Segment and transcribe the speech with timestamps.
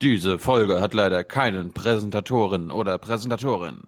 [0.00, 3.80] Diese Folge hat leider keinen Präsentatorin oder Präsentatorin.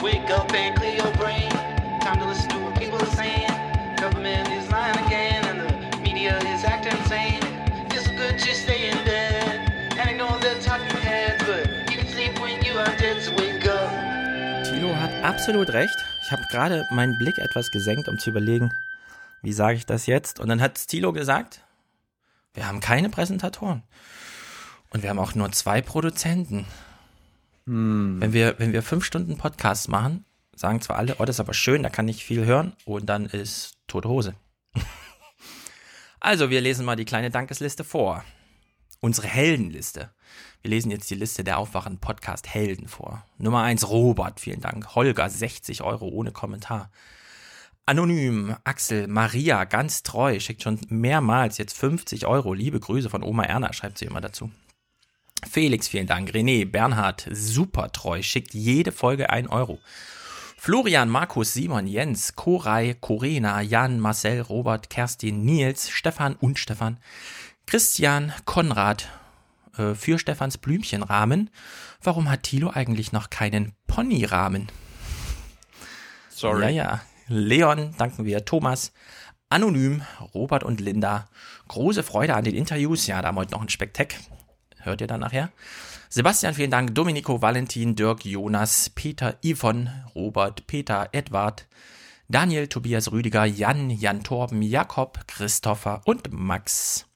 [0.00, 0.83] Wake up and
[15.44, 16.02] absolut recht.
[16.22, 18.72] Ich habe gerade meinen Blick etwas gesenkt, um zu überlegen,
[19.42, 20.40] wie sage ich das jetzt?
[20.40, 21.60] Und dann hat Tilo gesagt,
[22.54, 23.82] wir haben keine Präsentatoren.
[24.88, 26.64] Und wir haben auch nur zwei Produzenten.
[27.66, 30.24] Wenn, wir, wenn wir fünf Stunden Podcasts machen,
[30.56, 32.72] sagen zwar alle, oh, das ist aber schön, da kann ich viel hören.
[32.86, 34.34] Und dann ist tote Hose.
[36.20, 38.24] also, wir lesen mal die kleine Dankesliste vor.
[39.00, 40.08] Unsere Heldenliste.
[40.64, 43.22] Wir lesen jetzt die Liste der Aufwachen Podcast Helden vor.
[43.36, 44.94] Nummer eins Robert, vielen Dank.
[44.94, 46.90] Holger, 60 Euro ohne Kommentar.
[47.84, 52.54] Anonym, Axel, Maria, ganz treu, schickt schon mehrmals jetzt 50 Euro.
[52.54, 54.50] Liebe Grüße von Oma Erna, schreibt sie immer dazu.
[55.46, 56.30] Felix, vielen Dank.
[56.30, 59.80] René, Bernhard, super treu, schickt jede Folge ein Euro.
[60.56, 66.96] Florian, Markus, Simon, Jens, Koray, Corena, Jan, Marcel, Robert, Kerstin, Nils, Stefan und Stefan,
[67.66, 69.10] Christian, Konrad,
[69.76, 71.50] äh, für Stefans Blümchenrahmen.
[72.02, 74.68] Warum hat Thilo eigentlich noch keinen Ponyrahmen?
[76.30, 76.62] Sorry.
[76.62, 77.00] Ja, ja.
[77.28, 78.44] Leon, danken wir.
[78.44, 78.92] Thomas,
[79.48, 80.02] Anonym,
[80.34, 81.28] Robert und Linda.
[81.68, 83.06] Große Freude an den Interviews.
[83.06, 84.16] Ja, da haben wir heute noch ein Spektack.
[84.78, 85.50] Hört ihr dann nachher.
[86.08, 86.94] Sebastian, vielen Dank.
[86.94, 91.66] Domenico, Valentin, Dirk, Jonas, Peter, Yvonne, Robert, Peter, Edward,
[92.28, 97.06] Daniel, Tobias, Rüdiger, Jan, Jan Torben, Jakob, Christopher und Max.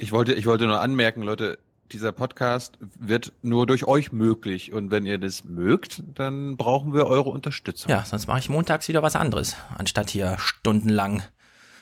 [0.00, 1.58] Ich wollte, ich wollte nur anmerken, Leute,
[1.92, 4.72] dieser Podcast wird nur durch euch möglich.
[4.72, 7.90] Und wenn ihr das mögt, dann brauchen wir eure Unterstützung.
[7.90, 11.22] Ja, sonst mache ich montags wieder was anderes, anstatt hier stundenlang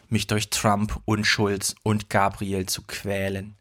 [0.09, 3.55] mich durch Trump und Schulz und Gabriel zu quälen.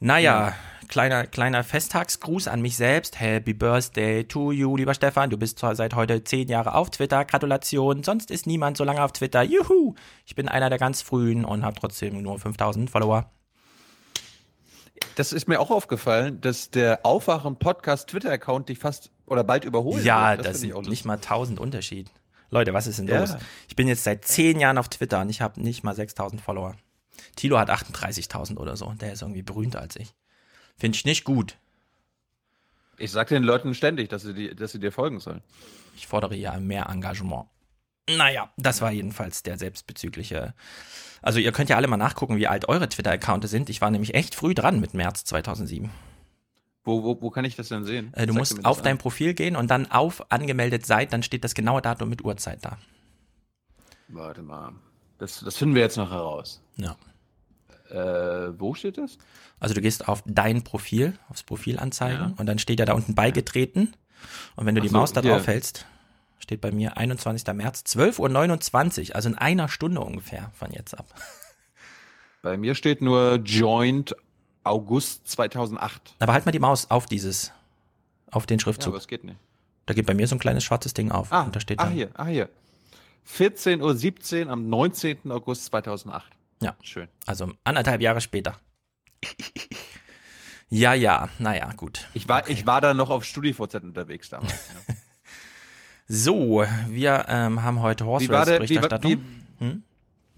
[0.00, 0.52] Naja,
[0.88, 3.18] kleiner, kleiner Festtagsgruß an mich selbst.
[3.20, 5.30] Happy Birthday to you, lieber Stefan.
[5.30, 7.24] Du bist zwar seit heute zehn Jahre auf Twitter.
[7.24, 8.02] Gratulation.
[8.02, 9.42] Sonst ist niemand so lange auf Twitter.
[9.42, 9.94] Juhu.
[10.26, 13.30] Ich bin einer der ganz frühen und habe trotzdem nur 5000 Follower.
[15.14, 20.04] Das ist mir auch aufgefallen, dass der Aufwachen-Podcast Twitter-Account dich fast oder bald überholt.
[20.04, 22.10] Ja, das, finde sind nicht mal 1000 Unterschied.
[22.50, 23.20] Leute, was ist denn Ja.
[23.20, 23.36] los?
[23.68, 26.76] Ich bin jetzt seit zehn Jahren auf Twitter und ich habe nicht mal 6000 Follower.
[27.34, 28.92] Tilo hat 38.000 oder so.
[29.00, 30.14] Der ist irgendwie berühmter als ich.
[30.76, 31.56] Finde ich nicht gut.
[32.98, 35.42] Ich sag den Leuten ständig, dass sie, die, dass sie dir folgen sollen.
[35.96, 37.46] Ich fordere ja mehr Engagement.
[38.08, 40.54] Naja, das war jedenfalls der selbstbezügliche.
[41.22, 43.68] Also ihr könnt ja alle mal nachgucken, wie alt eure Twitter-Accounte sind.
[43.68, 45.90] Ich war nämlich echt früh dran mit März 2007.
[46.84, 48.12] Wo, wo, wo kann ich das denn sehen?
[48.14, 48.84] Äh, du Zeig musst auf an.
[48.84, 52.64] dein Profil gehen und dann auf angemeldet seid, dann steht das genaue Datum mit Uhrzeit
[52.64, 52.78] da.
[54.08, 54.72] Warte mal.
[55.18, 56.62] Das, das finden wir jetzt noch heraus.
[56.76, 56.94] Ja.
[57.90, 59.18] Äh, wo steht das?
[59.58, 62.34] Also du gehst auf dein Profil, aufs Profil anzeigen Ja.
[62.36, 63.94] und dann steht ja da unten beigetreten.
[64.54, 65.86] Und wenn du Ach die so, Maus da drauf hältst,
[66.38, 67.46] steht bei mir 21.
[67.54, 71.06] März, 12.29 Uhr, also in einer Stunde ungefähr von jetzt ab.
[72.42, 74.14] Bei mir steht nur Joint
[74.64, 76.14] August 2008.
[76.18, 77.52] Aber halt mal die Maus auf dieses,
[78.30, 78.92] auf den Ja, Schriftzug.
[78.92, 79.38] aber es geht nicht.
[79.86, 81.32] da geht bei mir so ein kleines schwarzes Ding auf.
[81.32, 82.48] Ah, und da steht ah dann, hier, ah hier.
[83.28, 85.30] 14.17 Uhr am 19.
[85.32, 86.30] August 2008.
[86.62, 86.76] Ja.
[86.82, 87.08] Schön.
[87.26, 88.58] also anderthalb Jahre später.
[90.68, 92.08] Ja, ja, naja, gut.
[92.14, 94.52] Ich war, ich war da noch auf StudiVZ unterwegs damals.
[94.88, 94.94] ja.
[96.08, 99.10] So, wir ähm, haben heute Horse Wie war, Race der, wie, war- Berichterstattung.
[99.58, 99.82] wie, Hm?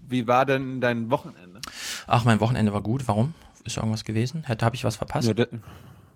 [0.07, 1.59] wie war denn dein Wochenende?
[2.07, 3.07] Ach, mein Wochenende war gut.
[3.07, 3.33] Warum?
[3.65, 4.43] Ist irgendwas gewesen?
[4.45, 5.27] Hätte habe ich was verpasst?
[5.27, 5.47] Ja, der,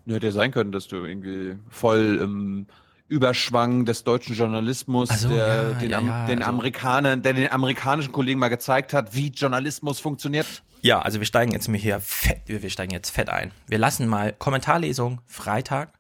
[0.06, 2.66] ja, hätte ja sein können, dass du irgendwie voll im
[3.10, 8.12] Überschwang des deutschen Journalismus, so, der ja, den, ja, den also- Amerikanern, der den amerikanischen
[8.12, 10.48] Kollegen mal gezeigt hat, wie Journalismus funktioniert.
[10.82, 13.52] Ja, also wir steigen jetzt mir hier fett, wir steigen jetzt fett ein.
[13.68, 15.94] Wir lassen mal Kommentarlesung Freitag,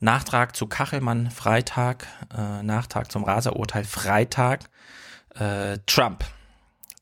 [0.00, 4.68] Nachtrag zu Kachelmann Freitag, äh, Nachtrag zum Raserurteil Freitag,
[5.34, 6.24] äh, Trump.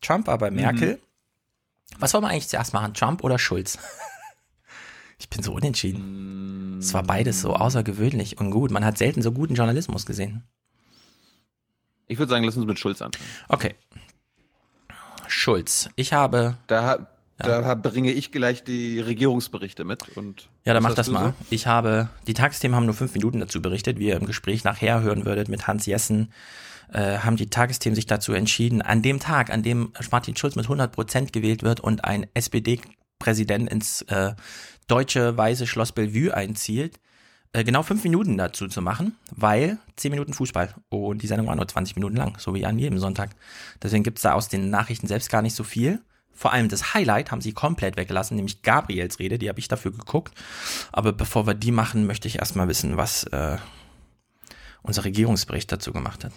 [0.00, 1.00] Trump war bei Merkel.
[1.99, 3.79] Was wollen wir eigentlich zuerst machen, Trump oder Schulz?
[5.19, 6.79] ich bin so unentschieden.
[6.79, 8.70] Es war beides so außergewöhnlich und gut.
[8.70, 10.44] Man hat selten so guten Journalismus gesehen.
[12.06, 13.25] Ich würde sagen, lass uns mit Schulz anfangen.
[13.49, 13.75] Okay.
[15.26, 15.88] Schulz.
[15.96, 20.16] Ich habe Da, da bringe ich gleich die Regierungsberichte mit.
[20.16, 21.34] Und Ja, dann mach das mal.
[21.38, 21.46] so?
[21.50, 25.02] Ich habe, die Tagesthemen haben nur fünf Minuten dazu berichtet, wie ihr im Gespräch nachher
[25.02, 26.32] hören würdet mit Hans Jessen,
[26.92, 30.66] äh, haben die Tagesthemen sich dazu entschieden, an dem Tag, an dem Martin Schulz mit
[30.66, 34.34] 100 Prozent gewählt wird und ein SPD-Präsident ins äh,
[34.86, 37.00] deutsche weiße Schloss Bellevue einzielt,
[37.52, 41.56] äh, genau fünf Minuten dazu zu machen, weil zehn Minuten Fußball und die Sendung war
[41.56, 43.31] nur 20 Minuten lang, so wie an jedem Sonntag.
[43.82, 46.00] Deswegen gibt's da aus den Nachrichten selbst gar nicht so viel.
[46.34, 49.92] Vor allem das Highlight haben sie komplett weggelassen, nämlich Gabriels Rede, die habe ich dafür
[49.92, 50.34] geguckt.
[50.92, 53.56] Aber bevor wir die machen, möchte ich erstmal wissen, was äh,
[54.82, 56.32] unser Regierungsbericht dazu gemacht hat.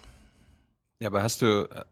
[0.99, 1.83] Ja, aber hast du, äh,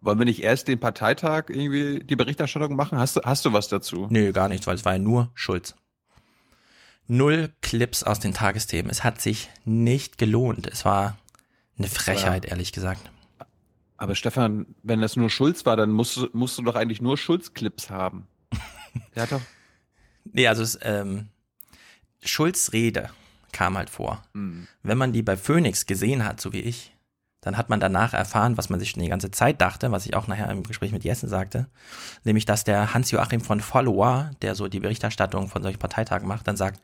[0.00, 2.98] wollen wir nicht erst den Parteitag irgendwie die Berichterstattung machen?
[2.98, 4.06] Hast du, hast du was dazu?
[4.10, 5.74] Nö, gar nichts, weil es war ja nur Schulz.
[7.06, 8.90] Null Clips aus den Tagesthemen.
[8.90, 10.66] Es hat sich nicht gelohnt.
[10.66, 11.18] Es war
[11.78, 13.10] eine Frechheit, ehrlich gesagt.
[14.02, 17.16] Aber Stefan, wenn das nur Schulz war, dann musst du, musst du doch eigentlich nur
[17.16, 18.26] Schulz-Clips haben.
[19.14, 19.40] Der hat doch.
[20.24, 21.28] Nee, also es, ähm,
[22.20, 23.10] Schulz Rede
[23.52, 24.20] kam halt vor.
[24.34, 24.66] Hm.
[24.82, 26.96] Wenn man die bei Phoenix gesehen hat, so wie ich,
[27.42, 30.16] dann hat man danach erfahren, was man sich schon die ganze Zeit dachte, was ich
[30.16, 31.68] auch nachher im Gespräch mit Jessen sagte,
[32.24, 36.56] nämlich, dass der Hans-Joachim von Follower, der so die Berichterstattung von solchen Parteitagen macht, dann
[36.56, 36.80] sagt,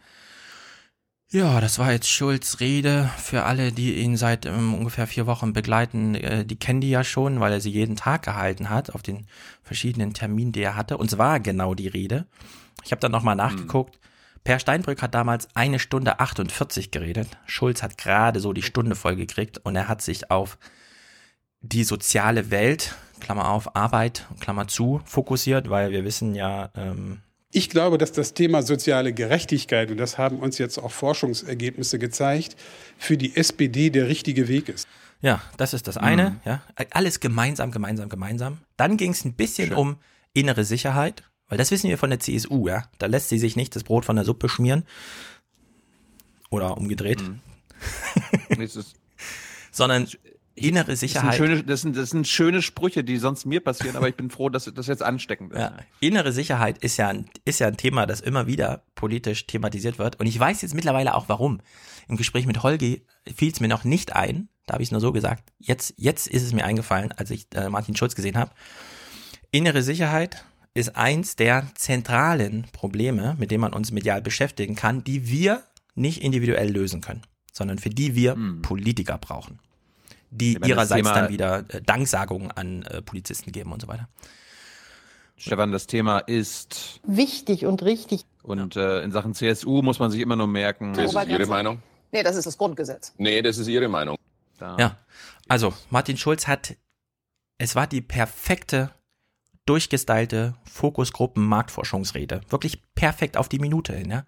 [1.31, 5.53] ja, das war jetzt Schulz Rede für alle, die ihn seit ähm, ungefähr vier Wochen
[5.53, 6.15] begleiten.
[6.15, 9.27] Äh, die kennen die ja schon, weil er sie jeden Tag gehalten hat auf den
[9.63, 10.97] verschiedenen Terminen, die er hatte.
[10.97, 12.27] Und es war genau die Rede.
[12.85, 13.99] Ich habe dann nochmal nachgeguckt.
[14.45, 17.29] Per Steinbrück hat damals eine Stunde 48 geredet.
[17.45, 20.57] Schulz hat gerade so die Stunde voll gekriegt und er hat sich auf
[21.61, 27.21] die soziale Welt, Klammer auf, Arbeit, Klammer zu, fokussiert, weil wir wissen ja, ähm,
[27.51, 32.57] Ich glaube, dass das Thema soziale Gerechtigkeit, und das haben uns jetzt auch Forschungsergebnisse gezeigt,
[32.99, 34.87] für die SPD der richtige Weg ist.
[35.21, 36.41] Ja, das ist das eine.
[36.45, 38.59] Ja, alles gemeinsam, gemeinsam, gemeinsam.
[38.77, 39.77] Dann ging es ein bisschen Schön.
[39.77, 39.97] um
[40.35, 42.69] innere Sicherheit, weil das wissen wir von der CSU.
[42.69, 44.85] Ja, da lässt sie sich nicht das Brot von der Suppe schmieren
[46.51, 47.23] oder umgedreht,
[48.49, 48.95] ist,
[49.73, 50.07] sondern
[50.59, 51.37] innere das, sind Sicherheit.
[51.37, 54.49] schöne, das, sind, das sind schöne Sprüche, die sonst mir passieren, aber ich bin froh,
[54.49, 55.59] dass das jetzt ansteckend ist.
[55.59, 59.99] Ja, innere Sicherheit ist ja, ein, ist ja ein Thema, das immer wieder politisch thematisiert
[59.99, 60.21] wird.
[60.21, 61.61] Und ich weiß jetzt mittlerweile auch warum.
[62.09, 65.01] Im Gespräch mit Holgi fiel es mir noch nicht ein, da habe ich es nur
[65.01, 65.53] so gesagt.
[65.59, 68.51] Jetzt, jetzt ist es mir eingefallen, als ich äh, Martin Schulz gesehen habe.
[69.51, 70.45] Innere Sicherheit
[70.75, 75.63] ist eins der zentralen Probleme, mit denen man uns medial beschäftigen kann, die wir
[75.95, 77.23] nicht individuell lösen können,
[77.53, 79.59] sondern für die wir Politiker brauchen.
[80.31, 84.09] Die meine, ihrerseits Thema- dann wieder äh, Danksagungen an äh, Polizisten geben und so weiter.
[85.37, 88.25] Stefan, das Thema ist, wichtig und richtig.
[88.43, 91.81] und äh, in Sachen CSU muss man sich immer nur merken, Das ist Ihre Meinung?
[92.11, 93.15] Nee, das ist das Grundgesetz.
[93.19, 94.17] Nee, das ist Ihre Meinung.
[94.59, 94.97] da, Ja,
[95.47, 96.75] also Martin Schulz hat,
[97.59, 98.91] es war die perfekte,
[99.65, 102.41] durchgestylte Fokusgruppen-Marktforschungsrede.
[102.49, 104.25] Wirklich perfekt auf die Minute hin, ja.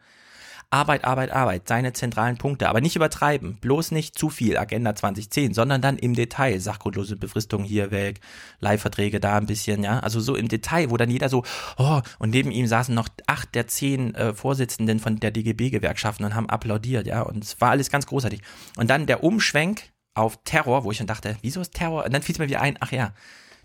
[0.72, 5.52] Arbeit, Arbeit, Arbeit, seine zentralen Punkte, aber nicht übertreiben, bloß nicht zu viel Agenda 2010,
[5.52, 8.20] sondern dann im Detail, sachgrundlose Befristung hier weg,
[8.60, 11.42] Leihverträge da ein bisschen, ja, also so im Detail, wo dann jeder so,
[11.76, 16.36] oh, und neben ihm saßen noch acht der zehn äh, Vorsitzenden von der DGB-Gewerkschaften und
[16.36, 18.40] haben applaudiert, ja, und es war alles ganz großartig.
[18.76, 19.82] Und dann der Umschwenk
[20.14, 22.04] auf Terror, wo ich dann dachte, wieso ist Terror?
[22.04, 23.12] Und dann fiel es mir wieder ein, ach ja,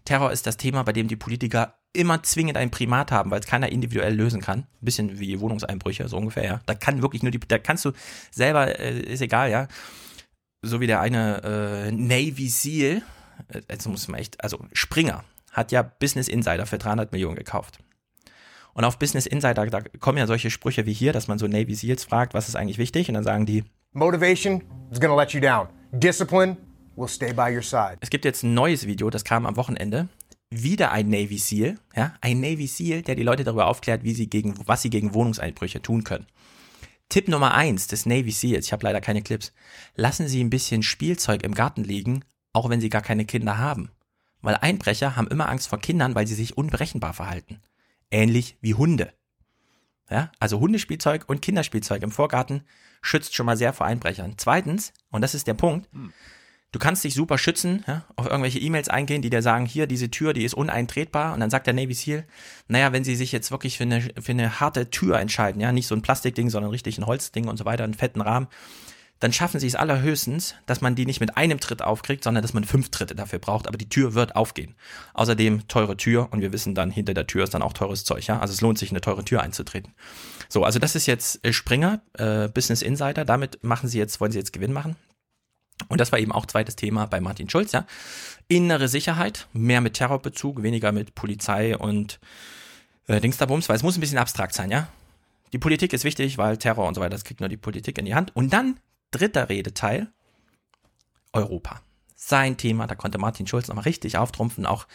[0.05, 3.47] Terror ist das Thema, bei dem die Politiker immer zwingend ein Primat haben, weil es
[3.47, 4.59] keiner individuell lösen kann.
[4.59, 6.61] Ein bisschen wie Wohnungseinbrüche, so ungefähr, ja.
[6.65, 7.91] Da kann wirklich nur die, da kannst du
[8.31, 9.67] selber, äh, ist egal, ja.
[10.61, 13.01] So wie der eine äh, Navy Seal,
[13.47, 17.79] äh, jetzt muss man echt, also Springer hat ja Business Insider für 300 Millionen gekauft.
[18.73, 21.75] Und auf Business Insider, da kommen ja solche Sprüche wie hier, dass man so Navy
[21.75, 23.07] Seals fragt, was ist eigentlich wichtig?
[23.07, 23.63] Und dann sagen die,
[23.93, 24.61] Motivation
[24.91, 25.69] is to let you down.
[25.93, 26.57] Discipline
[26.97, 27.97] will stay by your side.
[28.01, 30.09] Es gibt jetzt ein neues Video, das kam am Wochenende.
[30.49, 34.29] Wieder ein Navy SEAL, ja, ein Navy SEAL, der die Leute darüber aufklärt, wie sie
[34.29, 36.27] gegen, was sie gegen Wohnungseinbrüche tun können.
[37.09, 39.53] Tipp Nummer eins des Navy SEALs, ich habe leider keine Clips,
[39.95, 42.23] lassen Sie ein bisschen Spielzeug im Garten liegen,
[42.53, 43.91] auch wenn Sie gar keine Kinder haben.
[44.41, 47.61] Weil Einbrecher haben immer Angst vor Kindern, weil sie sich unberechenbar verhalten.
[48.11, 49.11] Ähnlich wie Hunde.
[50.09, 52.63] Ja, also Hundespielzeug und Kinderspielzeug im Vorgarten
[53.01, 54.35] schützt schon mal sehr vor Einbrechern.
[54.37, 55.89] Zweitens, und das ist der Punkt,
[56.75, 60.11] Du kannst dich super schützen, ja, auf irgendwelche E-Mails eingehen, die dir sagen, hier, diese
[60.11, 61.33] Tür, die ist uneintretbar.
[61.33, 62.25] Und dann sagt der Navy SEAL,
[62.67, 65.87] naja, wenn sie sich jetzt wirklich für eine, für eine harte Tür entscheiden, ja, nicht
[65.87, 68.47] so ein Plastikding, sondern richtig ein Holzding und so weiter, einen fetten Rahmen,
[69.19, 72.53] dann schaffen sie es allerhöchstens, dass man die nicht mit einem Tritt aufkriegt, sondern dass
[72.53, 74.75] man fünf Tritte dafür braucht, aber die Tür wird aufgehen.
[75.13, 78.27] Außerdem teure Tür und wir wissen dann, hinter der Tür ist dann auch teures Zeug,
[78.27, 78.41] ja.
[78.41, 79.93] Also es lohnt sich, eine teure Tür einzutreten.
[80.49, 84.33] So, also das ist jetzt äh, Springer, äh, Business Insider, damit machen sie jetzt, wollen
[84.33, 84.97] sie jetzt Gewinn machen.
[85.87, 87.85] Und das war eben auch zweites Thema bei Martin Schulz, ja.
[88.47, 92.19] Innere Sicherheit, mehr mit Terrorbezug, weniger mit Polizei und
[93.07, 94.87] äh, Dingsterbums, weil es muss ein bisschen abstrakt sein, ja.
[95.53, 98.05] Die Politik ist wichtig, weil Terror und so weiter, das kriegt nur die Politik in
[98.05, 98.35] die Hand.
[98.35, 98.79] Und dann
[99.11, 100.07] dritter Redeteil,
[101.33, 101.81] Europa.
[102.15, 102.87] Sein Thema.
[102.87, 104.65] Da konnte Martin Schulz nochmal richtig auftrumpfen.
[104.65, 104.87] Auch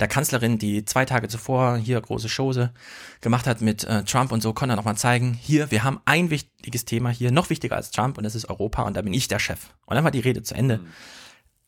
[0.00, 2.72] der Kanzlerin, die zwei Tage zuvor hier große Chose
[3.20, 6.30] gemacht hat mit äh, Trump und so, konnte er nochmal zeigen, hier, wir haben ein
[6.30, 9.28] wichtiges Thema hier, noch wichtiger als Trump und das ist Europa und da bin ich
[9.28, 9.68] der Chef.
[9.86, 10.80] Und dann war die Rede zu Ende.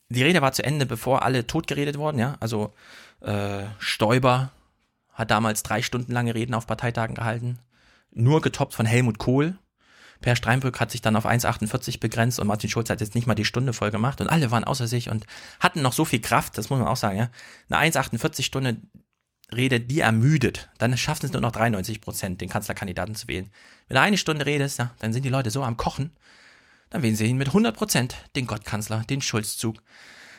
[0.08, 2.36] Die Rede war zu Ende, bevor alle totgeredet wurden, ja.
[2.40, 2.72] Also
[3.20, 4.50] äh, Stoiber
[5.12, 7.58] hat damals drei Stunden lange Reden auf Parteitagen gehalten.
[8.10, 9.58] Nur getoppt von Helmut Kohl.
[10.24, 13.34] Per Steinbrück hat sich dann auf 1,48 begrenzt und Martin Schulz hat jetzt nicht mal
[13.34, 15.26] die Stunde voll gemacht und alle waren außer sich und
[15.60, 17.28] hatten noch so viel Kraft, das muss man auch sagen, ja.
[17.68, 18.78] Eine 1,48 Stunde
[19.54, 23.50] Rede, die ermüdet, dann schaffen es nur noch 93 Prozent, den Kanzlerkandidaten zu wählen.
[23.86, 26.16] Wenn du eine Stunde redest, ja, dann sind die Leute so am Kochen,
[26.88, 29.82] dann wählen sie ihn mit 100 Prozent, den Gottkanzler, den Schulzzug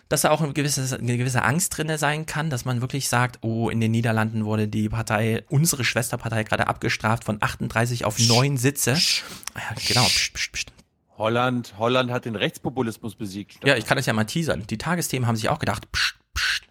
[0.09, 3.39] dass da auch eine gewisse, eine gewisse Angst drinne sein kann, dass man wirklich sagt,
[3.41, 8.57] oh, in den Niederlanden wurde die Partei, unsere Schwesterpartei gerade abgestraft von 38 auf 9
[8.57, 8.91] Sitze.
[8.91, 10.03] Ja, genau.
[10.03, 10.71] Psst, psst, psst.
[11.17, 13.65] Holland, Holland hat den Rechtspopulismus besiegt.
[13.65, 14.65] Ja, ich kann das ja mal teasern.
[14.69, 16.63] Die Tagesthemen haben sich auch gedacht, psst, psst,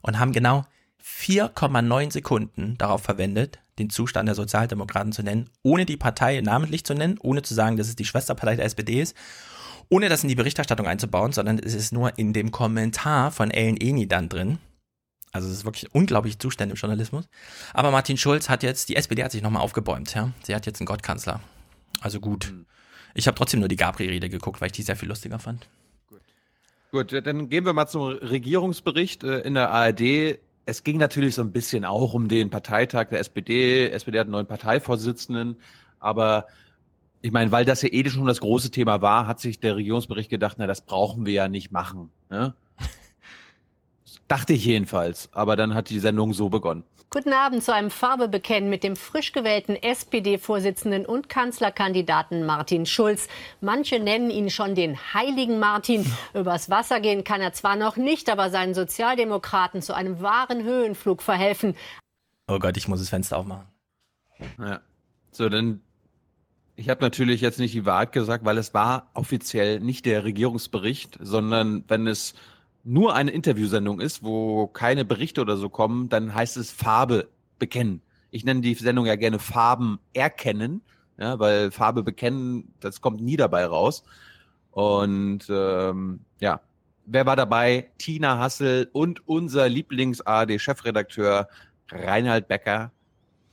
[0.00, 0.64] und haben genau
[1.02, 6.94] 4,9 Sekunden darauf verwendet, den Zustand der Sozialdemokraten zu nennen, ohne die Partei namentlich zu
[6.94, 9.16] nennen, ohne zu sagen, dass es die Schwesterpartei der SPD ist
[9.90, 13.76] ohne das in die Berichterstattung einzubauen, sondern es ist nur in dem Kommentar von Ellen
[13.76, 14.58] Eni dann drin.
[15.32, 17.26] Also es ist wirklich unglaublich Zustände im Journalismus.
[17.74, 20.32] Aber Martin Schulz hat jetzt, die SPD hat sich nochmal aufgebäumt, ja.
[20.42, 21.40] Sie hat jetzt einen Gottkanzler.
[22.00, 22.52] Also gut.
[23.14, 25.68] Ich habe trotzdem nur die Gabriel-Rede geguckt, weil ich die sehr viel lustiger fand.
[26.92, 30.38] Gut, dann gehen wir mal zum Regierungsbericht äh, in der ARD.
[30.66, 33.90] Es ging natürlich so ein bisschen auch um den Parteitag der SPD.
[33.90, 35.56] SPD hat einen neuen Parteivorsitzenden,
[36.00, 36.46] aber
[37.22, 40.30] ich meine, weil das ja eh schon das große Thema war, hat sich der Regierungsbericht
[40.30, 42.10] gedacht, na, das brauchen wir ja nicht machen.
[42.30, 42.54] Ne?
[44.28, 45.28] Dachte ich jedenfalls.
[45.32, 46.84] Aber dann hat die Sendung so begonnen.
[47.12, 53.26] Guten Abend zu einem Farbebekennen mit dem frisch gewählten SPD-Vorsitzenden und Kanzlerkandidaten Martin Schulz.
[53.60, 56.06] Manche nennen ihn schon den heiligen Martin.
[56.34, 61.20] Übers Wasser gehen kann er zwar noch nicht, aber seinen Sozialdemokraten zu einem wahren Höhenflug
[61.20, 61.74] verhelfen.
[62.46, 63.66] Oh Gott, ich muss das Fenster aufmachen.
[64.60, 64.80] Ja.
[65.32, 65.80] So, dann
[66.80, 71.18] ich habe natürlich jetzt nicht die Wahrheit gesagt, weil es war offiziell nicht der Regierungsbericht,
[71.20, 72.32] sondern wenn es
[72.84, 78.00] nur eine Interviewsendung ist, wo keine Berichte oder so kommen, dann heißt es Farbe bekennen.
[78.30, 80.80] Ich nenne die Sendung ja gerne Farben erkennen,
[81.18, 84.02] ja, weil Farbe bekennen, das kommt nie dabei raus.
[84.70, 86.62] Und ähm, ja,
[87.04, 87.90] wer war dabei?
[87.98, 91.46] Tina Hassel und unser Lieblings-ARD-Chefredakteur
[91.90, 92.90] Reinhard Becker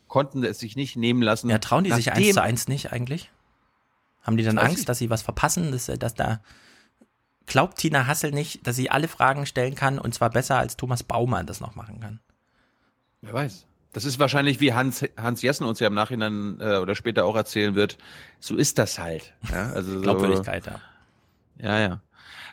[0.08, 1.50] konnten es sich nicht nehmen lassen.
[1.50, 3.32] Ja, trauen die sich eins zu eins nicht eigentlich?
[4.24, 4.86] Haben die dann Angst, ich.
[4.86, 6.42] dass sie was verpassen, dass, dass da
[7.46, 11.04] glaubt Tina Hassel nicht, dass sie alle Fragen stellen kann und zwar besser als Thomas
[11.04, 12.20] Baumann das noch machen kann?
[13.22, 13.66] Wer weiß.
[13.94, 17.36] Das ist wahrscheinlich, wie Hans, Hans Jessen uns ja im Nachhinein äh, oder später auch
[17.36, 17.98] erzählen wird.
[18.40, 19.34] So ist das halt.
[19.50, 20.82] Ja, also Glaubwürdigkeit, so, ja.
[21.60, 22.02] Ja, ja.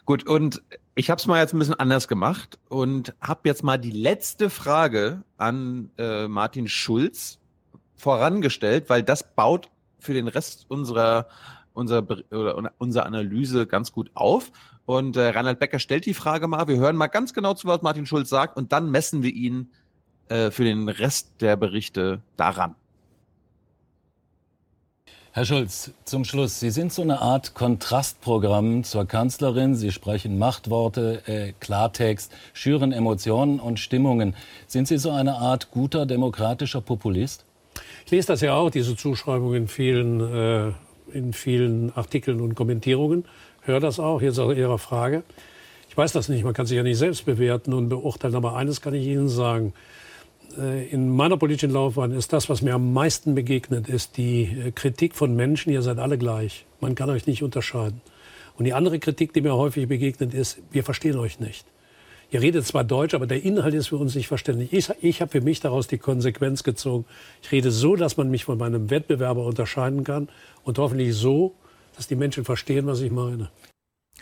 [0.06, 0.62] Gut, und
[0.94, 4.48] ich habe es mal jetzt ein bisschen anders gemacht und habe jetzt mal die letzte
[4.48, 7.40] Frage an äh, Martin Schulz
[7.96, 11.26] vorangestellt, weil das baut für den Rest unserer,
[11.72, 14.52] unserer, oder unserer Analyse ganz gut auf.
[14.86, 17.82] Und äh, Reinhard Becker stellt die Frage mal, wir hören mal ganz genau zu, was
[17.82, 19.70] Martin Schulz sagt und dann messen wir ihn
[20.28, 22.74] äh, für den Rest der Berichte daran.
[25.32, 26.60] Herr Schulz, zum Schluss.
[26.60, 29.74] Sie sind so eine Art Kontrastprogramm zur Kanzlerin.
[29.74, 34.36] Sie sprechen Machtworte, äh, Klartext, schüren Emotionen und Stimmungen.
[34.68, 37.44] Sind Sie so eine Art guter demokratischer Populist?
[38.04, 40.72] Ich lese das ja auch, diese Zuschreibung in vielen, äh,
[41.12, 43.24] in vielen Artikeln und Kommentierungen.
[43.62, 45.22] Höre das auch, jetzt auch Ihre Frage.
[45.88, 48.80] Ich weiß das nicht, man kann sich ja nicht selbst bewerten und beurteilen, aber eines
[48.80, 49.72] kann ich Ihnen sagen.
[50.58, 54.70] Äh, in meiner politischen Laufbahn ist das, was mir am meisten begegnet, ist die äh,
[54.72, 56.66] Kritik von Menschen, ihr seid alle gleich.
[56.80, 58.00] Man kann euch nicht unterscheiden.
[58.56, 61.66] Und die andere Kritik, die mir häufig begegnet, ist, wir verstehen euch nicht.
[62.30, 64.72] Ihr redet zwar Deutsch, aber der Inhalt ist für uns nicht verständlich.
[64.72, 67.04] Ich, ich habe für mich daraus die Konsequenz gezogen.
[67.42, 70.28] Ich rede so, dass man mich von meinem Wettbewerber unterscheiden kann
[70.62, 71.54] und hoffentlich so,
[71.96, 73.50] dass die Menschen verstehen, was ich meine.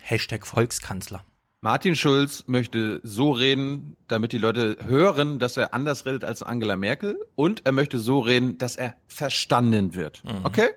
[0.00, 1.25] Hashtag Volkskanzler.
[1.64, 6.76] Martin Schulz möchte so reden, damit die Leute hören, dass er anders redet als Angela
[6.76, 7.25] Merkel.
[7.37, 10.25] Und er möchte so reden, dass er verstanden wird.
[10.25, 10.44] Mhm.
[10.44, 10.71] Okay?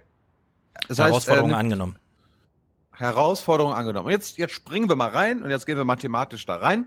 [0.87, 1.95] Das Herausforderung heißt, äh, angenommen.
[2.91, 4.05] Herausforderung angenommen.
[4.05, 6.85] Und jetzt, jetzt springen wir mal rein und jetzt gehen wir mathematisch da rein.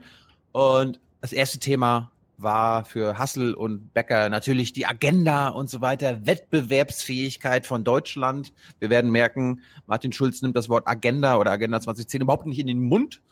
[0.58, 6.26] Und das erste Thema war für Hassel und Becker natürlich die Agenda und so weiter,
[6.26, 8.52] Wettbewerbsfähigkeit von Deutschland.
[8.80, 12.66] Wir werden merken, Martin Schulz nimmt das Wort Agenda oder Agenda 2010 überhaupt nicht in
[12.66, 13.22] den Mund.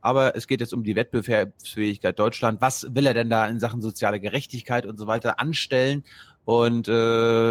[0.00, 2.60] Aber es geht jetzt um die Wettbewerbsfähigkeit Deutschland.
[2.60, 6.02] Was will er denn da in Sachen soziale Gerechtigkeit und so weiter anstellen?
[6.44, 6.92] Und äh,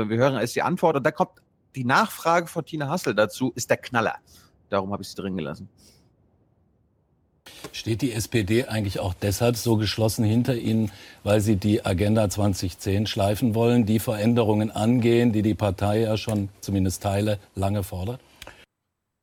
[0.09, 0.97] wir hören erst die Antwort.
[0.97, 1.41] Und da kommt
[1.77, 4.17] die Nachfrage von Tina Hassel dazu, ist der Knaller.
[4.67, 5.69] Darum habe ich sie drin gelassen.
[7.72, 10.91] Steht die SPD eigentlich auch deshalb so geschlossen hinter Ihnen,
[11.24, 16.50] weil Sie die Agenda 2010 schleifen wollen, die Veränderungen angehen, die die Partei ja schon
[16.62, 18.20] zumindest Teile lange fordert?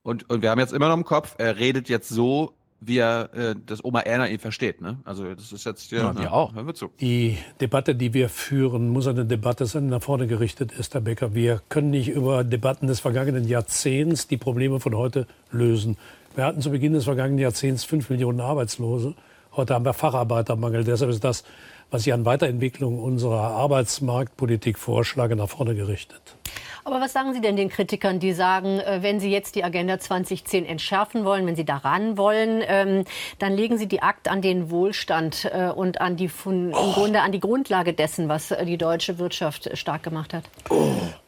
[0.02, 3.28] Und, und wir haben jetzt immer noch im Kopf, er redet jetzt so, wie er
[3.34, 4.80] äh, das Oma Erna ihn versteht.
[4.80, 4.98] Ne?
[5.04, 6.54] Also das ist jetzt Ja, wir auch.
[6.54, 6.90] Hören wir zu.
[7.00, 11.02] Die Debatte, die wir führen, muss eine Debatte sein, die nach vorne gerichtet ist, Herr
[11.02, 11.34] Becker.
[11.34, 15.98] Wir können nicht über Debatten des vergangenen Jahrzehnts die Probleme von heute lösen.
[16.34, 19.14] Wir hatten zu Beginn des vergangenen Jahrzehnts fünf Millionen Arbeitslose.
[19.56, 20.84] Heute haben wir Facharbeitermangel.
[20.84, 21.42] Deshalb ist das,
[21.90, 26.36] was ich an Weiterentwicklung unserer Arbeitsmarktpolitik vorschlage, nach vorne gerichtet.
[26.84, 29.98] Aber was sagen Sie denn den Kritikern, die sagen, äh, wenn Sie jetzt die Agenda
[29.98, 33.04] 2010 entschärfen wollen, wenn Sie daran wollen, ähm,
[33.38, 37.32] dann legen Sie die Akt an den Wohlstand äh, und an die, im Grunde an
[37.32, 40.44] die Grundlage dessen, was äh, die deutsche Wirtschaft stark gemacht hat?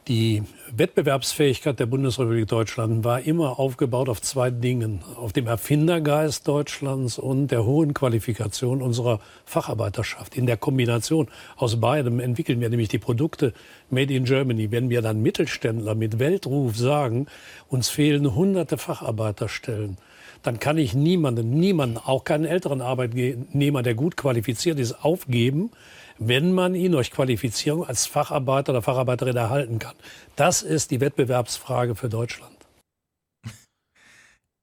[0.09, 5.01] Die Wettbewerbsfähigkeit der Bundesrepublik Deutschland war immer aufgebaut auf zwei Dingen.
[5.15, 10.35] Auf dem Erfindergeist Deutschlands und der hohen Qualifikation unserer Facharbeiterschaft.
[10.35, 13.53] In der Kombination aus beidem entwickeln wir nämlich die Produkte
[13.89, 14.71] Made in Germany.
[14.71, 17.27] Wenn wir dann Mittelständler mit Weltruf sagen,
[17.69, 19.97] uns fehlen hunderte Facharbeiterstellen,
[20.41, 25.71] dann kann ich niemanden, niemanden, auch keinen älteren Arbeitnehmer, der gut qualifiziert ist, aufgeben,
[26.19, 29.95] wenn man ihn durch Qualifizierung als Facharbeiter oder Facharbeiterin erhalten kann.
[30.35, 32.53] Das ist die Wettbewerbsfrage für Deutschland.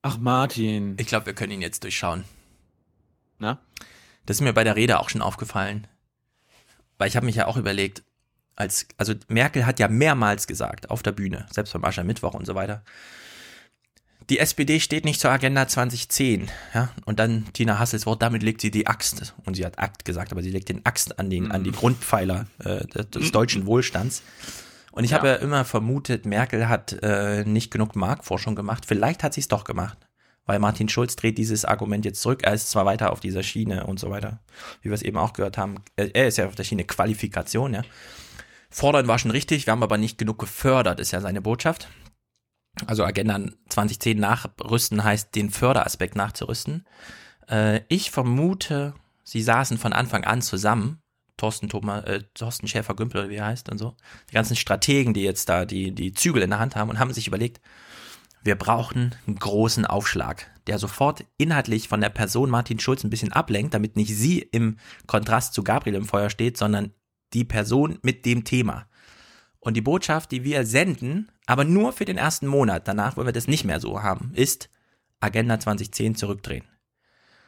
[0.02, 0.97] Ach Martin.
[0.99, 2.25] Ich glaube, wir können ihn jetzt durchschauen.
[3.38, 3.59] Na?
[4.26, 5.87] Das ist mir bei der Rede auch schon aufgefallen.
[6.99, 8.02] Weil ich habe mich ja auch überlegt,
[8.57, 12.54] als, also Merkel hat ja mehrmals gesagt, auf der Bühne, selbst beim Aschermittwoch und so
[12.54, 12.83] weiter,
[14.30, 16.50] die SPD steht nicht zur Agenda 2010.
[16.72, 16.90] Ja?
[17.04, 20.32] Und dann Tina Hassels Wort, damit legt sie die Axt, und sie hat Akt gesagt,
[20.32, 24.22] aber sie legt den Axt an, den, an die Grundpfeiler äh, des, deutschen Wohlstands.
[24.92, 25.18] Und ich Ja.
[25.18, 28.84] habe ja immer vermutet, Merkel hat äh, nicht genug Marktforschung gemacht.
[28.87, 29.99] Vielleicht hat sie es doch gemacht.
[30.46, 32.40] Weil Martin Schulz dreht dieses Argument jetzt zurück.
[32.42, 34.40] Er ist zwar weiter auf dieser Schiene und so weiter,
[34.82, 35.76] wie wir es eben auch gehört haben.
[35.96, 37.82] Er, er ist ja auf der Schiene Qualifikation, ja.
[38.70, 41.88] Fordern war schon richtig, wir haben aber nicht genug gefördert, ist ja seine Botschaft.
[42.86, 46.86] Also Agenda 2010 nachrüsten heißt, den Förderaspekt nachzurüsten.
[47.48, 51.02] Äh, ich vermute, sie saßen von Anfang an zusammen.
[51.36, 53.97] Thorsten, Thomas, äh, Thorsten Schäfer-Gümbel, oder wie er heißt und so.
[54.28, 57.12] Die ganzen Strategen, die jetzt da die, die Zügel in der Hand haben und haben
[57.12, 57.60] sich überlegt,
[58.42, 63.32] wir brauchen einen großen Aufschlag, der sofort inhaltlich von der Person Martin Schulz ein bisschen
[63.32, 66.92] ablenkt, damit nicht sie im Kontrast zu Gabriel im Feuer steht, sondern
[67.32, 68.86] die Person mit dem Thema.
[69.60, 73.32] Und die Botschaft, die wir senden, aber nur für den ersten Monat, danach wollen wir
[73.32, 74.70] das nicht mehr so haben, ist
[75.20, 76.64] Agenda 2010 zurückdrehen.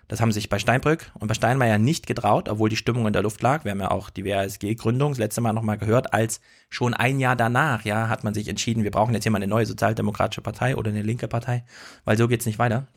[0.09, 3.23] Das haben sich bei Steinbrück und bei Steinmeier nicht getraut, obwohl die Stimmung in der
[3.23, 3.65] Luft lag.
[3.65, 7.35] Wir haben ja auch die WASG-Gründung das letzte Mal nochmal gehört, als schon ein Jahr
[7.35, 10.77] danach, ja, hat man sich entschieden, wir brauchen jetzt hier mal eine neue sozialdemokratische Partei
[10.77, 11.65] oder eine linke Partei,
[12.05, 12.89] weil so geht's nicht weiter.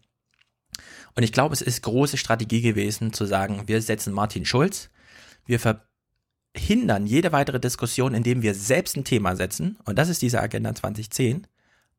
[1.15, 4.89] Und ich glaube, es ist große Strategie gewesen, zu sagen, wir setzen Martin Schulz,
[5.45, 5.59] wir
[6.55, 10.73] verhindern jede weitere Diskussion, indem wir selbst ein Thema setzen, und das ist diese Agenda
[10.73, 11.47] 2010,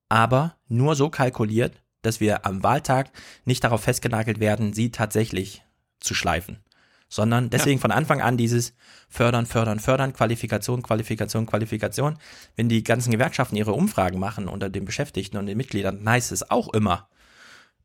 [0.08, 3.10] aber nur so kalkuliert, dass wir am Wahltag
[3.44, 5.62] nicht darauf festgenagelt werden, sie tatsächlich
[6.00, 6.60] zu schleifen,
[7.08, 8.74] sondern deswegen von Anfang an dieses
[9.08, 12.18] Fördern, Fördern, Fördern, Qualifikation, Qualifikation, Qualifikation.
[12.54, 16.50] Wenn die ganzen Gewerkschaften ihre Umfragen machen unter den Beschäftigten und den Mitgliedern, heißt es
[16.50, 17.08] auch immer,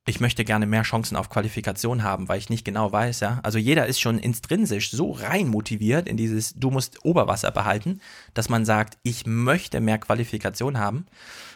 [0.07, 3.39] ich möchte gerne mehr Chancen auf Qualifikation haben, weil ich nicht genau weiß, ja.
[3.43, 8.01] Also jeder ist schon intrinsisch so rein motiviert in dieses, du musst Oberwasser behalten,
[8.33, 11.05] dass man sagt, ich möchte mehr Qualifikation haben.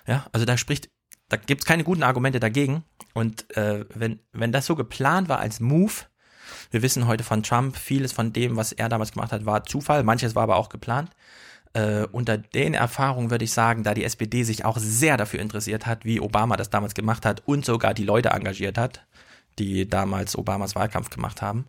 [0.05, 0.89] Ja, also da spricht,
[1.27, 2.83] da gibt es keine guten Argumente dagegen.
[3.13, 5.93] Und äh, wenn, wenn das so geplant war als Move,
[6.69, 10.03] wir wissen heute von Trump, vieles von dem, was er damals gemacht hat, war Zufall,
[10.03, 11.09] manches war aber auch geplant.
[11.75, 15.85] Äh, unter den Erfahrungen würde ich sagen, da die SPD sich auch sehr dafür interessiert
[15.85, 19.05] hat, wie Obama das damals gemacht hat und sogar die Leute engagiert hat,
[19.59, 21.65] die damals Obamas Wahlkampf gemacht haben,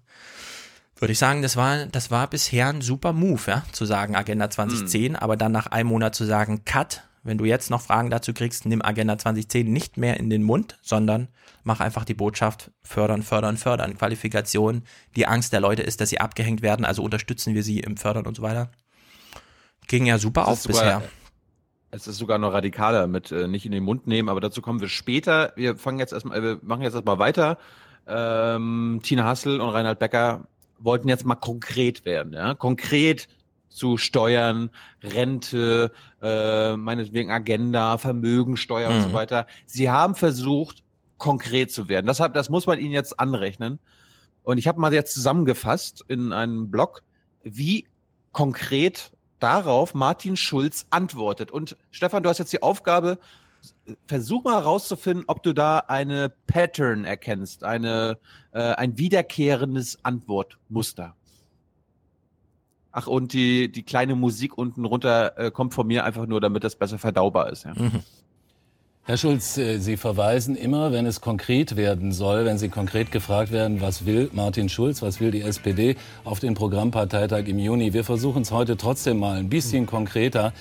[0.97, 4.49] würde ich sagen, das war, das war bisher ein super Move, ja, zu sagen Agenda
[4.49, 8.33] 2010, aber dann nach einem Monat zu sagen, Cut, wenn du jetzt noch Fragen dazu
[8.33, 11.27] kriegst, nimm Agenda 2010 nicht mehr in den Mund, sondern
[11.65, 13.99] mach einfach die Botschaft fördern, fördern, fördern.
[13.99, 14.85] Qualifikation,
[15.17, 18.25] die Angst der Leute ist, dass sie abgehängt werden, also unterstützen wir sie im Fördern
[18.25, 18.71] und so weiter.
[19.87, 21.03] Ging ja super auf sogar- bisher.
[21.93, 24.81] Es ist sogar noch radikaler mit äh, nicht in den Mund nehmen, aber dazu kommen
[24.81, 25.53] wir später.
[25.57, 27.59] Wir fangen jetzt erstmal, äh, wir machen jetzt erstmal weiter.
[28.07, 30.47] Ähm, Tina Hassel und Reinhard Becker
[30.79, 33.29] wollten jetzt mal konkret werden, ja, konkret
[33.69, 34.71] zu Steuern,
[35.03, 35.91] Rente,
[36.23, 39.13] äh, meinetwegen Agenda, Vermögensteuer und so Mhm.
[39.13, 39.47] weiter.
[39.67, 40.83] Sie haben versucht,
[41.19, 42.07] konkret zu werden.
[42.07, 43.79] Das, hab, das muss man ihnen jetzt anrechnen.
[44.43, 47.03] Und ich habe mal jetzt zusammengefasst in einem Blog,
[47.43, 47.87] wie
[48.33, 51.51] konkret darauf Martin Schulz antwortet.
[51.51, 53.19] Und Stefan, du hast jetzt die Aufgabe,
[54.07, 58.19] versuch mal herauszufinden, ob du da eine Pattern erkennst, eine,
[58.53, 61.15] äh, ein wiederkehrendes Antwortmuster.
[62.93, 66.65] Ach, und die, die kleine Musik unten runter äh, kommt von mir einfach nur, damit
[66.65, 67.65] das besser verdaubar ist.
[67.65, 67.75] Ja.
[69.09, 73.53] Herr Schulz, äh, Sie verweisen immer, wenn es konkret werden soll, wenn Sie konkret gefragt
[73.53, 77.93] werden, was will Martin Schulz, was will die SPD auf den Programmparteitag im Juni.
[77.93, 80.53] Wir versuchen es heute trotzdem mal ein bisschen konkreter.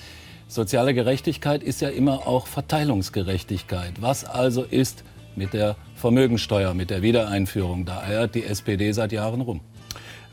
[0.46, 3.94] Soziale Gerechtigkeit ist ja immer auch Verteilungsgerechtigkeit.
[4.00, 5.02] Was also ist
[5.34, 7.84] mit der Vermögensteuer, mit der Wiedereinführung?
[7.84, 9.60] Da eiert die SPD seit Jahren rum.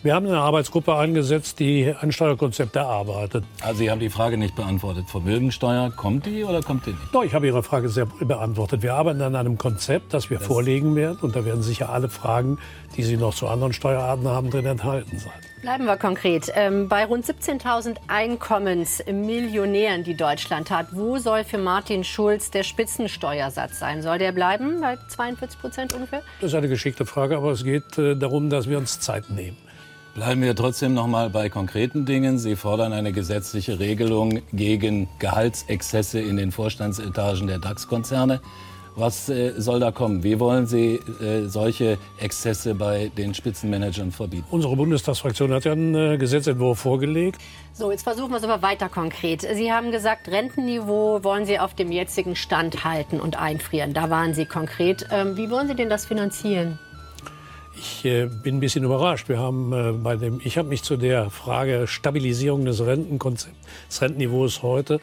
[0.04, 3.46] Wir haben eine Arbeitsgruppe eingesetzt, die ein Steuerkonzept erarbeitet.
[3.62, 5.10] Also Sie haben die Frage nicht beantwortet.
[5.10, 7.14] Vermögensteuer, kommt die oder kommt die nicht?
[7.14, 8.82] Doch, ich habe Ihre Frage sehr beantwortet.
[8.82, 11.20] Wir arbeiten an einem Konzept, das wir vorlegen werden.
[11.22, 12.58] Und da werden sicher alle Fragen,
[12.98, 15.32] die Sie noch zu anderen Steuerarten haben, drin enthalten sein.
[15.62, 16.52] Bleiben wir konkret.
[16.54, 23.80] Ähm, bei rund 17.000 Einkommensmillionären, die Deutschland hat, wo soll für Martin Schulz der Spitzensteuersatz
[23.80, 24.02] sein?
[24.02, 26.24] Soll der bleiben bei 42 Prozent ungefähr?
[26.42, 29.56] Das ist eine geschickte Frage, aber es geht äh, darum, dass wir uns Zeit nehmen.
[30.16, 32.38] Bleiben wir trotzdem noch mal bei konkreten Dingen.
[32.38, 38.40] Sie fordern eine gesetzliche Regelung gegen Gehaltsexzesse in den Vorstandsetagen der DAX-Konzerne.
[38.96, 40.24] Was äh, soll da kommen?
[40.24, 44.46] Wie wollen Sie äh, solche Exzesse bei den Spitzenmanagern verbieten?
[44.52, 47.42] Unsere Bundestagsfraktion hat ja einen äh, Gesetzentwurf vorgelegt.
[47.74, 49.42] So, jetzt versuchen wir es aber weiter konkret.
[49.42, 53.96] Sie haben gesagt, Rentenniveau wollen Sie auf dem jetzigen Stand halten und einfrieren.
[53.96, 55.08] Da waren Sie konkret.
[55.10, 56.78] Ähm, wie wollen Sie denn das finanzieren?
[57.76, 59.30] Ich äh, bin ein bisschen überrascht.
[59.30, 63.58] Wir haben äh, bei dem, ich habe mich zu der Frage Stabilisierung des Rentenkonzepts,
[63.90, 65.00] des Rentenniveaus heute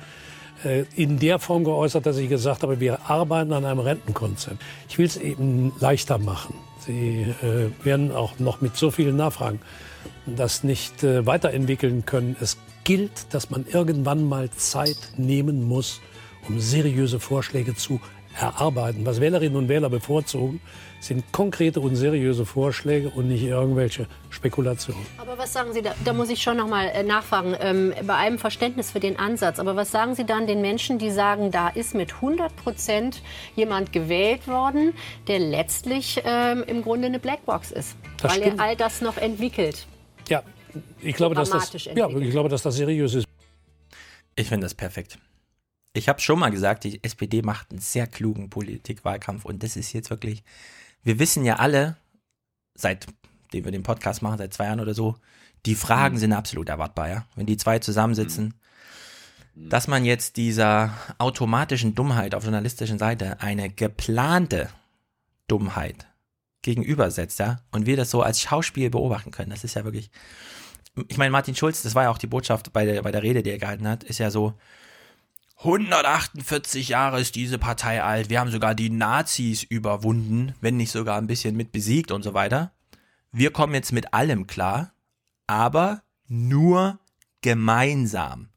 [0.64, 4.58] äh, in der Form geäußert, dass ich gesagt habe, wir arbeiten an einem Rentenkonzept.
[4.88, 6.54] Ich will es eben leichter machen.
[6.80, 9.60] Sie äh, werden auch noch mit so vielen Nachfragen
[10.26, 12.36] das nicht äh, weiterentwickeln können.
[12.40, 16.00] Es gilt, dass man irgendwann mal Zeit nehmen muss,
[16.48, 18.00] um seriöse Vorschläge zu
[18.38, 19.04] erarbeiten.
[19.04, 20.60] Was Wählerinnen und Wähler bevorzugen,
[21.00, 25.04] sind konkrete und seriöse Vorschläge und nicht irgendwelche Spekulationen.
[25.18, 28.14] Aber was sagen Sie, da, da muss ich schon noch mal äh, nachfragen, ähm, bei
[28.14, 31.68] allem Verständnis für den Ansatz, aber was sagen Sie dann den Menschen, die sagen, da
[31.68, 33.22] ist mit 100 Prozent
[33.56, 34.92] jemand gewählt worden,
[35.26, 38.60] der letztlich ähm, im Grunde eine Blackbox ist, Das weil stimmt.
[38.60, 39.86] er all das noch entwickelt?
[40.28, 40.42] Ja,
[41.00, 43.26] ich glaube, dass das, ja, ich glaube, dass das seriös ist.
[44.36, 45.18] Ich finde das perfekt.
[45.92, 49.92] Ich habe schon mal gesagt, die SPD macht einen sehr klugen Politikwahlkampf und das ist
[49.92, 50.44] jetzt wirklich,
[51.02, 51.96] wir wissen ja alle,
[52.74, 55.16] seitdem wir den Podcast machen, seit zwei Jahren oder so,
[55.66, 57.26] die Fragen sind absolut erwartbar, ja.
[57.34, 58.54] Wenn die zwei zusammensitzen,
[59.54, 64.70] dass man jetzt dieser automatischen Dummheit auf journalistischen Seite eine geplante
[65.48, 66.06] Dummheit
[66.62, 70.10] gegenübersetzt, ja, und wir das so als Schauspiel beobachten können, das ist ja wirklich,
[71.08, 73.42] ich meine, Martin Schulz, das war ja auch die Botschaft bei der, bei der Rede,
[73.42, 74.54] die er gehalten hat, ist ja so,
[75.62, 78.30] 148 Jahre ist diese Partei alt.
[78.30, 82.32] Wir haben sogar die Nazis überwunden, wenn nicht sogar ein bisschen mit besiegt und so
[82.32, 82.72] weiter.
[83.30, 84.94] Wir kommen jetzt mit allem klar,
[85.46, 86.98] aber nur
[87.42, 88.48] gemeinsam.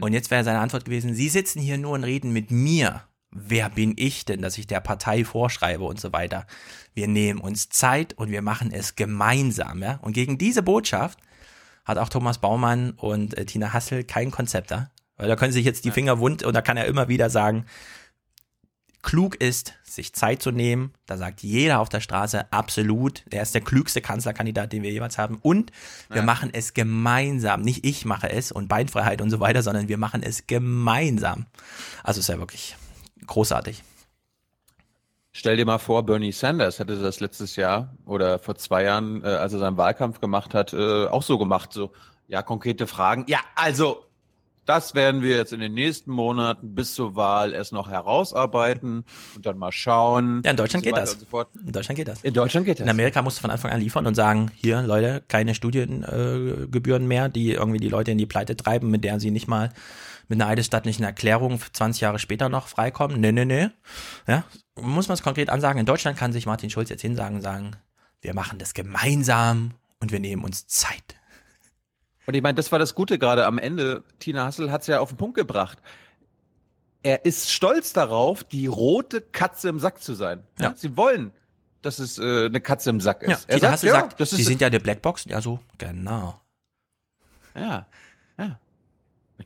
[0.00, 3.02] Und jetzt wäre seine Antwort gewesen, Sie sitzen hier nur und reden mit mir.
[3.32, 6.46] Wer bin ich denn, dass ich der Partei vorschreibe und so weiter?
[6.94, 9.82] Wir nehmen uns Zeit und wir machen es gemeinsam.
[9.82, 9.98] Ja?
[10.02, 11.18] Und gegen diese Botschaft
[11.84, 14.92] hat auch Thomas Baumann und äh, Tina Hassel kein Konzept da.
[15.22, 17.64] Weil da können sich jetzt die Finger wund und da kann er immer wieder sagen,
[19.02, 20.94] klug ist, sich Zeit zu nehmen.
[21.06, 25.18] Da sagt jeder auf der Straße absolut, er ist der klügste Kanzlerkandidat, den wir jeweils
[25.18, 25.38] haben.
[25.40, 25.70] Und
[26.10, 27.62] wir machen es gemeinsam.
[27.62, 31.46] Nicht ich mache es und Beinfreiheit und so weiter, sondern wir machen es gemeinsam.
[32.02, 32.74] Also ist ja wirklich
[33.24, 33.84] großartig.
[35.30, 39.28] Stell dir mal vor, Bernie Sanders hätte das letztes Jahr oder vor zwei Jahren, äh,
[39.28, 41.72] als er seinen Wahlkampf gemacht hat, äh, auch so gemacht.
[41.72, 41.92] So,
[42.26, 43.24] ja, konkrete Fragen.
[43.28, 44.04] Ja, also,
[44.64, 49.46] das werden wir jetzt in den nächsten Monaten bis zur Wahl erst noch herausarbeiten und
[49.46, 50.42] dann mal schauen.
[50.44, 51.18] Ja, in Deutschland so geht das.
[51.30, 51.44] So.
[51.64, 52.22] In Deutschland geht das.
[52.22, 52.84] in Deutschland geht das.
[52.84, 57.06] In Amerika musst du von Anfang an liefern und sagen, hier Leute, keine Studiengebühren äh,
[57.06, 59.72] mehr, die irgendwie die Leute in die Pleite treiben, mit der sie nicht mal
[60.28, 63.20] mit einer eidesstattlichen Erklärung 20 Jahre später noch freikommen.
[63.20, 63.68] Nee, nee, nee.
[64.26, 64.44] Ja,
[64.80, 65.80] muss man es konkret ansagen.
[65.80, 67.72] In Deutschland kann sich Martin Schulz jetzt hinsagen und sagen,
[68.20, 71.16] wir machen das gemeinsam und wir nehmen uns Zeit.
[72.26, 74.04] Und ich meine, das war das Gute gerade am Ende.
[74.18, 75.78] Tina Hassel hat es ja auf den Punkt gebracht.
[77.02, 80.44] Er ist stolz darauf, die rote Katze im Sack zu sein.
[80.60, 80.68] Ja.
[80.68, 80.74] Ja.
[80.76, 81.32] Sie wollen,
[81.82, 83.28] dass es äh, eine Katze im Sack ist.
[83.28, 85.24] Ja, er Tina Hassel sagt, das sie ist sind ja der Blackbox.
[85.24, 86.40] Ja, so, genau.
[87.56, 87.86] Ja,
[88.38, 88.58] ja.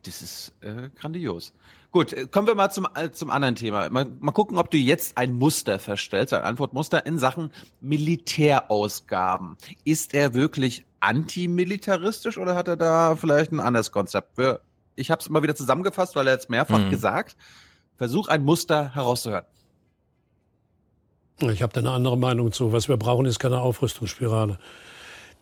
[0.03, 1.55] Das ist äh, grandios.
[1.92, 3.88] Gut, äh, kommen wir mal zum, äh, zum anderen Thema.
[3.90, 9.57] Mal, mal gucken, ob du jetzt ein Muster feststellst, ein Antwortmuster in Sachen Militärausgaben.
[9.85, 14.38] Ist er wirklich antimilitaristisch oder hat er da vielleicht ein anderes Konzept?
[14.96, 16.90] Ich habe es immer wieder zusammengefasst, weil er jetzt mehrfach Mhm.
[16.90, 17.37] gesagt,
[17.96, 19.44] Versuch ein Muster herauszuhören.
[21.40, 22.72] Ich habe da eine andere Meinung zu.
[22.72, 24.59] Was wir brauchen, ist keine Aufrüstungsspirale.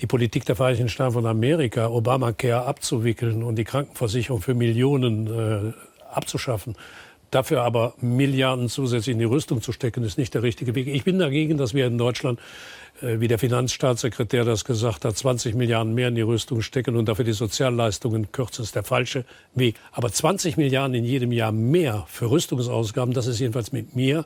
[0.01, 5.73] Die Politik der Vereinigten Staaten von Amerika, Obamacare abzuwickeln und die Krankenversicherung für Millionen äh,
[6.17, 6.77] abzuschaffen,
[7.31, 10.87] dafür aber Milliarden zusätzlich in die Rüstung zu stecken, ist nicht der richtige Weg.
[10.87, 12.39] Ich bin dagegen, dass wir in Deutschland,
[13.03, 17.09] äh, wie der Finanzstaatssekretär das gesagt hat, 20 Milliarden mehr in die Rüstung stecken und
[17.09, 18.63] dafür die Sozialleistungen kürzen.
[18.63, 19.25] Ist der falsche
[19.55, 19.77] Weg.
[19.93, 24.25] Aber 20 Milliarden in jedem Jahr mehr für Rüstungsausgaben, das ist jedenfalls mit mir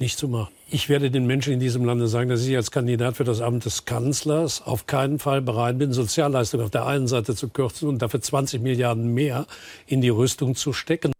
[0.00, 0.52] nicht zu machen.
[0.70, 3.64] Ich werde den Menschen in diesem Lande sagen, dass ich als Kandidat für das Amt
[3.64, 8.02] des Kanzlers auf keinen Fall bereit bin, Sozialleistungen auf der einen Seite zu kürzen und
[8.02, 9.46] dafür 20 Milliarden mehr
[9.86, 11.12] in die Rüstung zu stecken.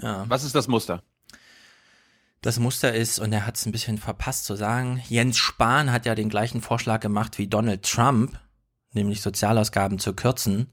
[0.00, 0.24] Ja.
[0.28, 1.02] Was ist das Muster?
[2.40, 6.04] Das Muster ist, und er hat es ein bisschen verpasst zu sagen, Jens Spahn hat
[6.04, 8.38] ja den gleichen Vorschlag gemacht wie Donald Trump,
[8.92, 10.70] nämlich Sozialausgaben zu kürzen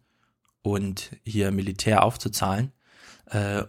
[0.63, 2.73] und hier Militär aufzuzahlen.
[3.27, 3.63] Äh,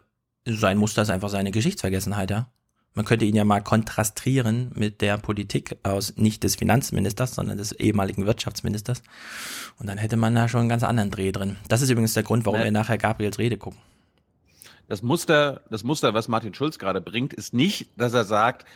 [0.44, 2.50] sein Muster ist einfach seine Geschichtsvergessenheit, ja.
[2.94, 7.72] Man könnte ihn ja mal kontrastieren mit der Politik aus nicht des Finanzministers, sondern des
[7.72, 9.02] ehemaligen Wirtschaftsministers.
[9.78, 11.56] Und dann hätte man da schon einen ganz anderen Dreh drin.
[11.68, 13.80] Das ist übrigens der Grund, warum wir nachher Gabriels Rede gucken.
[14.88, 18.66] Das Muster, das Muster, was Martin Schulz gerade bringt, ist nicht, dass er sagt,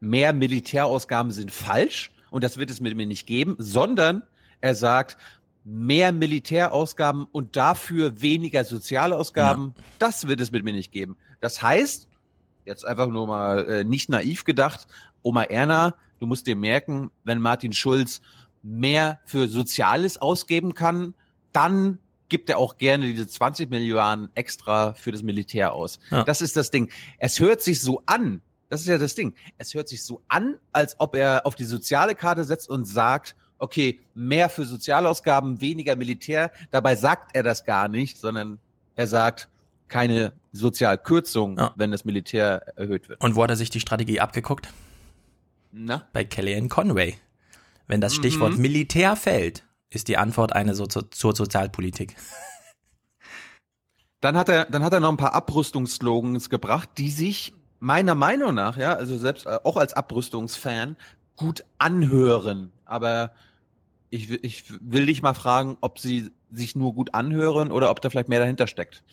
[0.00, 4.22] mehr Militärausgaben sind falsch und das wird es mit mir nicht geben, sondern
[4.60, 5.16] er sagt,
[5.64, 11.16] mehr Militärausgaben und dafür weniger Sozialausgaben, das wird es mit mir nicht geben.
[11.40, 12.08] Das heißt,
[12.64, 14.86] jetzt einfach nur mal äh, nicht naiv gedacht,
[15.22, 18.22] Oma Erna, du musst dir merken, wenn Martin Schulz
[18.62, 21.14] mehr für Soziales ausgeben kann,
[21.52, 25.98] dann gibt er auch gerne diese 20 Milliarden extra für das Militär aus.
[26.10, 26.24] Ja.
[26.24, 26.90] Das ist das Ding.
[27.18, 30.56] Es hört sich so an, das ist ja das Ding, es hört sich so an,
[30.72, 35.96] als ob er auf die soziale Karte setzt und sagt, okay, mehr für Sozialausgaben, weniger
[35.96, 36.52] Militär.
[36.70, 38.58] Dabei sagt er das gar nicht, sondern
[38.94, 39.48] er sagt,
[39.88, 41.72] keine Sozialkürzung, Ja.
[41.76, 43.20] wenn das Militär erhöht wird.
[43.22, 44.68] Und wo hat er sich die Strategie abgeguckt?
[45.72, 46.06] Na?
[46.12, 47.16] Bei Kellyanne Conway.
[47.86, 48.60] Wenn das Stichwort Mhm.
[48.62, 52.16] Militär fällt, ist die Antwort eine so zur Sozialpolitik.
[54.20, 58.54] Dann hat er, dann hat er noch ein paar Abrüstungsslogans gebracht, die sich meiner Meinung
[58.54, 60.96] nach, ja, also selbst äh, auch als Abrüstungsfan,
[61.36, 62.72] gut anhören.
[62.84, 63.32] Aber
[64.10, 68.10] ich, ich will dich mal fragen, ob sie sich nur gut anhören oder ob da
[68.10, 69.04] vielleicht mehr dahinter steckt.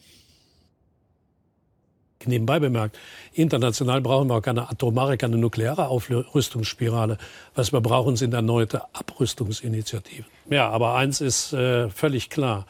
[2.28, 2.98] Nebenbei bemerkt,
[3.34, 7.18] international brauchen wir auch keine atomare, keine nukleare Aufrüstungsspirale.
[7.56, 10.26] Was wir brauchen, sind erneute Abrüstungsinitiativen.
[10.50, 12.66] Ja, aber eins ist äh, völlig klar.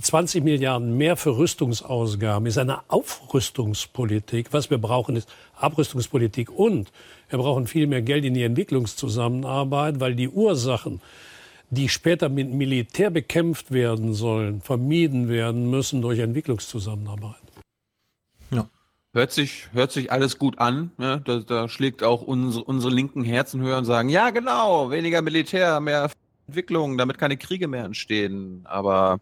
[0.00, 4.48] 20 Milliarden mehr für Rüstungsausgaben ist eine Aufrüstungspolitik.
[4.52, 6.50] Was wir brauchen, ist Abrüstungspolitik.
[6.50, 6.90] Und
[7.28, 11.00] wir brauchen viel mehr Geld in die Entwicklungszusammenarbeit, weil die Ursachen,
[11.70, 17.43] die später mit Militär bekämpft werden sollen, vermieden werden müssen durch Entwicklungszusammenarbeit.
[19.14, 20.90] Hört sich, hört sich alles gut an.
[20.98, 21.22] Ne?
[21.24, 25.78] Da, da schlägt auch unsere, unsere linken Herzen höher und sagen, ja genau, weniger Militär,
[25.80, 26.10] mehr
[26.48, 28.62] Entwicklung, damit keine Kriege mehr entstehen.
[28.64, 29.20] Aber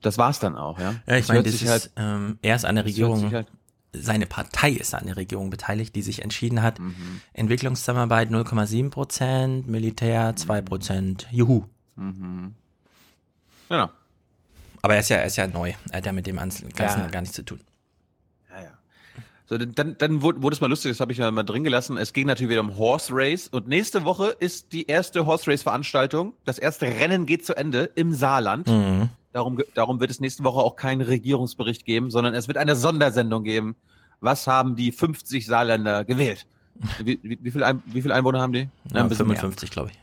[0.00, 0.94] das war's dann auch, ja.
[1.06, 3.46] Ja, ich meine, das ist, ähm, er ist an der Regierung, halt-
[3.92, 7.20] seine Partei ist an der Regierung beteiligt, die sich entschieden hat, Mhm.
[7.34, 11.26] Entwicklungszusammenarbeit 0,7 Prozent, Militär 2 Prozent.
[11.30, 11.64] Juhu.
[11.96, 12.54] Mhm.
[13.68, 13.90] Genau.
[14.80, 15.74] Aber er ist ja, er ist ja neu.
[15.90, 17.06] Er hat ja mit dem Ganzen Ja.
[17.08, 17.60] gar nichts zu tun.
[19.50, 21.96] So, dann, dann wurde, wurde es mal lustig, das habe ich ja mal drin gelassen.
[21.96, 25.64] Es ging natürlich wieder um Horse Race und nächste Woche ist die erste Horse Race
[25.64, 26.34] Veranstaltung.
[26.44, 28.68] Das erste Rennen geht zu Ende im Saarland.
[28.68, 29.08] Mhm.
[29.32, 33.42] Darum, darum wird es nächste Woche auch keinen Regierungsbericht geben, sondern es wird eine Sondersendung
[33.42, 33.74] geben.
[34.20, 36.46] Was haben die 50 Saarländer gewählt?
[37.04, 38.68] Wie, wie, wie, viel, Ein, wie viel Einwohner haben die?
[38.94, 39.36] Ja, ein bisschen mehr.
[39.36, 39.98] 55, glaube ich.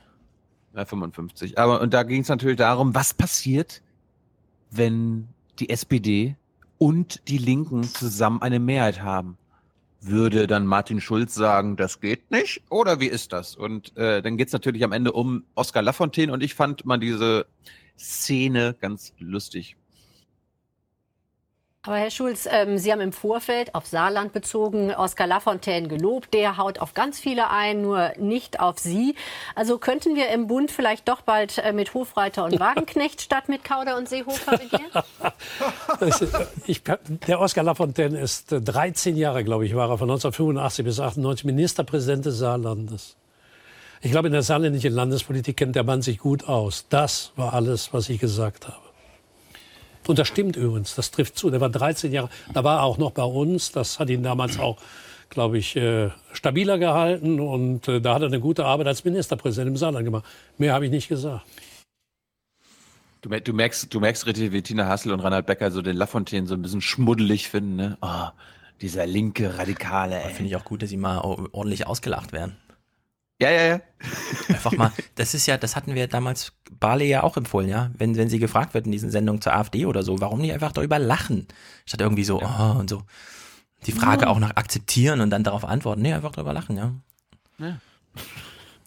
[0.76, 1.58] Ja, 55.
[1.58, 3.82] Aber und da ging es natürlich darum, was passiert,
[4.70, 6.36] wenn die SPD
[6.78, 9.38] und die Linken zusammen eine Mehrheit haben.
[10.00, 12.62] Würde dann Martin Schulz sagen, das geht nicht?
[12.70, 13.56] Oder wie ist das?
[13.56, 16.98] Und äh, dann geht es natürlich am Ende um Oskar Lafontaine und ich fand mal
[16.98, 17.48] diese
[17.98, 19.76] Szene ganz lustig.
[21.88, 26.34] Aber Herr Schulz, ähm, Sie haben im Vorfeld auf Saarland bezogen Oskar Lafontaine gelobt.
[26.34, 29.16] Der haut auf ganz viele ein, nur nicht auf Sie.
[29.56, 33.64] Also könnten wir im Bund vielleicht doch bald äh, mit Hofreiter und Wagenknecht statt mit
[33.64, 34.92] Kauder und Seehofer regieren?
[36.02, 36.28] Das äh,
[36.66, 36.84] ich,
[37.28, 41.46] der Oskar Lafontaine ist äh, 13 Jahre, glaube ich, war er von 1985 bis 98
[41.46, 43.16] Ministerpräsident des Saarlandes.
[44.02, 46.86] Ich glaube, in der saarländischen Landespolitik kennt der Mann sich gut aus.
[46.90, 48.87] Das war alles, was ich gesagt habe.
[50.08, 51.50] Und das stimmt übrigens, das trifft zu.
[51.50, 53.72] Der war 13 Jahre, da war er auch noch bei uns.
[53.72, 54.78] Das hat ihn damals auch,
[55.30, 57.40] glaube ich, äh, stabiler gehalten.
[57.40, 60.26] Und äh, da hat er eine gute Arbeit als Ministerpräsident im Saarland gemacht.
[60.58, 61.46] Mehr habe ich nicht gesagt.
[63.22, 66.48] Du, du merkst, du merkst richtig, wie Tina Hassel und Reinhard Becker so den Lafontaine
[66.48, 67.98] so ein bisschen schmuddelig finden, ne?
[68.02, 68.28] Oh,
[68.82, 70.30] dieser linke Radikale, ey.
[70.30, 72.56] Finde ich auch gut, dass sie mal ordentlich ausgelacht werden.
[73.40, 73.82] Ja, ja, ja.
[74.50, 77.92] Einfach mal, das ist ja, das hatten wir damals Barley ja auch empfohlen, ja.
[77.98, 80.72] Wenn, wenn sie gefragt wird in diesen Sendungen zur AfD oder so, warum nicht einfach
[80.72, 81.48] darüber lachen?
[81.86, 83.04] Statt irgendwie so, oh, und so.
[83.86, 86.02] Die Frage auch nach akzeptieren und dann darauf antworten.
[86.02, 86.94] Nee, einfach darüber lachen, ja.
[87.60, 87.78] Ja.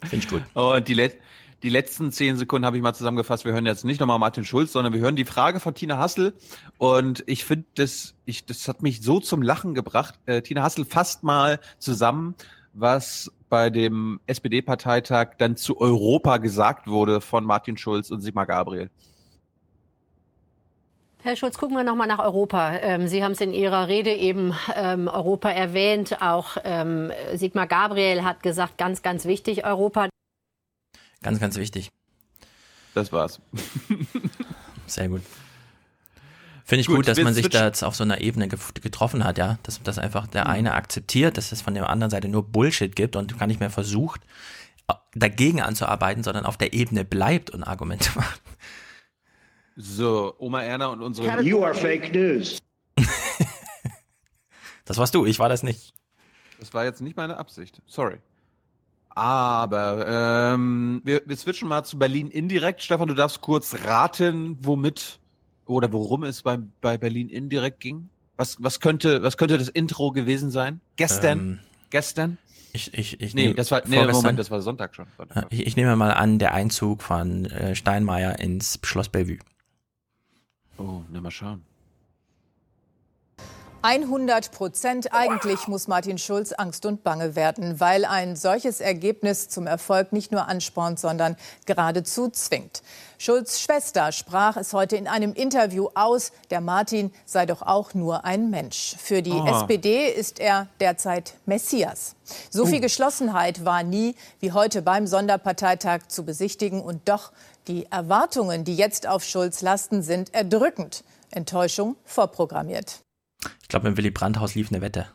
[0.03, 0.43] Finde ich gut.
[0.55, 1.17] Und die, let
[1.63, 3.45] die letzten zehn Sekunden habe ich mal zusammengefasst.
[3.45, 6.35] Wir hören jetzt nicht nochmal Martin Schulz, sondern wir hören die Frage von Tina Hassel.
[6.79, 10.19] Und ich finde, das, ich, das hat mich so zum Lachen gebracht.
[10.27, 12.35] Äh, Tina Hassel fasst mal zusammen,
[12.73, 18.89] was bei dem SPD-Parteitag dann zu Europa gesagt wurde von Martin Schulz und Sigmar Gabriel.
[21.23, 22.77] Herr Schulz, gucken wir noch mal nach Europa.
[22.77, 26.23] Ähm, Sie haben es in Ihrer Rede eben ähm, Europa erwähnt.
[26.23, 30.09] Auch ähm, Sigmar Gabriel hat gesagt, ganz, ganz wichtig Europa.
[31.23, 31.91] Ganz, ganz wichtig.
[32.95, 33.41] Das war's.
[34.87, 35.21] Sehr gut.
[36.71, 39.25] Finde ich Gut, gut, dass man sich switchen- da jetzt auf so einer Ebene getroffen
[39.25, 39.59] hat, ja.
[39.65, 43.17] Dass, dass einfach der eine akzeptiert, dass es von der anderen Seite nur Bullshit gibt
[43.17, 44.21] und gar nicht mehr versucht,
[45.17, 48.41] dagegen anzuarbeiten, sondern auf der Ebene bleibt und Argumente macht.
[49.75, 51.43] So, Oma Erna und unsere.
[51.43, 52.59] You are fake news.
[54.85, 55.93] Das warst du, ich war das nicht.
[56.59, 57.81] Das war jetzt nicht meine Absicht.
[57.87, 58.19] Sorry.
[59.11, 62.83] Aber ähm, wir, wir switchen mal zu Berlin indirekt.
[62.83, 65.20] Stefan, du darfst kurz raten, womit
[65.71, 68.11] oder worum es bei, bei Berlin indirekt ging.
[68.37, 70.81] Was, was, könnte, was könnte das Intro gewesen sein?
[70.97, 71.39] Gestern?
[71.39, 71.59] Ähm,
[71.91, 72.39] Gestern?
[72.73, 75.07] ich, ich, ich Nee, das war, nee, vorgestern- Moment, das war Sonntag schon.
[75.35, 79.39] Ja, Ich, ich nehme mal an, der Einzug von äh, Steinmeier ins Schloss Bellevue.
[80.79, 81.63] Oh, na mal schauen.
[83.83, 85.15] 100 Prozent.
[85.15, 90.33] Eigentlich muss Martin Schulz Angst und Bange werden, weil ein solches Ergebnis zum Erfolg nicht
[90.33, 92.83] nur anspornt, sondern geradezu zwingt.
[93.17, 98.27] Schulz Schwester sprach es heute in einem Interview aus, der Martin sei doch auch nur
[98.27, 98.97] ein Mensch.
[98.99, 99.63] Für die Ah.
[99.63, 102.17] SPD ist er derzeit Messias.
[102.51, 106.83] So viel Geschlossenheit war nie wie heute beim Sonderparteitag zu besichtigen.
[106.83, 107.33] Und doch,
[107.67, 111.03] die Erwartungen, die jetzt auf Schulz lasten, sind erdrückend.
[111.31, 113.01] Enttäuschung vorprogrammiert.
[113.71, 115.07] Ich glaube, im Willy Brandt-Haus lief eine Wette.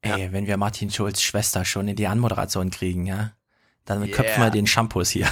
[0.00, 3.32] Ey, wenn wir Martin Schulz Schwester schon in die Anmoderation kriegen, ja,
[3.84, 4.16] dann Yeah.
[4.16, 5.28] köpfen wir den Shampoos hier.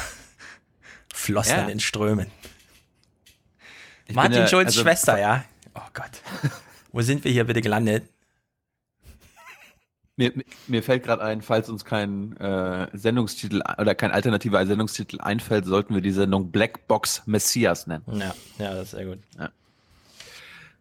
[1.14, 1.66] Flossen Ja.
[1.68, 2.30] in Strömen.
[4.06, 5.46] Ich Martin ja- Schulz also- Schwester, ja.
[5.74, 6.10] Oh Gott.
[6.92, 8.06] Wo sind wir hier bitte gelandet?
[10.18, 10.34] Mir,
[10.66, 15.94] mir fällt gerade ein, falls uns kein äh, Sendungstitel oder kein alternativer Sendungstitel einfällt, sollten
[15.94, 18.04] wir die Sendung Black Box Messias nennen.
[18.12, 19.20] Ja, ja, das ist sehr gut.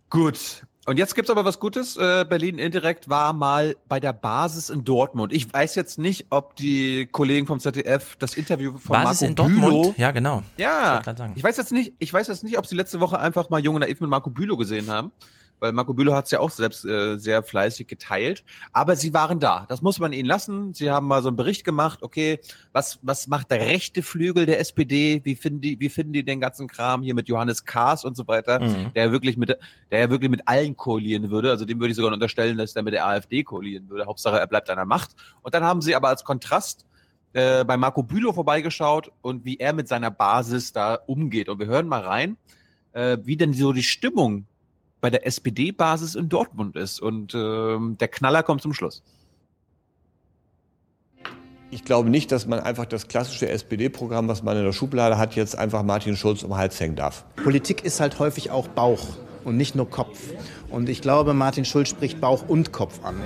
[0.10, 0.66] Gut.
[0.88, 1.98] Und jetzt gibt's aber was Gutes.
[1.98, 5.34] Äh, Berlin indirekt war mal bei der Basis in Dortmund.
[5.34, 9.36] Ich weiß jetzt nicht, ob die Kollegen vom ZDF das Interview von Basis Marco in
[9.36, 9.74] Dortmund?
[9.84, 10.44] Bülow, Ja, genau.
[10.58, 11.34] ja, sagen.
[11.36, 13.76] ich weiß jetzt nicht, ich weiß jetzt nicht, ob sie letzte Woche einfach mal Jung
[13.76, 15.12] und Naiv mit Marco Bülow gesehen haben,
[15.60, 18.44] weil Marco Bülow hat's ja auch selbst äh, sehr fleißig geteilt.
[18.74, 19.66] Aber sie waren da.
[19.70, 20.74] Das muss man ihnen lassen.
[20.74, 22.04] Sie haben mal so einen Bericht gemacht.
[22.04, 22.40] Okay,
[22.74, 25.22] was was macht der rechte Flügel der SPD?
[25.24, 28.28] Wie finden die, wie finden die den ganzen Kram hier mit Johannes Kahrs und so
[28.28, 28.60] weiter?
[28.60, 28.94] Mhm.
[28.94, 29.50] Der wirklich mit,
[29.92, 31.52] der ja wirklich mit allen koalieren würde.
[31.52, 34.06] Also dem würde ich sogar unterstellen, dass der mit der AfD koalieren würde.
[34.06, 35.16] Hauptsache, er bleibt an der Macht.
[35.42, 36.86] Und dann haben sie aber als Kontrast
[37.34, 41.50] äh, bei Marco Bülow vorbeigeschaut und wie er mit seiner Basis da umgeht.
[41.50, 42.38] Und wir hören mal rein,
[42.94, 44.46] äh, wie denn so die Stimmung
[45.06, 47.00] bei der SPD-Basis in Dortmund ist.
[47.00, 49.04] Und ähm, der Knaller kommt zum Schluss.
[51.70, 55.36] Ich glaube nicht, dass man einfach das klassische SPD-Programm, was man in der Schublade hat,
[55.36, 57.24] jetzt einfach Martin Schulz um den Hals hängen darf.
[57.36, 59.06] Politik ist halt häufig auch Bauch
[59.44, 60.20] und nicht nur Kopf.
[60.72, 63.18] Und ich glaube, Martin Schulz spricht Bauch und Kopf an.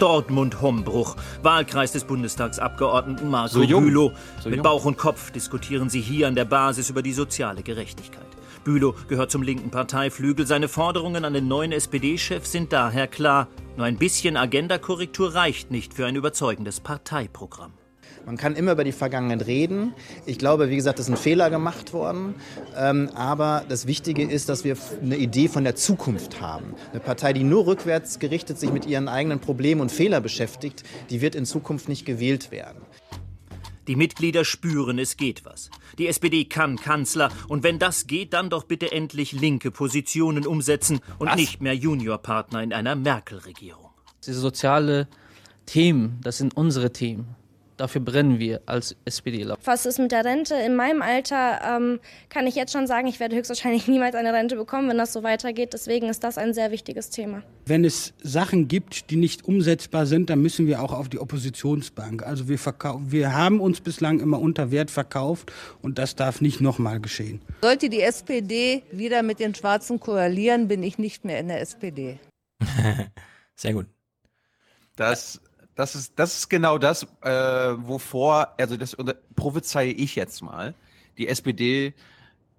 [0.00, 3.60] Dortmund-Hombruch, Wahlkreis des Bundestagsabgeordneten Marco So.
[3.60, 4.10] Bülow.
[4.42, 4.64] So Mit jung.
[4.64, 8.33] Bauch und Kopf diskutieren sie hier an der Basis über die soziale Gerechtigkeit.
[8.64, 10.46] Bülow gehört zum linken Parteiflügel.
[10.46, 13.48] Seine Forderungen an den neuen SPD-Chef sind daher klar.
[13.76, 17.72] Nur ein bisschen Agendakorrektur reicht nicht für ein überzeugendes Parteiprogramm.
[18.26, 19.92] Man kann immer über die Vergangenheit reden.
[20.24, 22.34] Ich glaube, wie gesagt, es sind Fehler gemacht worden.
[22.74, 26.74] Ähm, aber das Wichtige ist, dass wir eine Idee von der Zukunft haben.
[26.92, 31.20] Eine Partei, die nur rückwärts gerichtet sich mit ihren eigenen Problemen und Fehlern beschäftigt, die
[31.20, 32.80] wird in Zukunft nicht gewählt werden.
[33.86, 35.70] Die Mitglieder spüren, es geht was.
[35.98, 37.30] Die SPD kann Kanzler.
[37.48, 41.36] Und wenn das geht, dann doch bitte endlich linke Positionen umsetzen und Was?
[41.36, 43.90] nicht mehr Juniorpartner in einer Merkel-Regierung.
[44.26, 45.08] Diese soziale
[45.66, 47.36] Themen, das sind unsere Themen.
[47.76, 49.58] Dafür brennen wir als SPDler.
[49.64, 50.54] Was ist mit der Rente?
[50.54, 51.98] In meinem Alter ähm,
[52.28, 55.22] kann ich jetzt schon sagen, ich werde höchstwahrscheinlich niemals eine Rente bekommen, wenn das so
[55.22, 55.72] weitergeht.
[55.72, 57.42] Deswegen ist das ein sehr wichtiges Thema.
[57.66, 62.22] Wenn es Sachen gibt, die nicht umsetzbar sind, dann müssen wir auch auf die Oppositionsbank.
[62.22, 65.52] Also wir, wir haben uns bislang immer unter Wert verkauft
[65.82, 67.40] und das darf nicht nochmal geschehen.
[67.62, 72.18] Sollte die SPD wieder mit den Schwarzen koalieren, bin ich nicht mehr in der SPD.
[73.56, 73.86] Sehr gut.
[74.96, 75.40] Das
[75.74, 78.96] das ist, das ist genau das, äh, wovor, also das
[79.34, 80.74] prophezeie ich jetzt mal,
[81.18, 81.94] die SPD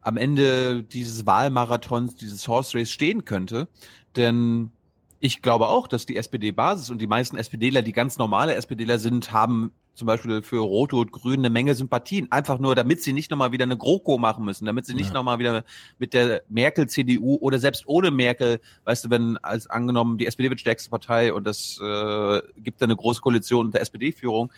[0.02, 3.68] am Ende dieses Wahlmarathons, dieses Horse Race stehen könnte.
[4.16, 4.72] Denn
[5.20, 9.32] ich glaube auch, dass die SPD-Basis und die meisten SPDler, die ganz normale SPDler sind,
[9.32, 12.32] haben zum Beispiel für Rote und Grün eine Menge Sympathien.
[12.32, 15.14] Einfach nur, damit sie nicht nochmal wieder eine GroKo machen müssen, damit sie nicht ja.
[15.14, 15.64] nochmal wieder
[15.98, 20.60] mit der Merkel-CDU oder selbst ohne Merkel, weißt du, wenn als angenommen die SPD wird
[20.60, 24.52] stärkste Partei und das äh, gibt dann eine große Koalition unter SPD-Führung,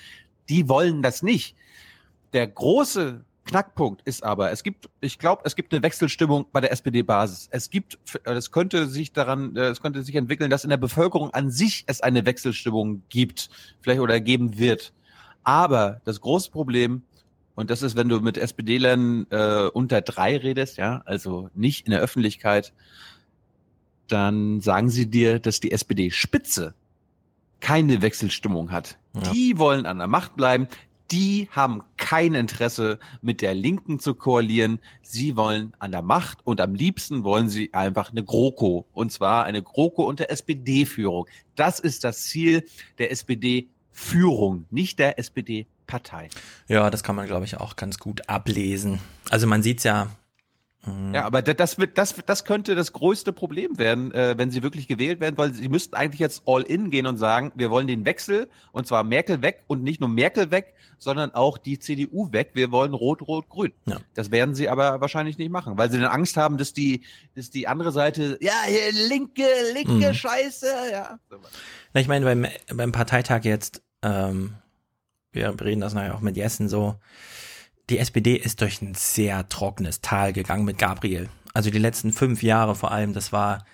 [0.50, 1.56] die wollen das nicht.
[2.34, 6.72] Der große Knackpunkt ist aber, es gibt, ich glaube, es gibt eine Wechselstimmung bei der
[6.72, 7.48] SPD-Basis.
[7.52, 11.32] Es gibt, es könnte sich daran, äh, es könnte sich entwickeln, dass in der Bevölkerung
[11.32, 13.50] an sich es eine Wechselstimmung gibt,
[13.82, 14.94] vielleicht oder geben wird.
[15.48, 17.04] Aber das große Problem,
[17.56, 21.92] und das ist, wenn du mit SPD-Lern äh, unter drei redest, ja, also nicht in
[21.92, 22.74] der Öffentlichkeit,
[24.10, 26.74] dann sagen sie dir, dass die SPD-Spitze
[27.62, 28.98] keine Wechselstimmung hat.
[29.16, 29.32] Ja.
[29.32, 30.68] Die wollen an der Macht bleiben.
[31.12, 34.82] Die haben kein Interesse, mit der Linken zu koalieren.
[35.02, 38.86] Sie wollen an der Macht und am liebsten wollen sie einfach eine GroKo.
[38.92, 41.26] Und zwar eine GroKo unter SPD-Führung.
[41.56, 42.66] Das ist das Ziel
[42.98, 43.70] der SPD
[44.00, 46.30] Führung, nicht der SPD-Partei.
[46.68, 49.00] Ja, das kann man, glaube ich, auch ganz gut ablesen.
[49.32, 50.12] Also man sieht es ja.
[50.84, 51.16] Hm.
[51.16, 54.88] Ja, aber das, wird, das, das könnte das größte Problem werden, äh, wenn sie wirklich
[54.88, 58.06] gewählt werden, weil sie müssten eigentlich jetzt all in gehen und sagen, wir wollen den
[58.06, 62.52] Wechsel und zwar Merkel weg und nicht nur Merkel weg, sondern auch die CDU weg.
[62.54, 63.74] Wir wollen Rot-Rot-Grün.
[63.88, 63.98] Ja.
[64.14, 67.04] Das werden sie aber wahrscheinlich nicht machen, weil sie dann Angst haben, dass die,
[67.36, 70.14] dass die andere Seite, ja, hier, linke, linke mhm.
[70.14, 71.20] Scheiße, ja.
[71.94, 72.46] Na, ich meine, beim,
[72.76, 74.56] beim Parteitag jetzt ähm,
[75.32, 76.96] wir reden das nachher auch mit Jessen so,
[77.90, 81.30] die SPD ist durch ein sehr trockenes Tal gegangen mit Gabriel.
[81.54, 83.66] Also die letzten fünf Jahre vor allem, das war,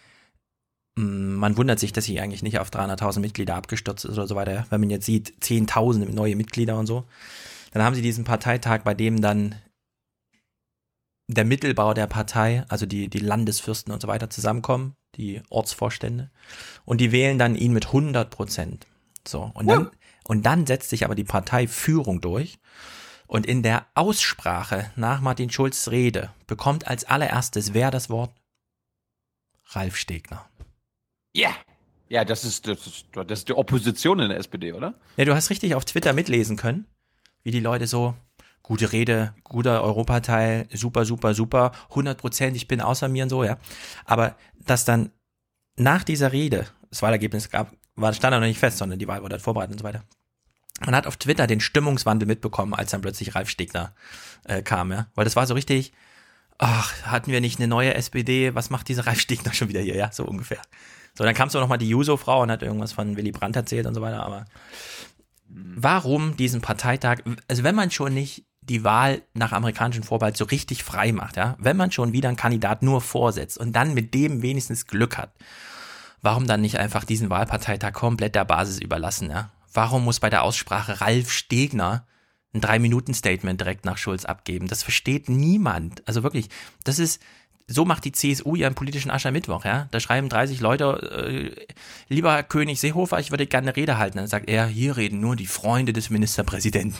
[0.95, 4.35] mm, man wundert sich, dass sie eigentlich nicht auf 300.000 Mitglieder abgestürzt ist oder so
[4.35, 4.65] weiter.
[4.69, 7.05] Wenn man jetzt sieht, 10.000 neue Mitglieder und so.
[7.71, 9.55] Dann haben sie diesen Parteitag, bei dem dann
[11.27, 16.29] der Mittelbau der Partei, also die, die Landesfürsten und so weiter zusammenkommen, die Ortsvorstände.
[16.85, 18.85] Und die wählen dann ihn mit 100 Prozent.
[19.27, 19.51] So.
[19.55, 19.89] Und dann,
[20.23, 22.59] und dann setzt sich aber die Parteiführung durch.
[23.27, 28.31] Und in der Aussprache nach Martin Schulz Rede bekommt als allererstes wer das Wort?
[29.69, 30.47] Ralf Stegner.
[31.33, 31.49] Ja.
[31.49, 31.57] Yeah.
[32.09, 34.93] Ja, das ist, das, ist, das ist die Opposition in der SPD, oder?
[35.17, 36.85] Ja, du hast richtig auf Twitter mitlesen können,
[37.41, 38.13] wie die Leute so,
[38.61, 43.43] gute Rede, guter Europateil, super, super, super, 100 Prozent, ich bin außer mir und so,
[43.43, 43.57] ja.
[44.05, 45.09] Aber dass dann
[45.75, 49.21] nach dieser Rede das Wahlergebnis gab, war, stand da noch nicht fest, sondern die Wahl
[49.21, 50.03] wurde halt vorbereitet und so weiter.
[50.85, 53.93] Man hat auf Twitter den Stimmungswandel mitbekommen, als dann plötzlich Ralf Stegner
[54.43, 55.07] äh, kam, ja.
[55.15, 55.93] Weil das war so richtig,
[56.57, 59.95] ach, hatten wir nicht eine neue SPD, was macht dieser Ralf Stegner schon wieder hier,
[59.95, 60.61] ja, so ungefähr.
[61.15, 63.93] So, dann kam so nochmal die Juso-Frau und hat irgendwas von Willy Brandt erzählt und
[63.93, 64.45] so weiter, aber
[65.47, 70.83] warum diesen Parteitag, also wenn man schon nicht die Wahl nach amerikanischem Vorbehalt so richtig
[70.83, 74.41] frei macht, ja, wenn man schon wieder einen Kandidat nur vorsetzt und dann mit dem
[74.41, 75.33] wenigstens Glück hat
[76.23, 79.29] warum dann nicht einfach diesen Wahlparteitag komplett der Basis überlassen?
[79.29, 79.51] Ja?
[79.71, 82.07] Warum muss bei der Aussprache Ralf Stegner
[82.53, 84.67] ein Drei-Minuten-Statement direkt nach Schulz abgeben?
[84.67, 86.07] Das versteht niemand.
[86.07, 86.49] Also wirklich,
[86.83, 87.21] das ist,
[87.67, 89.87] so macht die CSU ihren politischen Aschermittwoch, ja.
[89.91, 91.65] Da schreiben 30 Leute, äh,
[92.07, 94.17] lieber König Seehofer, ich würde gerne eine Rede halten.
[94.17, 96.97] Dann sagt er, hier reden nur die Freunde des Ministerpräsidenten.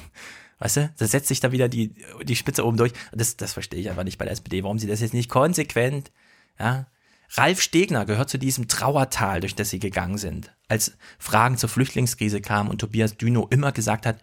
[0.60, 1.94] Weißt du, da setzt sich da wieder die,
[2.24, 2.94] die Spitze oben durch.
[3.12, 6.12] Das, das verstehe ich einfach nicht bei der SPD, warum sie das jetzt nicht konsequent,
[6.60, 6.88] ja,
[7.32, 10.54] Ralf Stegner gehört zu diesem Trauertal, durch das sie gegangen sind.
[10.68, 14.18] Als Fragen zur Flüchtlingskrise kamen und Tobias Düno immer gesagt hat,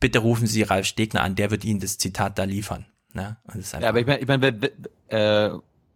[0.00, 2.86] bitte rufen Sie Ralf Stegner an, der wird Ihnen das Zitat da liefern.
[3.14, 3.36] Ne?
[3.80, 4.62] ja, aber ich meine, ich mein,
[5.08, 5.50] äh,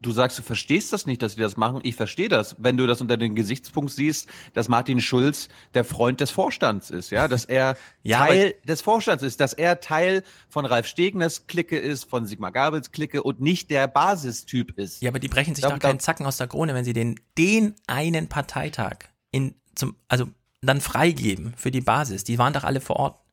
[0.07, 1.81] du sagst, du verstehst das nicht, dass sie das machen.
[1.83, 6.21] Ich verstehe das, wenn du das unter den Gesichtspunkt siehst, dass Martin Schulz der Freund
[6.21, 10.65] des Vorstands ist, ja, dass er ja, Teil des Vorstands ist, dass er Teil von
[10.65, 15.03] Ralf Stegners Clique ist, von Sigmar Gabels Clique und nicht der Basistyp ist.
[15.03, 17.19] Ja, aber die brechen sich da, doch keinen Zacken aus der Krone, wenn sie den,
[17.37, 18.99] den einen Parteitag
[19.33, 20.29] in, zum, also
[20.63, 22.25] dann freigeben für die Basis.
[22.25, 23.26] Die waren doch alle vor Ort.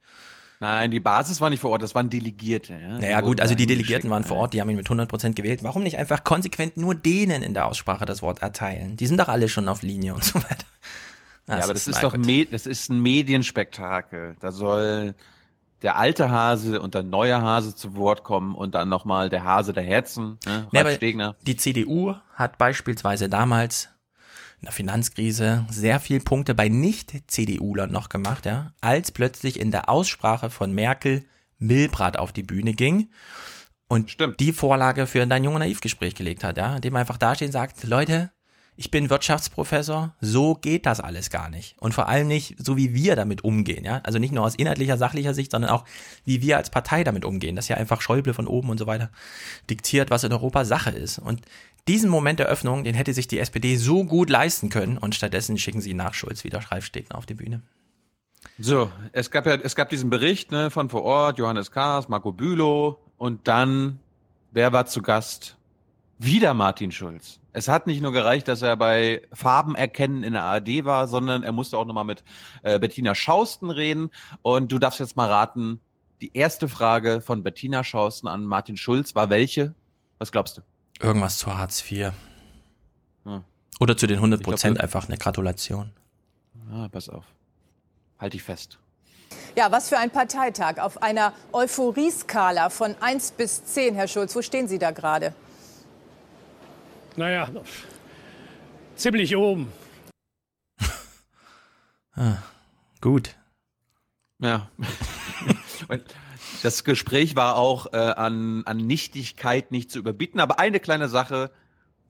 [0.63, 2.71] Nein, die Basis war nicht vor Ort, das waren Delegierte.
[2.71, 2.97] Ja?
[2.97, 5.61] Naja gut, also die Delegierten waren vor Ort, die haben ihn mit 100% gewählt.
[5.61, 8.95] Warum nicht einfach konsequent nur denen in der Aussprache das Wort erteilen?
[8.95, 10.65] Die sind doch alle schon auf Linie und so weiter.
[11.47, 12.15] Das ja, aber das ist, ist doch
[12.49, 14.37] das ist ein Medienspektakel.
[14.39, 15.15] Da soll
[15.81, 19.73] der alte Hase und der neue Hase zu Wort kommen und dann nochmal der Hase
[19.73, 20.69] der Herzen, ne?
[20.71, 23.89] Ja, die CDU hat beispielsweise damals
[24.63, 29.89] in der Finanzkrise sehr viel Punkte bei Nicht-CDUlern noch gemacht, ja, als plötzlich in der
[29.89, 31.25] Aussprache von Merkel
[31.59, 33.09] Milbrat auf die Bühne ging
[33.89, 37.83] und die Vorlage für dein junge Naivgespräch gelegt hat, ja, indem er einfach dastehen sagt,
[37.83, 38.31] Leute,
[38.75, 41.75] ich bin Wirtschaftsprofessor, so geht das alles gar nicht.
[41.79, 43.99] Und vor allem nicht so, wie wir damit umgehen, ja.
[44.03, 45.85] Also nicht nur aus inhaltlicher, sachlicher Sicht, sondern auch,
[46.25, 47.55] wie wir als Partei damit umgehen.
[47.55, 49.11] Dass ja einfach Schäuble von oben und so weiter
[49.69, 51.19] diktiert, was in Europa Sache ist.
[51.19, 51.41] Und
[51.87, 55.57] diesen Moment der Öffnung, den hätte sich die SPD so gut leisten können und stattdessen
[55.57, 57.61] schicken sie nach Schulz wieder Ralf Stegner auf die Bühne.
[58.59, 62.31] So, es gab ja, es gab diesen Bericht ne, von vor Ort, Johannes Kahrs, Marco
[62.31, 63.99] Bülow und dann,
[64.51, 65.57] wer war zu Gast?
[66.19, 67.39] Wieder Martin Schulz.
[67.51, 71.43] Es hat nicht nur gereicht, dass er bei Farben erkennen in der ARD war, sondern
[71.43, 72.23] er musste auch nochmal mit
[72.61, 74.09] äh, Bettina Schausten reden.
[74.41, 75.79] Und du darfst jetzt mal raten,
[76.21, 79.75] die erste Frage von Bettina Schausten an Martin Schulz war welche?
[80.17, 80.61] Was glaubst du?
[80.99, 82.11] Irgendwas zu Hartz IV.
[83.25, 83.43] Hm.
[83.79, 85.91] Oder zu den 100 Ich glaub, Prozent einfach eine Gratulation.
[86.71, 87.25] Ah, pass auf.
[88.19, 88.77] Halt dich fest.
[89.55, 90.79] Ja, was für ein Parteitag.
[90.79, 95.33] Auf einer Euphorieskala von 1 bis 10, Herr Schulz, wo stehen Sie da gerade?
[97.15, 97.49] Naja,
[98.95, 99.71] ziemlich oben.
[102.15, 102.37] Ah,
[103.01, 103.35] gut.
[104.39, 104.69] Ja.
[105.87, 106.03] Und
[106.63, 111.51] das Gespräch war auch äh, an, an Nichtigkeit nicht zu überbieten, aber eine kleine Sache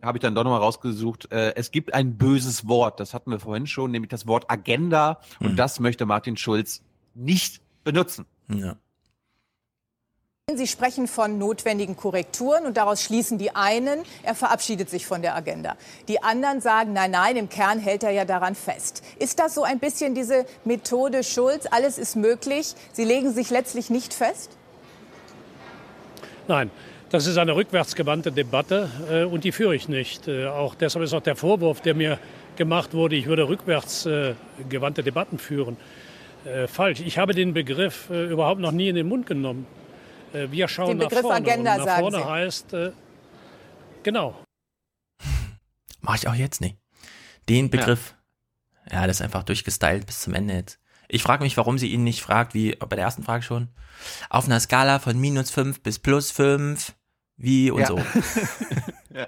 [0.02, 1.32] habe ich dann doch nochmal rausgesucht.
[1.32, 5.22] Äh, es gibt ein böses Wort, das hatten wir vorhin schon, nämlich das Wort Agenda
[5.40, 6.84] und das möchte Martin Schulz
[7.16, 8.26] nicht benutzen.
[8.48, 8.76] Ja.
[10.52, 15.38] Sie sprechen von notwendigen Korrekturen und daraus schließen die einen, er verabschiedet sich von der
[15.38, 15.78] Agenda.
[16.10, 19.06] Die anderen sagen, nein, nein, im Kern hält er ja daran fest.
[19.20, 23.90] Ist das so ein bisschen diese Methode Schulz, alles ist möglich, Sie legen sich letztlich
[23.90, 24.52] nicht fest?
[26.50, 26.72] Nein,
[27.10, 30.28] das ist eine rückwärtsgewandte Debatte äh, und die führe ich nicht.
[30.28, 32.20] Äh, auch deshalb ist auch der Vorwurf, der mir
[32.58, 35.78] gemacht wurde, ich würde rückwärtsgewandte äh, Debatten führen,
[36.44, 37.00] äh, falsch.
[37.00, 39.66] Ich habe den Begriff äh, überhaupt noch nie in den Mund genommen.
[40.34, 41.38] Äh, wir schauen Den nach Begriff vorne.
[41.38, 42.26] Agenda, und nach vorne Sie.
[42.26, 42.92] heißt, äh,
[44.04, 44.36] genau,
[46.02, 46.78] Mach ich auch jetzt nicht.
[47.50, 48.16] Den Begriff,
[48.92, 50.80] ja, das ist einfach durchgestylt bis zum Ende jetzt.
[51.08, 53.70] Ich frage mich, warum sie ihn nicht fragt, wie bei der ersten Frage schon.
[54.30, 56.94] Auf einer Skala von minus 5 bis plus 5,
[57.38, 57.88] wie und Ja.
[57.88, 57.98] so.
[59.14, 59.28] ja.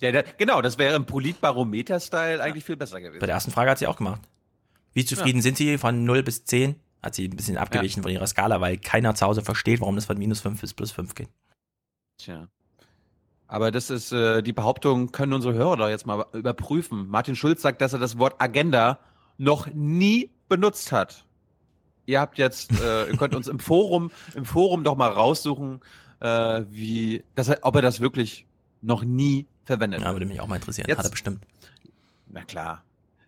[0.00, 3.20] Ja, da, genau, das wäre im Politbarometer-Style eigentlich viel besser gewesen.
[3.20, 4.22] Bei der ersten Frage hat sie auch gemacht.
[4.94, 6.74] Wie zufrieden sind Sie von 0 bis 10?
[7.02, 10.04] Hat sie ein bisschen abgewichen von ihrer Skala, weil keiner zu Hause versteht, warum das
[10.04, 11.28] von minus 5 bis plus 5 geht.
[12.18, 12.48] Tja.
[13.46, 17.08] Aber das ist, äh, die Behauptung können unsere Hörer doch jetzt mal überprüfen.
[17.08, 18.98] Martin Schulz sagt, dass er das Wort Agenda
[19.38, 21.24] noch nie benutzt hat.
[22.06, 25.80] Ihr habt jetzt, äh, ihr könnt uns im Forum, im Forum doch mal raussuchen,
[26.20, 28.46] äh, wie, dass ob er das wirklich
[28.82, 30.00] noch nie verwendet.
[30.02, 30.86] Ja, würde mich auch mal interessieren.
[30.88, 31.44] Jetzt- Hat er bestimmt.
[32.28, 32.82] Na klar.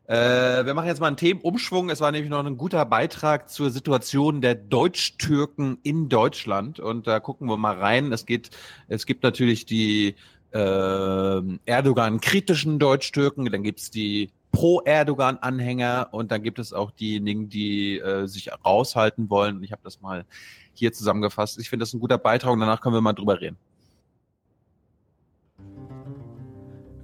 [0.07, 1.91] Äh, wir machen jetzt mal einen Themenumschwung.
[1.91, 6.81] Es war nämlich noch ein guter Beitrag zur Situation der Deutsch-Türken in Deutschland.
[6.81, 8.13] Und da gucken wir mal rein.
[8.13, 8.51] Es geht,
[8.89, 10.17] es gibt natürlich die
[10.53, 18.27] äh, Erdogan-kritischen Deutsch-Türken, dann gibt's die Pro-Erdogan-Anhänger und dann gibt es auch diejenigen, die äh,
[18.27, 19.63] sich raushalten wollen.
[19.63, 20.27] Ich habe das mal
[20.75, 21.59] hier zusammengefasst.
[21.59, 23.57] Ich finde das ein guter Beitrag und danach können wir mal drüber reden.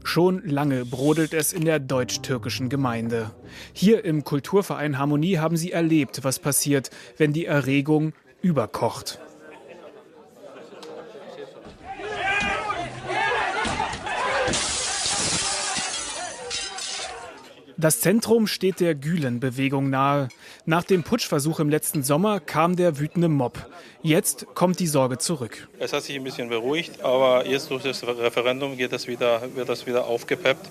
[0.09, 3.31] Schon lange brodelt es in der deutsch-türkischen Gemeinde.
[3.75, 6.89] Hier im Kulturverein Harmonie haben sie erlebt, was passiert,
[7.19, 9.21] wenn die Erregung überkocht.
[17.77, 20.29] Das Zentrum steht der Gülen-Bewegung nahe.
[20.69, 23.67] Nach dem Putschversuch im letzten Sommer kam der wütende Mob.
[24.03, 25.67] Jetzt kommt die Sorge zurück.
[25.79, 29.71] Es hat sich ein bisschen beruhigt, aber jetzt durch das Referendum geht das wieder, wird
[29.71, 30.69] das wieder aufgepeppt.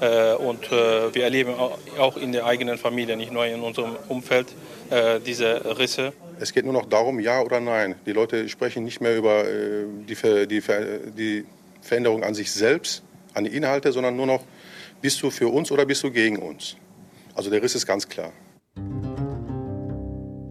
[0.00, 3.96] Äh, Und äh, wir erleben au- auch in der eigenen Familie, nicht nur in unserem
[4.08, 4.46] Umfeld,
[4.90, 6.12] äh, diese Risse.
[6.38, 7.96] Es geht nur noch darum, ja oder nein.
[8.06, 10.14] Die Leute sprechen nicht mehr über die,
[10.46, 10.62] die,
[11.18, 11.44] die
[11.80, 13.02] Veränderung an sich selbst,
[13.34, 14.44] an die Inhalte, sondern nur noch,
[15.00, 16.76] bist du für uns oder bist du gegen uns?
[17.34, 18.30] Also der Riss ist ganz klar.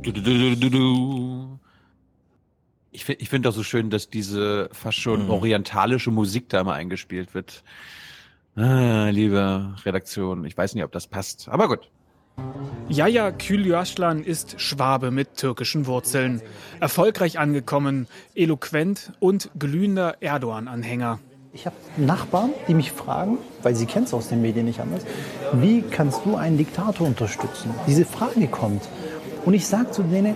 [0.03, 1.59] Du, du, du, du, du.
[2.91, 5.29] Ich finde ich find auch so schön, dass diese fast schon Mhm.
[5.29, 7.63] orientalische Musik da mal eingespielt wird.
[8.55, 11.89] Ah, liebe Redaktion, ich weiß nicht, ob das passt, aber gut.
[12.89, 16.41] Yaya Külyaslan ist Schwabe mit türkischen Wurzeln.
[16.79, 21.19] Erfolgreich angekommen, eloquent und glühender Erdogan-Anhänger.
[21.53, 25.05] Ich habe Nachbarn, die mich fragen, weil sie kennen es aus den Medien nicht anders,
[25.53, 27.73] wie kannst du einen Diktator unterstützen?
[27.87, 28.83] Diese Frage kommt.
[29.45, 30.35] Und ich sage zu denen,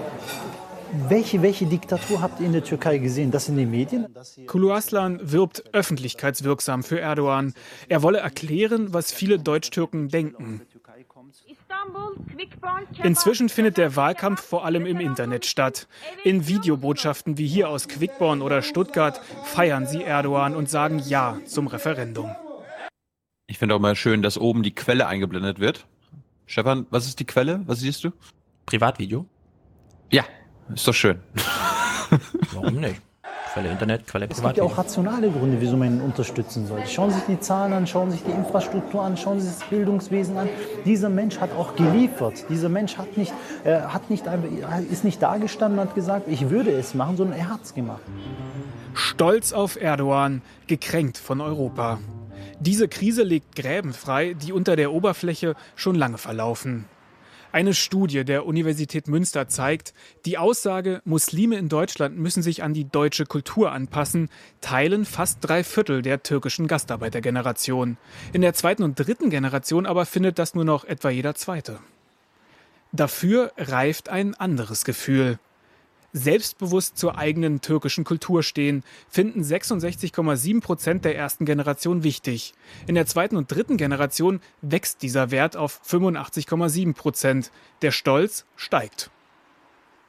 [1.09, 3.29] Welche, welche Diktatur habt ihr in der Türkei gesehen?
[3.31, 4.07] Das in den Medien?
[4.47, 7.53] Kulu Aslan wirbt öffentlichkeitswirksam für Erdogan.
[7.89, 10.61] Er wolle erklären, was viele Deutsch-Türken denken.
[13.03, 15.87] Inzwischen findet der Wahlkampf vor allem im Internet statt.
[16.23, 21.67] In Videobotschaften wie hier aus Quickborn oder Stuttgart feiern sie Erdogan und sagen Ja zum
[21.67, 22.33] Referendum.
[23.47, 25.85] Ich finde auch mal schön, dass oben die Quelle eingeblendet wird.
[26.45, 27.61] Stefan, was ist die Quelle?
[27.65, 28.11] Was siehst du?
[28.65, 29.25] Privatvideo?
[30.11, 30.23] Ja,
[30.73, 31.19] ist doch schön.
[32.53, 33.01] Warum nicht?
[33.53, 36.89] Quelle Internet, Quelle Es gibt ja auch rationale Gründe, wieso man ihn unterstützen sollte.
[36.89, 39.59] Schauen Sie sich die Zahlen an, schauen Sie sich die Infrastruktur an, schauen Sie sich
[39.59, 40.49] das Bildungswesen an.
[40.83, 42.43] Dieser Mensch hat auch geliefert.
[42.49, 44.49] Dieser Mensch hat nicht, äh, hat nicht einfach,
[44.91, 48.01] ist nicht dagestanden und hat gesagt, ich würde es machen, sondern er hat es gemacht.
[48.93, 51.99] Stolz auf Erdogan, gekränkt von Europa.
[52.59, 56.85] Diese Krise legt Gräben frei, die unter der Oberfläche schon lange verlaufen.
[57.55, 59.93] Eine Studie der Universität Münster zeigt,
[60.25, 64.27] die Aussage, Muslime in Deutschland müssen sich an die deutsche Kultur anpassen,
[64.59, 67.95] teilen fast drei Viertel der türkischen Gastarbeitergeneration.
[68.33, 71.79] In der zweiten und dritten Generation aber findet das nur noch etwa jeder zweite.
[72.91, 75.39] Dafür reift ein anderes Gefühl.
[76.17, 82.53] Selbstbewusst zur eigenen türkischen Kultur stehen, finden 66,7 Prozent der ersten Generation wichtig.
[82.87, 87.51] In der zweiten und dritten Generation wächst dieser Wert auf 85,7 Prozent.
[87.81, 89.11] Der Stolz steigt.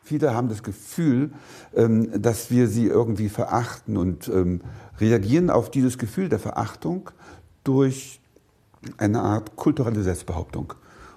[0.05, 1.33] Viele haben das Gefühl,
[1.75, 4.61] ähm, dass wir sie irgendwie verachten und ähm,
[5.01, 7.11] reagieren auf dieses Gefühl der Verachtung
[7.65, 8.21] durch
[8.97, 10.75] eine Art kulturelle Selbstbehauptung.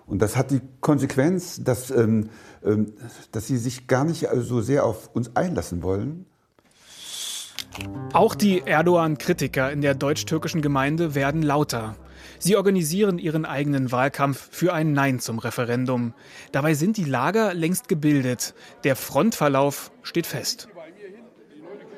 [0.09, 2.29] Und das hat die Konsequenz, dass, ähm,
[2.65, 2.93] ähm,
[3.31, 6.25] dass sie sich gar nicht so sehr auf uns einlassen wollen.
[8.13, 11.95] Auch die Erdogan-Kritiker in der deutsch-türkischen Gemeinde werden lauter.
[12.39, 16.13] Sie organisieren ihren eigenen Wahlkampf für ein Nein zum Referendum.
[16.51, 18.55] Dabei sind die Lager längst gebildet.
[18.83, 20.67] Der Frontverlauf steht fest.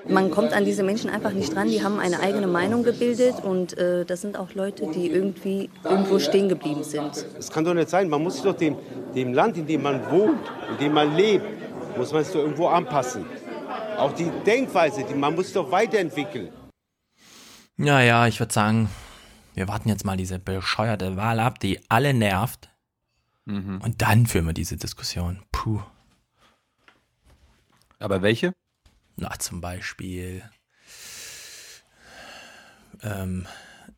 [0.07, 1.69] Man kommt an diese Menschen einfach nicht dran.
[1.69, 6.19] Die haben eine eigene Meinung gebildet und äh, das sind auch Leute, die irgendwie irgendwo
[6.19, 7.25] stehen geblieben sind.
[7.37, 8.09] Es kann doch nicht sein.
[8.09, 8.77] Man muss sich doch dem,
[9.15, 10.39] dem Land, in dem man wohnt,
[10.71, 11.45] in dem man lebt,
[11.97, 13.25] muss man es doch irgendwo anpassen.
[13.97, 16.49] Auch die Denkweise, die, man muss sich doch weiterentwickeln.
[17.77, 18.89] Ja, ja, ich würde sagen,
[19.53, 22.69] wir warten jetzt mal diese bescheuerte Wahl ab, die alle nervt.
[23.45, 23.81] Mhm.
[23.83, 25.41] Und dann führen wir diese Diskussion.
[25.51, 25.81] Puh.
[27.99, 28.53] Aber welche?
[29.15, 30.43] Na, zum Beispiel.
[33.03, 33.45] Ähm,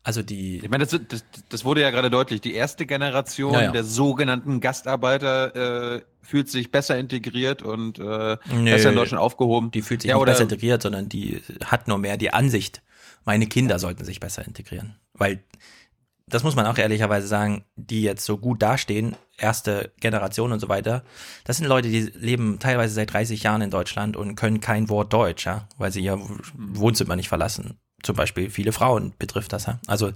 [0.03, 0.57] also die.
[0.57, 2.41] Ich meine, das, das, das wurde ja gerade deutlich.
[2.41, 3.71] Die erste Generation Ja, ja.
[3.71, 9.71] der sogenannten Gastarbeiter äh, fühlt sich besser integriert und äh, Nö, besser in Deutschland aufgehoben.
[9.71, 12.81] Die fühlt sich ja, nicht besser integriert, sondern die hat nur mehr die Ansicht,
[13.23, 14.95] meine Kinder sollten sich besser integrieren.
[15.13, 15.43] Weil,
[16.33, 20.69] das muss man auch ehrlicherweise sagen, die jetzt so gut dastehen, erste Generation und so
[20.69, 21.03] weiter,
[21.43, 25.13] das sind Leute, die leben teilweise seit 30 Jahren in Deutschland und können kein Wort
[25.13, 26.19] Deutsch, ja, weil sie ihr
[26.55, 27.77] Wohnzimmer nicht verlassen.
[28.01, 29.79] Zum Beispiel viele Frauen betrifft das, ja.
[29.87, 30.11] Also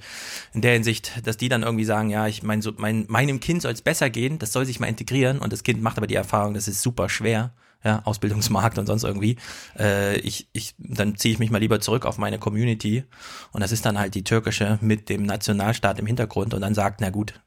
[0.53, 3.61] in der Hinsicht, dass die dann irgendwie sagen, ja, ich mein, so, mein, meinem Kind
[3.61, 6.15] soll es besser gehen, das soll sich mal integrieren und das Kind macht aber die
[6.15, 7.53] Erfahrung, das ist super schwer,
[7.87, 9.37] ja, Ausbildungsmarkt und sonst irgendwie.
[9.79, 13.05] Äh, ich, ich, dann ziehe ich mich mal lieber zurück auf meine Community
[13.53, 16.99] und das ist dann halt die türkische mit dem Nationalstaat im Hintergrund und dann sagt,
[16.99, 17.39] na gut,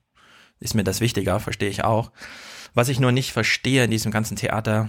[0.58, 2.10] ist mir das wichtiger, verstehe ich auch.
[2.72, 4.88] Was ich nur nicht verstehe in diesem ganzen Theater,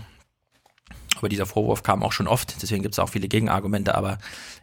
[1.18, 4.20] aber dieser Vorwurf kam auch schon oft, deswegen gibt es auch viele Gegenargumente, aber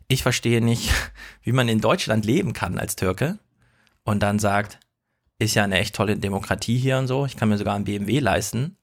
[0.08, 0.90] ich verstehe nicht,
[1.42, 3.38] wie man in Deutschland leben kann als Türke
[4.04, 4.80] und dann sagt,
[5.38, 8.20] ist ja eine echt tolle Demokratie hier und so, ich kann mir sogar einen BMW
[8.20, 8.78] leisten,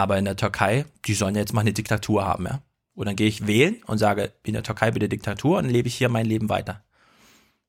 [0.00, 2.62] aber in der Türkei, die sollen jetzt mal eine Diktatur haben, ja.
[2.94, 5.94] Und dann gehe ich wählen und sage, in der Türkei bitte Diktatur und lebe ich
[5.94, 6.82] hier mein Leben weiter.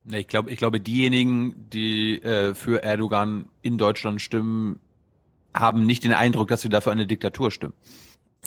[0.09, 4.79] Ich glaube, ich glaube, diejenigen, die äh, für Erdogan in Deutschland stimmen,
[5.53, 7.73] haben nicht den Eindruck, dass sie dafür eine Diktatur stimmen.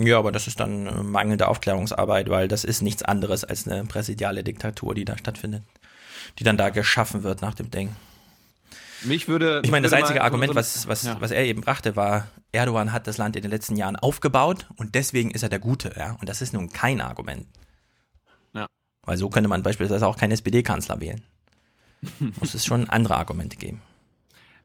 [0.01, 3.85] Ja, aber das ist dann äh, mangelnde Aufklärungsarbeit, weil das ist nichts anderes als eine
[3.85, 5.63] präsidiale Diktatur, die da stattfindet,
[6.39, 7.95] die dann da geschaffen wird nach dem Ding.
[9.05, 9.61] Mich würde.
[9.65, 11.21] Ich meine, das einzige Argument, was, was, ja.
[11.21, 14.95] was er eben brachte, war, Erdogan hat das Land in den letzten Jahren aufgebaut und
[14.95, 16.17] deswegen ist er der Gute, ja.
[16.21, 17.47] Und das ist nun kein Argument.
[18.55, 18.67] Ja.
[19.03, 21.23] Weil so könnte man beispielsweise auch keinen SPD-Kanzler wählen.
[22.41, 23.83] Muss es schon andere Argumente geben.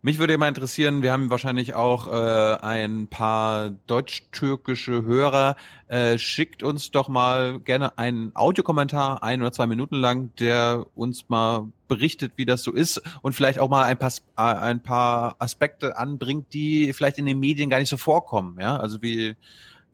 [0.02, 5.58] Mich würde mal interessieren, wir haben wahrscheinlich auch äh, ein paar deutsch-türkische Hörer.
[5.89, 11.28] Äh, schickt uns doch mal gerne einen Audiokommentar, ein oder zwei Minuten lang, der uns
[11.28, 15.97] mal berichtet, wie das so ist und vielleicht auch mal ein paar, ein paar Aspekte
[15.97, 18.58] anbringt, die vielleicht in den Medien gar nicht so vorkommen.
[18.58, 19.36] Ja, also wie,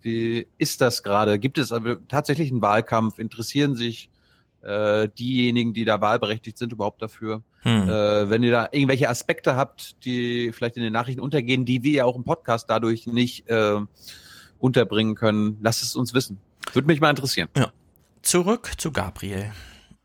[0.02, 1.40] wie ist das gerade?
[1.40, 3.18] Gibt es aber tatsächlich einen Wahlkampf?
[3.18, 4.12] Interessieren sich
[4.62, 7.42] äh, diejenigen, die da wahlberechtigt sind, überhaupt dafür?
[7.66, 7.90] Hm.
[7.90, 11.94] Äh, wenn ihr da irgendwelche Aspekte habt, die vielleicht in den Nachrichten untergehen, die wir
[11.94, 13.80] ja auch im Podcast dadurch nicht äh,
[14.60, 15.58] unterbringen können.
[15.62, 16.38] Lasst es uns wissen.
[16.74, 17.50] Würde mich mal interessieren.
[17.58, 17.72] Ja.
[18.22, 19.52] Zurück zu Gabriel.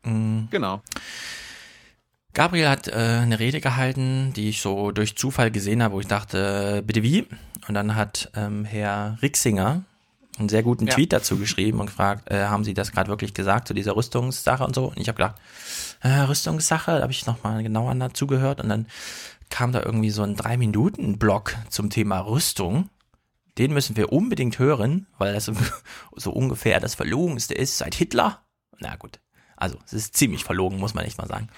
[0.03, 0.47] Mhm.
[0.49, 0.81] Genau.
[2.33, 6.07] Gabriel hat äh, eine Rede gehalten, die ich so durch Zufall gesehen habe, wo ich
[6.07, 7.27] dachte, äh, bitte wie?
[7.67, 9.83] Und dann hat ähm, Herr Rixinger
[10.39, 10.93] einen sehr guten Ja.
[10.93, 14.63] Tweet dazu geschrieben und gefragt, äh, haben Sie das gerade wirklich gesagt zu dieser Rüstungssache
[14.63, 14.85] und so?
[14.85, 15.35] Und ich habe gedacht,
[16.01, 18.87] äh, Rüstungssache, da habe ich nochmal genauer dazu gehört und dann
[19.49, 22.89] kam da irgendwie so ein drei Minuten Block zum Thema Rüstung.
[23.57, 25.51] Den müssen wir unbedingt hören, weil das
[26.15, 28.41] so, ungefähr das Verlogenste ist seit Hitler.
[28.79, 29.19] Na gut,
[29.57, 31.49] also es ist ziemlich verlogen, muss man echt mal sagen.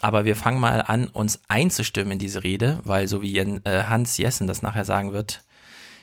[0.00, 4.16] Aber wir fangen mal an, uns einzustimmen in diese Rede, weil so wie äh, Hans
[4.16, 5.44] Jessen das nachher sagen wird,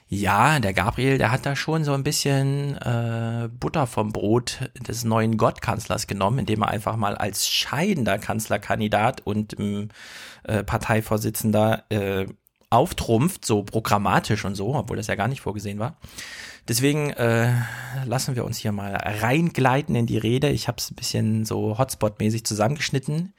[0.10, 5.04] ja, der Gabriel, der hat da schon so ein bisschen äh, Butter vom Brot des
[5.04, 9.90] neuen Gottkanzlers genommen, indem er einfach mal als scheidender Kanzlerkandidat und ähm,
[10.44, 12.26] äh, Parteivorsitzender äh,
[12.70, 15.98] auftrumpft, so programmatisch und so, obwohl das ja gar nicht vorgesehen war.
[16.70, 17.54] Deswegen äh,
[18.06, 20.50] lassen wir uns hier mal reingleiten in die Rede.
[20.50, 23.34] Ich habe es ein bisschen so Hotspot-mäßig zusammengeschnitten.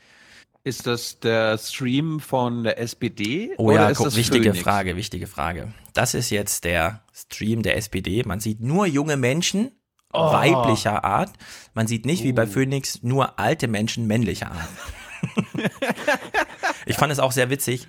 [0.68, 3.52] Ist das der Stream von der SPD?
[3.56, 4.62] Oh oder ja, ist guck, das wichtige Phoenix?
[4.62, 5.72] Frage, wichtige Frage.
[5.94, 8.22] Das ist jetzt der Stream der SPD.
[8.26, 9.70] Man sieht nur junge Menschen
[10.12, 10.32] Oh.
[10.32, 11.32] weiblicher Art.
[11.72, 14.68] Man sieht nicht wie bei Phoenix nur alte Menschen männlicher Art.
[16.86, 17.86] ich fand es auch sehr witzig.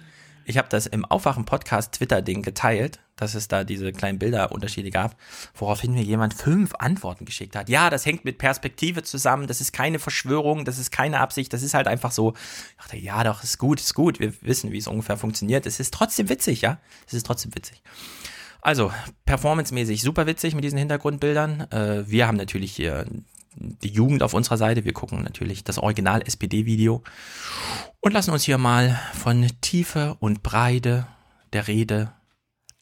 [0.49, 5.15] Ich habe das im Aufwachen-Podcast Twitter-Ding geteilt, dass es da diese kleinen Bilderunterschiede gab,
[5.53, 7.69] woraufhin mir jemand fünf Antworten geschickt hat.
[7.69, 11.61] Ja, das hängt mit Perspektive zusammen, das ist keine Verschwörung, das ist keine Absicht, das
[11.61, 12.33] ist halt einfach so.
[12.71, 15.67] Ich dachte, ja, doch, ist gut, ist gut, wir wissen, wie es ungefähr funktioniert.
[15.67, 17.83] Es ist trotzdem witzig, ja, es ist trotzdem witzig.
[18.59, 18.91] Also,
[19.25, 21.69] performancemäßig super witzig mit diesen Hintergrundbildern.
[21.69, 23.05] Äh, wir haben natürlich hier
[23.59, 24.85] die Jugend auf unserer Seite.
[24.85, 27.03] Wir gucken natürlich das Original SPD-Video
[27.99, 31.07] und lassen uns hier mal von Tiefe und Breite
[31.53, 32.13] der Rede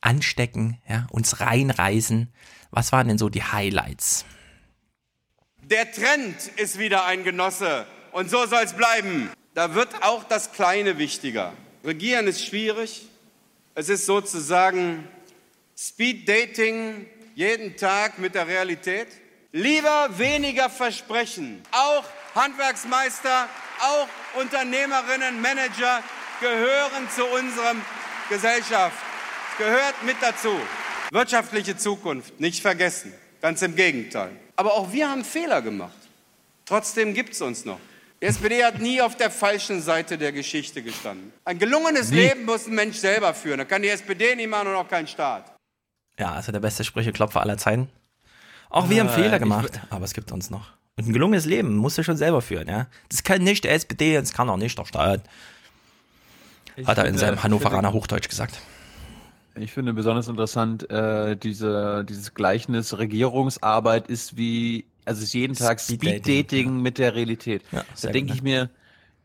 [0.01, 2.31] anstecken, ja, uns reinreißen.
[2.71, 4.25] Was waren denn so die Highlights?
[5.63, 9.29] Der Trend ist wieder ein Genosse und so soll es bleiben.
[9.53, 11.53] Da wird auch das Kleine wichtiger.
[11.83, 13.07] Regieren ist schwierig.
[13.73, 15.07] Es ist sozusagen
[15.75, 17.05] Speed Dating
[17.35, 19.07] jeden Tag mit der Realität.
[19.57, 21.63] Lieber weniger versprechen.
[21.71, 22.03] Auch
[22.35, 23.49] Handwerksmeister,
[23.81, 26.03] auch Unternehmerinnen, Manager
[26.39, 27.81] gehören zu unserem
[28.29, 28.97] Gesellschaft.
[29.57, 30.51] Gehört mit dazu.
[31.09, 33.11] Wirtschaftliche Zukunft nicht vergessen.
[33.41, 34.29] Ganz im Gegenteil.
[34.57, 35.97] Aber auch wir haben Fehler gemacht.
[36.65, 37.79] Trotzdem gibt es uns noch.
[38.21, 41.33] Die SPD hat nie auf der falschen Seite der Geschichte gestanden.
[41.45, 42.27] Ein gelungenes Nie.
[42.27, 43.57] Leben muss ein Mensch selber führen.
[43.57, 45.51] Da kann die SPD nicht machen und auch kein Staat.
[46.19, 47.89] Ja, also der beste Sprücheklopfer aller Zeiten.
[48.69, 50.71] Auch wir haben Äh, Fehler ich gemacht, aber es gibt uns noch.
[50.97, 52.87] Und ein gelungenes Leben musst du schon selber führen, ja.
[53.09, 55.21] Das kann nicht der SPD, das kann auch nicht der Staat.
[56.85, 58.59] Hat er in finde- seinem ich Hannoveraner finde- Hochdeutsch gesagt.
[59.55, 65.79] Ich finde besonders interessant, äh, diese, dieses Gleichnis Regierungsarbeit ist wie, also ist jeden Tag
[65.79, 67.63] Speeddating, mit der Realität.
[67.71, 68.69] Ja, da denke ich mir,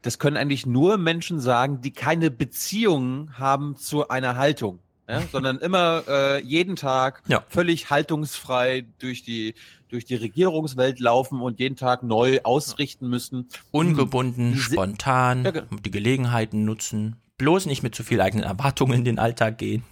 [0.01, 4.78] das können eigentlich nur Menschen sagen, die keine Beziehung haben zu einer Haltung.
[5.09, 7.44] Ja, sondern immer äh, jeden Tag Ja.
[7.48, 9.55] völlig haltungsfrei durch die
[9.88, 13.48] durch die Regierungswelt laufen und jeden Tag neu ausrichten müssen.
[13.72, 19.18] Ungebunden, spontan, Ja, die Gelegenheiten nutzen, bloß nicht mit zu viel eigenen Erwartungen in den
[19.18, 19.84] Alltag gehen.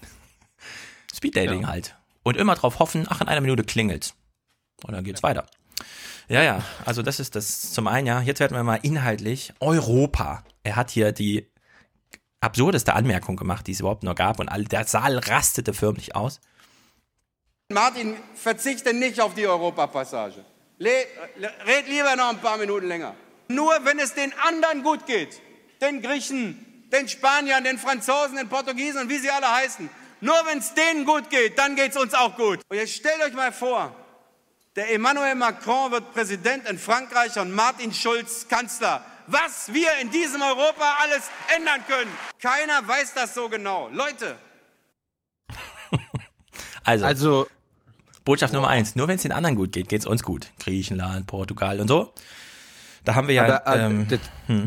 [1.14, 1.96] Speeddating halt.
[2.22, 4.14] Und immer drauf hoffen, ach, in einer Minute klingelt's.
[4.84, 5.44] Und dann geht's weiter.
[6.28, 8.22] Ja, ja, also das ist das zum einen, ja.
[8.22, 10.44] Jetzt werden wir mal inhaltlich Europa.
[10.62, 11.46] Er hat hier die
[12.40, 16.40] absurdeste Anmerkung gemacht, die es überhaupt nur gab und alle, der Saal rastete förmlich aus.
[17.68, 20.44] Martin, verzichte nicht auf die Europapassage.
[20.80, 23.14] Red lieber noch ein paar Minuten länger.
[23.48, 25.40] Nur wenn es den anderen gut geht,
[25.80, 29.88] den Griechen, den Spaniern, den Franzosen, den Portugiesen und wie sie alle heißen,
[30.20, 32.60] nur wenn es denen gut geht, dann geht es uns auch gut.
[32.68, 33.94] Und jetzt stellt euch mal vor,
[34.76, 39.04] der Emmanuel Macron wird Präsident in Frankreich und Martin Schulz Kanzler.
[39.26, 42.10] Was wir in diesem Europa alles ändern können.
[42.40, 43.88] Keiner weiß das so genau.
[43.92, 44.36] Leute,
[46.84, 47.46] Also, Also
[48.24, 50.48] Botschaft Nummer eins, nur wenn es den anderen gut geht, geht's uns gut.
[50.60, 52.12] Griechenland, Portugal und so.
[53.04, 53.62] Da haben wir ja.
[53.62, 54.20] Aber, äh, ähm, das,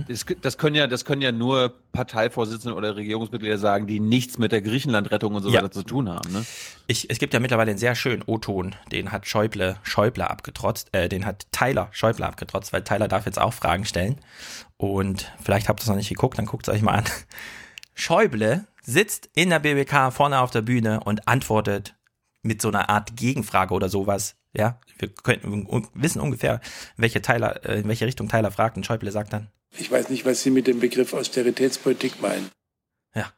[0.08, 4.52] das, das können ja, das können ja nur Parteivorsitzende oder Regierungsmitglieder sagen, die nichts mit
[4.52, 5.60] der Griechenland-Rettung und so Ja.
[5.60, 6.32] weiter zu tun haben.
[6.32, 6.44] Ne?
[6.88, 11.10] Ich, es gibt ja mittlerweile einen sehr schönen O-Ton, den hat Schäuble, Schäuble abgetrotzt, äh,
[11.10, 14.18] den hat Tyler Schäuble abgetrotzt, weil Tyler darf jetzt auch Fragen stellen.
[14.78, 17.04] Und vielleicht habt ihr es noch nicht geguckt, dann guckt es euch mal an.
[17.94, 21.96] Schäuble sitzt in der BBK vorne auf der Bühne und antwortet
[22.42, 24.36] mit so einer Art Gegenfrage oder sowas.
[24.56, 26.62] Ja, wir könnten un wissen ungefähr,
[26.96, 30.26] welche Tyler, äh, in welche Richtung Tyler fragt und Schäuble sagt dann, Ich weiß nicht,
[30.26, 32.50] was Sie mit dem Begriff Austeritätspolitik meinen.
[33.16, 33.32] ja.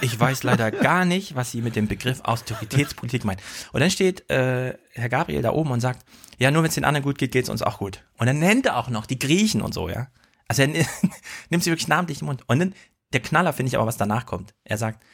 [0.00, 3.40] Ich weiß leider gar nicht, was sie mit dem Begriff Austeritätspolitik meint.
[3.72, 6.04] Und dann steht äh, Herr Gabriel da oben und sagt,
[6.38, 8.02] ja, nur wenn es den anderen gut geht, geht es uns auch gut.
[8.18, 10.08] Und dann nennt er auch noch die Griechen und so, ja.
[10.48, 10.68] Also er
[11.50, 12.42] nimmt sie wirklich namentlich im Mund.
[12.48, 12.74] Und dann,
[13.12, 14.54] der Knaller finde ich aber, was danach kommt.
[14.64, 15.04] Er sagt,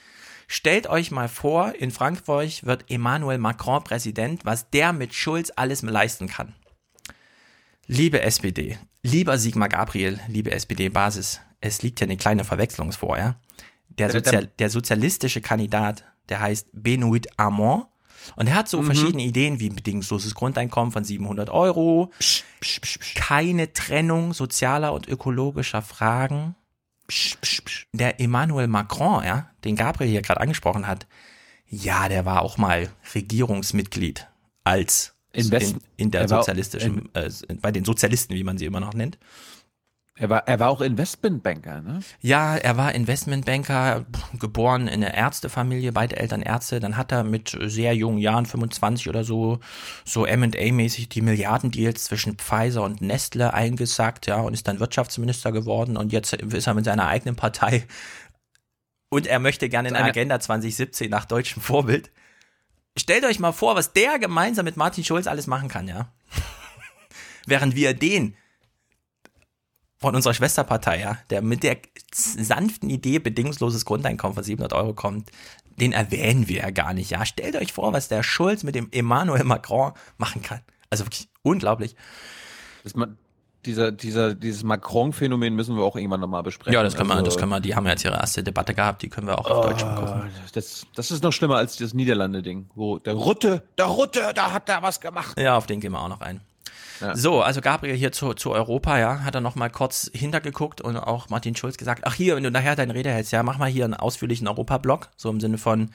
[0.48, 5.82] stellt euch mal vor, in Frankreich wird Emmanuel Macron Präsident, was der mit Schulz alles
[5.82, 6.54] leisten kann.
[7.86, 13.36] Liebe SPD, lieber Sigmar Gabriel, liebe SPD-Basis, es liegt ja eine kleine Verwechslung vor, ja.
[13.88, 17.84] Der, Sozial der sozialistische Kandidat, der heißt Benoit Hamon,
[18.36, 18.86] und er hat so mhm.
[18.86, 25.08] verschiedene Ideen wie bedingungsloses Grundeinkommen von 700 Euro, psch, psch, psch, keine Trennung sozialer und
[25.08, 26.54] ökologischer Fragen.
[27.92, 31.06] Der Emmanuel Macron, ja, den Gabriel hier gerade angesprochen hat,
[31.66, 34.26] ja, der war auch mal Regierungsmitglied
[34.64, 37.30] als Invest in, in der sozialistischen, äh,
[37.60, 39.18] bei den Sozialisten, wie man sie immer noch nennt.
[40.20, 42.00] Er war, er war auch Investmentbanker, ne?
[42.20, 44.04] Ja, er war Investmentbanker,
[44.38, 46.80] geboren in einer Ärztefamilie, beide Eltern Ärzte.
[46.80, 49.60] Dann hat er mit sehr jungen Jahren, 25 oder so,
[50.04, 55.96] so M&A-mäßig die Milliardendeals zwischen Pfizer und Nestle eingesackt, ja, und ist dann Wirtschaftsminister geworden.
[55.96, 57.86] Und jetzt ist er mit seiner eigenen Partei
[59.10, 62.10] und er möchte gerne in der Agenda 2017 nach deutschem Vorbild.
[62.96, 66.12] Stellt euch mal vor, was der gemeinsam mit Martin Schulz alles machen kann, ja?
[67.46, 68.36] Während wir den
[69.98, 71.78] von unserer Schwesterpartei, ja, der mit der
[72.12, 75.30] sanften Idee bedingungsloses Grundeinkommen von 700 Euro kommt,
[75.80, 77.24] den erwähnen wir ja gar nicht, ja.
[77.24, 80.60] Stellt euch vor, was der Schulz mit dem Emmanuel Macron machen kann.
[80.90, 81.96] Also wirklich unglaublich.
[82.94, 83.18] Man,
[83.66, 86.72] dieser, dieser, dieses Macron-Phänomen müssen wir auch irgendwann nochmal besprechen.
[86.72, 88.74] Ja, das können also, wir, das können wir, die haben ja jetzt ihre erste Debatte
[88.74, 90.30] gehabt, die können wir auch auf oh, Deutsch gucken.
[90.54, 94.68] Das, das ist noch schlimmer als das Niederlande-Ding, wo der Rutte, der Rutte, da hat
[94.68, 95.38] der was gemacht.
[95.38, 96.40] Ja, auf den gehen wir auch noch ein.
[97.14, 100.96] So, also Gabriel hier zu, zu Europa, ja, hat er noch mal kurz hintergeguckt und
[100.96, 103.70] auch Martin Schulz gesagt, ach hier, wenn du nachher deine Rede hältst, ja, mach mal
[103.70, 105.90] hier einen ausführlichen Europa-Blog, so im Sinne von,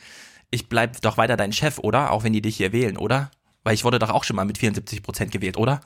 [0.51, 2.12] ich bleib doch weiter dein Chef, oder?
[2.12, 3.32] Auch wenn die dich hier wählen, oder?
[3.64, 5.82] Weil ich wurde doch auch schon mal mit 74 Prozent gewählt, oder?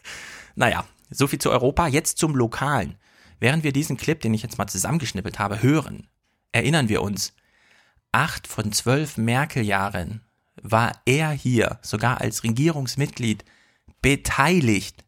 [0.54, 2.96] naja, so viel zu Europa, jetzt zum Lokalen.
[3.40, 6.08] Während wir diesen Clip, den ich jetzt mal zusammengeschnippelt habe, hören,
[6.52, 7.34] erinnern wir uns,
[8.12, 10.22] acht von zwölf Merkel-Jahren
[10.60, 13.44] war er hier, sogar als Regierungsmitglied,
[14.02, 15.04] beteiligt.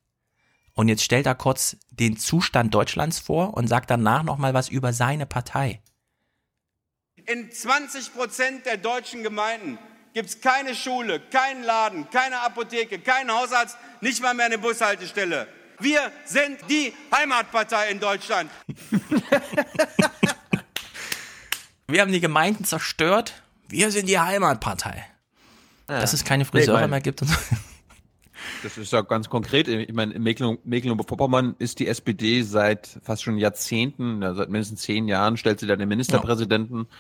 [0.75, 4.93] Und jetzt stellt er kurz den Zustand Deutschlands vor und sagt danach nochmal was über
[4.93, 5.83] seine Partei.
[7.27, 9.79] In 20 Prozent der deutschen Gemeinden
[10.15, 15.47] gibt es keine Schule, keinen Laden, keine Apotheke, keinen Hausarzt, nicht mal mehr eine Bushaltestelle.
[15.79, 18.51] Wir sind die Heimatpartei in Deutschland.
[21.87, 23.43] Wir haben die Gemeinden zerstört.
[23.69, 25.05] Wir sind die Heimatpartei.
[25.89, 26.01] Ja.
[26.01, 27.23] Dass es keine Friseure nee, mehr gibt.
[27.23, 27.37] Und so.
[28.63, 29.69] Das ist ja ganz konkret.
[29.69, 35.09] Ich meine, in Mecklenburg-Vorpommern ist die SPD seit fast schon Jahrzehnten, ja, seit mindestens zehn
[35.09, 36.79] Jahren, stellt sie da den Ministerpräsidenten.
[36.79, 36.97] Ja.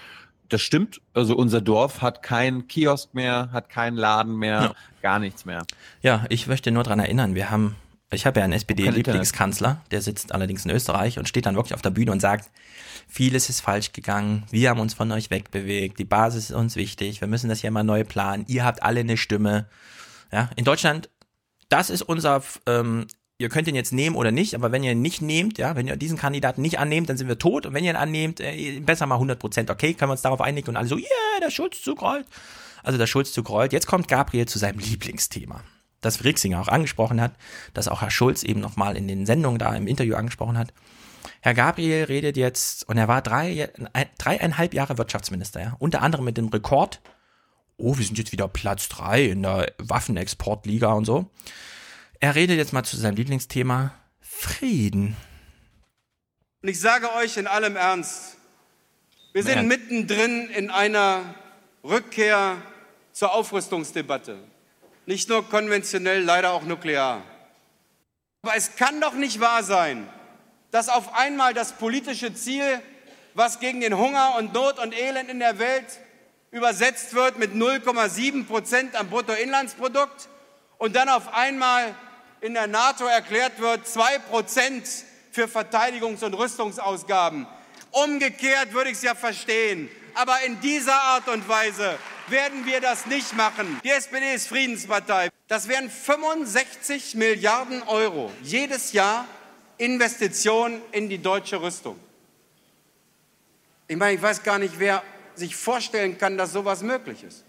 [0.50, 1.00] Das stimmt.
[1.14, 4.74] Also unser Dorf hat keinen Kiosk mehr, hat keinen Laden mehr, ja.
[5.00, 5.64] gar nichts mehr.
[6.02, 7.76] Ja, ich möchte nur dran erinnern, wir haben,
[8.10, 11.82] ich habe ja einen SPD-Lieblingskanzler, der sitzt allerdings in Österreich und steht dann wirklich auf
[11.82, 12.50] der Bühne und sagt,
[13.06, 17.20] vieles ist falsch gegangen, wir haben uns von euch wegbewegt, die Basis ist uns wichtig,
[17.20, 19.66] wir müssen das hier mal neu planen, ihr habt alle eine Stimme.
[20.32, 21.10] Ja, in Deutschland
[21.70, 23.06] das ist unser, ähm,
[23.38, 25.88] ihr könnt ihn jetzt nehmen oder nicht, aber wenn ihr ihn nicht nehmt, ja, wenn
[25.88, 28.80] ihr diesen Kandidaten nicht annehmt, dann sind wir tot und wenn ihr ihn annehmt, äh,
[28.80, 31.06] besser mal 100 Prozent, okay, können wir uns darauf einigen und alle so, yeah,
[31.40, 32.26] der Schulzzug rollt.
[32.82, 33.72] Also der Schulzzug rollt.
[33.72, 35.62] Jetzt kommt Gabriel zu seinem Lieblingsthema,
[36.00, 37.32] das Rixinger auch angesprochen hat,
[37.72, 40.72] das auch Herr Schulz eben nochmal in den Sendungen da im Interview angesprochen hat.
[41.40, 43.70] Herr Gabriel redet jetzt, und er war drei,
[44.18, 47.00] dreieinhalb Jahre Wirtschaftsminister, ja, unter anderem mit dem Rekord
[47.80, 51.30] oh, wir sind jetzt wieder Platz drei in der Waffenexportliga und so.
[52.20, 55.16] Er redet jetzt mal zu seinem Lieblingsthema Frieden.
[56.62, 58.36] Und ich sage euch in allem Ernst,
[59.32, 61.34] wir sind mittendrin in einer
[61.84, 62.60] Rückkehr
[63.12, 64.38] zur Aufrüstungsdebatte.
[65.06, 67.22] Nicht nur konventionell, leider auch nuklear.
[68.42, 70.08] Aber es kann doch nicht wahr sein,
[70.70, 72.80] dass auf einmal das politische Ziel,
[73.34, 76.00] was gegen den Hunger und Not und Elend in der Welt
[76.50, 80.28] übersetzt wird mit 0,7 Prozent am Bruttoinlandsprodukt
[80.78, 81.94] und dann auf einmal
[82.40, 84.88] in der NATO erklärt wird, 2 Prozent
[85.30, 87.46] für Verteidigungs- und Rüstungsausgaben.
[87.92, 89.88] Umgekehrt würde ich es ja verstehen.
[90.14, 91.98] Aber in dieser Art und Weise
[92.28, 93.80] werden wir das nicht machen.
[93.84, 95.30] Die SPD ist Friedenspartei.
[95.48, 99.26] Das wären 65 Milliarden Euro jedes Jahr
[99.78, 101.98] Investitionen in die deutsche Rüstung.
[103.88, 105.02] Ich meine, ich weiß gar nicht, wer
[105.40, 107.44] sich vorstellen kann, dass sowas möglich ist.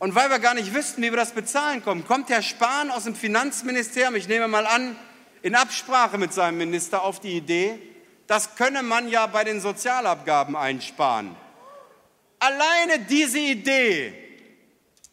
[0.00, 3.04] Und weil wir gar nicht wüssten, wie wir das bezahlen kommen, kommt Herr Spahn aus
[3.04, 4.96] dem Finanzministerium, ich nehme mal an,
[5.42, 7.78] in Absprache mit seinem Minister auf die Idee,
[8.26, 11.34] das könne man ja bei den Sozialabgaben einsparen.
[12.38, 14.12] Alleine diese Idee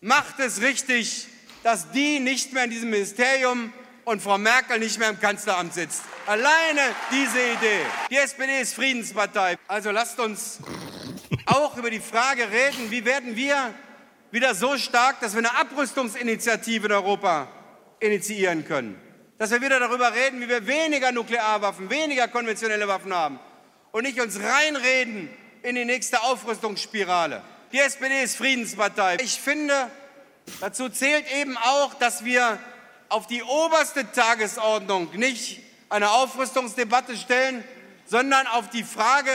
[0.02, 1.28] macht es richtig,
[1.64, 6.04] dass die nicht mehr in diesem Ministerium und Frau Merkel nicht mehr im Kanzleramt sitzt.
[6.28, 7.86] Alleine diese Idee.
[8.12, 9.58] Die SPD ist Friedenspartei.
[9.68, 10.60] Also lasst uns
[11.46, 13.74] auch über die Frage reden, wie werden wir
[14.32, 17.48] wieder so stark, dass wir eine Abrüstungsinitiative in Europa
[18.00, 19.00] initiieren können.
[19.38, 23.40] Dass wir wieder darüber reden, wie wir weniger Nuklearwaffen, weniger konventionelle Waffen haben
[23.92, 25.30] und nicht uns reinreden
[25.62, 27.42] in die nächste Aufrüstungsspirale.
[27.72, 29.18] Die SPD ist Friedenspartei.
[29.22, 29.74] Ich finde,
[30.62, 32.60] dazu zählt eben auch, dass wir
[33.10, 37.64] auf die oberste Tagesordnung nicht eine Aufrüstungsdebatte stellen,
[38.06, 39.32] sondern auf die Frage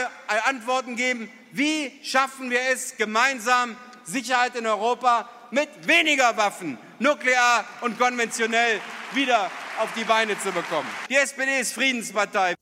[0.47, 7.99] Antworten geben, wie schaffen wir es gemeinsam, Sicherheit in Europa mit weniger Waffen, nuklear und
[7.99, 8.81] konventionell,
[9.13, 10.89] wieder auf die Beine zu bekommen.
[11.09, 12.55] Die SPD ist Friedenspartei.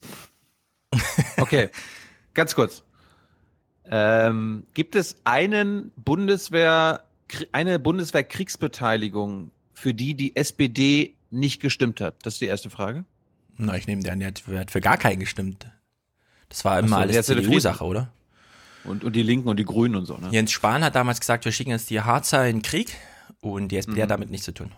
[1.40, 1.70] Okay,
[2.34, 2.82] ganz kurz.
[3.84, 7.04] Ähm, gibt es einen Bundeswehr,
[7.52, 12.16] eine Bundeswehrkriegsbeteiligung, für die die SPD nicht gestimmt hat?
[12.22, 13.04] Das ist die erste Frage.
[13.56, 15.70] Na, ich nehme an, der hat, der hat für gar keinen gestimmt.
[16.48, 18.12] Das war immer so, alles CDU-Sache, oder?
[18.88, 20.28] Und, und die Linken und die Grünen und so, ne?
[20.30, 22.96] Jens Spahn hat damals gesagt, wir schicken jetzt die Harzer in den Krieg
[23.40, 24.02] und die SPD mhm.
[24.02, 24.72] hat damit nichts zu tun.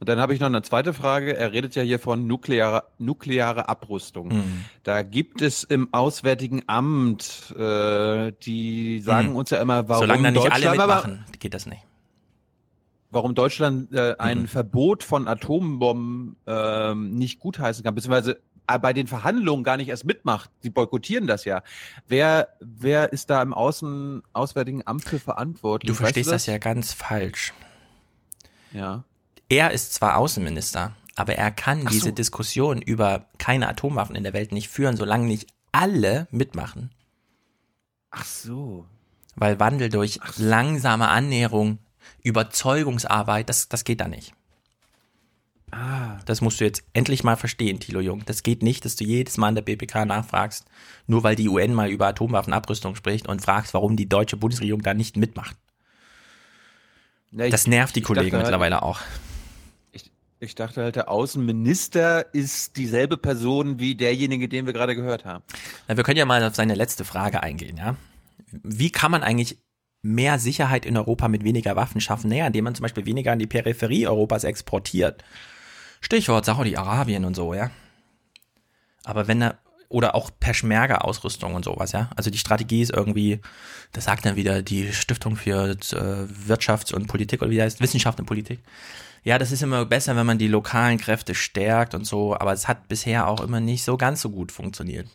[0.00, 1.36] Und dann habe ich noch eine zweite Frage.
[1.36, 4.28] Er redet ja hier von nukleare, nukleare Abrüstung.
[4.28, 4.64] Mhm.
[4.82, 9.36] Da gibt es im Auswärtigen Amt, äh, die sagen mhm.
[9.36, 11.82] uns ja immer, warum Solange nicht Deutschland, alle mitmachen, geht das nicht.
[13.10, 14.48] Warum Deutschland äh, ein mhm.
[14.48, 20.50] Verbot von Atombomben äh, nicht gutheißen kann, beziehungsweise bei den Verhandlungen gar nicht erst mitmacht.
[20.60, 21.62] Sie boykottieren das ja.
[22.08, 25.88] Wer, wer ist da im Außen, Auswärtigen Amt für verantwortlich?
[25.88, 26.44] Du verstehst weißt du das?
[26.44, 27.52] das ja ganz falsch.
[28.72, 29.04] Ja.
[29.48, 34.52] Er ist zwar Außenminister, aber er kann diese Diskussion über keine Atomwaffen in der Welt
[34.52, 36.90] nicht führen, solange nicht alle mitmachen.
[38.10, 38.86] Ach so.
[39.36, 40.42] Weil Wandel durch so.
[40.44, 41.78] langsame Annäherung,
[42.22, 44.34] Überzeugungsarbeit, das, das geht da nicht.
[45.74, 46.20] Ah.
[46.24, 48.22] Das musst du jetzt endlich mal verstehen, Thilo Jung.
[48.26, 50.66] Das geht nicht, dass du jedes Mal in der BPK nachfragst,
[51.06, 54.94] nur weil die UN mal über Atomwaffenabrüstung spricht und fragst, warum die deutsche Bundesregierung da
[54.94, 55.56] nicht mitmacht.
[57.32, 59.00] Ja, ich, das nervt die Kollegen dachte, mittlerweile auch.
[59.90, 65.24] Ich, ich dachte halt, der Außenminister ist dieselbe Person wie derjenige, den wir gerade gehört
[65.24, 65.42] haben.
[65.88, 67.96] Na, wir können ja mal auf seine letzte Frage eingehen, ja.
[68.62, 69.58] Wie kann man eigentlich
[70.02, 72.28] mehr Sicherheit in Europa mit weniger Waffen schaffen?
[72.28, 75.24] Naja, indem man zum Beispiel weniger an die Peripherie Europas exportiert.
[76.04, 77.70] Stichwort Saudi-Arabien und so, ja.
[79.04, 82.10] Aber wenn er, oder auch Peschmerga-Ausrüstung und sowas, ja.
[82.14, 83.40] Also die Strategie ist irgendwie,
[83.92, 85.74] das sagt dann wieder die Stiftung für äh,
[86.46, 88.60] Wirtschafts- und Politik, oder wie heißt, Wissenschaft und Politik.
[89.22, 92.68] Ja, das ist immer besser, wenn man die lokalen Kräfte stärkt und so, aber es
[92.68, 95.08] hat bisher auch immer nicht so ganz so gut funktioniert.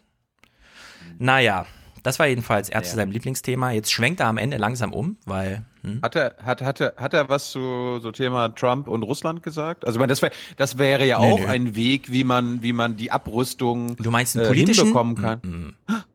[1.19, 1.67] Naja,
[2.03, 3.71] das war jedenfalls er zu seinem Lieblingsthema.
[3.71, 5.65] Jetzt schwenkt er am Ende langsam um, weil.
[5.81, 6.01] Hm?
[6.01, 9.85] Hat, er, hat, hat, er, hat er was zu so Thema Trump und Russland gesagt?
[9.85, 11.47] Also, ich meine, das, wär, das wäre ja auch nee, nee.
[11.47, 14.85] ein Weg, wie man, wie man die Abrüstung du meinst einen äh, politischen?
[14.85, 15.39] hinbekommen kann.
[15.43, 15.73] Mhm.
[15.87, 16.05] Ach,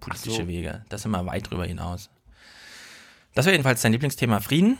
[0.00, 0.48] politische so.
[0.48, 0.84] Wege.
[0.88, 2.10] Das ist immer weit drüber hinaus.
[3.34, 4.78] Das war jedenfalls sein Lieblingsthema Frieden.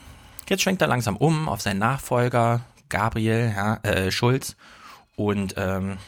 [0.49, 4.57] Jetzt schwenkt er langsam um auf seinen Nachfolger, Gabriel ja, äh, Schulz.
[5.17, 5.99] Und ähm,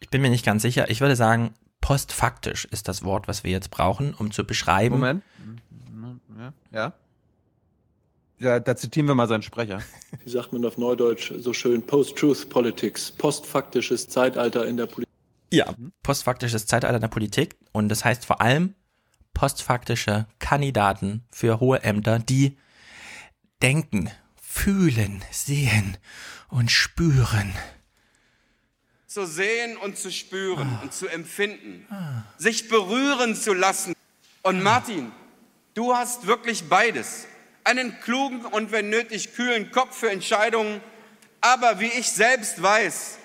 [0.00, 0.90] ich bin mir nicht ganz sicher.
[0.90, 4.96] Ich würde sagen, postfaktisch ist das Wort, was wir jetzt brauchen, um zu beschreiben.
[4.96, 5.22] Moment.
[6.72, 6.92] Ja.
[8.38, 8.60] ja.
[8.60, 9.82] Da zitieren wir mal seinen Sprecher.
[10.24, 11.82] Wie sagt man auf Neudeutsch so schön?
[11.82, 13.12] Post-Truth Politics.
[13.12, 15.08] Postfaktisches Zeitalter in der Politik.
[15.50, 17.56] Ja, postfaktisches Zeitalter in der Politik.
[17.72, 18.74] Und das heißt vor allem
[19.32, 22.58] postfaktische Kandidaten für hohe Ämter, die
[23.62, 25.96] denken, fühlen, sehen
[26.48, 27.54] und spüren
[29.08, 30.82] zu sehen und zu spüren ah.
[30.82, 32.22] und zu empfinden, ah.
[32.36, 33.94] sich berühren zu lassen.
[34.42, 35.10] Und Martin,
[35.72, 37.26] du hast wirklich beides.
[37.64, 40.82] Einen klugen und wenn nötig kühlen Kopf für Entscheidungen,
[41.40, 43.18] aber wie ich selbst weiß,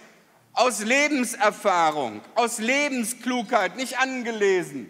[0.53, 4.89] aus Lebenserfahrung, aus Lebensklugheit, nicht angelesen,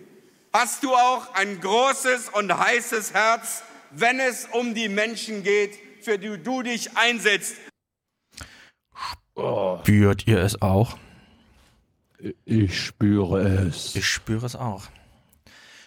[0.52, 6.20] hast du auch ein großes und heißes Herz, wenn es um die Menschen geht, für
[6.20, 7.56] die du dich einsetzt.
[9.36, 9.80] Oh.
[9.80, 10.98] Spürt ihr es auch?
[12.46, 13.96] Ich spüre es.
[13.96, 14.84] Ich spüre es auch.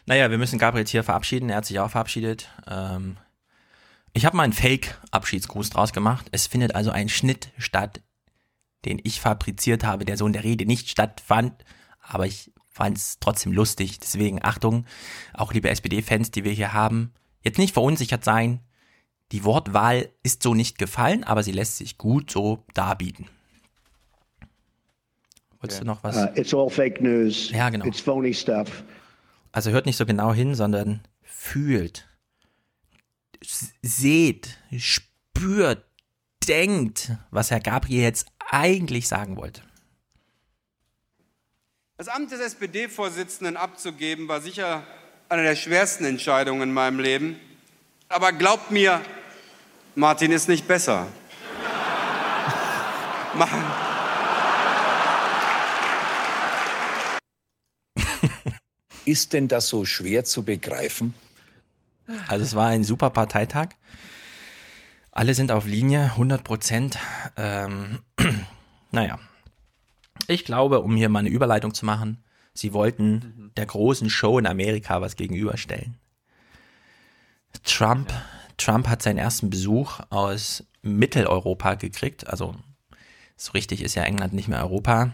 [0.07, 1.51] Naja, wir müssen Gabriel hier verabschieden.
[1.51, 2.49] Er hat sich auch verabschiedet.
[2.67, 3.17] Ähm,
[4.13, 6.27] ich habe mal einen Fake-Abschiedsgruß draus gemacht.
[6.33, 8.03] Es findet also ein Schnitt statt,
[8.85, 11.65] den ich fabriziert habe, der so in der Rede nicht stattfand.
[12.01, 13.99] Aber ich fand es trotzdem lustig.
[13.99, 14.87] Deswegen Achtung,
[15.33, 18.61] auch liebe SPD-Fans, die wir hier haben, jetzt nicht verunsichert sein.
[19.33, 23.29] Die Wortwahl ist so nicht gefallen, aber sie lässt sich gut so darbieten.
[25.67, 26.17] Wolltest du noch was?
[26.17, 27.51] Uh, it's all fake news.
[27.51, 27.85] Ja, genau.
[27.85, 28.85] It's phony stuff.
[29.53, 32.07] Also hört nicht so genau hin, sondern fühlt,
[33.83, 35.85] seht, spürt,
[36.47, 39.63] denkt, was Herr Gabriel jetzt eigentlich sagen wollte.
[41.97, 44.83] Das Amt des SPD-Vorsitzenden abzugeben, war sicher
[45.29, 47.41] eine der schwersten Entscheidungen in meinem Leben.
[48.09, 49.01] Aber glaubt mir,
[49.95, 51.07] Martin ist nicht besser.
[59.07, 61.15] Ist denn das so schwer zu begreifen?
[62.29, 63.69] Also es war ein super Parteitag.
[65.13, 66.99] Alle sind auf Linie, 100 Prozent.
[67.37, 68.01] Ähm,
[68.91, 69.19] naja,
[70.29, 73.53] ich glaube, um hier mal eine Überleitung zu machen, sie wollten mhm.
[73.57, 75.97] der großen Show in Amerika was gegenüberstellen.
[77.65, 78.25] Trump, ja.
[78.59, 82.27] Trump hat seinen ersten Besuch aus Mitteleuropa gekriegt.
[82.27, 82.55] Also
[83.37, 85.13] so richtig ist ja England nicht mehr Europa.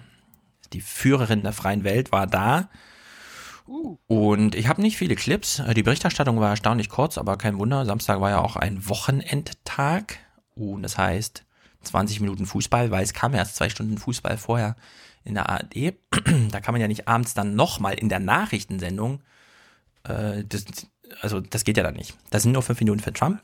[0.73, 2.71] Die Führerin der freien Welt war da.
[3.73, 3.97] Uh.
[4.07, 5.63] Und ich habe nicht viele Clips.
[5.75, 7.87] Die Berichterstattung war erstaunlich kurz, aber kein Wunder.
[7.87, 10.19] Samstag war ja auch ein Wochenendtag.
[10.55, 11.47] Und das heißt
[11.83, 14.77] 20 Minuten Fußball, weil es kam erst zwei Stunden Fußball vorher
[15.25, 15.95] in der ARD.
[16.51, 19.23] da kann man ja nicht abends dann nochmal in der Nachrichtensendung.
[20.05, 20.67] Äh, das,
[21.23, 22.15] also das geht ja dann nicht.
[22.29, 23.41] Das sind nur fünf Minuten für Trump.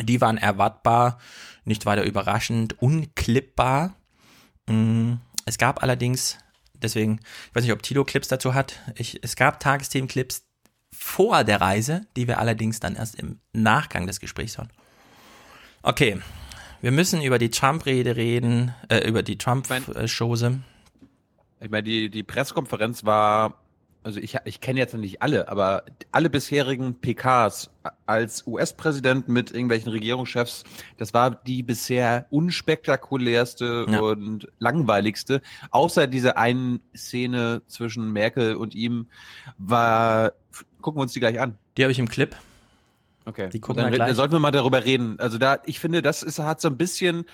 [0.00, 1.18] Die waren erwartbar,
[1.64, 3.96] nicht weiter überraschend, unklippbar.
[4.68, 5.14] Mm,
[5.46, 6.38] es gab allerdings,
[6.82, 8.80] deswegen, ich weiß nicht, ob Tilo Clips dazu hat.
[8.96, 10.44] Ich, es gab Tagesthemen-Clips
[10.92, 14.70] vor der Reise, die wir allerdings dann erst im Nachgang des Gesprächs hören.
[15.82, 16.20] Okay,
[16.80, 20.60] wir müssen über die Trump-Rede reden, äh, über die Trump-Chose.
[21.60, 23.61] Ich meine, die, die Pressekonferenz war,
[24.04, 27.70] also ich, ich kenne jetzt noch nicht alle, aber alle bisherigen PKs
[28.06, 30.64] als US-Präsident mit irgendwelchen Regierungschefs,
[30.98, 34.00] das war die bisher unspektakulärste ja.
[34.00, 35.40] und langweiligste.
[35.70, 39.06] Außer diese einen Szene zwischen Merkel und ihm
[39.58, 40.32] war,
[40.80, 41.56] gucken wir uns die gleich an.
[41.76, 42.34] Die habe ich im Clip.
[43.24, 43.50] Okay.
[43.50, 45.18] Die gucken dann, dann sollten wir mal darüber reden.
[45.20, 47.24] Also da, ich finde, das ist, hat so ein bisschen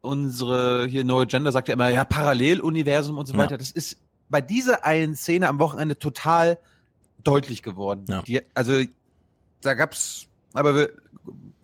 [0.00, 3.52] unsere hier neue Gender sagt ja immer, ja, Paralleluniversum und so weiter.
[3.52, 3.58] Ja.
[3.58, 3.98] Das ist
[4.32, 6.58] bei dieser einen Szene am Wochenende total
[7.22, 8.06] deutlich geworden.
[8.08, 8.22] Ja.
[8.22, 8.82] Die, also
[9.60, 10.92] da gab's, aber wir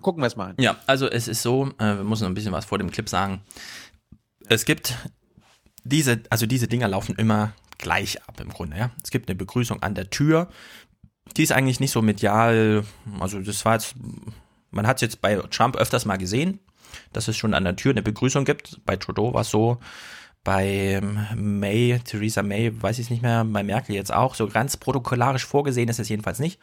[0.03, 0.55] gucken wir es mal.
[0.61, 3.09] Ja, also es ist so, äh, wir müssen noch ein bisschen was vor dem Clip
[3.09, 3.41] sagen.
[4.49, 4.95] Es gibt
[5.83, 8.91] diese, also diese Dinger laufen immer gleich ab im Grunde, ja.
[9.03, 10.49] Es gibt eine Begrüßung an der Tür.
[11.37, 12.85] Die ist eigentlich nicht so medial,
[13.19, 13.95] also das war jetzt,
[14.71, 16.61] man hat es jetzt bei Trump öfters mal gesehen,
[17.15, 18.85] dass es schon an der Tür eine Begrüßung gibt.
[18.85, 19.79] Bei Trudeau war es so,
[20.49, 21.03] bei
[21.37, 24.35] May, Theresa May, weiß ich es nicht mehr, bei Merkel jetzt auch.
[24.35, 26.59] So ganz protokollarisch vorgesehen ist es jedenfalls nicht.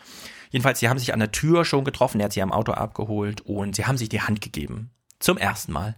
[0.49, 3.41] Jedenfalls, sie haben sich an der Tür schon getroffen, er hat sie am Auto abgeholt
[3.41, 4.89] und sie haben sich die Hand gegeben.
[5.19, 5.97] Zum ersten Mal.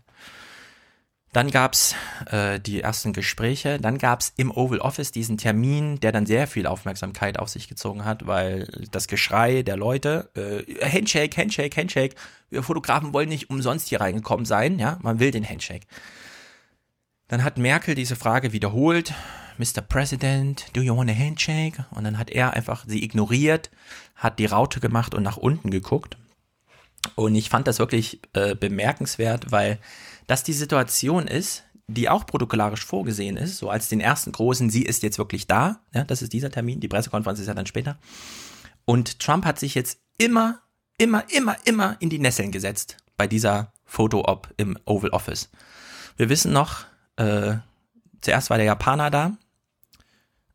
[1.32, 1.96] Dann gab's
[2.30, 3.80] äh, die ersten Gespräche.
[3.80, 8.04] Dann gab's im Oval Office diesen Termin, der dann sehr viel Aufmerksamkeit auf sich gezogen
[8.04, 12.16] hat, weil das Geschrei der Leute, äh, Handshake, Handshake, Handshake.
[12.50, 15.88] Wir Fotografen wollen nicht umsonst hier reingekommen sein, ja, man will den Handshake.
[17.28, 19.14] Dann hat Merkel diese Frage wiederholt.
[19.58, 19.82] Mr.
[19.82, 21.86] President, do you want a handshake?
[21.92, 23.70] Und dann hat er einfach sie ignoriert,
[24.16, 26.18] hat die Raute gemacht und nach unten geguckt.
[27.16, 29.80] Und ich fand das wirklich äh, bemerkenswert, weil
[30.28, 34.84] dass die Situation ist, die auch protokollarisch vorgesehen ist, so als den ersten großen, sie
[34.84, 37.98] ist jetzt wirklich da, ja, das ist dieser Termin, die Pressekonferenz ist ja dann später.
[38.84, 40.60] Und Trump hat sich jetzt immer,
[40.98, 45.50] immer, immer, immer in die Nesseln gesetzt bei dieser Foto-Op im Oval Office.
[46.18, 46.86] Wir wissen noch,
[47.18, 47.58] äh,
[48.22, 49.38] zuerst war der Japaner da,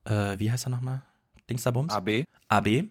[0.04, 1.02] äh, wie heißt er nochmal?
[1.48, 1.92] Dingsterbums?
[1.92, 2.24] AB.
[2.48, 2.84] AB.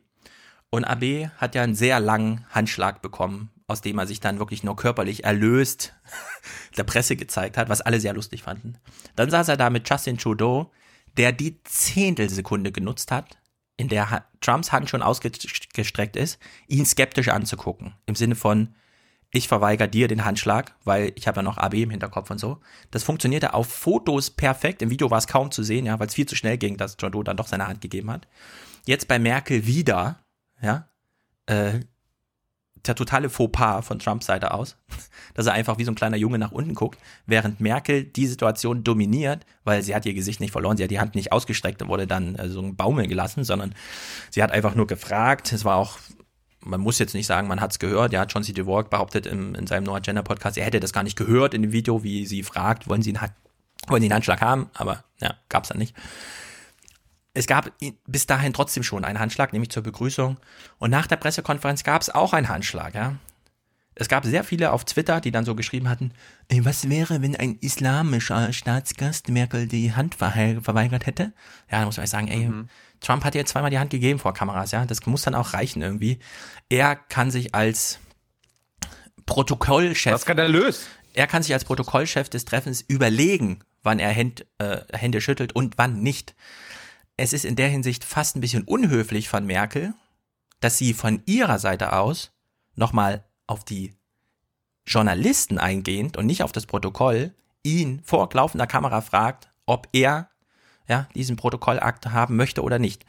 [0.69, 4.63] Und AB hat ja einen sehr langen Handschlag bekommen aus dem er sich dann wirklich
[4.63, 5.93] nur körperlich erlöst
[6.77, 8.77] der Presse gezeigt hat, was alle sehr lustig fanden.
[9.15, 10.71] Dann saß er da mit Justin Trudeau,
[11.17, 13.37] der die Zehntelsekunde genutzt hat,
[13.77, 17.93] in der Trumps Hand schon ausgestreckt ist, ihn skeptisch anzugucken.
[18.05, 18.75] Im Sinne von,
[19.31, 22.59] ich verweigere dir den Handschlag, weil ich habe ja noch AB im Hinterkopf und so.
[22.91, 24.81] Das funktionierte auf Fotos perfekt.
[24.81, 26.97] Im Video war es kaum zu sehen, ja, weil es viel zu schnell ging, dass
[26.97, 28.27] Trudeau dann doch seine Hand gegeben hat.
[28.85, 30.19] Jetzt bei Merkel wieder,
[30.61, 30.87] ja,
[31.45, 31.79] äh,
[32.85, 34.75] der totale Fauxpas von Trumps Seite aus,
[35.33, 38.83] dass er einfach wie so ein kleiner Junge nach unten guckt, während Merkel die Situation
[38.83, 41.87] dominiert, weil sie hat ihr Gesicht nicht verloren, sie hat die Hand nicht ausgestreckt und
[41.87, 43.75] wurde dann äh, so ein Baumel gelassen, sondern
[44.29, 45.53] sie hat einfach nur gefragt.
[45.53, 45.99] Es war auch,
[46.63, 48.13] man muss jetzt nicht sagen, man hat es gehört.
[48.13, 48.53] Ja, John C.
[48.53, 51.61] DeWalk behauptet im, in seinem No Agenda Podcast, er hätte das gar nicht gehört in
[51.61, 53.31] dem Video, wie sie fragt, wollen sie einen,
[53.87, 54.69] wollen sie einen Handschlag haben?
[54.73, 55.95] Aber ja, gab es dann nicht
[57.33, 57.71] es gab
[58.07, 60.37] bis dahin trotzdem schon einen Handschlag, nämlich zur Begrüßung.
[60.79, 63.15] Und nach der Pressekonferenz gab es auch einen Handschlag, ja.
[63.93, 66.13] Es gab sehr viele auf Twitter, die dann so geschrieben hatten,
[66.47, 71.33] ey, was wäre, wenn ein islamischer Staatsgast Merkel die Hand verweigert hätte?
[71.69, 72.49] Ja, da muss man sagen, ey,
[73.01, 74.85] Trump hat ihr zweimal die Hand gegeben vor Kameras, ja.
[74.85, 76.19] Das muss dann auch reichen irgendwie.
[76.69, 77.99] Er kann sich als
[79.25, 80.13] Protokollchef.
[80.13, 80.87] Was skandalös.
[81.13, 85.77] Er kann sich als Protokollchef des Treffens überlegen, wann er Händ, äh, Hände schüttelt und
[85.77, 86.35] wann nicht.
[87.17, 89.93] Es ist in der Hinsicht fast ein bisschen unhöflich von Merkel,
[90.59, 92.31] dass sie von ihrer Seite aus
[92.75, 93.95] nochmal auf die
[94.85, 97.33] Journalisten eingehend und nicht auf das Protokoll
[97.63, 100.30] ihn vor laufender Kamera fragt, ob er
[100.91, 103.05] ja, diesen Protokollakt haben möchte oder nicht.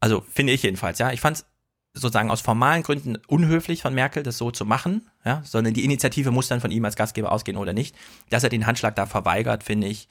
[0.00, 1.12] Also finde ich jedenfalls, ja.
[1.12, 1.46] Ich fand es
[1.94, 6.32] sozusagen aus formalen Gründen unhöflich von Merkel, das so zu machen, ja, sondern die Initiative
[6.32, 7.94] muss dann von ihm als Gastgeber ausgehen oder nicht.
[8.30, 10.08] Dass er den Handschlag da verweigert, finde ich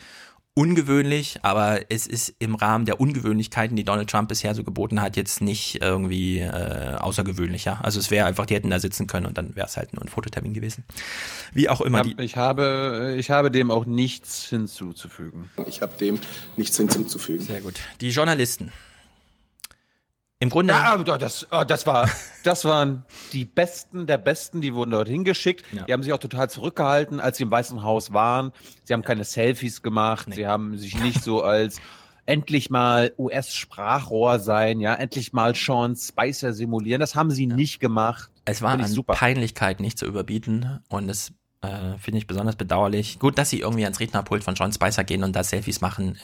[0.55, 5.17] ungewöhnlich, aber es ist im Rahmen der Ungewöhnlichkeiten, die Donald Trump bisher so geboten hat,
[5.17, 7.79] jetzt nicht irgendwie äh, außergewöhnlich, ja.
[7.81, 10.03] Also es wäre einfach, die hätten da sitzen können und dann wäre es halt nur
[10.03, 10.83] ein Fototermin gewesen.
[11.53, 12.03] Wie auch immer.
[12.03, 15.49] Die, Ich habe, ich habe dem auch nichts hinzuzufügen.
[15.67, 16.19] Ich habe dem
[16.55, 17.45] nichts hinzuzufügen.
[17.45, 17.79] Sehr gut.
[18.01, 18.71] Die Journalisten.
[20.43, 20.73] Im Grunde.
[20.73, 22.09] Ja, das, oh, das war,
[22.43, 25.63] das waren die Besten der Besten, die wurden dorthin geschickt.
[25.87, 28.51] Die haben sich auch total zurückgehalten, als sie im Weißen Haus waren.
[28.83, 30.27] Sie haben keine Selfies gemacht.
[30.33, 31.79] Sie haben sich nicht so als
[32.25, 36.99] endlich mal US-Sprachrohr sein, ja, endlich mal Sean Spicer simulieren.
[36.99, 38.29] Das haben sie nicht gemacht.
[38.43, 39.13] Es war an super.
[39.13, 43.17] Peinlichkeit nicht zu überbieten und es äh, finde ich besonders bedauerlich.
[43.17, 46.17] Gut, dass sie irgendwie ans Rednerpult von John Spicer gehen und da Selfies machen.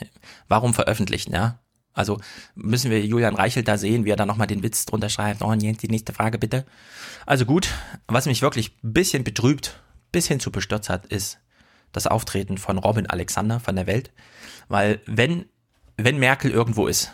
[0.46, 1.58] Warum veröffentlichen, ja?
[1.92, 2.20] Also
[2.54, 5.42] müssen wir Julian Reichelt da sehen, wie er da nochmal den Witz drunter schreibt.
[5.42, 6.64] Oh, jetzt die nächste Frage bitte.
[7.26, 7.68] Also gut,
[8.06, 9.80] was mich wirklich ein bisschen betrübt,
[10.12, 11.38] bisschen zu bestürzt hat, ist
[11.92, 14.12] das Auftreten von Robin Alexander von der Welt.
[14.68, 15.46] Weil wenn,
[15.96, 17.12] wenn Merkel irgendwo ist,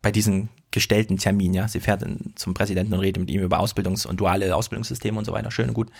[0.00, 3.58] bei diesen gestellten Termin, ja, sie fährt in- zum Präsidenten und redet mit ihm über
[3.58, 5.90] Ausbildungs- und duale Ausbildungssysteme und so weiter, schön und gut.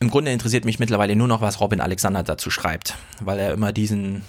[0.00, 3.72] Im Grunde interessiert mich mittlerweile nur noch, was Robin Alexander dazu schreibt, weil er immer
[3.72, 4.22] diesen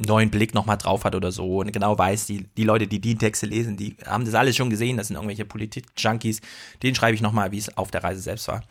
[0.00, 3.16] neuen Blick nochmal drauf hat oder so und genau weiß, die, die Leute, die die
[3.16, 6.40] Texte lesen, die haben das alles schon gesehen, das sind irgendwelche Politik-Junkies,
[6.82, 8.62] denen schreibe ich nochmal, wie es auf der Reise selbst war.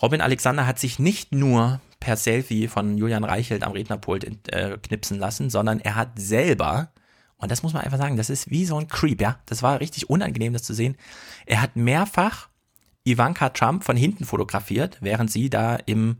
[0.00, 5.18] Robin Alexander hat sich nicht nur per Selfie von Julian Reichelt am Rednerpult äh, knipsen
[5.18, 6.92] lassen, sondern er hat selber,
[7.38, 9.80] und das muss man einfach sagen, das ist wie so ein Creep, ja, das war
[9.80, 10.96] richtig unangenehm, das zu sehen,
[11.46, 12.48] er hat mehrfach
[13.10, 16.18] Ivanka Trump von hinten fotografiert, während sie da im,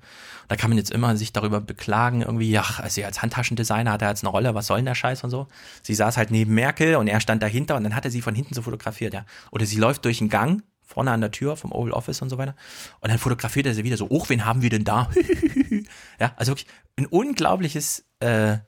[0.48, 4.10] da kann man jetzt immer sich darüber beklagen, irgendwie, ja, also als Handtaschendesigner hat er
[4.10, 5.48] jetzt eine Rolle, was soll denn der Scheiß und so.
[5.82, 8.34] Sie saß halt neben Merkel und er stand dahinter und dann hat er sie von
[8.34, 9.24] hinten so fotografiert, ja.
[9.50, 12.38] Oder sie läuft durch den Gang, vorne an der Tür vom Oval Office und so
[12.38, 12.56] weiter.
[13.00, 15.10] Und dann fotografiert er sie wieder so, oh, wen haben wir denn da?
[16.20, 16.66] ja, also wirklich
[16.96, 18.58] ein unglaubliches äh,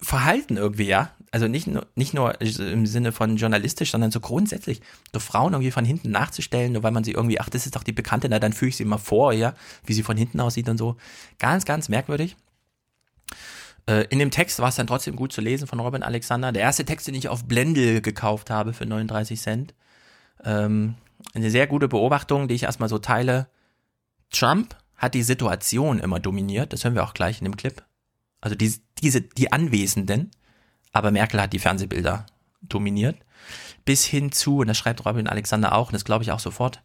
[0.00, 1.10] Verhalten irgendwie, ja.
[1.32, 4.82] Also nicht nur, nicht nur im Sinne von journalistisch, sondern so grundsätzlich,
[5.14, 7.82] so Frauen irgendwie von hinten nachzustellen, nur weil man sie irgendwie, ach, das ist doch
[7.82, 9.54] die Bekannte, na, dann führe ich sie mal vor, ja,
[9.86, 10.96] wie sie von hinten aussieht und so.
[11.38, 12.36] Ganz, ganz merkwürdig.
[13.86, 16.52] Äh, In dem Text war es dann trotzdem gut zu lesen von Robin Alexander.
[16.52, 19.74] Der erste Text, den ich auf Blendel gekauft habe für 39 Cent.
[20.44, 20.96] Ähm,
[21.32, 23.48] eine sehr gute Beobachtung, die ich erstmal so teile.
[24.30, 27.82] Trump hat die Situation immer dominiert, das hören wir auch gleich in dem Clip.
[28.40, 30.30] Also die, diese, die Anwesenden,
[30.92, 32.26] aber Merkel hat die Fernsehbilder
[32.62, 33.16] dominiert.
[33.84, 36.80] Bis hin zu, und das schreibt Robin Alexander auch, und das glaube ich auch sofort,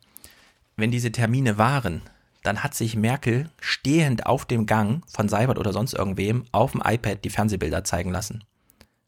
[0.76, 2.02] wenn diese Termine waren,
[2.44, 6.82] dann hat sich Merkel stehend auf dem Gang von Seibert oder sonst irgendwem auf dem
[6.84, 8.44] iPad die Fernsehbilder zeigen lassen.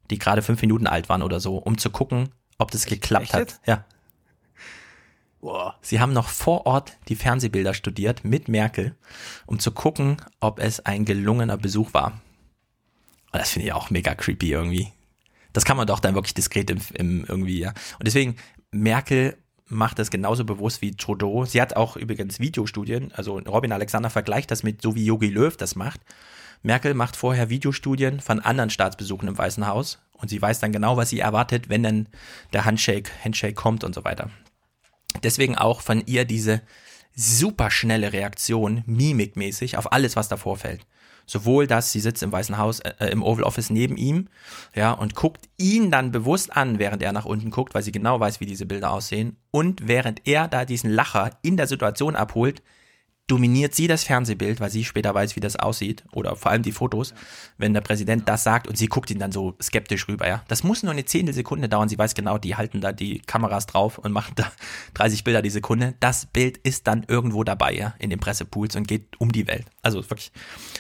[0.09, 3.34] Die gerade fünf Minuten alt waren oder so, um zu gucken, ob das geklappt echt
[3.34, 3.59] hat.
[3.65, 3.85] Ja.
[5.39, 5.76] Boah.
[5.81, 8.95] Sie haben noch vor Ort die Fernsehbilder studiert mit Merkel,
[9.45, 12.19] um zu gucken, ob es ein gelungener Besuch war.
[13.31, 14.91] Und das finde ich auch mega creepy irgendwie.
[15.53, 17.69] Das kann man doch dann wirklich diskret im, im irgendwie, ja.
[17.69, 18.35] Und deswegen,
[18.72, 21.45] Merkel macht das genauso bewusst wie Trudeau.
[21.45, 25.56] Sie hat auch übrigens Videostudien, also Robin Alexander vergleicht das mit so wie Yogi Löw
[25.56, 26.01] das macht.
[26.61, 30.97] Merkel macht vorher Videostudien von anderen Staatsbesuchen im Weißen Haus und sie weiß dann genau,
[30.97, 32.07] was sie erwartet, wenn dann
[32.51, 34.30] der Handshake, Handshake kommt und so weiter.
[35.23, 36.61] Deswegen auch von ihr diese
[37.15, 40.85] super schnelle Reaktion, mimikmäßig, auf alles, was da vorfällt.
[41.30, 44.30] Sowohl, dass sie sitzt im Weißen Haus, äh, im Oval Office neben ihm,
[44.73, 48.19] ja, und guckt ihn dann bewusst an, während er nach unten guckt, weil sie genau
[48.19, 49.38] weiß, wie diese Bilder aussehen.
[49.51, 52.64] Und während er da diesen Lacher in der Situation abholt,
[53.30, 56.03] dominiert sie das Fernsehbild, weil sie später weiß, wie das aussieht.
[56.11, 57.14] Oder vor allem die Fotos,
[57.57, 60.43] wenn der Präsident das sagt und sie guckt ihn dann so skeptisch rüber, ja.
[60.47, 61.88] Das muss nur eine Zehntelsekunde dauern.
[61.89, 64.51] Sie weiß genau, die halten da die Kameras drauf und machen da
[64.95, 65.95] 30 Bilder die Sekunde.
[65.99, 69.65] Das Bild ist dann irgendwo dabei, ja, in den Pressepools und geht um die Welt.
[69.81, 70.31] Also wirklich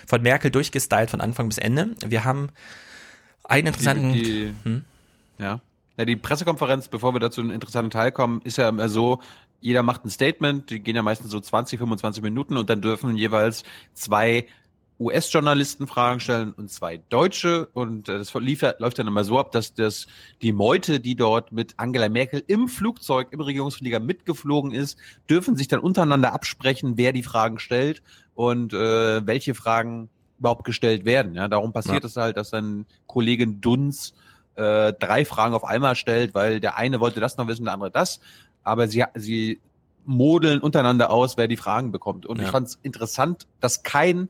[0.07, 1.95] von Merkel durchgestylt von Anfang bis Ende.
[2.05, 2.49] Wir haben
[3.43, 4.13] einen interessanten.
[4.13, 4.85] Die, die, Hm?
[5.37, 5.61] ja.
[5.97, 6.05] ja.
[6.05, 9.21] Die Pressekonferenz, bevor wir dazu einen interessanten Teil kommen, ist ja immer so,
[9.61, 13.15] jeder macht ein Statement, die gehen ja meistens so 20, 25 Minuten und dann dürfen
[13.17, 13.63] jeweils
[13.93, 14.47] zwei
[14.99, 17.67] US-Journalisten Fragen stellen und zwei Deutsche.
[17.73, 20.07] Und äh, das lief, läuft dann immer so ab, dass das
[20.41, 24.97] die Meute, die dort mit Angela Merkel im Flugzeug, im Regierungsflieger mitgeflogen ist,
[25.29, 28.03] dürfen sich dann untereinander absprechen, wer die Fragen stellt
[28.35, 31.35] und äh, welche Fragen überhaupt gestellt werden.
[31.35, 32.07] Ja, darum passiert ja.
[32.07, 34.13] es halt, dass dann Kollegin Dunz
[34.55, 37.91] äh, drei Fragen auf einmal stellt, weil der eine wollte das noch wissen, der andere
[37.91, 38.19] das.
[38.63, 39.59] Aber sie, sie
[40.05, 42.25] modeln untereinander aus, wer die Fragen bekommt.
[42.25, 42.45] Und ja.
[42.45, 44.29] ich fand es interessant, dass kein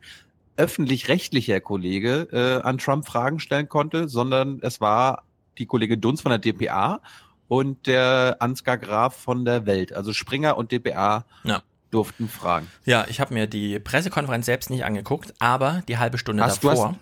[0.58, 5.24] öffentlich-rechtlicher Kollege äh, an Trump Fragen stellen konnte, sondern es war
[5.58, 7.00] die Kollegin Dunz von der DPA
[7.48, 9.94] und der Ansgar Graf von der Welt.
[9.94, 11.62] Also Springer und DPA ja.
[11.92, 12.70] durften fragen.
[12.86, 16.76] Ja, ich habe mir die Pressekonferenz selbst nicht angeguckt, aber die halbe Stunde hast, davor.
[16.76, 17.00] Du hast,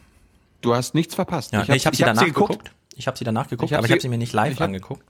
[0.62, 1.52] du hast nichts verpasst.
[1.52, 2.72] Ja, ich habe hab sie danach geguckt.
[2.96, 5.04] Ich habe sie danach geguckt, ich aber ich habe sie mir nicht live hab, angeguckt.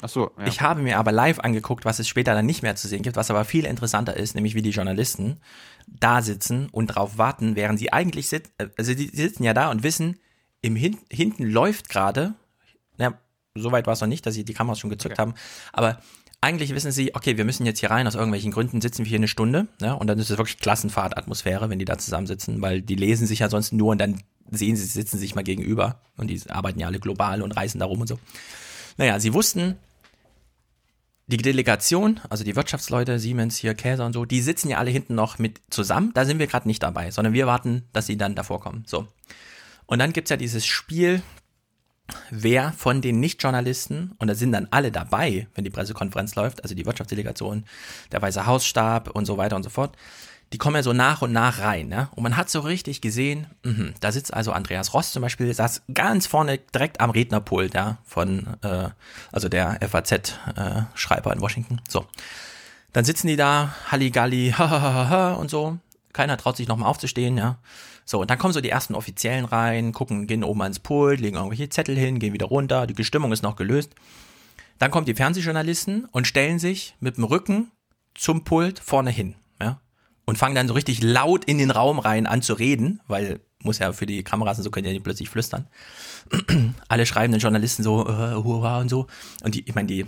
[0.00, 0.46] Ach so, ja.
[0.46, 3.16] Ich habe mir aber live angeguckt, was es später dann nicht mehr zu sehen gibt,
[3.16, 5.40] was aber viel interessanter ist, nämlich wie die Journalisten
[5.86, 9.70] da sitzen und drauf warten, während sie eigentlich sitzen, äh, also die sitzen ja da
[9.70, 10.18] und wissen,
[10.60, 12.34] im Hin hinten läuft gerade,
[12.98, 13.14] ja,
[13.54, 15.22] soweit war es noch nicht, dass sie die Kameras schon gezückt okay.
[15.22, 15.34] haben,
[15.72, 16.00] aber
[16.40, 19.18] eigentlich wissen sie, okay, wir müssen jetzt hier rein, aus irgendwelchen Gründen sitzen wir hier
[19.18, 22.94] eine Stunde, ja, und dann ist es wirklich Klassenfahrtatmosphäre, wenn die da zusammensitzen, weil die
[22.94, 26.40] lesen sich ja sonst nur und dann sehen sie, sitzen sich mal gegenüber und die
[26.48, 28.18] arbeiten ja alle global und reisen da rum und so.
[28.96, 29.76] Naja, sie wussten,
[31.28, 35.14] die Delegation, also die Wirtschaftsleute, Siemens hier, Käser und so, die sitzen ja alle hinten
[35.14, 36.10] noch mit zusammen.
[36.14, 38.84] Da sind wir gerade nicht dabei, sondern wir warten, dass sie dann davor kommen.
[38.86, 39.06] So.
[39.86, 41.22] Und dann gibt's ja dieses Spiel,
[42.30, 46.74] wer von den Nicht-Journalisten, und da sind dann alle dabei, wenn die Pressekonferenz läuft, also
[46.74, 47.66] die Wirtschaftsdelegation,
[48.10, 49.96] der Weiße Hausstab und so weiter und so fort,
[50.52, 51.88] die kommen ja so nach und nach rein.
[51.88, 52.08] Ne?
[52.14, 55.82] Und man hat so richtig gesehen, mh, da sitzt also Andreas Ross zum Beispiel, saß
[55.92, 58.88] ganz vorne direkt am Rednerpult ja, von, äh,
[59.30, 61.80] also der FAZ-Schreiber äh, in Washington.
[61.88, 62.06] So.
[62.92, 65.78] Dann sitzen die da, Halligalli, ha, und so.
[66.14, 67.58] Keiner traut sich nochmal aufzustehen, ja.
[68.06, 71.36] So, und dann kommen so die ersten Offiziellen rein, gucken, gehen oben ans Pult, legen
[71.36, 73.94] irgendwelche Zettel hin, gehen wieder runter, die Stimmung ist noch gelöst.
[74.78, 77.70] Dann kommen die Fernsehjournalisten und stellen sich mit dem Rücken
[78.14, 79.34] zum Pult vorne hin
[80.28, 83.78] und fangen dann so richtig laut in den Raum rein an zu reden, weil muss
[83.78, 85.66] ja für die Kameras und so können ja nicht plötzlich flüstern.
[86.88, 89.06] Alle schreiben den Journalisten so, äh, hurra und so.
[89.42, 90.04] Und die, ich meine, die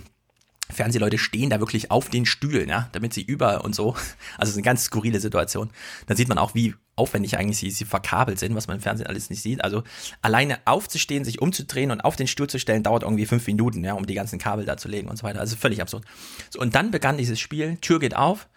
[0.68, 3.96] Fernsehleute stehen da wirklich auf den Stühlen, ja, damit sie über und so.
[4.36, 5.70] Also es ist eine ganz skurrile Situation.
[6.06, 9.06] Dann sieht man auch, wie aufwendig eigentlich sie, sie verkabelt sind, was man im Fernsehen
[9.06, 9.64] alles nicht sieht.
[9.64, 9.84] Also
[10.20, 13.94] alleine aufzustehen, sich umzudrehen und auf den Stuhl zu stellen, dauert irgendwie fünf Minuten, ja,
[13.94, 15.40] um die ganzen Kabel da zu legen und so weiter.
[15.40, 16.04] Also völlig absurd.
[16.50, 18.50] So, und dann begann dieses Spiel, Tür geht auf,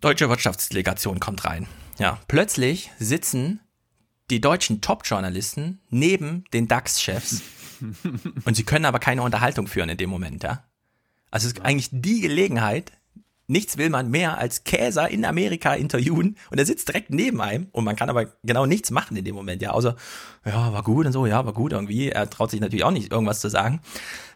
[0.00, 1.66] Deutsche Wirtschaftsdelegation kommt rein.
[1.98, 3.60] Ja, plötzlich sitzen
[4.30, 7.42] die deutschen Top-Journalisten neben den DAX-Chefs
[8.44, 10.64] und sie können aber keine Unterhaltung führen in dem Moment, ja.
[11.30, 12.92] Also es ist eigentlich die Gelegenheit,
[13.46, 17.68] nichts will man mehr als Käser in Amerika interviewen und er sitzt direkt neben einem
[17.72, 19.96] und man kann aber genau nichts machen in dem Moment, ja, außer,
[20.44, 22.10] ja, war gut und so, ja, war gut irgendwie.
[22.10, 23.80] Er traut sich natürlich auch nicht, irgendwas zu sagen.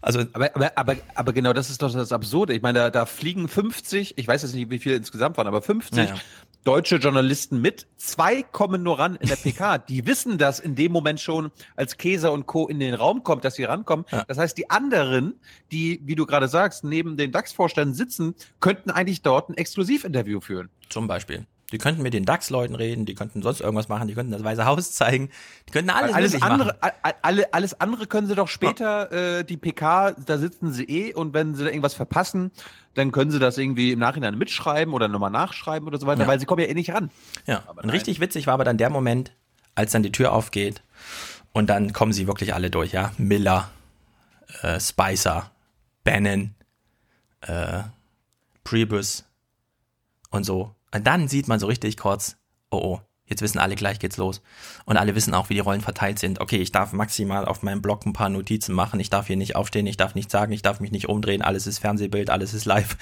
[0.00, 2.54] Also, aber, aber, aber, aber genau das ist doch das Absurde.
[2.54, 5.62] Ich meine, da, da fliegen 50, ich weiß jetzt nicht, wie viele insgesamt waren, aber
[5.62, 6.20] 50 ja, ja
[6.64, 7.86] deutsche Journalisten mit.
[7.96, 9.78] Zwei kommen nur ran in der PK.
[9.78, 12.68] Die wissen das in dem Moment schon, als Käser und Co.
[12.68, 14.04] in den Raum kommt, dass sie rankommen.
[14.10, 14.24] Ja.
[14.28, 15.40] Das heißt, die anderen,
[15.72, 20.68] die, wie du gerade sagst, neben den DAX-Vorständen sitzen, könnten eigentlich dort ein Exklusivinterview führen.
[20.88, 21.46] Zum Beispiel.
[21.72, 24.64] Die könnten mit den DAX-Leuten reden, die könnten sonst irgendwas machen, die könnten das Weiße
[24.64, 25.30] Haus zeigen,
[25.68, 26.94] die könnten alles, alles andere, machen.
[27.22, 31.34] Alle, alles andere können sie doch später, äh, die PK, da sitzen sie eh und
[31.34, 32.50] wenn sie da irgendwas verpassen,
[32.94, 36.28] dann können sie das irgendwie im Nachhinein mitschreiben oder nochmal nachschreiben oder so weiter, ja.
[36.28, 37.10] weil sie kommen ja eh nicht ran.
[37.46, 39.32] Ja, aber und richtig witzig war aber dann der Moment,
[39.74, 40.82] als dann die Tür aufgeht
[41.52, 43.12] und dann kommen sie wirklich alle durch, ja.
[43.16, 43.70] Miller,
[44.62, 45.50] äh, Spicer,
[46.04, 46.54] Bannon,
[47.42, 47.82] äh,
[48.64, 49.24] Priebus
[50.30, 50.74] und so.
[50.94, 52.36] Und dann sieht man so richtig kurz,
[52.70, 54.42] oh oh, jetzt wissen alle, gleich geht's los.
[54.84, 56.40] Und alle wissen auch, wie die Rollen verteilt sind.
[56.40, 59.56] Okay, ich darf maximal auf meinem Blog ein paar Notizen machen, ich darf hier nicht
[59.56, 62.64] aufstehen, ich darf nichts sagen, ich darf mich nicht umdrehen, alles ist Fernsehbild, alles ist
[62.64, 62.96] live.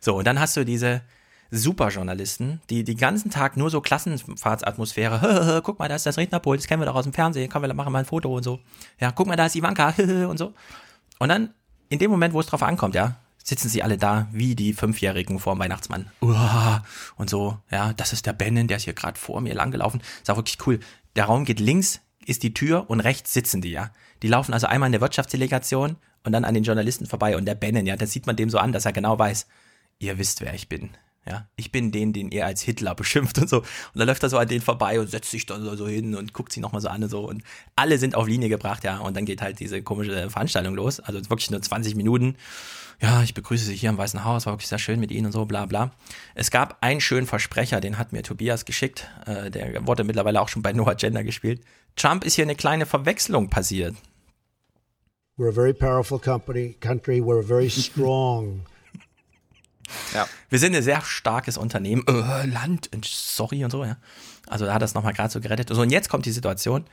[0.00, 1.02] So, und dann hast du diese
[1.50, 6.66] Superjournalisten, die den ganzen Tag nur so Klassenfahrtsatmosphäre, guck mal, da ist das Rednerpult, das
[6.66, 8.60] kennen wir doch aus dem Fernsehen, komm, wir machen mal ein Foto und so.
[8.98, 9.90] Ja, guck mal, da ist Ivanka
[10.28, 10.54] und so.
[11.18, 11.52] Und dann,
[11.90, 15.38] in dem Moment, wo es drauf ankommt, ja, sitzen sie alle da wie die Fünfjährigen
[15.38, 16.10] vor dem Weihnachtsmann.
[16.20, 16.84] Uah,
[17.16, 20.02] und so, ja, das ist der Bennen, der ist hier gerade vor mir langgelaufen.
[20.20, 20.80] Ist auch wirklich cool.
[21.16, 23.90] Der Raum geht links, ist die Tür und rechts sitzen die, ja.
[24.22, 27.54] Die laufen also einmal in der Wirtschaftsdelegation und dann an den Journalisten vorbei und der
[27.54, 29.46] Bennen, ja, das sieht man dem so an, dass er genau weiß,
[29.98, 30.90] ihr wisst, wer ich bin.
[31.24, 33.58] Ja, ich bin den, den er als Hitler beschimpft und so.
[33.58, 36.32] Und dann läuft er so an den vorbei und setzt sich dann so hin und
[36.32, 37.28] guckt sie nochmal so an und so.
[37.28, 37.44] Und
[37.76, 38.98] alle sind auf Linie gebracht, ja.
[38.98, 40.98] Und dann geht halt diese komische Veranstaltung los.
[40.98, 42.36] Also wirklich nur 20 Minuten.
[43.00, 45.32] Ja, ich begrüße Sie hier im Weißen Haus, war wirklich sehr schön mit Ihnen und
[45.32, 45.90] so, bla bla.
[46.34, 49.08] Es gab einen schönen Versprecher, den hat mir Tobias geschickt.
[49.26, 51.62] Äh, der wurde mittlerweile auch schon bei Noah Gender gespielt.
[51.96, 53.94] Trump ist hier eine kleine Verwechslung passiert.
[55.38, 57.20] We're a very powerful company, country.
[57.20, 58.66] We're a very strong
[60.14, 60.26] ja.
[60.48, 62.04] Wir sind ein sehr starkes Unternehmen.
[62.06, 63.96] Äh, Land, sorry und so, ja.
[64.48, 65.68] Also da hat das nochmal gerade so gerettet.
[65.68, 66.84] So, und jetzt kommt die Situation.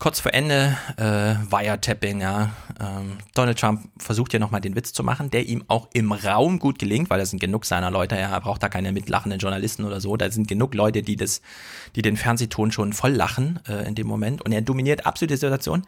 [0.00, 2.54] Kurz vor Ende, äh, Wiretapping, ja.
[2.80, 6.58] Ähm, Donald Trump versucht hier nochmal den Witz zu machen, der ihm auch im Raum
[6.58, 9.84] gut gelingt, weil da sind genug seiner Leute, ja, er braucht da keine mitlachenden Journalisten
[9.84, 10.16] oder so.
[10.16, 11.42] Da sind genug Leute, die das,
[11.96, 14.40] die den Fernsehton schon voll lachen äh, in dem Moment.
[14.40, 15.82] Und er dominiert absolut die Situation.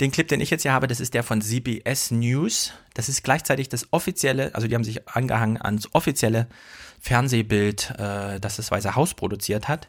[0.00, 2.72] Den Clip, den ich jetzt hier habe, das ist der von CBS News.
[2.94, 6.46] Das ist gleichzeitig das offizielle, also die haben sich angehangen ans offizielle
[7.00, 9.88] Fernsehbild, äh, das das Weiße Haus produziert hat.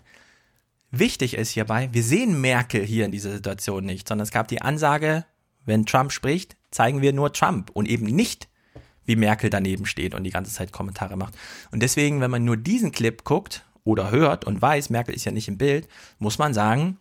[0.91, 4.61] Wichtig ist hierbei, wir sehen Merkel hier in dieser Situation nicht, sondern es gab die
[4.61, 5.25] Ansage,
[5.65, 8.49] wenn Trump spricht, zeigen wir nur Trump und eben nicht,
[9.05, 11.33] wie Merkel daneben steht und die ganze Zeit Kommentare macht.
[11.71, 15.31] Und deswegen, wenn man nur diesen Clip guckt oder hört und weiß, Merkel ist ja
[15.31, 15.87] nicht im Bild,
[16.19, 16.97] muss man sagen,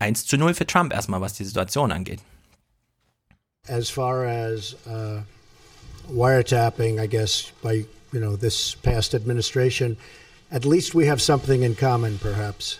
[0.00, 2.20] 1 zu 0 für Trump erstmal, was die Situation angeht.
[3.66, 5.22] As far as uh,
[6.10, 9.96] wiretapping, I guess, by you know this past administration,
[10.50, 12.78] at least we have something in common, perhaps.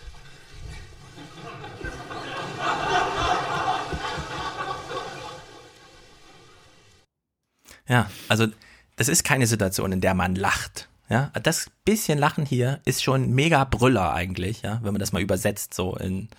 [7.87, 8.47] Ja, also
[8.95, 10.89] das ist keine Situation, in der man lacht.
[11.07, 15.21] Ja, das bisschen Lachen hier ist schon mega Brüller eigentlich, ja, wenn man das mal
[15.21, 16.29] übersetzt, so in,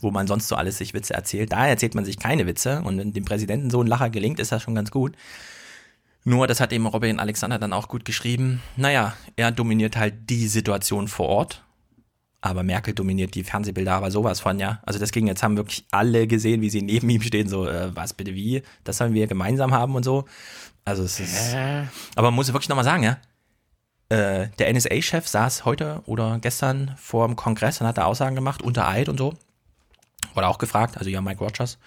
[0.00, 1.52] wo man sonst so alles sich Witze erzählt.
[1.52, 4.50] Da erzählt man sich keine Witze und wenn dem Präsidenten so ein Lacher gelingt, ist
[4.50, 5.14] das schon ganz gut.
[6.24, 8.60] Nur, das hat eben Robin Alexander dann auch gut geschrieben.
[8.76, 11.64] Naja, er dominiert halt die Situation vor Ort.
[12.40, 14.80] Aber Merkel dominiert die Fernsehbilder aber sowas von, ja.
[14.84, 17.94] Also das ging jetzt, haben wirklich alle gesehen, wie sie neben ihm stehen, so, äh,
[17.96, 18.62] was bitte wie?
[18.84, 20.24] Das sollen wir gemeinsam haben und so.
[20.88, 21.52] Also es ist.
[21.52, 21.84] Äh.
[22.16, 23.18] Aber man muss wirklich nochmal sagen, ja.
[24.08, 28.62] Äh, der NSA-Chef saß heute oder gestern vor dem Kongress und hat da Aussagen gemacht,
[28.62, 29.34] unter Eid und so.
[30.32, 31.78] Wurde auch gefragt, also ja, Mike Rogers.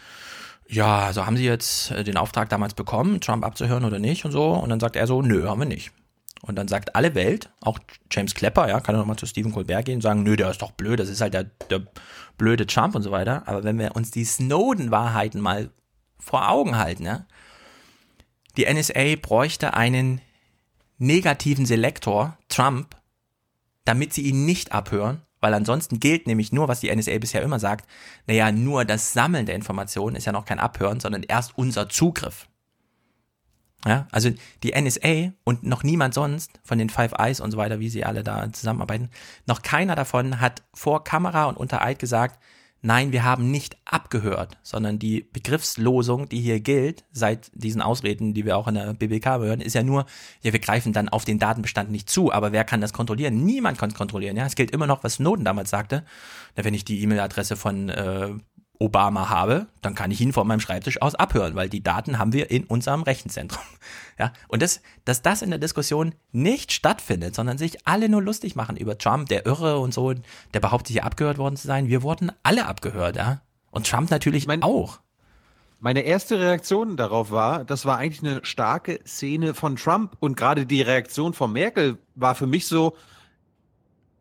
[0.68, 4.32] Ja, also haben Sie jetzt äh, den Auftrag damals bekommen, Trump abzuhören oder nicht und
[4.32, 4.52] so?
[4.52, 5.92] Und dann sagt er so, nö, haben wir nicht.
[6.44, 7.80] Und dann sagt alle Welt, auch
[8.12, 10.62] James Klepper, ja, kann er nochmal zu Stephen Colbert gehen und sagen, nö, der ist
[10.62, 11.82] doch blöd, das ist halt der, der
[12.38, 13.48] blöde Trump und so weiter.
[13.48, 15.72] Aber wenn wir uns die Snowden-Wahrheiten mal
[16.20, 17.26] vor Augen halten, ja,
[18.58, 20.22] die NSA bräuchte einen
[20.98, 22.96] negativen Selektor, Trump,
[23.86, 27.60] damit sie ihn nicht abhören, weil ansonsten gilt nämlich nur, was die NSA bisher immer
[27.60, 27.90] sagt,
[28.28, 32.48] naja, nur das Sammeln der Informationen ist ja noch kein Abhören, sondern erst unser Zugriff.
[33.86, 34.30] Ja, also
[34.62, 38.06] die NSA und noch niemand sonst von den Five Eyes und so weiter, wie sie
[38.06, 39.10] alle da zusammenarbeiten,
[39.48, 42.40] noch keiner davon hat vor Kamera und unter Eid gesagt,
[42.84, 48.44] Nein, wir haben nicht abgehört, sondern die Begriffslosung, die hier gilt, seit diesen Ausreden, die
[48.44, 50.08] wir auch in der BBK hören, ist ja nur,
[50.42, 53.44] ja, wir greifen dann auf den Datenbestand nicht zu, aber wer kann das kontrollieren?
[53.46, 54.48] Niemand kann es kontrollieren, ja.
[54.48, 56.04] Es gilt immer noch, was Snowden damals sagte.
[56.56, 58.30] Wenn ich die E-Mail-Adresse von äh,
[58.82, 62.34] Obama habe, dann kann ich ihn von meinem Schreibtisch aus abhören, weil die Daten haben
[62.34, 63.64] wir in unserem Rechenzentrum.
[64.20, 68.56] Ja, und das, dass das in der Diskussion nicht stattfindet, sondern sich alle nur lustig
[68.56, 70.14] machen über Trump, der Irre und so,
[70.54, 71.88] der behauptet hier abgehört worden zu sein.
[71.88, 73.42] Wir wurden alle abgehört, ja.
[73.72, 75.00] Und Trump natürlich mein, auch.
[75.80, 80.68] Meine erste Reaktion darauf war, das war eigentlich eine starke Szene von Trump und gerade
[80.68, 82.96] die Reaktion von Merkel war für mich so,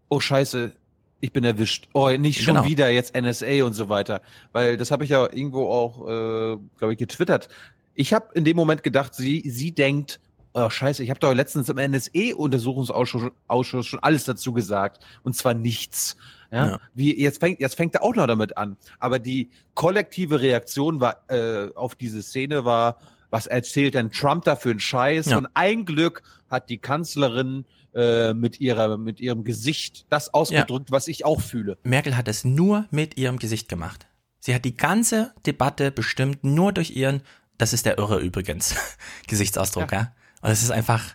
[0.09, 0.73] oh Scheiße,
[1.21, 1.89] ich bin erwischt.
[1.93, 2.67] Oh, nicht schon genau.
[2.67, 4.23] wieder jetzt NSA und so weiter.
[4.53, 7.49] Weil das habe ich ja irgendwo auch, äh, glaube ich, getwittert.
[7.95, 10.21] Ich habe in dem Moment gedacht, sie, sie denkt,
[10.55, 15.05] oh scheiße, ich habe doch letztens im NSA-Untersuchungsausschuss Ausschuss schon alles dazu gesagt.
[15.23, 16.17] Und zwar nichts.
[16.51, 16.67] Ja?
[16.67, 16.81] ja?
[16.95, 18.77] Wie, jetzt fängt, jetzt fängt er auch noch damit an.
[18.99, 22.97] Aber die kollektive Reaktion war, äh, auf diese Szene war,
[23.31, 25.27] was erzählt denn Trump da für einen Scheiß?
[25.27, 25.39] Ja.
[25.39, 27.65] Und ein Glück hat die Kanzlerin
[27.95, 30.93] äh, mit, ihrer, mit ihrem Gesicht das ausgedrückt, ja.
[30.93, 31.79] was ich auch fühle.
[31.83, 34.07] Merkel hat es nur mit ihrem Gesicht gemacht.
[34.39, 37.23] Sie hat die ganze Debatte bestimmt nur durch ihren,
[37.59, 38.75] das ist der Irre übrigens,
[39.27, 39.99] Gesichtsausdruck, ja.
[39.99, 40.15] ja.
[40.41, 41.15] Und es ist einfach,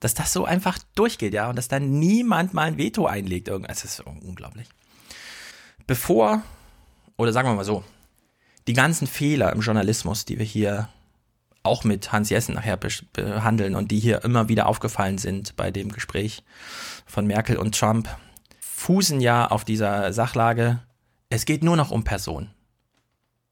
[0.00, 3.48] dass das so einfach durchgeht, ja, und dass da niemand mal ein Veto einlegt.
[3.48, 4.68] Es ist unglaublich.
[5.86, 6.42] Bevor,
[7.16, 7.84] oder sagen wir mal so,
[8.66, 10.88] die ganzen Fehler im Journalismus, die wir hier
[11.66, 12.78] auch mit Hans Jessen nachher
[13.12, 16.42] behandeln und die hier immer wieder aufgefallen sind bei dem Gespräch
[17.06, 18.08] von Merkel und Trump,
[18.60, 20.80] fußen ja auf dieser Sachlage,
[21.28, 22.50] es geht nur noch um Personen.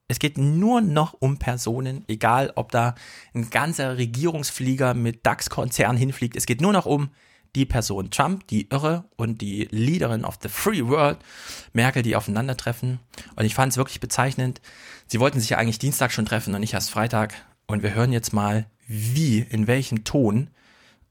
[0.07, 2.95] Es geht nur noch um Personen, egal ob da
[3.35, 6.36] ein ganzer Regierungsflieger mit DAX-Konzern hinfliegt.
[6.36, 7.09] Es geht nur noch um
[7.55, 11.19] die Person Trump, die Irre und die Leaderin of the Free World,
[11.73, 12.99] Merkel, die aufeinandertreffen.
[13.36, 14.61] Und ich fand es wirklich bezeichnend.
[15.07, 17.35] Sie wollten sich ja eigentlich Dienstag schon treffen und nicht erst Freitag.
[17.66, 20.49] Und wir hören jetzt mal, wie, in welchem Ton,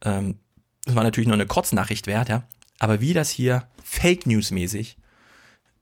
[0.03, 0.37] ähm,
[0.85, 2.43] das war natürlich nur eine Kurznachricht wert, ja,
[2.79, 4.97] aber wie das hier Fake News mäßig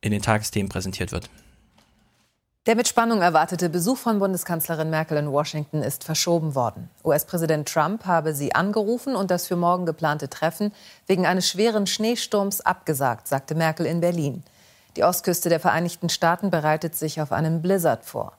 [0.02, 1.30] in den Tagesthemen präsentiert wird.
[2.68, 6.92] Der mit Spannung erwartete Besuch von Bundeskanzlerin Merkel in Washington ist verschoben worden.
[7.04, 10.72] US-Präsident Trump habe sie angerufen und das für morgen geplante Treffen
[11.08, 14.44] wegen eines schweren Schneesturms abgesagt, sagte Merkel in Berlin.
[14.96, 18.34] Die Ostküste der Vereinigten Staaten bereitet sich auf einen Blizzard vor.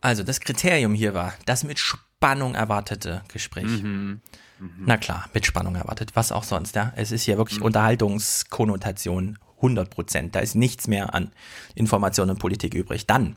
[0.00, 3.64] Also das Kriterium hier war das mit Spannung erwartete Gespräch.
[3.64, 4.20] Mhm.
[4.58, 4.70] Mhm.
[4.84, 6.92] Na klar, mit Spannung erwartet, was auch sonst, ja.
[6.96, 7.66] Es ist ja wirklich mhm.
[7.66, 10.34] Unterhaltungskonnotation 100 Prozent.
[10.34, 11.32] Da ist nichts mehr an
[11.74, 13.06] Information und Politik übrig.
[13.06, 13.36] Dann,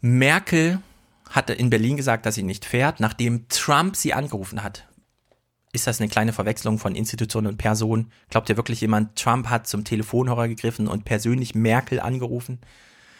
[0.00, 0.80] Merkel
[1.30, 4.86] hatte in Berlin gesagt, dass sie nicht fährt, nachdem Trump sie angerufen hat.
[5.72, 8.10] Ist das eine kleine Verwechslung von Institution und Person?
[8.30, 12.60] Glaubt ihr wirklich jemand, Trump hat zum Telefonhörer gegriffen und persönlich Merkel angerufen?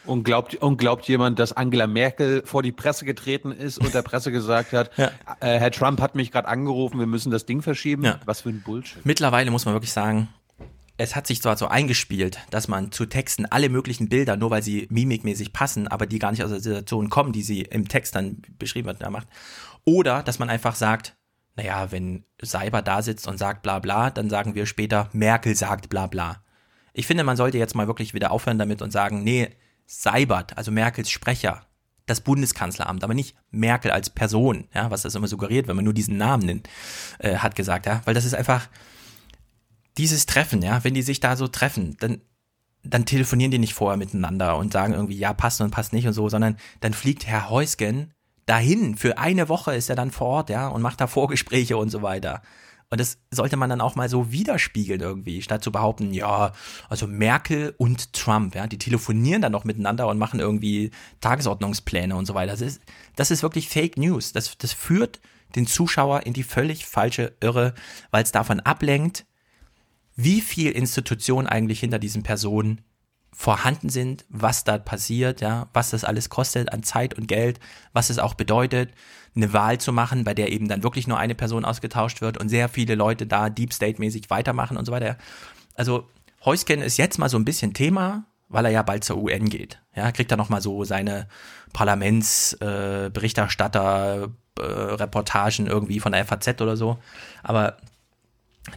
[0.09, 4.02] Und glaubt, und glaubt jemand, dass Angela Merkel vor die Presse getreten ist und der
[4.02, 5.10] Presse gesagt hat, ja.
[5.40, 8.05] äh, Herr Trump hat mich gerade angerufen, wir müssen das Ding verschieben?
[8.05, 8.18] Ja.
[8.24, 9.05] Was für ein Bullshit.
[9.05, 10.28] Mittlerweile muss man wirklich sagen,
[10.97, 14.62] es hat sich zwar so eingespielt, dass man zu Texten alle möglichen Bilder, nur weil
[14.62, 18.16] sie mimikmäßig passen, aber die gar nicht aus der Situation kommen, die sie im Text
[18.16, 19.28] dann beschrieben hat, macht.
[19.85, 21.16] Oder dass man einfach sagt,
[21.55, 25.89] naja, wenn Seiber da sitzt und sagt bla bla, dann sagen wir später, Merkel sagt
[25.89, 26.43] bla bla.
[26.93, 29.51] Ich finde, man sollte jetzt mal wirklich wieder aufhören damit und sagen, nee,
[29.90, 31.62] Seibert, also Merkels Sprecher,
[32.05, 35.94] das Bundeskanzleramt, aber nicht Merkel als Person, ja, was das immer suggeriert, wenn man nur
[35.94, 36.69] diesen Namen nennt,
[37.19, 38.69] äh, hat gesagt, ja, weil das ist einfach,
[39.97, 42.20] dieses Treffen, ja, wenn die sich da so treffen, dann,
[42.85, 46.12] dann telefonieren die nicht vorher miteinander und sagen irgendwie, ja, passt und passt nicht und
[46.12, 48.12] so, sondern dann fliegt Herr Heusgen
[48.47, 48.97] dahin.
[48.97, 52.02] Für eine Woche ist er dann vor Ort, ja, und macht da Vorgespräche und so
[52.02, 52.43] weiter.
[52.90, 56.52] Und das sollte man dann auch mal so widerspiegeln irgendwie, statt zu behaupten, ja,
[56.89, 60.90] also Merkel und Trump, ja, die telefonieren dann noch miteinander und machen irgendwie
[61.20, 62.52] Tagesordnungspläne und so weiter.
[62.52, 62.81] Das ist,
[63.16, 64.32] das ist wirklich Fake News.
[64.32, 65.20] Das, das führt
[65.55, 67.74] den Zuschauer in die völlig falsche Irre,
[68.10, 69.27] weil es davon ablenkt,
[70.16, 72.81] wie viel Institutionen eigentlich hinter diesen Personen
[73.32, 77.60] vorhanden sind, was da passiert, ja, was das alles kostet an Zeit und Geld,
[77.92, 78.90] was es auch bedeutet,
[79.36, 82.48] eine Wahl zu machen, bei der eben dann wirklich nur eine Person ausgetauscht wird und
[82.48, 85.16] sehr viele Leute da Deep State-mäßig weitermachen und so weiter.
[85.74, 86.09] Also
[86.44, 89.80] Heusken ist jetzt mal so ein bisschen Thema, weil er ja bald zur UN geht.
[89.94, 91.26] Ja, kriegt er nochmal so seine
[91.72, 94.28] Parlamentsberichterstatter, äh,
[94.60, 96.98] äh, Reportagen irgendwie von der FAZ oder so.
[97.42, 97.76] Aber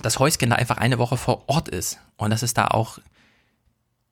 [0.01, 2.99] dass Heusken da einfach eine Woche vor Ort ist und dass es da auch,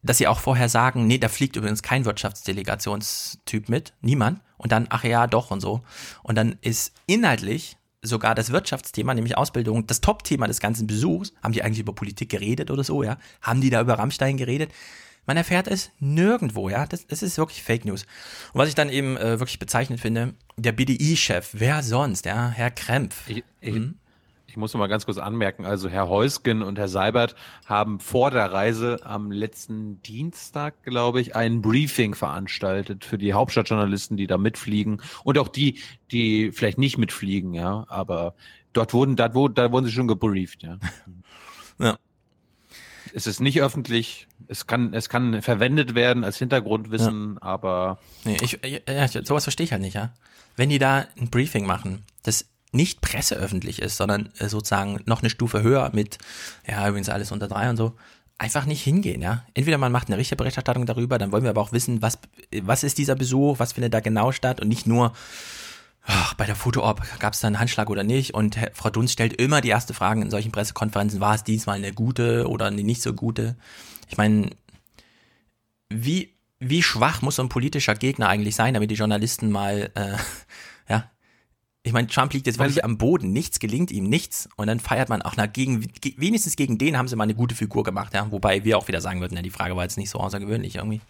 [0.01, 4.41] dass sie auch vorher sagen, nee, da fliegt übrigens kein Wirtschaftsdelegationstyp mit, niemand.
[4.57, 5.81] Und dann, ach ja, doch und so.
[6.23, 11.33] Und dann ist inhaltlich sogar das Wirtschaftsthema, nämlich Ausbildung, das Top-Thema des ganzen Besuchs.
[11.43, 13.17] Haben die eigentlich über Politik geredet oder so, ja?
[13.41, 14.71] Haben die da über Rammstein geredet?
[15.25, 16.85] Man erfährt es nirgendwo, ja.
[16.85, 18.03] Das, das ist wirklich Fake News.
[18.53, 22.71] Und was ich dann eben äh, wirklich bezeichnet finde, der BDI-Chef, wer sonst, ja, Herr
[22.71, 23.29] Krempf.
[23.29, 23.98] Ich, ich, hm?
[24.49, 27.35] Ich muss noch mal ganz kurz anmerken, also Herr Heusgen und Herr Seibert
[27.67, 34.17] haben vor der Reise am letzten Dienstag, glaube ich, ein Briefing veranstaltet für die Hauptstadtjournalisten,
[34.17, 35.77] die da mitfliegen und auch die,
[36.11, 38.33] die vielleicht nicht mitfliegen, ja, aber
[38.73, 40.79] dort wurden, da, wo, da wurden sie schon gebrieft, ja.
[41.79, 41.97] ja.
[43.13, 47.41] Es ist nicht öffentlich, es kann, es kann verwendet werden als Hintergrundwissen, ja.
[47.41, 47.99] aber.
[48.23, 50.13] Nee, ich, ja, sowas verstehe ich halt nicht, ja.
[50.55, 55.29] Wenn die da ein Briefing machen, das nicht presseöffentlich ist, sondern äh, sozusagen noch eine
[55.29, 56.17] Stufe höher mit,
[56.67, 57.95] ja, übrigens alles unter drei und so,
[58.37, 59.43] einfach nicht hingehen, ja.
[59.53, 62.19] Entweder man macht eine richtige Berichterstattung darüber, dann wollen wir aber auch wissen, was,
[62.61, 65.13] was ist dieser Besuch, was findet da genau statt und nicht nur,
[66.03, 69.33] ach, bei der Foto-Op gab es da einen Handschlag oder nicht und Frau Dunst stellt
[69.33, 73.01] immer die erste Frage in solchen Pressekonferenzen, war es diesmal eine gute oder eine nicht
[73.01, 73.57] so gute?
[74.07, 74.51] Ich meine,
[75.89, 80.17] wie, wie schwach muss so ein politischer Gegner eigentlich sein, damit die Journalisten mal, äh,
[80.89, 81.09] ja,
[81.83, 84.49] ich meine, Trump liegt jetzt wirklich am Boden, nichts gelingt ihm, nichts.
[84.57, 85.87] Und dann feiert man auch, na, gegen,
[86.17, 88.29] wenigstens gegen den haben sie mal eine gute Figur gemacht, ja.
[88.31, 91.01] Wobei wir auch wieder sagen würden, ja, die Frage war jetzt nicht so außergewöhnlich irgendwie.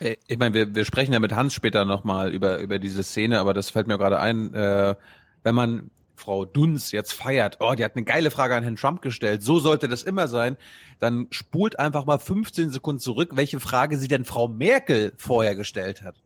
[0.00, 3.54] Ich meine, wir, wir sprechen ja mit Hans später nochmal über, über diese Szene, aber
[3.54, 4.94] das fällt mir gerade ein, äh,
[5.42, 9.02] wenn man Frau Dunz jetzt feiert, oh, die hat eine geile Frage an Herrn Trump
[9.02, 10.56] gestellt, so sollte das immer sein,
[10.98, 16.02] dann spult einfach mal 15 Sekunden zurück, welche Frage sie denn Frau Merkel vorher gestellt
[16.02, 16.16] hat.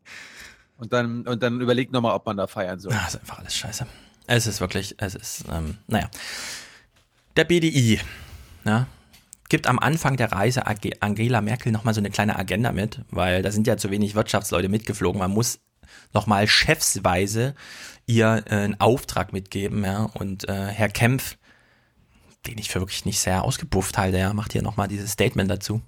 [0.83, 2.91] Und dann, und dann überlegt nochmal, ob man da feiern soll.
[2.93, 3.87] Das ist einfach alles scheiße.
[4.27, 6.11] Es ist wirklich, es ist, ähm, naja.
[7.37, 8.01] Der BDI,
[8.65, 8.89] ja,
[9.49, 10.65] gibt am Anfang der Reise
[10.99, 14.69] Angela Merkel nochmal so eine kleine Agenda mit, weil da sind ja zu wenig Wirtschaftsleute
[14.69, 15.21] mitgeflogen.
[15.21, 15.61] Man muss
[16.13, 17.55] nochmal chefsweise
[18.07, 20.11] ihr äh, einen Auftrag mitgeben, ja.
[20.15, 21.37] Und äh, Herr Kempf,
[22.49, 24.19] den ich für wirklich nicht sehr ausgebufft halte.
[24.19, 25.81] Er macht hier nochmal dieses Statement dazu.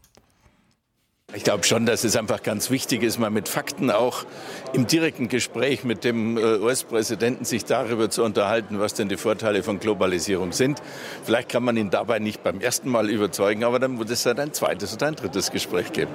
[1.34, 4.24] Ich glaube schon, dass es einfach ganz wichtig ist, mal mit Fakten auch
[4.72, 9.64] im direkten Gespräch mit dem äh, US-Präsidenten sich darüber zu unterhalten, was denn die Vorteile
[9.64, 10.80] von Globalisierung sind.
[11.24, 14.38] Vielleicht kann man ihn dabei nicht beim ersten Mal überzeugen, aber dann wird es halt
[14.38, 16.12] ein zweites oder ein drittes Gespräch geben.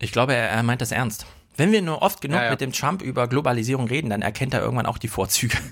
[0.00, 1.26] Ich glaube, er, er meint das ernst.
[1.56, 2.50] Wenn wir nur oft genug ja, ja.
[2.52, 5.56] mit dem Trump über Globalisierung reden, dann erkennt er irgendwann auch die Vorzüge.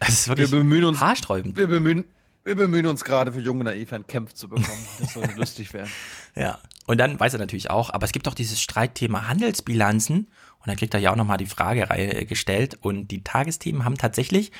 [0.00, 1.56] Das ist wirklich wir bemühen uns, haarsträubend.
[1.56, 2.04] Wir bemühen,
[2.44, 4.86] wir bemühen uns gerade für junge Naiv einen Kämpf zu bekommen.
[5.00, 5.90] Das soll lustig werden.
[6.34, 6.58] Ja.
[6.86, 10.18] Und dann weiß er natürlich auch, aber es gibt doch dieses Streitthema Handelsbilanzen.
[10.18, 12.78] Und dann kriegt er ja auch nochmal die Fragereihe gestellt.
[12.80, 14.52] Und die Tagesthemen haben tatsächlich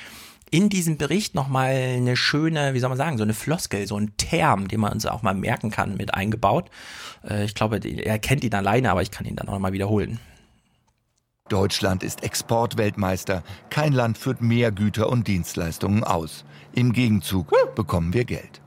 [0.49, 4.15] in diesem Bericht nochmal eine schöne, wie soll man sagen, so eine Floskel, so ein
[4.17, 6.69] Term, den man uns auch mal merken kann, mit eingebaut.
[7.27, 10.19] Äh, ich glaube, er kennt ihn alleine, aber ich kann ihn dann auch nochmal wiederholen.
[11.53, 13.43] Deutschland ist Exportweltmeister.
[13.69, 16.45] Kein Land führt mehr Güter und Dienstleistungen aus.
[16.73, 18.59] Im Gegenzug bekommen wir Geld.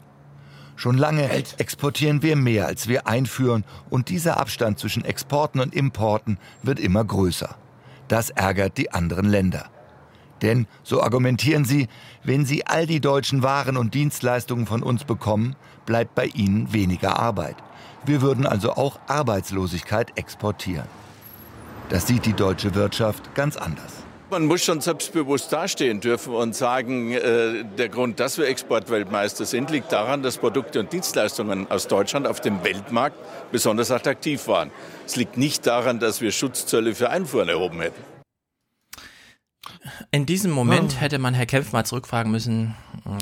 [0.77, 6.39] Schon lange exportieren wir mehr, als wir einführen, und dieser Abstand zwischen Exporten und Importen
[6.63, 7.57] wird immer größer.
[8.07, 9.69] Das ärgert die anderen Länder.
[10.43, 11.89] Denn, so argumentieren sie,
[12.23, 17.19] wenn sie all die deutschen Waren und Dienstleistungen von uns bekommen, bleibt bei ihnen weniger
[17.19, 17.57] Arbeit.
[18.05, 20.87] Wir würden also auch Arbeitslosigkeit exportieren.
[21.89, 23.93] Das sieht die deutsche Wirtschaft ganz anders.
[24.29, 29.71] Man muss schon selbstbewusst dastehen dürfen und sagen, äh, der Grund, dass wir Exportweltmeister sind,
[29.71, 33.17] liegt daran, dass Produkte und Dienstleistungen aus Deutschland auf dem Weltmarkt
[33.53, 34.73] besonders attraktiv waren.
[35.07, 38.03] Es liegt nicht daran, dass wir Schutzzölle für Einfuhren erhoben hätten.
[40.11, 41.01] In diesem Moment oh.
[41.01, 42.75] hätte man Herr Kempf mal zurückfragen müssen,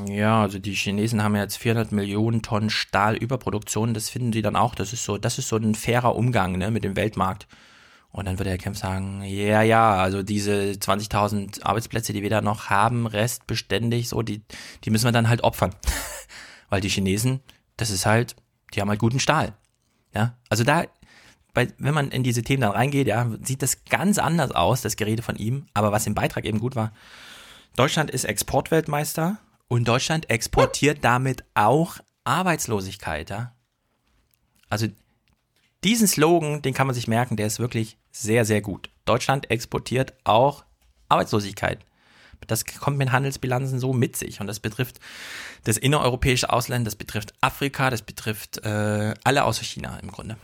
[0.09, 4.75] ja, also die Chinesen haben jetzt 400 Millionen Tonnen Stahlüberproduktion, das finden sie dann auch,
[4.75, 7.47] das ist so, das ist so ein fairer Umgang ne, mit dem Weltmarkt.
[8.15, 12.43] Und dann würde Herr Kempf sagen, ja, ja, also diese 20.000 Arbeitsplätze, die wir da
[12.43, 14.41] noch haben, restbeständig, so, die,
[14.85, 15.75] die müssen wir dann halt opfern.
[16.69, 17.41] Weil die Chinesen,
[17.77, 18.37] das ist halt,
[18.73, 19.55] die haben halt guten Stahl.
[20.15, 20.85] Ja, also da,
[21.55, 24.95] bei, wenn man in diese Themen dann reingeht, ja, sieht das ganz anders aus, das
[24.95, 25.67] Gerede von ihm.
[25.75, 26.93] Aber was im Beitrag eben gut war,
[27.75, 33.57] Deutschland ist Exportweltmeister und Deutschland exportiert damit auch Arbeitslosigkeit, ja.
[34.69, 34.87] Also
[35.85, 38.91] diesen Slogan, den kann man sich merken, der ist wirklich sehr, sehr gut.
[39.05, 40.65] Deutschland exportiert auch
[41.09, 41.79] Arbeitslosigkeit.
[42.47, 44.41] Das kommt mit Handelsbilanzen so mit sich.
[44.41, 45.01] Und das betrifft
[45.65, 50.37] das innereuropäische Ausland, das betrifft Afrika, das betrifft äh, alle außer China im Grunde.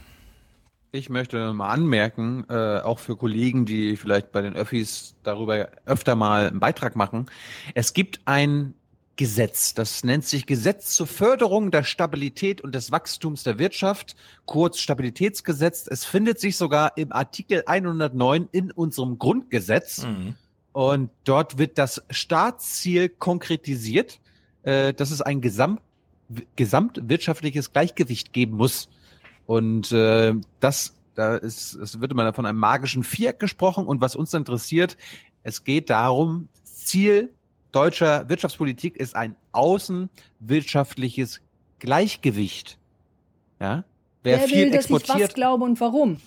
[0.92, 6.16] Ich möchte mal anmerken, äh, auch für Kollegen, die vielleicht bei den Öffis darüber öfter
[6.16, 7.26] mal einen Beitrag machen.
[7.74, 8.74] Es gibt ein
[9.20, 9.74] Gesetz.
[9.74, 14.16] Das nennt sich Gesetz zur Förderung der Stabilität und des Wachstums der Wirtschaft,
[14.46, 15.86] kurz Stabilitätsgesetz.
[15.86, 20.06] Es findet sich sogar im Artikel 109 in unserem Grundgesetz.
[20.06, 20.36] Mhm.
[20.72, 24.20] Und dort wird das Staatsziel konkretisiert,
[24.62, 25.82] äh, dass es ein Gesamt,
[26.56, 28.88] gesamtwirtschaftliches Gleichgewicht geben muss.
[29.44, 33.84] Und äh, das, da ist, es wird immer von einem magischen Viereck gesprochen.
[33.84, 34.96] Und was uns interessiert,
[35.42, 37.34] es geht darum, Ziel
[37.72, 41.40] deutscher Wirtschaftspolitik ist ein außenwirtschaftliches
[41.78, 42.78] Gleichgewicht.
[43.60, 43.84] Ja?
[44.22, 46.20] Wer, wer viel will, exportiert, dass ich was glaube und warum?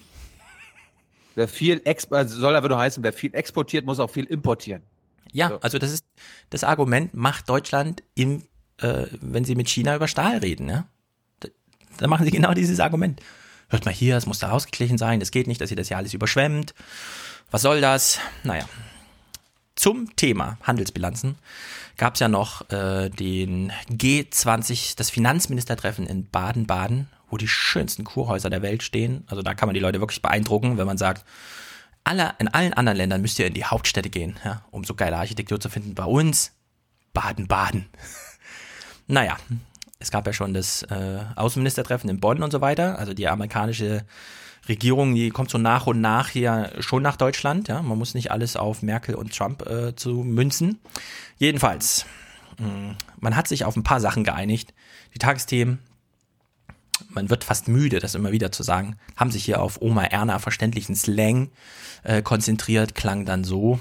[1.35, 4.83] Wer viel exportiert, also soll aber nur heißen, wer viel exportiert, muss auch viel importieren.
[5.31, 5.59] Ja, so.
[5.61, 6.05] also das ist
[6.49, 8.43] das Argument, macht Deutschland im,
[8.77, 10.87] äh, wenn sie mit China über Stahl reden, ja?
[11.39, 11.49] Da,
[11.97, 13.21] da machen sie genau dieses Argument.
[13.69, 15.97] Hört mal hier, es muss da ausgeglichen sein, das geht nicht, dass ihr das ja
[15.97, 16.75] alles überschwemmt.
[17.49, 18.19] Was soll das?
[18.43, 18.65] Naja,
[19.75, 21.35] zum Thema Handelsbilanzen
[21.97, 28.49] gab es ja noch äh, den G20, das Finanzministertreffen in Baden-Baden, wo die schönsten Kurhäuser
[28.49, 29.23] der Welt stehen.
[29.27, 31.25] Also da kann man die Leute wirklich beeindrucken, wenn man sagt,
[32.03, 35.17] alle, in allen anderen Ländern müsst ihr in die Hauptstädte gehen, ja, um so geile
[35.17, 35.95] Architektur zu finden.
[35.95, 36.51] Bei uns
[37.13, 37.87] Baden-Baden.
[39.07, 39.37] naja,
[39.99, 42.99] es gab ja schon das äh, Außenministertreffen in Bonn und so weiter.
[42.99, 44.05] Also die amerikanische
[44.67, 47.67] Regierung, die kommt so nach und nach hier schon nach Deutschland.
[47.67, 50.79] Ja, man muss nicht alles auf Merkel und Trump äh, zu münzen.
[51.37, 52.05] Jedenfalls,
[52.59, 54.73] mh, mm, man hat sich auf ein paar Sachen geeinigt.
[55.13, 55.79] Die Tagesthemen,
[57.09, 60.39] man wird fast müde, das immer wieder zu sagen, haben sich hier auf Oma Erna
[60.39, 61.49] verständlichen Slang
[62.03, 63.79] äh, konzentriert, klang dann so.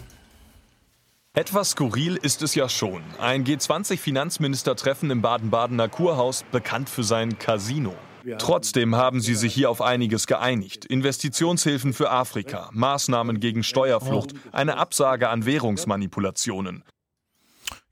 [1.34, 3.02] Etwas skurril ist es ja schon.
[3.18, 7.94] Ein G20-Finanzministertreffen im Baden-Badener Kurhaus, bekannt für sein Casino.
[8.38, 10.84] Trotzdem haben sie sich hier auf einiges geeinigt.
[10.84, 16.84] Investitionshilfen für Afrika, Maßnahmen gegen Steuerflucht, eine Absage an Währungsmanipulationen.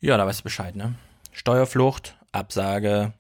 [0.01, 0.95] Ja, da weißt du Bescheid, ne?
[1.33, 3.13] Steuerflucht, Absage,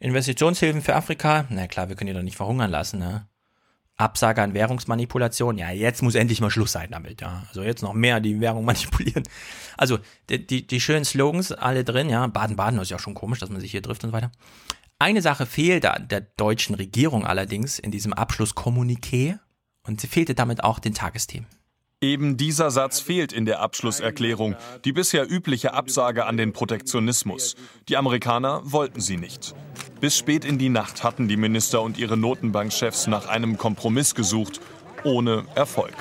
[0.00, 1.46] Investitionshilfen für Afrika.
[1.48, 3.26] Na klar, wir können die doch nicht verhungern lassen, ne?
[3.98, 5.58] Absage an Währungsmanipulation.
[5.58, 7.20] Ja, jetzt muss endlich mal Schluss sein damit.
[7.20, 9.24] Ja, also jetzt noch mehr die Währung manipulieren.
[9.76, 9.98] Also
[10.28, 12.08] die, die, die schönen Slogans alle drin.
[12.08, 14.30] Ja, Baden-Baden ist ja schon komisch, dass man sich hier trifft und so weiter.
[15.00, 19.38] Eine Sache fehlte der deutschen Regierung allerdings in diesem Abschlusskommuniqué
[19.86, 21.46] und sie fehlte damit auch den Tagesthemen.
[22.00, 27.54] Eben dieser Satz fehlt in der Abschlusserklärung, die bisher übliche Absage an den Protektionismus.
[27.88, 29.54] Die Amerikaner wollten sie nicht.
[30.00, 34.60] Bis spät in die Nacht hatten die Minister und ihre Notenbankchefs nach einem Kompromiss gesucht,
[35.04, 35.94] ohne Erfolg.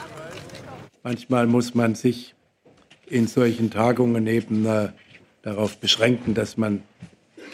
[1.04, 2.34] Manchmal muss man sich
[3.06, 4.90] in solchen Tagungen eben äh,
[5.44, 6.82] darauf beschränken, dass man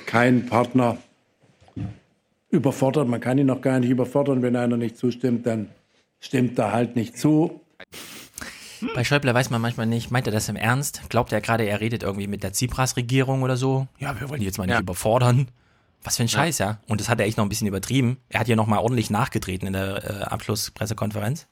[0.05, 0.97] keinen Partner
[2.53, 3.07] überfordert.
[3.07, 4.41] Man kann ihn noch gar nicht überfordern.
[4.41, 5.69] Wenn einer nicht zustimmt, dann
[6.19, 7.61] stimmt er halt nicht zu.
[8.95, 11.09] Bei Schäuble weiß man manchmal nicht, meint er das im Ernst?
[11.09, 13.87] Glaubt er gerade, er redet irgendwie mit der Tsipras-Regierung oder so?
[13.97, 14.81] Ja, wir wollen die jetzt mal nicht ja.
[14.81, 15.47] überfordern.
[16.03, 16.65] Was für ein Scheiß, ja.
[16.65, 16.79] ja.
[16.87, 18.17] Und das hat er echt noch ein bisschen übertrieben.
[18.29, 21.47] Er hat ja noch mal ordentlich nachgetreten in der äh, Abschlusspressekonferenz.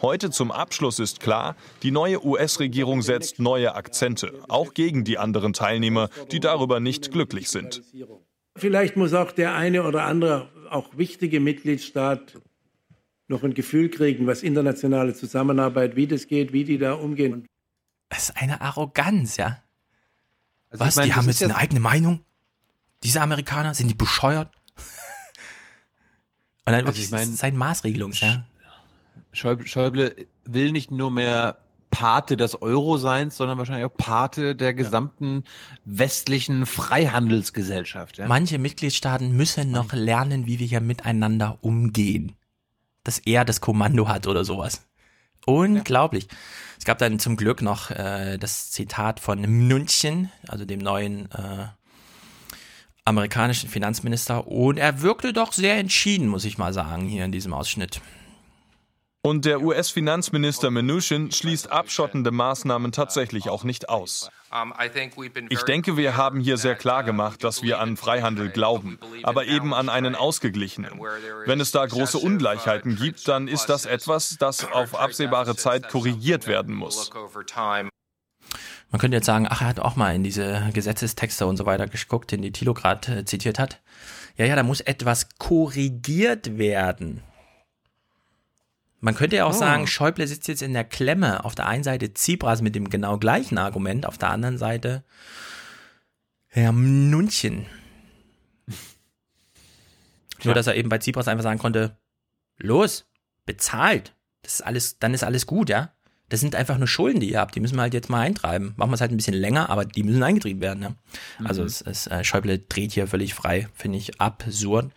[0.00, 5.52] Heute zum Abschluss ist klar, die neue US-Regierung setzt neue Akzente, auch gegen die anderen
[5.52, 7.82] Teilnehmer, die darüber nicht glücklich sind.
[8.56, 12.38] Vielleicht muss auch der eine oder andere, auch wichtige Mitgliedstaat
[13.28, 17.46] noch ein Gefühl kriegen, was internationale Zusammenarbeit, wie das geht, wie die da umgehen.
[18.08, 19.62] Das ist eine Arroganz, ja.
[20.70, 20.96] Also was?
[20.96, 22.20] Meine, die haben jetzt eine eigene Meinung?
[23.02, 24.50] Diese Amerikaner, sind die bescheuert?
[26.64, 28.44] Und dann also wirklich ich mein, sein Maßregelung, ja.
[29.32, 30.14] Schäuble
[30.44, 31.58] will nicht nur mehr
[31.92, 35.50] Pate des Euro-Seins, sondern wahrscheinlich auch Pate der gesamten ja.
[35.84, 38.18] westlichen Freihandelsgesellschaft.
[38.18, 38.26] Ja?
[38.26, 42.34] Manche Mitgliedstaaten müssen noch lernen, wie wir hier miteinander umgehen
[43.04, 44.86] dass er das Kommando hat oder sowas.
[45.44, 46.24] Unglaublich.
[46.24, 46.38] Ja.
[46.78, 51.66] Es gab dann zum Glück noch äh, das Zitat von Mnuchin, also dem neuen äh,
[53.04, 54.46] amerikanischen Finanzminister.
[54.46, 58.00] Und er wirkte doch sehr entschieden, muss ich mal sagen, hier in diesem Ausschnitt.
[59.24, 64.30] Und der US-Finanzminister Mnuchin schließt abschottende Maßnahmen tatsächlich auch nicht aus.
[65.48, 69.74] Ich denke, wir haben hier sehr klar gemacht, dass wir an Freihandel glauben, aber eben
[69.74, 71.00] an einen ausgeglichenen.
[71.46, 76.48] Wenn es da große Ungleichheiten gibt, dann ist das etwas, das auf absehbare Zeit korrigiert
[76.48, 77.10] werden muss.
[78.90, 81.86] Man könnte jetzt sagen, ach, er hat auch mal in diese Gesetzestexte und so weiter
[81.86, 83.80] geguckt, den die Thilo gerade äh, zitiert hat.
[84.36, 87.22] Ja, ja, da muss etwas korrigiert werden.
[89.04, 89.58] Man könnte ja auch oh.
[89.58, 91.44] sagen, Schäuble sitzt jetzt in der Klemme.
[91.44, 95.04] Auf der einen Seite Tsipras mit dem genau gleichen Argument, auf der anderen Seite
[96.46, 97.66] Herr Mnuchin.
[100.44, 101.96] Nur, dass er eben bei Tsipras einfach sagen konnte,
[102.58, 103.10] los,
[103.44, 104.14] bezahlt.
[104.42, 105.92] Das ist alles, dann ist alles gut, ja.
[106.32, 107.54] Das sind einfach nur Schulden, die ihr habt.
[107.54, 108.72] Die müssen wir halt jetzt mal eintreiben.
[108.78, 110.80] Machen wir es halt ein bisschen länger, aber die müssen eingetrieben werden.
[110.80, 110.94] Ne?
[111.44, 111.66] Also mhm.
[111.66, 114.92] es, es, äh, Schäuble dreht hier völlig frei, finde ich absurd.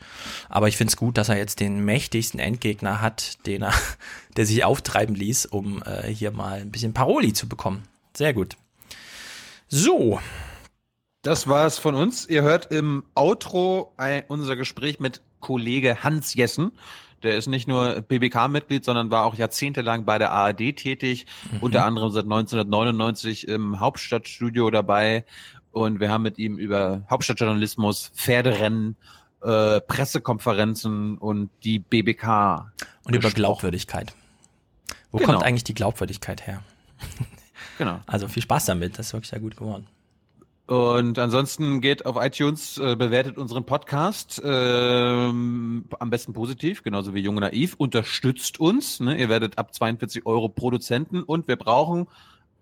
[0.47, 3.73] Aber ich finde es gut, dass er jetzt den mächtigsten Endgegner hat, den er,
[4.37, 7.83] der sich auftreiben ließ, um äh, hier mal ein bisschen Paroli zu bekommen.
[8.15, 8.55] Sehr gut.
[9.67, 10.21] So.
[11.21, 12.29] Das war's von uns.
[12.29, 13.93] Ihr hört im Outro
[14.29, 16.71] unser Gespräch mit Kollege Hans Jessen.
[17.23, 21.59] Der ist nicht nur BBK-Mitglied, sondern war auch jahrzehntelang bei der ARD tätig, mhm.
[21.61, 25.25] unter anderem seit 1999 im Hauptstadtstudio dabei.
[25.71, 28.95] Und wir haben mit ihm über Hauptstadtjournalismus, Pferderennen,
[29.41, 32.71] äh, Pressekonferenzen und die BBK.
[33.03, 34.13] Und über Glaubwürdigkeit.
[35.11, 35.33] Wo genau.
[35.33, 36.61] kommt eigentlich die Glaubwürdigkeit her?
[37.77, 37.99] genau.
[38.07, 39.87] Also viel Spaß damit, das ist wirklich sehr gut geworden.
[40.67, 47.19] Und ansonsten geht auf iTunes, äh, bewertet unseren Podcast, ähm, am besten positiv, genauso wie
[47.19, 48.99] Junge Naiv, unterstützt uns.
[48.99, 49.15] Ne?
[49.15, 52.07] Ihr werdet ab 42 Euro Produzenten und wir brauchen,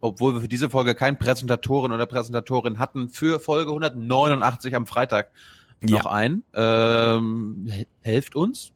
[0.01, 5.31] obwohl wir für diese Folge keinen Präsentatorin oder Präsentatorin hatten, für Folge 189 am Freitag
[5.79, 6.11] noch ja.
[6.11, 6.43] ein.
[6.53, 8.73] Ähm, helft uns.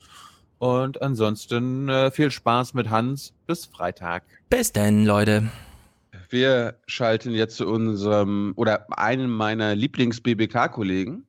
[0.57, 3.33] Und ansonsten äh, viel Spaß mit Hans.
[3.45, 4.23] Bis Freitag.
[4.49, 5.49] Bis denn, Leute.
[6.29, 11.25] Wir schalten jetzt zu unserem oder einem meiner Lieblings-BBK-Kollegen,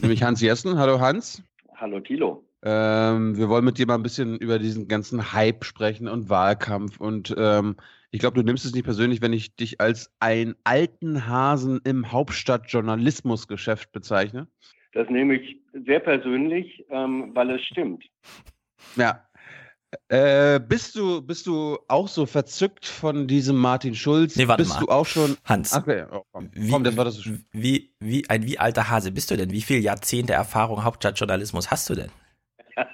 [0.00, 0.76] nämlich Hans Jessen.
[0.76, 1.42] Hallo Hans.
[1.76, 2.44] Hallo Thilo.
[2.62, 7.00] Ähm, wir wollen mit dir mal ein bisschen über diesen ganzen Hype sprechen und Wahlkampf.
[7.00, 7.76] Und ähm,
[8.10, 12.10] ich glaube, du nimmst es nicht persönlich, wenn ich dich als einen alten Hasen im
[12.10, 14.48] Hauptstadtjournalismusgeschäft bezeichne.
[14.92, 18.04] Das nehme ich sehr persönlich, ähm, weil es stimmt.
[18.96, 19.22] Ja,
[20.08, 24.36] äh, bist du bist du auch so verzückt von diesem Martin Schulz?
[24.36, 24.80] Nee, warte bist mal.
[24.80, 25.74] du auch schon Hans?
[25.74, 29.10] Okay, oh, komm, wie, komm, das war das so wie wie ein wie alter Hase
[29.10, 29.50] bist du denn?
[29.50, 32.10] Wie viele Jahrzehnte Erfahrung Hauptstadtjournalismus hast du denn?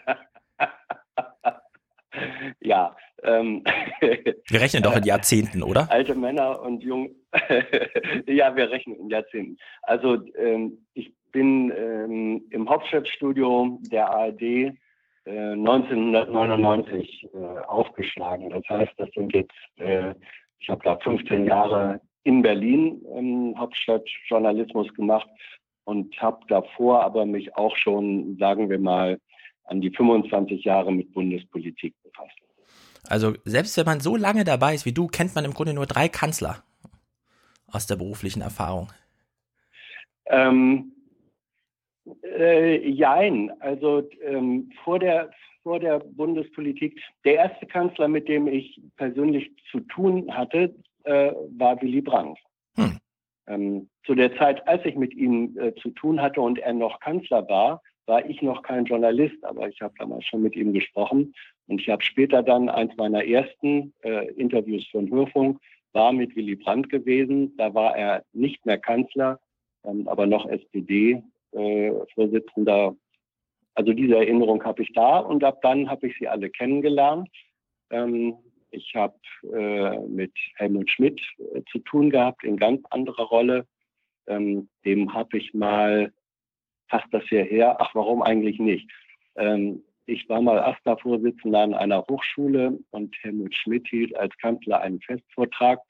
[2.61, 2.97] ja.
[3.23, 3.65] Ähm,
[4.01, 5.91] wir rechnen doch in Jahrzehnten, oder?
[5.91, 7.11] Alte Männer und jung.
[8.27, 9.59] ja, wir rechnen in Jahrzehnten.
[9.83, 14.73] Also ähm, ich bin ähm, im Hauptstadtstudio der ARD
[15.31, 17.37] 1999 äh,
[17.67, 18.51] aufgeschlagen.
[18.51, 20.15] Das heißt, das sind jetzt, äh,
[20.59, 25.29] ich habe da 15 Jahre in Berlin ähm, Hauptstadt Journalismus gemacht
[25.85, 29.19] und habe davor aber mich auch schon, sagen wir mal,
[29.65, 32.39] an die 25 Jahre mit Bundespolitik befasst.
[33.09, 35.87] Also selbst wenn man so lange dabei ist wie du, kennt man im Grunde nur
[35.87, 36.63] drei Kanzler
[37.69, 38.93] aus der beruflichen Erfahrung.
[40.27, 40.93] Ähm,
[42.23, 45.31] äh, jein, also ähm, vor der
[45.63, 50.73] vor der Bundespolitik, der erste Kanzler, mit dem ich persönlich zu tun hatte,
[51.03, 52.39] äh, war Willy Brandt.
[52.77, 52.99] Hm.
[53.49, 57.01] Ähm, zu der Zeit, als ich mit ihm äh, zu tun hatte und er noch
[57.01, 61.35] Kanzler war, war ich noch kein Journalist, aber ich habe damals schon mit ihm gesprochen.
[61.67, 65.59] Und ich habe später dann eins meiner ersten äh, Interviews für den Hörfunk
[65.93, 67.57] war mit Willy Brandt gewesen.
[67.57, 69.41] Da war er nicht mehr Kanzler,
[69.85, 71.36] ähm, aber noch SPD-Vorsitzender.
[71.57, 71.93] Äh,
[73.75, 77.29] also diese Erinnerung habe ich da und ab dann habe ich sie alle kennengelernt.
[77.91, 78.37] Ähm,
[78.71, 79.17] ich habe
[79.53, 81.21] äh, mit Helmut Schmidt
[81.55, 83.67] äh, zu tun gehabt in ganz anderer Rolle.
[84.27, 86.13] Ähm, dem habe ich mal
[86.89, 87.77] fast das Jahr her.
[87.79, 88.91] Ach, warum eigentlich nicht?
[89.37, 95.01] Ähm, ich war mal AStA-Vorsitzender an einer Hochschule und Helmut Schmidt hielt als Kanzler einen
[95.01, 95.81] Festvortrag.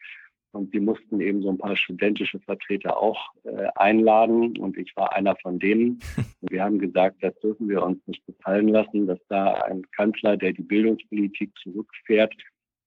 [0.57, 4.57] Und sie mussten eben so ein paar studentische Vertreter auch äh, einladen.
[4.59, 6.01] Und ich war einer von denen.
[6.41, 10.37] Und wir haben gesagt, das dürfen wir uns nicht gefallen lassen, dass da ein Kanzler,
[10.37, 12.35] der die Bildungspolitik zurückfährt,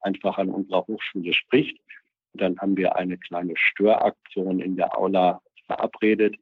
[0.02, 1.80] einfach an unserer Hochschule spricht.
[2.34, 6.36] Und dann haben wir eine kleine Störaktion in der Aula verabredet.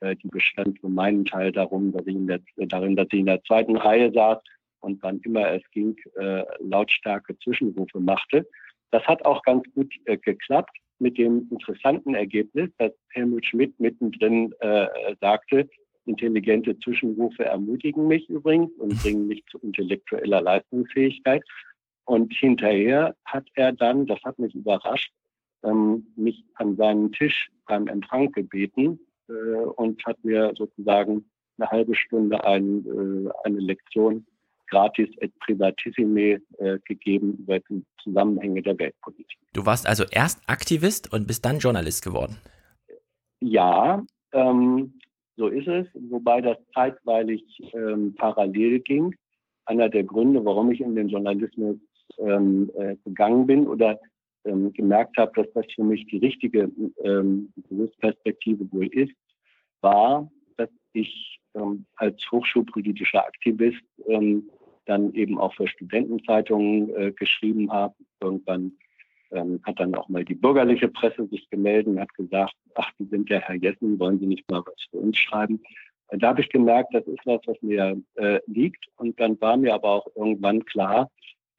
[0.00, 3.26] Äh, die bestand für meinen Teil darum, dass ich in der, darin, dass ich in
[3.26, 4.38] der zweiten Reihe saß
[4.80, 8.48] und wann immer es ging, äh, lautstarke Zwischenrufe machte.
[8.90, 14.52] Das hat auch ganz gut äh, geklappt mit dem interessanten Ergebnis, dass Helmut Schmidt mittendrin
[14.60, 14.86] äh,
[15.20, 15.68] sagte,
[16.06, 21.42] intelligente Zwischenrufe ermutigen mich übrigens und bringen mich zu intellektueller Leistungsfähigkeit.
[22.04, 25.12] Und hinterher hat er dann, das hat mich überrascht,
[25.62, 28.98] ähm, mich an seinen Tisch beim Empfang gebeten
[29.28, 31.24] äh, und hat mir sozusagen
[31.58, 34.26] eine halbe Stunde ein, äh, eine Lektion
[34.70, 39.38] gratis et privatissime äh, gegeben über die Zusammenhänge der Weltpolitik.
[39.52, 42.38] Du warst also erst Aktivist und bist dann Journalist geworden.
[43.40, 44.02] Ja,
[44.32, 44.94] ähm,
[45.36, 47.42] so ist es, wobei das zeitweilig
[47.72, 49.14] ähm, parallel ging.
[49.64, 51.78] Einer der Gründe, warum ich in den Journalismus
[52.18, 53.98] ähm, äh, gegangen bin oder
[54.44, 56.70] ähm, gemerkt habe, dass das für mich die richtige
[57.04, 59.14] ähm, Berufsperspektive wohl ist,
[59.80, 64.48] war, dass ich ähm, als hochschulpolitischer Aktivist ähm,
[64.86, 67.94] dann eben auch für Studentenzeitungen äh, geschrieben habe.
[68.20, 68.72] Irgendwann
[69.30, 73.06] ähm, hat dann auch mal die bürgerliche Presse sich gemeldet und hat gesagt, ach, Sie
[73.06, 75.60] sind der Herr Jessen, wollen Sie nicht mal was für uns schreiben?
[76.12, 78.84] Da habe ich gemerkt, das ist was, was mir äh, liegt.
[78.96, 81.08] Und dann war mir aber auch irgendwann klar,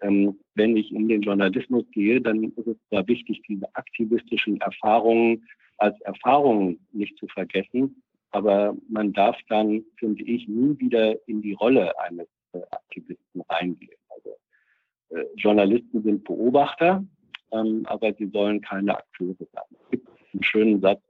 [0.02, 5.48] ähm, wenn ich in den Journalismus gehe, dann ist es da wichtig, diese aktivistischen Erfahrungen
[5.78, 8.04] als Erfahrungen nicht zu vergessen.
[8.32, 12.28] Aber man darf dann, finde ich, nie wieder in die Rolle eines
[12.72, 13.98] Aktivisten reingehen.
[14.10, 14.38] Also
[15.10, 17.04] äh, Journalisten sind Beobachter,
[17.52, 19.64] ähm, aber sie sollen keine Akteure sein.
[19.84, 21.02] Es gibt einen schönen Satz,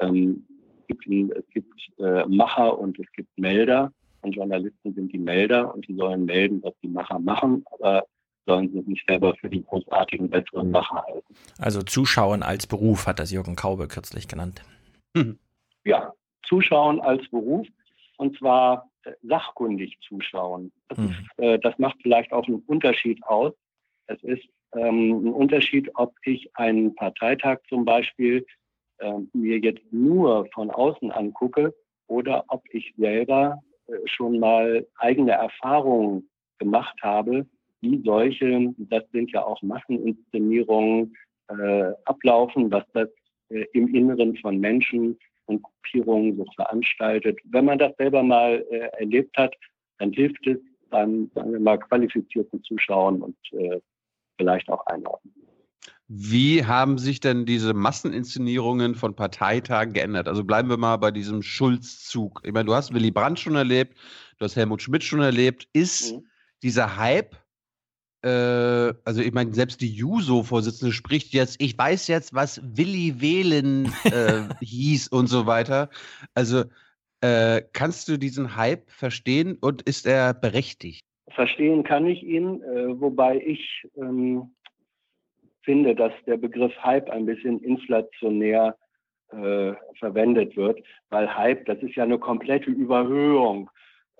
[0.00, 0.46] ähm,
[0.88, 3.92] es gibt, es gibt äh, Macher und es gibt Melder.
[4.20, 8.04] Und Journalisten sind die Melder und die sollen melden, was die Macher machen, aber
[8.46, 11.34] sollen sich nicht selber für die großartigen, besseren Macher halten.
[11.58, 14.62] Also Zuschauen als Beruf hat das Jürgen Kaube kürzlich genannt.
[15.14, 15.38] Mhm.
[15.84, 16.12] Ja,
[16.48, 17.66] Zuschauen als Beruf
[18.16, 18.90] und zwar
[19.22, 20.72] sachkundig zuschauen.
[20.88, 21.06] Das, mhm.
[21.06, 23.52] ist, äh, das, macht vielleicht auch einen Unterschied aus.
[24.06, 24.44] Es ist
[24.74, 28.44] ähm, ein Unterschied, ob ich einen Parteitag zum Beispiel
[28.98, 31.74] äh, mir jetzt nur von außen angucke
[32.06, 36.28] oder ob ich selber äh, schon mal eigene Erfahrungen
[36.58, 37.46] gemacht habe,
[37.80, 41.14] wie solche, das sind ja auch Masseninszenierungen,
[41.48, 43.08] äh, ablaufen, was das
[43.50, 45.18] äh, im Inneren von Menschen
[45.48, 47.38] und Gruppierungen so veranstaltet.
[47.44, 49.54] Wenn man das selber mal äh, erlebt hat,
[49.98, 50.58] dann hilft es
[50.90, 53.80] beim, sagen wir mal, qualifizierten Zuschauen und äh,
[54.38, 55.34] vielleicht auch Einordnen.
[56.10, 60.26] Wie haben sich denn diese Masseninszenierungen von Parteitagen geändert?
[60.26, 62.40] Also bleiben wir mal bei diesem Schulzzug.
[62.44, 63.98] Ich meine, du hast Willy Brandt schon erlebt,
[64.38, 65.68] du hast Helmut Schmidt schon erlebt.
[65.74, 66.26] Ist mhm.
[66.62, 67.36] dieser Hype
[68.24, 74.48] also ich meine, selbst die Juso-Vorsitzende spricht jetzt, ich weiß jetzt, was Willi wählen äh,
[74.60, 75.88] hieß und so weiter.
[76.34, 76.64] Also
[77.20, 81.04] äh, kannst du diesen Hype verstehen und ist er berechtigt?
[81.30, 84.54] Verstehen kann ich ihn, äh, wobei ich ähm,
[85.62, 88.76] finde, dass der Begriff Hype ein bisschen inflationär
[89.30, 90.80] äh, verwendet wird,
[91.10, 93.68] weil Hype, das ist ja eine komplette Überhöhung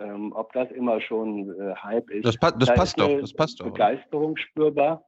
[0.01, 2.25] Ähm, ob das immer schon äh, Hype ist.
[2.25, 3.67] Das, pa das da passt doch, das passt doch.
[3.67, 5.05] Begeisterung spürbar.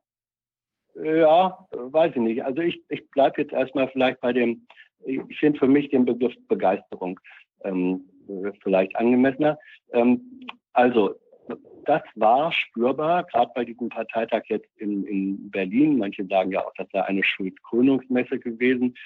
[0.94, 2.44] Ja, weiß ich nicht.
[2.44, 4.66] Also ich, ich bleibe jetzt erstmal vielleicht bei dem,
[5.04, 7.20] ich finde für mich den Begriff Begeisterung
[7.62, 8.04] ähm,
[8.62, 9.58] vielleicht angemessener.
[9.92, 10.40] Ähm,
[10.72, 11.14] also
[11.84, 15.98] das war spürbar, gerade bei diesem Parteitag jetzt in, in Berlin.
[15.98, 18.96] Manche sagen ja auch, das sei eine Schuldkrönungsmesse gewesen.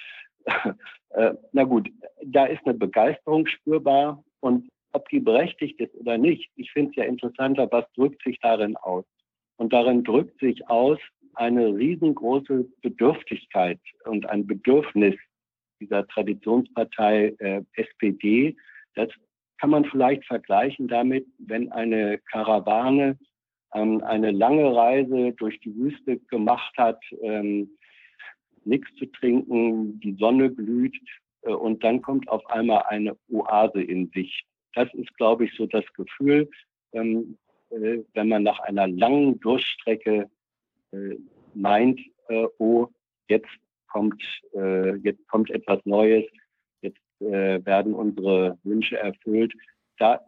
[1.11, 1.89] äh, na gut,
[2.25, 6.97] da ist eine Begeisterung spürbar und ob die berechtigt ist oder nicht, ich finde es
[6.97, 9.05] ja interessanter, was drückt sich darin aus?
[9.57, 10.99] Und darin drückt sich aus
[11.35, 15.15] eine riesengroße Bedürftigkeit und ein Bedürfnis
[15.81, 18.57] dieser Traditionspartei äh, SPD,
[18.95, 19.09] das
[19.59, 23.19] kann man vielleicht vergleichen damit, wenn eine Karawane
[23.75, 27.71] ähm, eine lange Reise durch die Wüste gemacht hat, ähm,
[28.65, 30.97] nichts zu trinken, die Sonne glüht
[31.43, 34.45] äh, und dann kommt auf einmal eine Oase in Sicht.
[34.75, 36.51] Das ist, glaube ich, so das Gefühl,
[36.93, 37.39] ähm,
[37.71, 40.31] äh, wenn man nach einer langen Durchstrecke
[40.93, 41.17] äh,
[41.55, 42.89] meint, äh, oh,
[43.29, 43.49] jetzt
[43.89, 44.23] kommt,
[44.55, 46.25] äh, jetzt kommt etwas Neues,
[47.21, 49.53] äh, werden unsere Wünsche erfüllt.
[49.99, 50.21] Da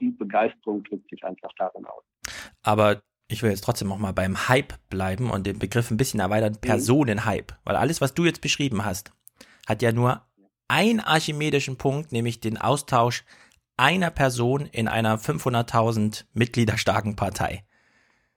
[0.00, 2.04] die Begeisterung drückt sich einfach darin aus.
[2.62, 6.20] Aber ich will jetzt trotzdem noch mal beim Hype bleiben und den Begriff ein bisschen
[6.20, 6.60] erweitern, mhm.
[6.60, 7.54] Personenhype.
[7.64, 9.12] Weil alles, was du jetzt beschrieben hast,
[9.66, 10.22] hat ja nur
[10.68, 13.24] einen archimedischen Punkt, nämlich den Austausch
[13.76, 17.64] einer Person in einer 500.000 Mitglieder starken Partei.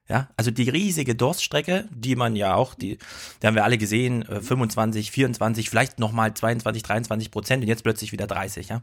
[0.09, 2.97] Ja, also die riesige Durststrecke, die man ja auch, die,
[3.41, 7.83] die haben wir alle gesehen, 25, äh, 24, vielleicht nochmal 22, 23 Prozent und jetzt
[7.83, 8.81] plötzlich wieder 30, ja.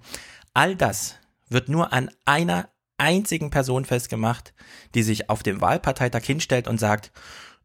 [0.52, 1.16] All das
[1.48, 2.68] wird nur an einer
[2.98, 4.52] einzigen Person festgemacht,
[4.94, 7.10] die sich auf dem Wahlparteitag hinstellt und sagt,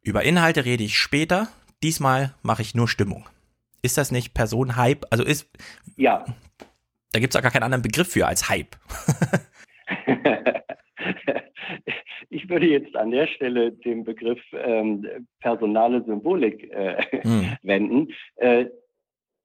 [0.02, 1.50] über Inhalte rede ich später,
[1.84, 3.28] diesmal mache ich nur Stimmung.
[3.82, 5.08] Ist das nicht Personenhype?
[5.12, 5.48] Also ist.
[5.96, 6.26] Ja.
[7.12, 8.76] Da gibt es auch gar keinen anderen Begriff für als Hype.
[12.30, 15.08] Ich würde jetzt an der Stelle den Begriff ähm,
[15.40, 17.56] personale Symbolik äh, mhm.
[17.64, 18.10] wenden.
[18.36, 18.66] Äh,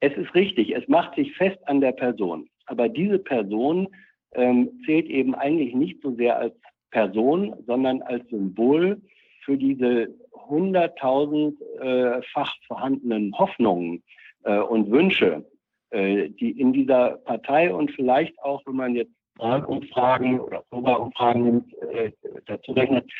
[0.00, 2.46] es ist richtig, es macht sich fest an der Person.
[2.66, 3.88] Aber diese Person
[4.34, 6.54] ähm, zählt eben eigentlich nicht so sehr als
[6.90, 9.00] Person, sondern als Symbol
[9.44, 14.02] für diese hunderttausendfach äh, vorhandenen Hoffnungen
[14.44, 15.46] äh, und Wünsche,
[15.94, 22.12] die in dieser Partei und vielleicht auch, wenn man jetzt Wahlumfragen oder Probeumfragen nimmt, äh,
[22.46, 23.10] dazu rechnet,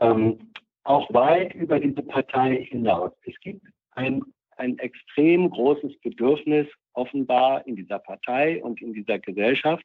[0.00, 0.38] ähm,
[0.84, 3.12] auch weit über diese Partei hinaus.
[3.26, 4.22] Es gibt ein,
[4.56, 9.84] ein extrem großes Bedürfnis offenbar in dieser Partei und in dieser Gesellschaft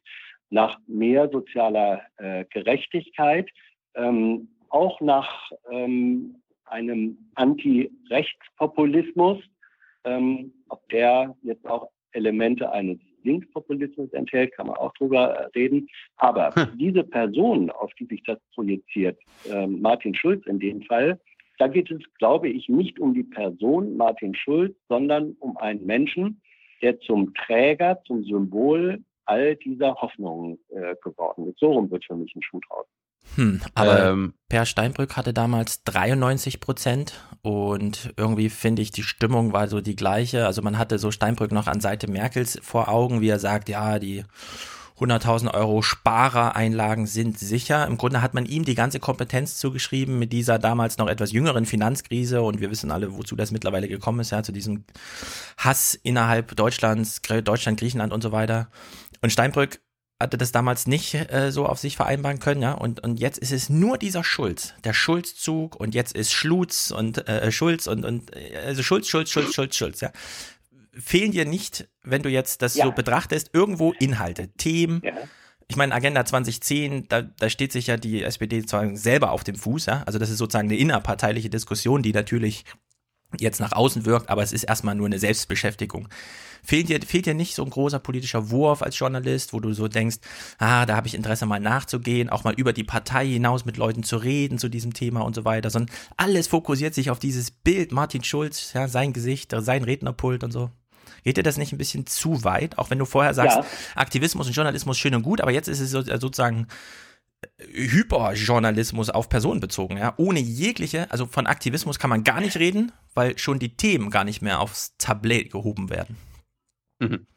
[0.49, 3.49] nach mehr sozialer äh, Gerechtigkeit,
[3.95, 9.40] ähm, auch nach ähm, einem Anti-Rechtspopulismus,
[10.06, 15.88] ähm, ob der jetzt auch Elemente eines Linkspopulismus enthält, kann man auch drüber äh, reden.
[16.18, 16.77] Aber hm.
[16.77, 19.19] diese Person, auf die sich das projiziert,
[19.49, 21.19] äh, Martin Schulz in dem Fall,
[21.60, 26.41] da geht es, glaube ich, nicht um die Person Martin Schulz, sondern um einen Menschen,
[26.81, 31.60] der zum Träger, zum Symbol all dieser Hoffnungen äh, geworden ist.
[31.60, 32.85] So rum wird für mich ein Schuh draus.
[33.36, 39.52] Hm, aber ähm, Per Steinbrück hatte damals 93 Prozent und irgendwie finde ich, die Stimmung
[39.52, 40.45] war so die gleiche.
[40.45, 43.98] Also man hatte so Steinbrück noch an Seite Merkels vor Augen, wie er sagt, ja,
[43.98, 44.24] die
[45.00, 47.88] 100.000 Euro Sparereinlagen sind sicher.
[47.88, 51.66] Im Grunde hat man ihm die ganze Kompetenz zugeschrieben mit dieser damals noch etwas jüngeren
[51.66, 54.86] Finanzkrise und wir wissen alle, wozu das mittlerweile gekommen ist, ja, zu diesem
[55.58, 58.70] Hass innerhalb Deutschlands, Deutschland, Griechenland und so weiter.
[59.22, 59.80] Und Steinbrück
[60.24, 62.74] hatte das damals nicht äh, so auf sich vereinbaren können, ja.
[62.74, 67.28] Und, und jetzt ist es nur dieser Schulz, der Schulzzug und jetzt ist Schlutz und
[67.28, 70.12] äh, Schulz und, und äh, also Schulz, Schulz, Schulz, Schulz, Schulz, ja.
[70.94, 72.86] Fehlen dir nicht, wenn du jetzt das ja.
[72.86, 75.02] so betrachtest, irgendwo Inhalte, Themen?
[75.04, 75.14] Ja.
[75.68, 79.56] Ich meine, Agenda 2010, da, da steht sich ja die SPD sozusagen selber auf dem
[79.56, 80.04] Fuß, ja.
[80.06, 82.66] Also das ist sozusagen eine innerparteiliche Diskussion, die natürlich
[83.40, 86.08] jetzt nach außen wirkt, aber es ist erstmal nur eine Selbstbeschäftigung.
[86.64, 89.88] Fehlt dir, fehlt dir nicht so ein großer politischer Wurf als Journalist, wo du so
[89.88, 90.18] denkst,
[90.57, 94.03] ah, da habe ich Interesse mal nachzugehen, auch mal über die Partei hinaus mit Leuten
[94.03, 97.91] zu reden zu diesem Thema und so weiter, sondern alles fokussiert sich auf dieses Bild
[97.91, 100.72] Martin Schulz, ja, sein Gesicht, sein Rednerpult und so.
[101.23, 102.77] Geht dir das nicht ein bisschen zu weit?
[102.77, 103.65] Auch wenn du vorher sagst, ja.
[103.95, 106.68] Aktivismus und Journalismus schön und gut, aber jetzt ist es äh, sozusagen
[107.60, 112.91] Hyperjournalismus auf Personen bezogen, ja, ohne jegliche, also von Aktivismus kann man gar nicht reden,
[113.15, 116.18] weil schon die Themen gar nicht mehr aufs Tablett gehoben werden.
[117.03, 117.27] Mhm.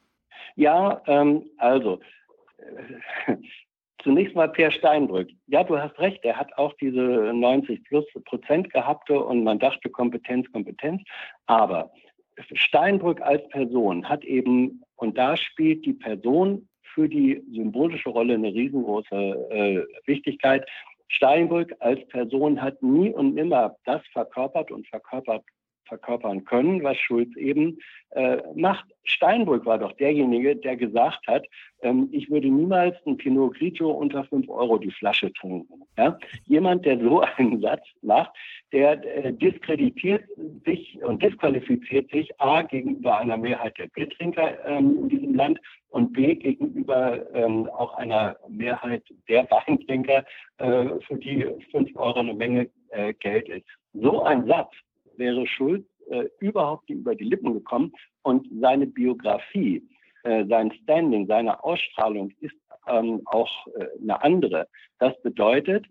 [0.56, 2.00] Ja, ähm, also
[2.58, 3.36] äh,
[4.02, 5.28] zunächst mal Per Steinbrück.
[5.48, 7.00] Ja, du hast recht, er hat auch diese
[7.34, 11.02] 90 plus Prozent gehabt und man dachte Kompetenz, Kompetenz.
[11.46, 11.90] Aber
[12.52, 18.48] Steinbrück als Person hat eben, und da spielt die Person für die symbolische Rolle eine
[18.48, 19.14] riesengroße
[19.50, 20.66] äh, Wichtigkeit.
[21.08, 25.44] Steinbrück als Person hat nie und nimmer das verkörpert und verkörpert
[25.86, 27.78] verkörpern können, was Schulz eben
[28.10, 28.86] äh, macht.
[29.04, 31.46] Steinbrück war doch derjenige, der gesagt hat,
[31.82, 35.82] ähm, ich würde niemals ein Pinot Grigio unter fünf Euro die Flasche trinken.
[35.96, 36.18] Ja?
[36.44, 38.30] Jemand, der so einen Satz macht,
[38.72, 40.24] der äh, diskreditiert
[40.64, 45.60] sich und disqualifiziert sich A gegenüber einer Mehrheit der Biertrinker ähm, in diesem Land
[45.90, 50.24] und B gegenüber ähm, auch einer Mehrheit der Weintrinker,
[50.58, 53.66] äh, für die fünf Euro eine Menge äh, Geld ist.
[53.94, 54.72] So ein Satz
[55.18, 57.92] wäre Schulz äh, überhaupt über die Lippen gekommen.
[58.22, 59.82] Und seine Biografie,
[60.24, 62.56] äh, sein Standing, seine Ausstrahlung ist
[62.86, 64.68] ähm, auch äh, eine andere.
[64.98, 65.86] Das bedeutet,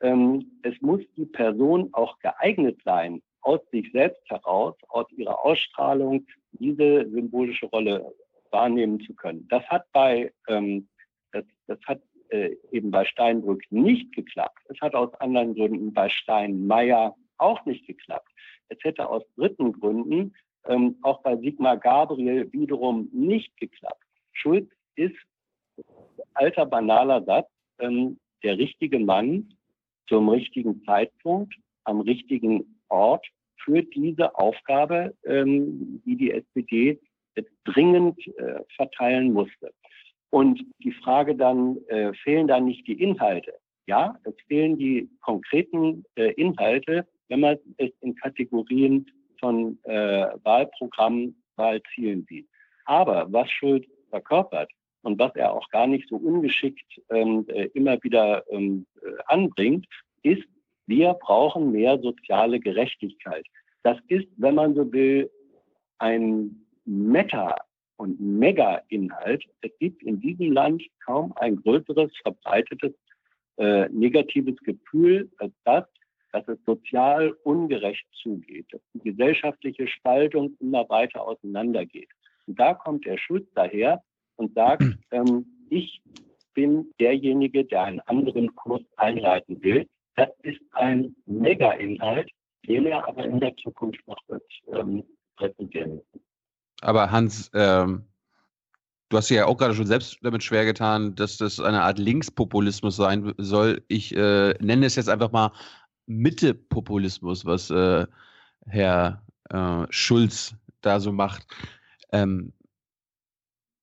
[0.00, 6.26] ähm, es muss die Person auch geeignet sein, aus sich selbst heraus, aus ihrer Ausstrahlung,
[6.52, 8.14] diese symbolische Rolle
[8.50, 9.46] wahrnehmen zu können.
[9.48, 10.88] Das hat bei, ähm,
[11.32, 12.00] das, das hat
[12.30, 14.58] äh, eben bei Steinbrück nicht geklappt.
[14.68, 18.30] Es hat aus anderen Gründen bei Steinmeier auch nicht geklappt.
[18.68, 20.34] Es hätte aus dritten Gründen
[20.66, 24.04] ähm, auch bei Sigmar Gabriel wiederum nicht geklappt.
[24.32, 25.16] Schulz ist,
[26.34, 29.52] alter banaler Satz, ähm, der richtige Mann
[30.08, 31.54] zum richtigen Zeitpunkt,
[31.84, 33.26] am richtigen Ort
[33.64, 37.00] für diese Aufgabe, ähm, die die SPD
[37.36, 39.72] jetzt dringend äh, verteilen musste.
[40.30, 43.54] Und die Frage dann, äh, fehlen da nicht die Inhalte?
[43.86, 49.06] Ja, es fehlen die konkreten äh, Inhalte, wenn man es in Kategorien
[49.40, 52.48] von äh, Wahlprogrammen, Wahlzielen sieht.
[52.84, 54.70] Aber was Schuld verkörpert
[55.02, 59.86] und was er auch gar nicht so ungeschickt ähm, äh, immer wieder ähm, äh, anbringt,
[60.22, 60.44] ist,
[60.86, 63.44] wir brauchen mehr soziale Gerechtigkeit.
[63.82, 65.30] Das ist, wenn man so will,
[65.98, 67.56] ein Meta-
[67.96, 69.44] und Mega-Inhalt.
[69.60, 72.92] Es gibt in diesem Land kaum ein größeres verbreitetes
[73.58, 75.84] äh, negatives Gefühl als das,
[76.32, 82.08] dass es sozial ungerecht zugeht, dass die gesellschaftliche Spaltung immer weiter auseinandergeht.
[82.46, 84.02] Und da kommt der Schutz daher
[84.36, 86.02] und sagt, ähm, ich
[86.54, 89.86] bin derjenige, der einen anderen Kurs einleiten will.
[90.16, 92.30] Das ist ein Mega-Inhalt,
[92.66, 94.42] den er aber in der Zukunft noch wird
[94.72, 95.04] ähm,
[95.36, 96.00] präsentieren
[96.80, 98.04] Aber Hans, ähm,
[99.08, 102.96] du hast ja auch gerade schon selbst damit schwer getan, dass das eine Art Linkspopulismus
[102.96, 103.84] sein soll.
[103.88, 105.52] Ich äh, nenne es jetzt einfach mal
[106.08, 108.06] Mitte-Populismus, was äh,
[108.66, 111.46] Herr äh, Schulz da so macht.
[112.12, 112.52] Ähm,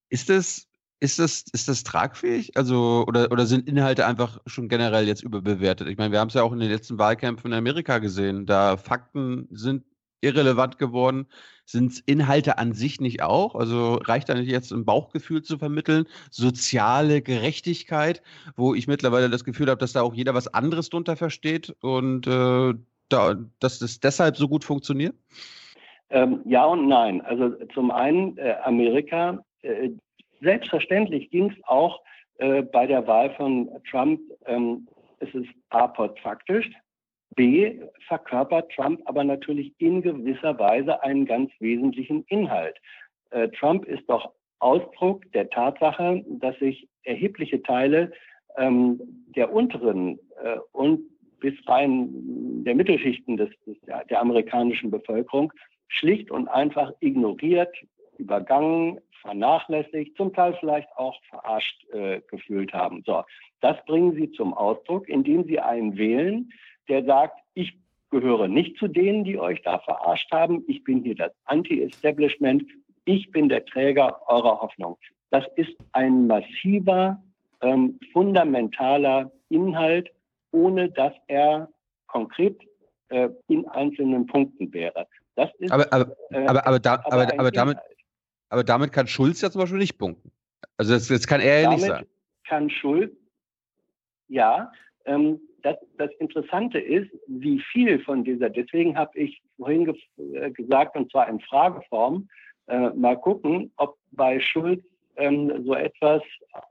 [0.09, 0.67] ist das,
[0.99, 2.57] ist das, ist das tragfähig?
[2.57, 5.87] Also, oder, oder sind Inhalte einfach schon generell jetzt überbewertet?
[5.87, 8.45] Ich meine, wir haben es ja auch in den letzten Wahlkämpfen in Amerika gesehen.
[8.45, 9.83] Da Fakten sind
[10.21, 11.27] irrelevant geworden.
[11.65, 13.55] Sind Inhalte an sich nicht auch?
[13.55, 16.05] Also reicht da nicht jetzt ein Bauchgefühl zu vermitteln?
[16.29, 18.21] Soziale Gerechtigkeit,
[18.55, 22.27] wo ich mittlerweile das Gefühl habe, dass da auch jeder was anderes drunter versteht und
[22.27, 22.73] äh,
[23.09, 25.15] da, dass das deshalb so gut funktioniert?
[26.09, 27.21] Ähm, ja und nein.
[27.21, 29.43] Also zum einen äh, Amerika.
[29.61, 29.89] Äh,
[30.41, 32.01] selbstverständlich ging es auch
[32.37, 34.19] äh, bei der Wahl von Trump.
[34.45, 34.87] Ähm,
[35.19, 36.69] es ist A, faktisch,
[37.35, 42.77] B verkörpert Trump aber natürlich in gewisser Weise einen ganz wesentlichen Inhalt.
[43.31, 48.11] Äh, Trump ist doch Ausdruck der Tatsache, dass sich erhebliche Teile
[48.57, 48.99] ähm,
[49.35, 51.01] der unteren äh, und
[51.39, 53.77] bis rein der Mittelschichten des, des,
[54.09, 55.51] der amerikanischen Bevölkerung
[55.87, 57.75] schlicht und einfach ignoriert,
[58.17, 63.03] übergangen, vernachlässigt, zum Teil vielleicht auch verarscht äh, gefühlt haben.
[63.05, 63.23] So,
[63.61, 66.49] das bringen sie zum Ausdruck, indem sie einen wählen,
[66.87, 67.77] der sagt, ich
[68.09, 70.63] gehöre nicht zu denen, die euch da verarscht haben.
[70.67, 72.63] Ich bin hier das Anti-Establishment.
[73.05, 74.97] Ich bin der Träger eurer Hoffnung.
[75.31, 77.21] Das ist ein massiver,
[77.61, 80.09] ähm, fundamentaler Inhalt,
[80.51, 81.69] ohne dass er
[82.07, 82.57] konkret
[83.09, 85.07] äh, in einzelnen Punkten wäre.
[85.35, 87.77] Das ist, aber, aber, äh, aber, aber, da, aber, aber, damit,
[88.49, 90.31] aber damit kann Schulz ja zum Beispiel nicht punkten.
[90.77, 92.07] Also das, das kann er ja nicht sagen.
[92.47, 93.11] Kann Schulz,
[94.27, 94.71] ja,
[95.05, 99.95] ähm, das, das Interessante ist, wie viel von dieser, deswegen habe ich vorhin ge
[100.35, 102.29] äh, gesagt, und zwar in Frageform,
[102.67, 104.83] äh, mal gucken, ob bei Schulz
[105.15, 106.21] ähm, so etwas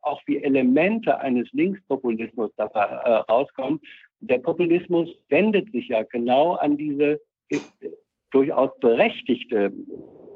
[0.03, 3.81] auch wie Elemente eines Linkspopulismus dabei äh, rauskommen.
[4.21, 7.59] Der Populismus wendet sich ja genau an diese äh,
[8.31, 9.73] durchaus berechtigte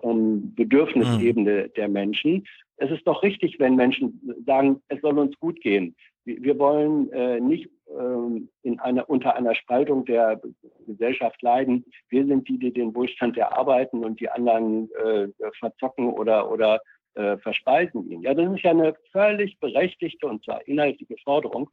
[0.02, 1.72] ähm, Bedürfnisebene mhm.
[1.76, 2.44] der Menschen.
[2.78, 5.94] Es ist doch richtig, wenn Menschen sagen, es soll uns gut gehen.
[6.36, 10.40] Wir wollen äh, nicht ähm, in einer, unter einer Spaltung der
[10.86, 11.84] Gesellschaft leiden.
[12.10, 15.28] Wir sind die, die den Wohlstand erarbeiten und die anderen äh,
[15.58, 16.80] verzocken oder, oder
[17.14, 18.22] äh, verspeisen ihn.
[18.22, 21.70] Ja, das ist ja eine völlig berechtigte und zwar inhaltliche Forderung.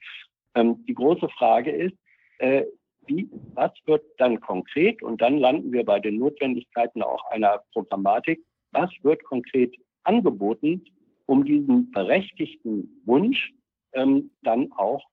[0.55, 1.95] Ähm, die große Frage ist,
[2.39, 2.63] äh,
[3.07, 8.41] wie, was wird dann konkret, und dann landen wir bei den Notwendigkeiten auch einer Programmatik,
[8.71, 10.83] was wird konkret angeboten,
[11.27, 13.53] um diesen berechtigten Wunsch
[13.95, 15.03] ähm, dann auch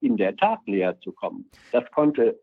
[0.00, 1.48] in der Tat näher zu kommen.
[1.70, 2.38] Das konnte,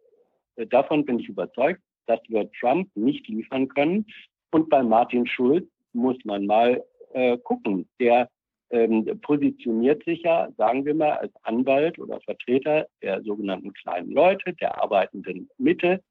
[0.56, 4.06] äh, davon bin ich überzeugt, das wird Trump nicht liefern können.
[4.51, 6.84] Und bei Martin Schulz muss man mal
[7.14, 7.88] äh, gucken.
[7.99, 8.30] Der
[8.72, 14.53] ähm, positioniert sich ja, sagen wir mal, als Anwalt oder Vertreter der sogenannten kleinen Leute,
[14.53, 16.01] der arbeitenden Mitte,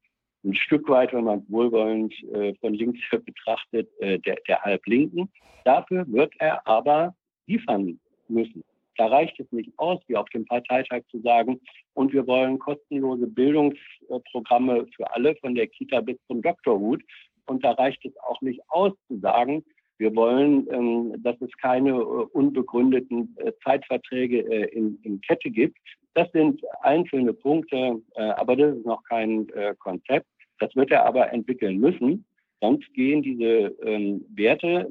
[0.45, 5.31] ein Stück weit, wenn man wohlwollend äh, von links betrachtet, äh, der, der Halblinken.
[5.65, 7.15] Dafür wird er aber
[7.47, 8.62] liefern müssen.
[8.99, 11.61] Da reicht es nicht aus, wie auf dem Parteitag zu sagen,
[11.95, 17.03] und wir wollen kostenlose Bildungsprogramme für alle, von der Kita bis zum Doktorhut.
[17.47, 19.65] Und da reicht es auch nicht aus zu sagen,
[19.99, 25.77] wir wollen, ähm, dass es keine äh, unbegründeten äh, Zeitverträge äh, in, Kette gibt.
[26.15, 29.47] Das sind einzelne Punkte, aber das ist noch kein
[29.79, 30.27] Konzept.
[30.59, 32.25] Das wird er aber entwickeln müssen.
[32.61, 34.89] Sonst gehen diese ähm, Werte,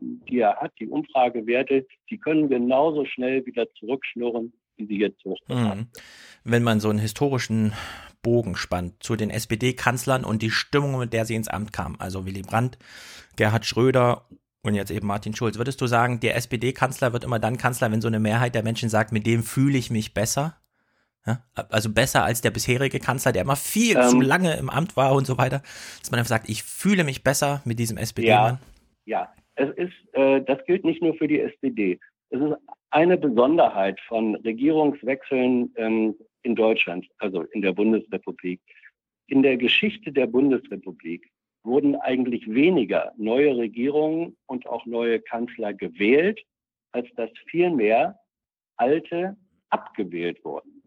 [0.00, 5.78] die er hat, die Umfragewerte, die können genauso schnell wieder zurückschnurren, wie sie jetzt hochkommen.
[5.78, 5.86] Mhm.
[6.44, 7.72] Wenn man so einen historischen
[8.22, 12.26] Bogen spannt zu den SPD-Kanzlern und die Stimmung, mit der sie ins Amt kamen, also
[12.26, 12.78] Willy Brandt,
[13.36, 14.26] Gerhard Schröder
[14.62, 15.56] und jetzt eben Martin Schulz.
[15.56, 18.88] Würdest du sagen, der SPD-Kanzler wird immer dann Kanzler, wenn so eine Mehrheit der Menschen
[18.88, 20.56] sagt, mit dem fühle ich mich besser?
[21.26, 21.44] Ja?
[21.54, 25.12] Also besser als der bisherige Kanzler, der immer viel ähm, zu lange im Amt war
[25.12, 25.62] und so weiter,
[26.00, 28.58] dass man einfach sagt, ich fühle mich besser mit diesem SPD-Mann?
[29.04, 31.98] Ja, ja, es ist, äh, das gilt nicht nur für die SPD.
[32.30, 32.54] Es ist
[32.90, 38.60] eine Besonderheit von Regierungswechseln ähm, in Deutschland, also in der Bundesrepublik.
[39.26, 41.28] In der Geschichte der Bundesrepublik
[41.64, 46.40] wurden eigentlich weniger neue Regierungen und auch neue Kanzler gewählt,
[46.92, 48.18] als dass vielmehr
[48.76, 49.36] alte
[49.70, 50.82] abgewählt wurden.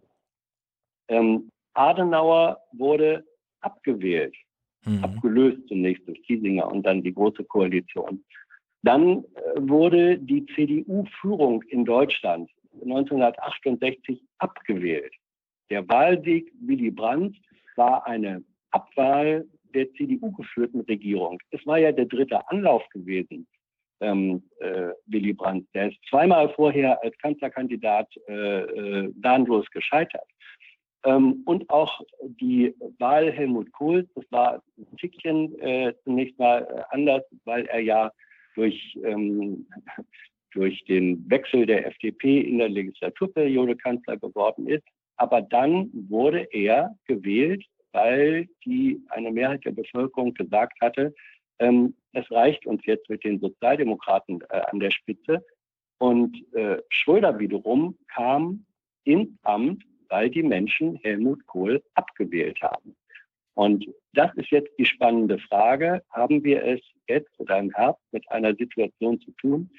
[1.10, 3.26] Ähm, Adenauer wurde
[3.60, 4.36] abgewählt,
[4.86, 5.04] mhm.
[5.04, 8.24] abgelöst zunächst durch Kiesinger und dann die Große Koalition.
[8.84, 9.24] Dann äh,
[9.58, 12.50] wurde die CDU-Führung in Deutschland
[12.82, 15.14] 1968 abgewählt.
[15.70, 17.38] Der Wahlsieg Willy Brandt
[17.76, 21.40] war eine Abwahl der CDU geführten Regierung.
[21.52, 23.48] Es war ja der dritte Anlauf gewesen,
[24.02, 25.68] ähm, äh, Willy Brandt.
[25.74, 30.28] Der ist zweimal vorher als Kanzlerkandidat äh, äh, dahnlos gescheitert.
[31.04, 36.96] Ähm, und auch die Wahl Helmut Kohl, das war ein Tickchen äh, zunächst mal äh,
[36.96, 38.12] anders, weil er ja
[38.56, 39.68] durch, ähm,
[40.54, 44.84] durch den Wechsel der FDP in der Legislaturperiode Kanzler geworden ist.
[45.18, 51.14] Aber dann wurde er gewählt weil die eine Mehrheit der Bevölkerung gesagt hatte,
[51.60, 55.46] ähm, es reicht uns jetzt mit den Sozialdemokraten äh, an der Spitze.
[55.98, 58.66] Und äh, Schröder wiederum kam
[59.04, 62.96] ins Amt, weil die Menschen Helmut Kohl abgewählt haben.
[63.54, 66.02] Und das ist jetzt die spannende Frage.
[66.10, 69.70] Haben wir es jetzt oder im Herbst mit einer Situation zu tun,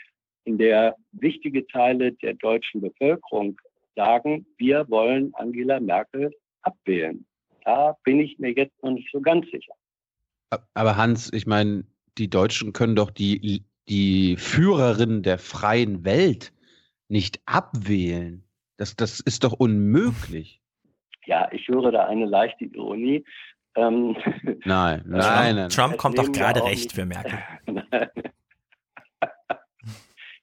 [0.44, 3.60] in der wichtige Teile der deutschen Bevölkerung
[3.96, 6.30] sagen, wir wollen Angela Merkel
[6.62, 7.24] abwählen?
[7.64, 9.72] Da bin ich mir jetzt noch nicht so ganz sicher.
[10.74, 11.84] Aber Hans, ich meine,
[12.18, 16.52] die Deutschen können doch die, die Führerin der freien Welt
[17.08, 18.44] nicht abwählen.
[18.76, 20.60] Das, das ist doch unmöglich.
[21.26, 23.24] Ja, ich höre da eine leichte Ironie.
[23.74, 24.16] Ähm,
[24.64, 25.68] nein, nein, nein.
[25.68, 27.38] Trump kommt doch gerade recht für Merkel.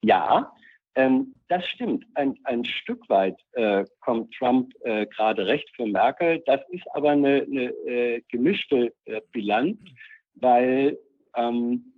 [0.01, 0.51] ja,
[0.95, 2.05] ähm, das stimmt.
[2.15, 6.41] Ein, ein Stück weit äh, kommt Trump äh, gerade recht für Merkel.
[6.45, 9.77] Das ist aber eine, eine äh, gemischte äh, Bilanz,
[10.35, 10.97] weil
[11.35, 11.93] ähm,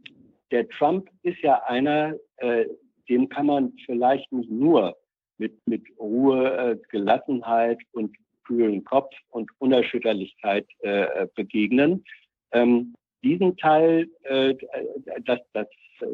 [0.52, 2.66] der Trump ist ja einer, äh,
[3.10, 4.98] dem kann man vielleicht nicht nur
[5.38, 10.68] mit, mit Ruhe, äh, Gelassenheit und kühlen Kopf und Unerschütterlichkeit
[11.35, 12.03] begegnen.
[12.51, 14.07] Ähm, diesen Teil,
[15.26, 15.68] das, das,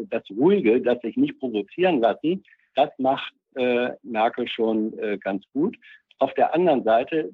[0.10, 2.44] das Ruhige, das sich nicht provozieren lassen,
[2.76, 5.78] das macht äh, Merkel schon äh, ganz gut.
[6.20, 7.32] Auf der anderen Seite,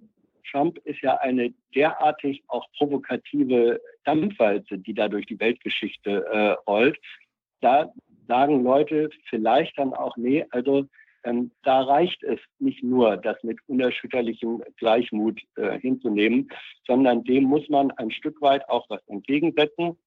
[0.49, 6.97] Trump ist ja eine derartig auch provokative Dampfwalze, die da durch die Weltgeschichte äh, rollt.
[7.61, 7.91] Da
[8.27, 10.85] sagen Leute vielleicht dann auch, nee, also
[11.23, 16.49] ähm, da reicht es nicht nur, das mit unerschütterlichem Gleichmut äh, hinzunehmen,
[16.85, 19.97] sondern dem muss man ein Stück weit auch was entgegensetzen.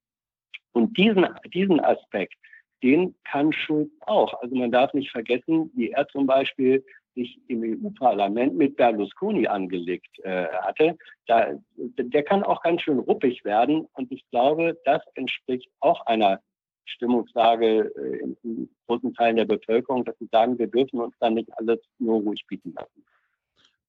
[0.72, 2.34] Und diesen, diesen Aspekt,
[2.82, 4.40] den kann Schulz auch.
[4.42, 6.84] Also man darf nicht vergessen, wie er zum Beispiel
[7.14, 10.96] sich im EU-Parlament mit Berlusconi angelegt äh, hatte.
[11.26, 16.40] Da, der kann auch ganz schön ruppig werden und ich glaube, das entspricht auch einer
[16.86, 21.50] Stimmungslage äh, in, großen Teilen der Bevölkerung, dass sie sagen, wir dürfen uns da nicht
[21.58, 23.04] alles nur ruhig bieten lassen.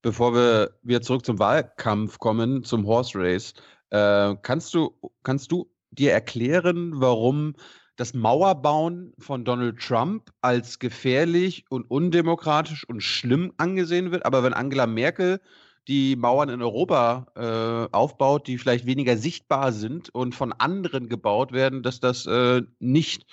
[0.02, 3.54] Bevor wir wieder zurück zum Wahlkampf kommen, zum Horse Race,
[3.90, 7.56] äh, kannst du, kannst du dir erklären, warum
[7.96, 14.54] das Mauerbauen von Donald Trump als gefährlich und undemokratisch und schlimm angesehen wird, aber wenn
[14.54, 15.42] Angela Merkel
[15.88, 21.52] die Mauern in Europa äh, aufbaut, die vielleicht weniger sichtbar sind und von anderen gebaut
[21.52, 23.26] werden, dass das äh, nicht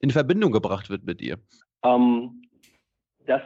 [0.00, 1.38] in Verbindung gebracht wird mit ihr?
[1.84, 2.42] Ähm,
[3.26, 3.40] das,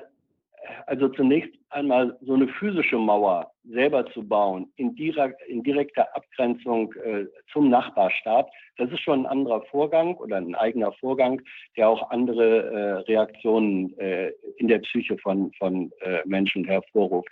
[0.87, 6.93] also zunächst einmal so eine physische Mauer selber zu bauen, in, direkt, in direkter Abgrenzung
[6.95, 8.49] äh, zum Nachbarstaat,
[8.79, 11.43] das ist schon ein anderer Vorgang oder ein eigener Vorgang,
[11.77, 17.29] der auch andere äh, Reaktionen äh, in der Psyche von, von äh, Menschen hervorruft.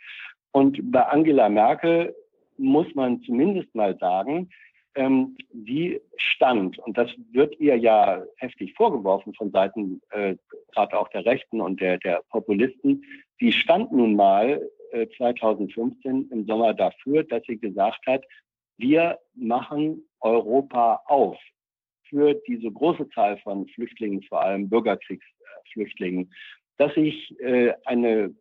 [0.55, 2.15] Und bei Angela Merkel
[2.59, 4.51] muss man zumindest mal sagen,
[4.95, 10.37] ähm, die stand, und das wird ihr ja heftig vorgeworfen von Seiten äh,
[10.73, 13.03] gerade auch der Rechten und der, der Populisten,
[13.41, 18.25] die stand nun mal äh, 2015 im Sommer dafür, dass sie gesagt hat,
[18.77, 21.37] wir machen Europa auf
[22.09, 26.33] für diese große Zahl von Flüchtlingen, vor allem Bürgerkriegsflüchtlingen,
[26.77, 28.33] dass sich äh, eine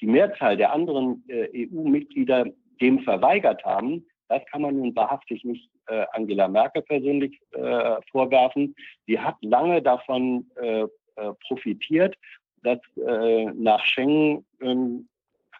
[0.00, 2.46] die Mehrzahl der anderen äh, EU-Mitglieder
[2.80, 8.74] dem verweigert haben, das kann man nun wahrhaftig nicht äh, Angela Merkel persönlich äh, vorwerfen.
[9.06, 12.16] Sie hat lange davon äh, äh, profitiert,
[12.62, 15.08] dass äh, nach Schengen ähm,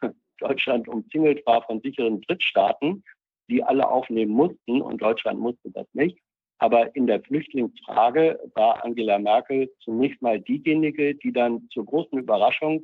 [0.40, 3.04] Deutschland umzingelt war von sicheren Drittstaaten,
[3.48, 6.18] die alle aufnehmen mussten und Deutschland musste das nicht.
[6.58, 12.82] Aber in der Flüchtlingsfrage war Angela Merkel zunächst mal diejenige, die dann zur großen Überraschung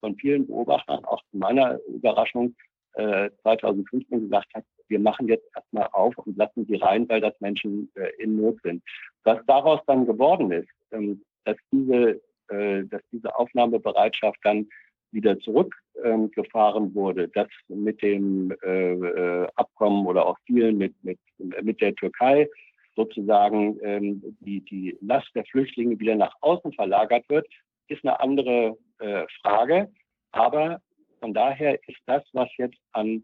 [0.00, 2.54] von vielen Beobachtern, auch zu meiner Überraschung,
[2.94, 7.38] äh, 2015 gesagt hat, wir machen jetzt erstmal auf und lassen sie rein, weil das
[7.40, 8.82] Menschen äh, in Not sind.
[9.24, 14.68] Was daraus dann geworden ist, ähm, dass diese, äh, dass diese Aufnahmebereitschaft dann
[15.10, 21.18] wieder zurückgefahren ähm, wurde, dass mit dem äh, äh, Abkommen oder auch Deal mit, mit,
[21.62, 22.48] mit der Türkei
[22.94, 27.46] sozusagen ähm, die, die Last der Flüchtlinge wieder nach außen verlagert wird,
[27.86, 29.90] ist eine andere äh, Frage.
[30.32, 30.80] Aber
[31.20, 33.22] von daher ist das, was jetzt an,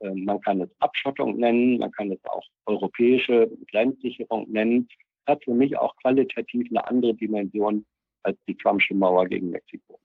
[0.00, 4.88] äh, man kann es Abschottung nennen, man kann es auch europäische Grenzsicherung nennen,
[5.26, 7.84] hat für mich auch qualitativ eine andere Dimension
[8.22, 10.00] als die Trumpsche Mauer gegen Mexiko.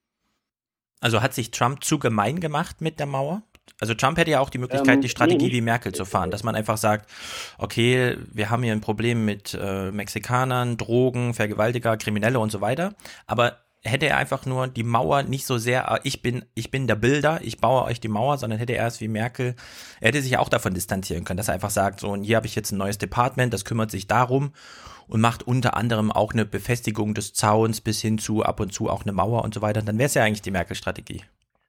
[0.99, 3.41] Also hat sich Trump zu gemein gemacht mit der Mauer?
[3.79, 6.29] Also Trump hätte ja auch die Möglichkeit, ähm, die Strategie nee, wie Merkel zu fahren,
[6.29, 7.09] dass man einfach sagt,
[7.57, 12.93] okay, wir haben hier ein Problem mit äh, Mexikanern, Drogen, Vergewaltiger, Kriminelle und so weiter,
[13.25, 16.87] aber hätte er einfach nur die Mauer nicht so sehr, äh, ich bin, ich bin
[16.87, 19.55] der Bilder, ich baue euch die Mauer, sondern hätte er es wie Merkel,
[19.99, 22.47] er hätte sich auch davon distanzieren können, dass er einfach sagt, so, und hier habe
[22.47, 24.53] ich jetzt ein neues Department, das kümmert sich darum
[25.07, 28.89] und macht unter anderem auch eine Befestigung des Zauns bis hin zu ab und zu
[28.89, 29.81] auch eine Mauer und so weiter.
[29.81, 31.23] Dann wäre es ja eigentlich die Merkel-Strategie.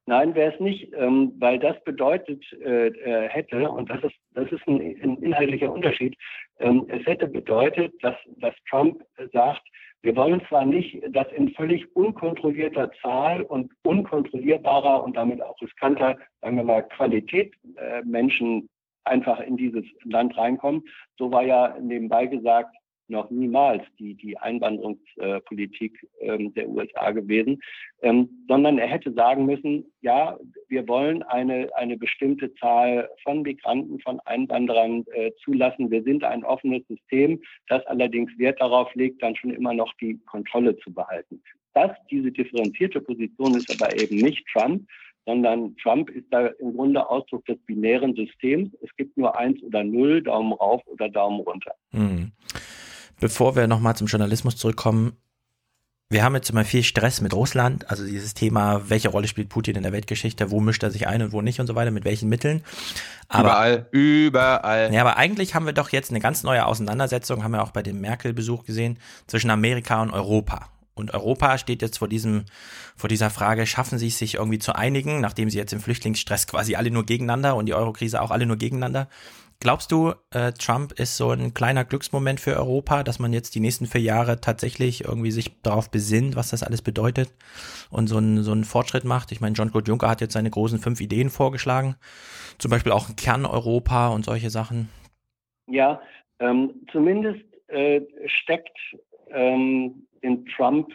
[0.06, 4.50] Nein, wäre es nicht, ähm, weil das bedeutet äh, äh, hätte, und das ist, das
[4.50, 6.16] ist ein, ein inhaltlicher Unterschied,
[6.58, 9.00] ähm, es hätte bedeutet, dass, dass Trump
[9.32, 9.62] sagt,
[10.02, 16.18] wir wollen zwar nicht, dass in völlig unkontrollierter Zahl und unkontrollierbarer und damit auch riskanter,
[16.40, 18.68] sagen wir mal, Qualität äh, Menschen
[19.04, 20.82] einfach in dieses Land reinkommen.
[21.18, 22.76] So war ja nebenbei gesagt
[23.12, 27.62] noch niemals die, die Einwanderungspolitik ähm, der USA gewesen,
[28.02, 30.36] ähm, sondern er hätte sagen müssen, ja,
[30.68, 35.90] wir wollen eine, eine bestimmte Zahl von Migranten, von Einwanderern äh, zulassen.
[35.90, 40.18] Wir sind ein offenes System, das allerdings Wert darauf legt, dann schon immer noch die
[40.26, 41.40] Kontrolle zu behalten.
[41.74, 44.86] Das, diese differenzierte Position ist aber eben nicht Trump,
[45.26, 48.70] sondern Trump ist da im Grunde Ausdruck des binären Systems.
[48.82, 51.74] Es gibt nur eins oder null, Daumen rauf oder Daumen runter.
[51.92, 52.32] Mhm.
[53.22, 55.12] Bevor wir nochmal zum Journalismus zurückkommen,
[56.10, 59.76] wir haben jetzt immer viel Stress mit Russland, also dieses Thema, welche Rolle spielt Putin
[59.76, 62.04] in der Weltgeschichte, wo mischt er sich ein und wo nicht und so weiter, mit
[62.04, 62.64] welchen Mitteln.
[63.28, 64.92] Aber, überall, überall.
[64.92, 67.84] Ja, aber eigentlich haben wir doch jetzt eine ganz neue Auseinandersetzung, haben wir auch bei
[67.84, 70.70] dem Merkel-Besuch gesehen, zwischen Amerika und Europa.
[70.94, 72.44] Und Europa steht jetzt vor diesem,
[72.96, 76.48] vor dieser Frage, schaffen sie es sich irgendwie zu einigen, nachdem sie jetzt im Flüchtlingsstress
[76.48, 79.08] quasi alle nur gegeneinander und die Eurokrise auch alle nur gegeneinander
[79.62, 83.60] Glaubst du, äh, Trump ist so ein kleiner Glücksmoment für Europa, dass man jetzt die
[83.60, 87.32] nächsten vier Jahre tatsächlich irgendwie sich darauf besinnt, was das alles bedeutet
[87.88, 89.30] und so einen, so einen Fortschritt macht?
[89.30, 91.94] Ich meine, John-Claude Juncker hat jetzt seine großen fünf Ideen vorgeschlagen,
[92.58, 94.88] zum Beispiel auch ein Kern-Europa und solche Sachen.
[95.68, 96.02] Ja,
[96.40, 98.76] ähm, zumindest äh, steckt
[99.30, 100.88] ähm, in Trump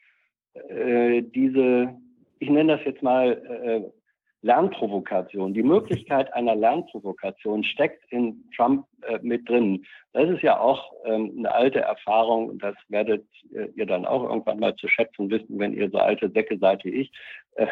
[0.70, 1.94] äh, diese,
[2.38, 3.97] ich nenne das jetzt mal äh,
[4.42, 5.52] Lernprovokation.
[5.52, 9.84] Die Möglichkeit einer Lernprovokation steckt in Trump äh, mit drin.
[10.12, 14.22] Das ist ja auch ähm, eine alte Erfahrung und das werdet äh, ihr dann auch
[14.22, 17.12] irgendwann mal zu schätzen wissen, wenn ihr so alte Säcke seid wie ich.
[17.56, 17.66] Äh,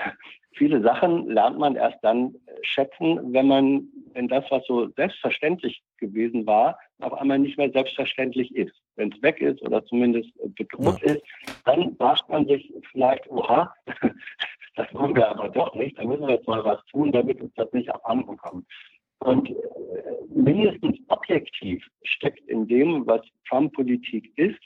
[0.56, 6.46] viele Sachen lernt man erst dann schätzen, wenn man, wenn das, was so selbstverständlich gewesen
[6.46, 8.74] war, auf einmal nicht mehr selbstverständlich ist.
[8.96, 11.14] Wenn es weg ist oder zumindest bedroht ja.
[11.14, 11.22] ist,
[11.64, 13.72] dann sagt man sich vielleicht, oha,
[14.76, 17.52] das wollen wir aber doch nicht, da müssen wir jetzt mal was tun, damit uns
[17.54, 18.66] das nicht abhanden kommt.
[19.18, 19.54] Und äh,
[20.28, 24.60] mindestens objektiv steckt in dem, was Trump-Politik ist,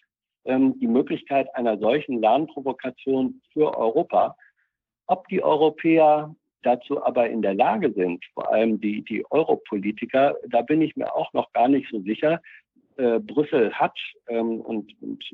[0.44, 4.36] ähm, die Möglichkeit einer solchen Lernprovokation für Europa.
[5.06, 10.62] Ob die Europäer dazu aber in der Lage sind, vor allem die, die Europolitiker, da
[10.62, 12.42] bin ich mir auch noch gar nicht so sicher.
[12.96, 13.96] Äh, Brüssel hat
[14.28, 15.24] ähm, und, und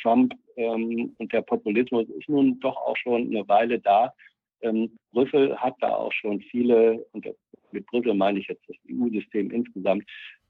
[0.00, 4.14] Trump ähm, und der Populismus ist nun doch auch schon eine Weile da.
[4.62, 7.26] Ähm, Brüssel hat da auch schon viele, und
[7.72, 10.04] mit Brüssel meine ich jetzt das EU-System insgesamt,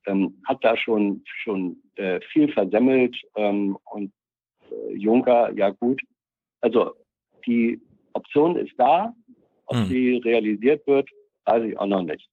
[0.06, 4.12] ähm, hat da schon, schon äh, viel versemmelt ähm, und
[4.70, 6.00] äh, Juncker, ja gut.
[6.60, 6.94] Also
[7.46, 7.80] die
[8.12, 9.14] Option ist da,
[9.66, 9.84] ob hm.
[9.86, 11.08] sie realisiert wird,
[11.44, 12.28] weiß ich auch noch nicht.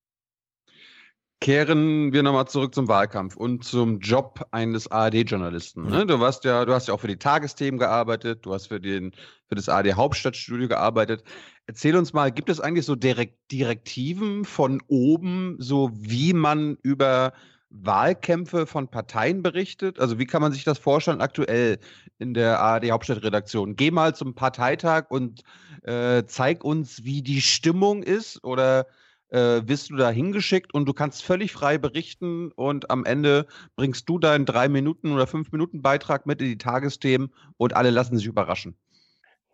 [1.39, 5.87] Kehren wir nochmal zurück zum Wahlkampf und zum Job eines ARD-Journalisten.
[5.87, 6.05] Ne?
[6.07, 9.11] Du warst ja, du hast ja auch für die Tagesthemen gearbeitet, du hast für den,
[9.47, 11.23] für das ARD Hauptstadtstudio gearbeitet.
[11.67, 17.33] Erzähl uns mal, gibt es eigentlich so Direkt Direktiven von oben, so wie man über
[17.69, 19.99] Wahlkämpfe von Parteien berichtet?
[19.99, 21.77] Also wie kann man sich das vorstellen aktuell
[22.17, 23.75] in der ARD Hauptstadtredaktion?
[23.75, 25.43] Geh mal zum Parteitag und
[25.83, 28.87] äh, zeig uns, wie die Stimmung ist oder
[29.29, 33.45] äh, wirst du da hingeschickt und du kannst völlig frei berichten und am Ende
[33.75, 37.89] bringst du deinen drei Minuten oder fünf Minuten Beitrag mit in die Tagesthemen und alle
[37.89, 38.75] lassen sich überraschen.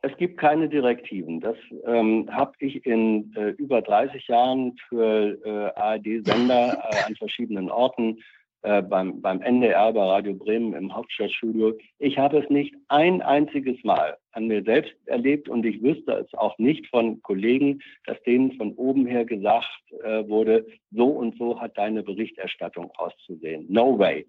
[0.06, 1.40] Es gibt keine Direktiven.
[1.40, 1.56] Das
[1.86, 8.18] ähm, habe ich in äh, über 30 Jahren für äh, ARD-Sender äh, an verschiedenen Orten
[8.64, 11.78] äh, beim, beim NDR, bei Radio Bremen im Hauptstadtstudio.
[12.00, 16.34] Ich habe es nicht ein einziges Mal an mir selbst erlebt und ich wüsste es
[16.34, 19.68] auch nicht von Kollegen, dass denen von oben her gesagt
[20.04, 23.66] äh, wurde, so und so hat deine Berichterstattung auszusehen.
[23.70, 24.26] No way.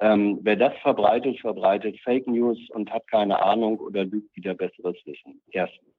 [0.00, 4.96] Ähm, wer das verbreitet, verbreitet Fake News und hat keine Ahnung oder lügt wieder besseres
[5.04, 5.40] Wissen.
[5.50, 5.91] Erstens.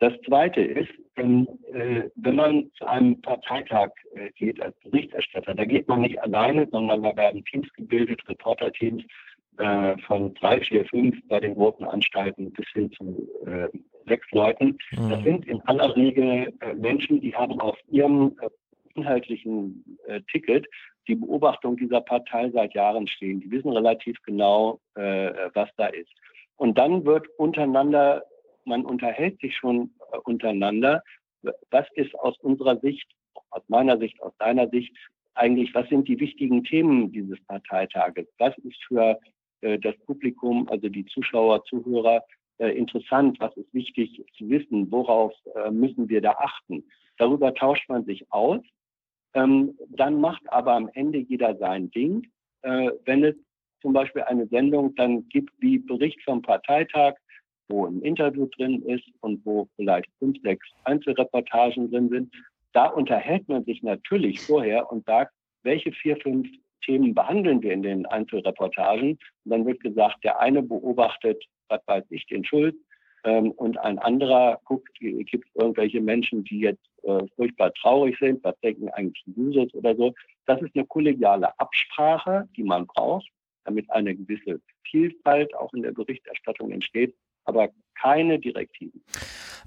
[0.00, 5.64] Das Zweite ist, ähm, äh, wenn man zu einem Parteitag äh, geht als Berichterstatter, da
[5.66, 9.02] geht man nicht alleine, sondern da werden Teams gebildet, Reporterteams
[9.58, 13.68] äh, von drei, vier, fünf bei den großen Anstalten bis hin zu äh,
[14.06, 14.78] sechs Leuten.
[14.92, 15.10] Mhm.
[15.10, 18.48] Das sind in aller Regel äh, Menschen, die haben auf ihrem äh,
[18.94, 19.98] inhaltlichen
[20.32, 20.66] Ticket
[21.06, 23.40] die Beobachtung dieser Partei seit Jahren stehen.
[23.40, 26.10] Die wissen relativ genau, was da ist.
[26.56, 28.24] Und dann wird untereinander
[28.64, 31.02] man unterhält sich schon äh, untereinander.
[31.70, 33.10] Was ist aus unserer Sicht,
[33.50, 34.94] aus meiner Sicht, aus deiner Sicht
[35.34, 38.26] eigentlich, was sind die wichtigen Themen dieses Parteitages?
[38.38, 39.18] Was ist für
[39.62, 42.22] äh, das Publikum, also die Zuschauer, Zuhörer,
[42.58, 43.40] äh, interessant?
[43.40, 44.90] Was ist wichtig zu wissen?
[44.90, 45.32] Worauf
[45.70, 46.84] müssen wir da achten?
[47.16, 48.60] Darüber tauscht man sich aus.
[49.34, 52.30] Ähm, dann macht aber am Ende jeder sein Ding.
[52.62, 53.36] Wenn es
[53.80, 57.14] zum Beispiel eine Sendung dann gibt wie Bericht vom Parteitag,
[57.70, 62.34] wo ein Interview drin ist und wo vielleicht fünf, sechs Einzelreportagen drin sind.
[62.72, 65.32] Da unterhält man sich natürlich vorher und sagt,
[65.62, 66.48] welche vier, fünf
[66.84, 69.10] Themen behandeln wir in den Einzelreportagen.
[69.10, 72.76] Und dann wird gesagt, der eine beobachtet, was weiß ich, den Schuld,
[73.24, 78.42] ähm, und ein anderer guckt, gibt es irgendwelche Menschen, die jetzt äh, furchtbar traurig sind,
[78.44, 80.14] was denken eigentlich Users oder so.
[80.46, 83.28] Das ist eine kollegiale Absprache, die man braucht,
[83.64, 87.14] damit eine gewisse Vielfalt auch in der Berichterstattung entsteht
[87.50, 87.68] aber
[88.00, 89.02] keine Direktiven.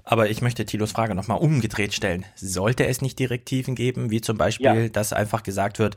[0.02, 2.26] Aber ich möchte Thilos Frage nochmal umgedreht stellen.
[2.34, 4.88] Sollte es nicht Direktiven geben, wie zum Beispiel, ja.
[4.88, 5.96] dass einfach gesagt wird,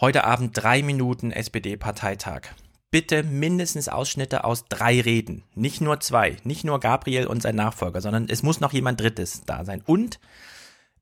[0.00, 2.48] heute Abend drei Minuten SPD-Parteitag.
[2.90, 5.44] Bitte mindestens Ausschnitte aus drei Reden.
[5.54, 6.36] Nicht nur zwei.
[6.44, 9.82] Nicht nur Gabriel und sein Nachfolger, sondern es muss noch jemand Drittes da sein.
[9.86, 10.18] Und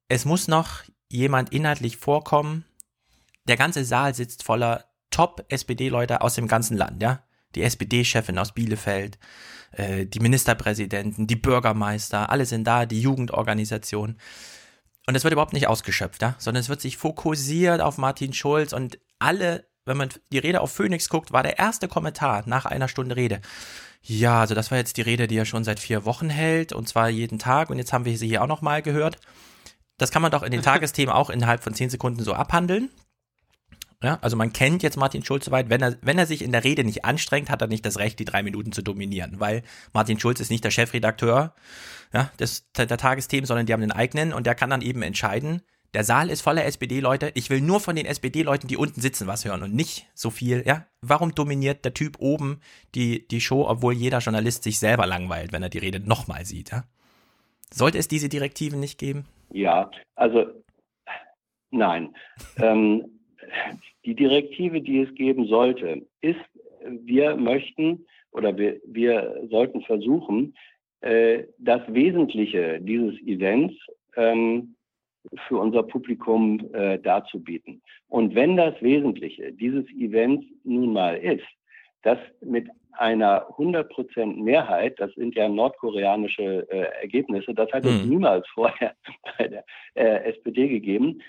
[0.08, 2.64] es muss noch jemand inhaltlich vorkommen.
[3.48, 7.24] Der ganze Saal sitzt voller Top-SPD-Leute aus dem ganzen Land, ja?
[7.56, 9.18] Die SPD-Chefin aus Bielefeld,
[9.72, 14.16] äh, die Ministerpräsidenten, die Bürgermeister, alle sind da, die Jugendorganisation.
[15.06, 16.34] Und es wird überhaupt nicht ausgeschöpft, ja?
[16.38, 20.72] sondern es wird sich fokussiert auf Martin Schulz und alle, wenn man die Rede auf
[20.72, 23.40] Phoenix guckt, war der erste Kommentar nach einer Stunde Rede.
[24.02, 26.88] Ja, also das war jetzt die Rede, die er schon seit vier Wochen hält und
[26.88, 29.18] zwar jeden Tag und jetzt haben wir sie hier auch nochmal gehört.
[29.98, 32.90] Das kann man doch in den Tagesthemen auch innerhalb von zehn Sekunden so abhandeln.
[34.02, 36.64] Ja, also man kennt jetzt Martin Schulz soweit, wenn er, wenn er sich in der
[36.64, 39.62] Rede nicht anstrengt, hat er nicht das Recht, die drei Minuten zu dominieren, weil
[39.92, 41.54] Martin Schulz ist nicht der Chefredakteur
[42.14, 45.62] ja, des, der Tagesthemen, sondern die haben den eigenen und der kann dann eben entscheiden,
[45.92, 49.44] der Saal ist voller SPD-Leute, ich will nur von den SPD-Leuten, die unten sitzen, was
[49.44, 50.86] hören und nicht so viel, ja.
[51.02, 52.60] Warum dominiert der Typ oben
[52.94, 56.70] die, die Show, obwohl jeder Journalist sich selber langweilt, wenn er die Rede nochmal sieht,
[56.70, 56.84] ja?
[57.72, 59.26] Sollte es diese Direktiven nicht geben?
[59.50, 60.46] Ja, also
[61.70, 62.14] nein.
[62.56, 63.19] ähm,
[64.04, 66.40] die Direktive, die es geben sollte, ist,
[66.86, 70.54] wir möchten oder wir, wir sollten versuchen,
[71.00, 73.74] äh, das Wesentliche dieses Events
[74.16, 74.74] ähm,
[75.46, 77.82] für unser Publikum äh, darzubieten.
[78.08, 81.46] Und wenn das Wesentliche dieses Events nun mal ist,
[82.02, 88.08] dass mit einer 100% Mehrheit, das sind ja nordkoreanische äh, Ergebnisse, das hat es mhm.
[88.08, 88.94] niemals vorher
[89.38, 89.64] bei der
[89.94, 91.20] äh, SPD gegeben.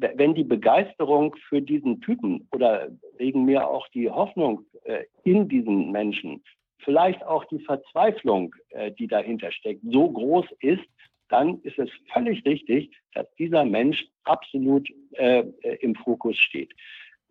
[0.00, 5.48] Äh, wenn die Begeisterung für diesen Typen oder wegen mir auch die Hoffnung äh, in
[5.48, 6.42] diesen Menschen,
[6.78, 10.84] vielleicht auch die Verzweiflung, äh, die dahinter steckt, so groß ist,
[11.28, 15.44] dann ist es völlig richtig, dass dieser Mensch absolut äh,
[15.80, 16.72] im Fokus steht.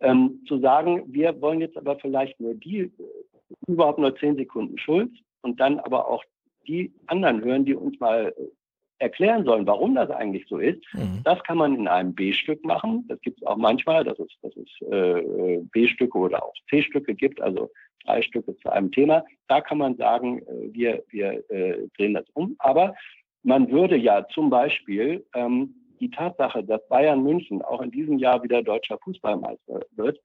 [0.00, 2.92] Ähm, zu sagen, wir wollen jetzt aber vielleicht nur die,
[3.66, 5.10] überhaupt nur zehn Sekunden Schuld
[5.42, 6.24] und dann aber auch
[6.66, 8.42] die anderen hören, die uns mal äh,
[8.98, 10.82] erklären sollen, warum das eigentlich so ist.
[10.94, 11.20] Mhm.
[11.24, 13.04] Das kann man in einem B-Stück machen.
[13.08, 17.40] Das gibt es auch manchmal, dass es, dass es äh, B-Stücke oder auch C-Stücke gibt,
[17.40, 17.70] also
[18.04, 19.24] drei Stücke zu einem Thema.
[19.48, 22.56] Da kann man sagen, äh, wir, wir äh, drehen das um.
[22.58, 22.94] Aber
[23.42, 28.42] man würde ja zum Beispiel ähm, die Tatsache, dass Bayern München auch in diesem Jahr
[28.42, 30.18] wieder deutscher Fußballmeister wird,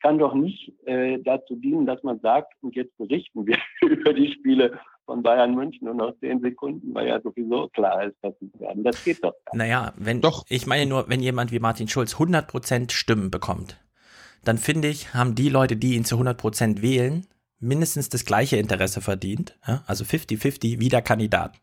[0.00, 4.32] kann doch nicht äh, dazu dienen, dass man sagt, und jetzt berichten wir über die
[4.32, 8.50] Spiele von Bayern München und noch zehn Sekunden, weil ja sowieso klar ist, dass sie
[8.58, 8.84] werden.
[8.84, 9.32] Das geht doch.
[9.32, 9.54] Nicht.
[9.54, 10.44] Naja, wenn doch.
[10.48, 13.78] Ich meine nur, wenn jemand wie Martin Schulz 100% Stimmen bekommt,
[14.44, 17.26] dann finde ich, haben die Leute, die ihn zu 100% wählen,
[17.58, 19.58] mindestens das gleiche Interesse verdient.
[19.66, 19.82] Ja?
[19.86, 21.58] Also 50-50 wie der Kandidat.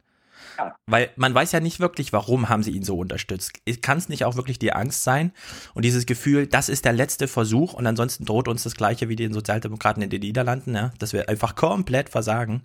[0.57, 0.75] Ja.
[0.85, 3.59] Weil man weiß ja nicht wirklich, warum haben sie ihn so unterstützt.
[3.81, 5.31] Kann es nicht auch wirklich die Angst sein
[5.73, 9.15] und dieses Gefühl, das ist der letzte Versuch und ansonsten droht uns das gleiche wie
[9.15, 12.63] den Sozialdemokraten in den Niederlanden, ja, dass wir einfach komplett versagen.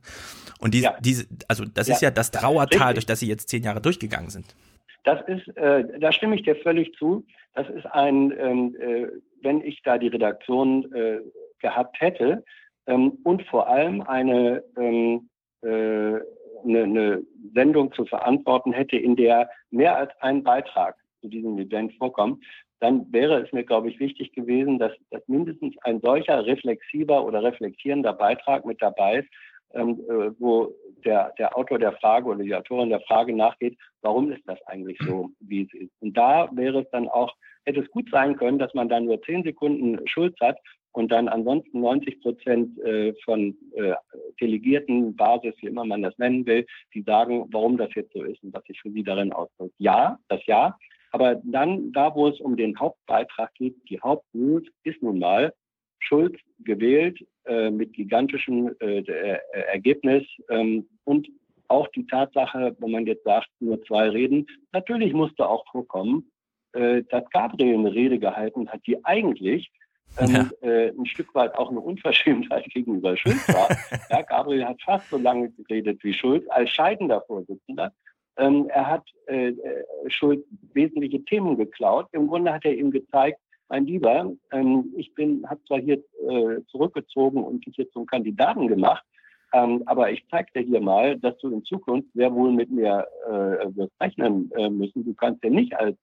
[0.60, 0.96] Und diese, ja.
[1.00, 4.54] diese also das ist ja das Trauertal, durch das sie jetzt zehn Jahre durchgegangen sind.
[5.04, 7.24] Das ist, äh, da stimme ich dir völlig zu.
[7.54, 9.06] Das ist ein, ähm, äh,
[9.42, 11.20] wenn ich da die Redaktion äh,
[11.60, 12.44] gehabt hätte
[12.86, 15.28] ähm, und vor allem eine ähm,
[15.62, 16.18] äh,
[16.64, 17.22] eine, eine
[17.54, 22.44] Sendung zu verantworten hätte, in der mehr als ein Beitrag zu diesem Event vorkommt,
[22.80, 27.42] dann wäre es mir, glaube ich, wichtig gewesen, dass, dass mindestens ein solcher reflexiver oder
[27.42, 29.28] reflektierender Beitrag mit dabei ist,
[29.74, 30.74] ähm, äh, wo
[31.04, 34.98] der, der Autor der Frage oder die Autorin der Frage nachgeht, warum ist das eigentlich
[35.00, 35.92] so, wie es ist.
[36.00, 39.20] Und da wäre es dann auch, hätte es gut sein können, dass man dann nur
[39.22, 40.58] zehn Sekunden Schuld hat
[40.98, 43.94] und dann ansonsten 90 Prozent äh, von äh,
[44.40, 48.42] Delegierten, Basis, wie immer man das nennen will, die sagen, warum das jetzt so ist
[48.42, 49.74] und was sich für sie darin ausdrückt.
[49.78, 50.76] Ja, das ja.
[51.12, 55.54] Aber dann, da wo es um den Hauptbeitrag geht, die Hauptnews ist nun mal
[56.00, 59.38] Schulz gewählt äh, mit gigantischem äh, äh,
[59.72, 61.28] Ergebnis ähm, und
[61.68, 66.30] auch die Tatsache, wenn man jetzt sagt, nur zwei Reden, natürlich musste auch vorkommen,
[66.72, 69.70] äh, dass Gabriel eine Rede gehalten hat, die eigentlich
[70.18, 70.68] ähm, ja.
[70.68, 73.68] äh, ein Stück weit auch eine Unverschämtheit gegenüber Schulz war.
[74.10, 77.92] ja, Gabriel hat fast so lange geredet wie Schulz als scheidender Vorsitzender.
[78.36, 82.06] Ähm, er hat äh, äh Schulz wesentliche Themen geklaut.
[82.12, 86.62] Im Grunde hat er ihm gezeigt, mein Lieber, ähm, ich bin, habe zwar hier äh,
[86.68, 89.04] zurückgezogen und dich jetzt zum Kandidaten gemacht,
[89.52, 93.06] ähm, aber ich zeige dir hier mal, dass du in Zukunft sehr wohl mit mir
[93.26, 95.04] äh, wirst rechnen äh, müssen.
[95.04, 95.96] Du kannst ja nicht als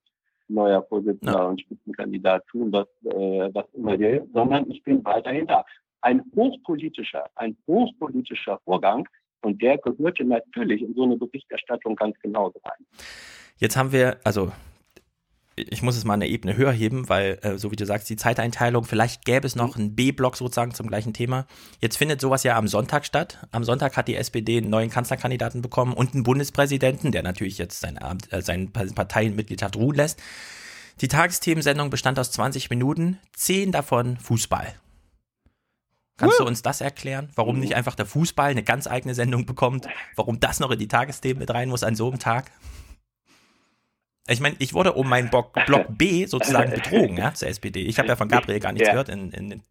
[0.48, 1.44] neuer Vorsitzender ja.
[1.44, 5.64] und Spitzenkandidat tun, was, äh, was immer hier, sondern ich bin weiterhin da.
[6.02, 9.08] Ein hochpolitischer, ein hochpolitischer Vorgang
[9.42, 12.86] und der gehörte natürlich in so eine Berichterstattung ganz genauso rein.
[13.58, 14.52] Jetzt haben wir, also
[15.56, 18.16] ich muss es mal eine Ebene höher heben, weil, äh, so wie du sagst, die
[18.16, 21.46] Zeiteinteilung, vielleicht gäbe es noch einen B-Block sozusagen zum gleichen Thema.
[21.80, 23.38] Jetzt findet sowas ja am Sonntag statt.
[23.52, 27.80] Am Sonntag hat die SPD einen neuen Kanzlerkandidaten bekommen und einen Bundespräsidenten, der natürlich jetzt
[27.80, 30.22] seine, äh, seine Parteienmitgliedschaft ruhen lässt.
[31.00, 34.74] Die Tagesthemensendung bestand aus 20 Minuten, 10 davon Fußball.
[36.18, 37.30] Kannst du uns das erklären?
[37.34, 39.86] Warum nicht einfach der Fußball eine ganz eigene Sendung bekommt?
[40.16, 42.50] Warum das noch in die Tagesthemen mit rein muss an so einem Tag?
[44.28, 47.82] Ich meine, ich wurde um meinen Block, Block B sozusagen betrogen, ja, zur SPD.
[47.82, 48.94] Ich habe ja von Gabriel gar nichts ja.
[48.94, 49.62] gehört in, in den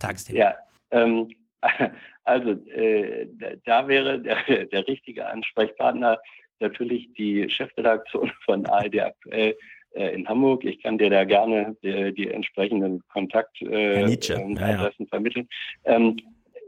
[0.00, 0.40] Tagesthemen.
[0.40, 0.56] Ja,
[0.90, 1.30] ähm,
[2.24, 3.28] also äh,
[3.64, 6.18] da wäre der, der richtige Ansprechpartner
[6.58, 9.56] natürlich die Chefredaktion von ARD aktuell,
[9.94, 10.64] äh, in Hamburg.
[10.64, 14.90] Ich kann dir da gerne die, die entsprechenden Kontaktadressen äh, ja, ja.
[15.08, 15.48] vermitteln.
[15.84, 16.16] Ähm,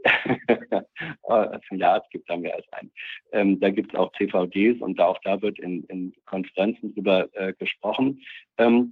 [1.71, 2.91] ja, es gibt da mehr als einen.
[3.31, 7.53] Ähm, da gibt es auch CVDs und auch da wird in, in Konferenzen drüber äh,
[7.53, 8.21] gesprochen.
[8.57, 8.91] Ähm,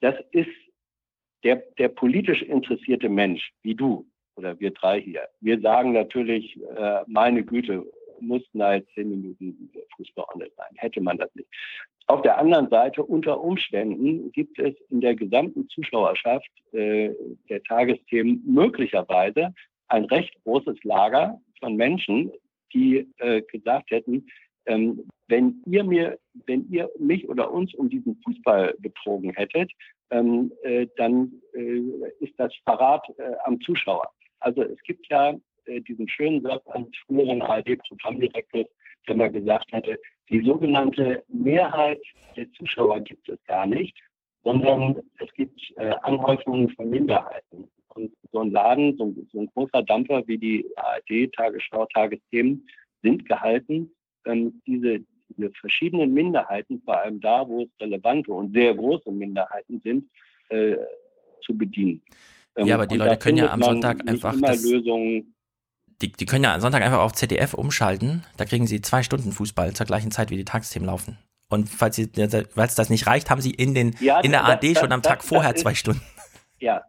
[0.00, 0.50] das ist
[1.44, 4.06] der, der politisch interessierte Mensch, wie du
[4.36, 5.28] oder wir drei hier.
[5.40, 7.84] Wir sagen natürlich, äh, meine Güte,
[8.20, 10.68] mussten jetzt zehn Minuten Fußball online sein.
[10.76, 11.48] Hätte man das nicht.
[12.06, 17.10] Auf der anderen Seite, unter Umständen gibt es in der gesamten Zuschauerschaft äh,
[17.48, 19.54] der Tagesthemen möglicherweise
[19.92, 22.32] ein recht großes Lager von Menschen,
[22.72, 24.26] die äh, gesagt hätten,
[24.66, 29.70] ähm, wenn ihr mir, wenn ihr mich oder uns um diesen Fußball betrogen hättet,
[30.10, 31.80] ähm, äh, dann äh,
[32.20, 34.08] ist das Verrat äh, am Zuschauer.
[34.40, 35.34] Also es gibt ja
[35.66, 38.66] äh, diesen schönen Satz eines früheren ARD-Programmdirektors,
[39.08, 39.98] der mal gesagt hatte,
[40.30, 42.00] die sogenannte Mehrheit
[42.36, 43.96] der Zuschauer gibt es gar nicht,
[44.44, 47.68] sondern es gibt äh, Anhäufungen von Minderheiten.
[47.94, 52.66] Und so ein Laden, so, so ein großer Dampfer wie die ARD, Tagesschau, Tagesthemen
[53.02, 53.90] sind gehalten,
[54.26, 59.80] ähm, diese, diese verschiedenen Minderheiten, vor allem da, wo es relevante und sehr große Minderheiten
[59.84, 60.08] sind,
[60.48, 60.76] äh,
[61.42, 62.02] zu bedienen.
[62.56, 65.34] Ähm, ja, aber die Leute können ja am Sonntag einfach das, Lösungen
[66.02, 68.24] die, die können ja am Sonntag einfach auf ZDF umschalten.
[68.36, 71.16] Da kriegen sie zwei Stunden Fußball zur gleichen Zeit, wie die Tagesthemen laufen.
[71.48, 72.10] Und falls sie,
[72.54, 75.20] falls das nicht reicht, haben sie in den ja, in der ARD schon am Tag
[75.20, 76.02] das, vorher zwei Stunden.
[76.58, 76.82] Ja,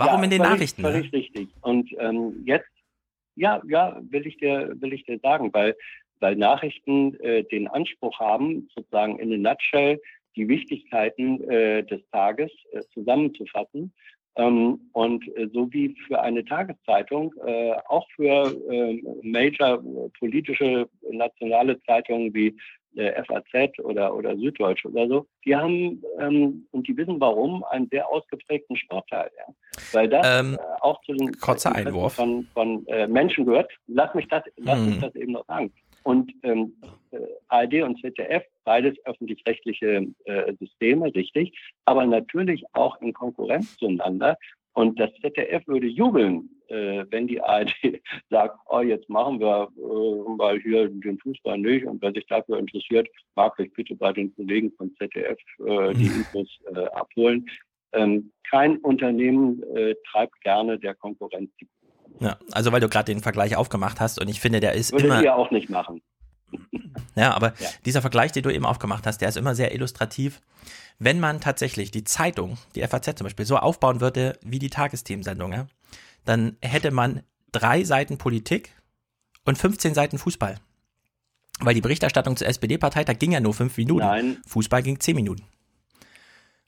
[0.00, 0.82] Warum ja, in den völlig, Nachrichten?
[0.82, 1.18] Völlig ne?
[1.18, 1.48] richtig.
[1.60, 2.70] Und ähm, jetzt,
[3.36, 5.76] ja, ja, will ich dir, will ich dir sagen, weil,
[6.20, 10.00] weil Nachrichten äh, den Anspruch haben, sozusagen in a nutshell
[10.36, 13.92] die Wichtigkeiten äh, des Tages äh, zusammenzufassen.
[14.36, 19.82] Ähm, und äh, so wie für eine Tageszeitung, äh, auch für äh, major
[20.18, 22.56] politische nationale Zeitungen wie
[22.92, 27.88] der FAZ oder, oder Süddeutsch oder so, die haben, ähm, und die wissen warum, einen
[27.90, 29.30] sehr ausgeprägten Sportteil.
[29.36, 29.54] Ja.
[29.92, 32.14] Weil das ähm, äh, auch zu den kurzer Einwurf.
[32.14, 33.70] von, von äh, Menschen gehört.
[33.86, 34.86] Lass mich das, lass hm.
[34.86, 35.72] mich das eben noch sagen.
[36.02, 36.72] Und ähm,
[37.10, 37.18] äh,
[37.48, 44.36] ARD und ZDF, beides öffentlich-rechtliche äh, Systeme, richtig, aber natürlich auch in Konkurrenz zueinander.
[44.72, 47.72] Und das ZDF würde jubeln, äh, wenn die ARD
[48.30, 52.58] sagt, oh, jetzt machen wir äh, mal hier den Fußball nicht und wer sich dafür
[52.58, 57.46] interessiert, mag sich bitte bei den Kollegen von ZDF äh, die Infos äh, abholen.
[57.92, 61.68] Ähm, kein Unternehmen äh, treibt gerne der Konkurrenz die
[62.18, 65.06] ja, also weil du gerade den Vergleich aufgemacht hast und ich finde, der ist Würde
[65.06, 65.14] immer.
[65.16, 66.02] Würde ihr auch nicht machen.
[67.14, 67.68] Ja, aber ja.
[67.84, 70.40] dieser Vergleich, den du eben aufgemacht hast, der ist immer sehr illustrativ.
[70.98, 75.52] Wenn man tatsächlich die Zeitung, die FAZ zum Beispiel, so aufbauen würde wie die Tagesthemensendung,
[75.52, 75.66] ja,
[76.24, 77.22] dann hätte man
[77.52, 78.70] drei Seiten Politik
[79.44, 80.56] und 15 Seiten Fußball.
[81.60, 84.06] Weil die Berichterstattung zur SPD-Parteitag ging ja nur fünf Minuten.
[84.06, 84.36] Nein.
[84.46, 85.44] Fußball ging zehn Minuten.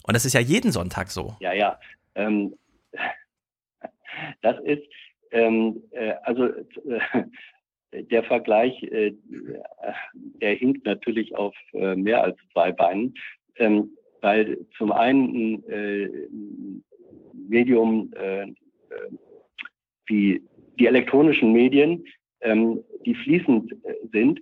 [0.04, 1.36] Und das ist ja jeden Sonntag so.
[1.40, 1.78] Ja, ja.
[2.14, 2.54] Ähm,
[4.42, 4.82] das ist,
[5.30, 7.00] ähm, äh, also äh,
[7.92, 9.12] der Vergleich, äh,
[10.40, 13.14] der hinkt natürlich auf äh, mehr als zwei Beinen,
[13.56, 16.08] ähm, weil zum einen äh,
[17.48, 18.46] Medium äh,
[20.06, 20.42] wie
[20.78, 22.04] die elektronischen Medien,
[22.40, 23.74] ähm, die fließend
[24.12, 24.40] sind,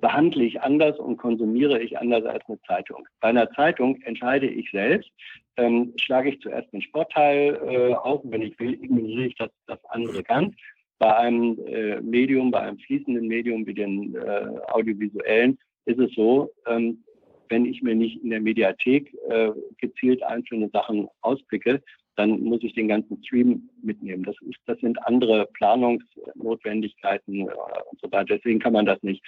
[0.00, 3.06] behandle ich anders und konsumiere ich anders als eine Zeitung.
[3.20, 5.10] Bei einer Zeitung entscheide ich selbst,
[5.58, 10.22] ähm, schlage ich zuerst den Sportteil auf wenn ich will, ignoriere ich das, das andere
[10.22, 10.54] ganz.
[11.00, 16.50] Bei einem äh, Medium, bei einem fließenden Medium wie den äh, audiovisuellen, ist es so,
[16.66, 17.02] ähm,
[17.48, 21.82] wenn ich mir nicht in der Mediathek äh, gezielt einzelne Sachen auspicke,
[22.16, 24.24] dann muss ich den ganzen Stream mitnehmen.
[24.24, 27.52] Das, ist, das sind andere Planungsnotwendigkeiten äh,
[27.90, 28.36] und so weiter.
[28.36, 29.24] Deswegen kann man das nicht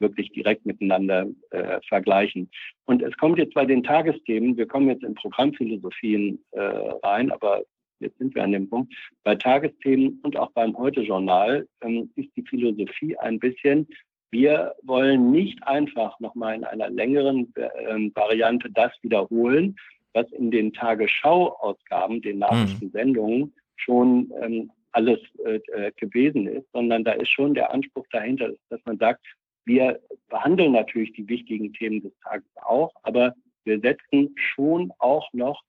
[0.00, 2.50] wirklich direkt miteinander äh, vergleichen.
[2.86, 7.62] Und es kommt jetzt bei den Tagesthemen, wir kommen jetzt in Programmphilosophien äh, rein, aber
[8.02, 8.92] jetzt sind wir an dem Punkt,
[9.24, 13.86] bei Tagesthemen und auch beim Heute-Journal ähm, ist die Philosophie ein bisschen,
[14.30, 19.76] wir wollen nicht einfach nochmal in einer längeren äh, Variante das wiederholen,
[20.14, 22.40] was in den Tagesschau-Ausgaben, den mhm.
[22.40, 28.50] Nachrichtensendungen schon ähm, alles äh, äh, gewesen ist, sondern da ist schon der Anspruch dahinter,
[28.68, 29.24] dass man sagt,
[29.64, 35.62] wir behandeln natürlich die wichtigen Themen des Tages auch, aber wir setzen schon auch noch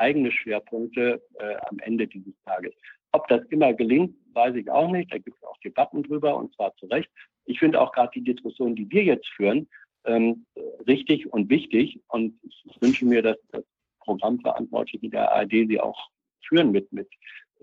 [0.00, 2.72] eigene Schwerpunkte äh, am Ende dieses Tages.
[3.12, 5.12] Ob das immer gelingt, weiß ich auch nicht.
[5.12, 7.10] Da gibt es auch Debatten drüber und zwar zu Recht.
[7.44, 9.68] Ich finde auch gerade die Diskussion, die wir jetzt führen,
[10.04, 10.46] ähm,
[10.86, 12.00] richtig und wichtig.
[12.08, 13.64] Und ich wünsche mir, dass, dass
[14.00, 16.08] Programmverantwortliche der ARD sie auch
[16.46, 17.08] führen mit, mit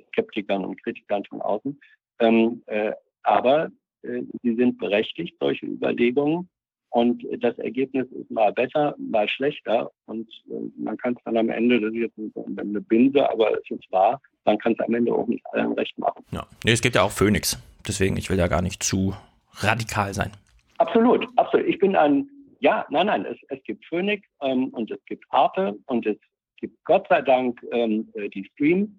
[0.10, 1.80] Skeptikern und Kritikern von außen.
[2.20, 2.94] Ähm, äh,
[3.24, 3.72] aber
[4.04, 6.50] äh, sie sind berechtigt, solche Überlegungen.
[6.98, 9.92] Und das Ergebnis ist mal besser, mal schlechter.
[10.08, 13.70] Und äh, man kann es dann am Ende, das ist jetzt eine Binse, aber es
[13.70, 16.26] ist wahr, man kann es am Ende auch nicht allen recht machen.
[16.32, 17.62] Ja, nee, es gibt ja auch Phoenix.
[17.88, 19.14] Deswegen, ich will da gar nicht zu
[19.58, 20.32] radikal sein.
[20.80, 21.68] Absolut, absolut.
[21.68, 22.28] Ich bin ein,
[22.62, 26.18] ja, nein, nein, es, es gibt Phoenix ähm, und es gibt Arte und es
[26.60, 28.90] gibt Gott sei Dank ähm, äh, die Streams,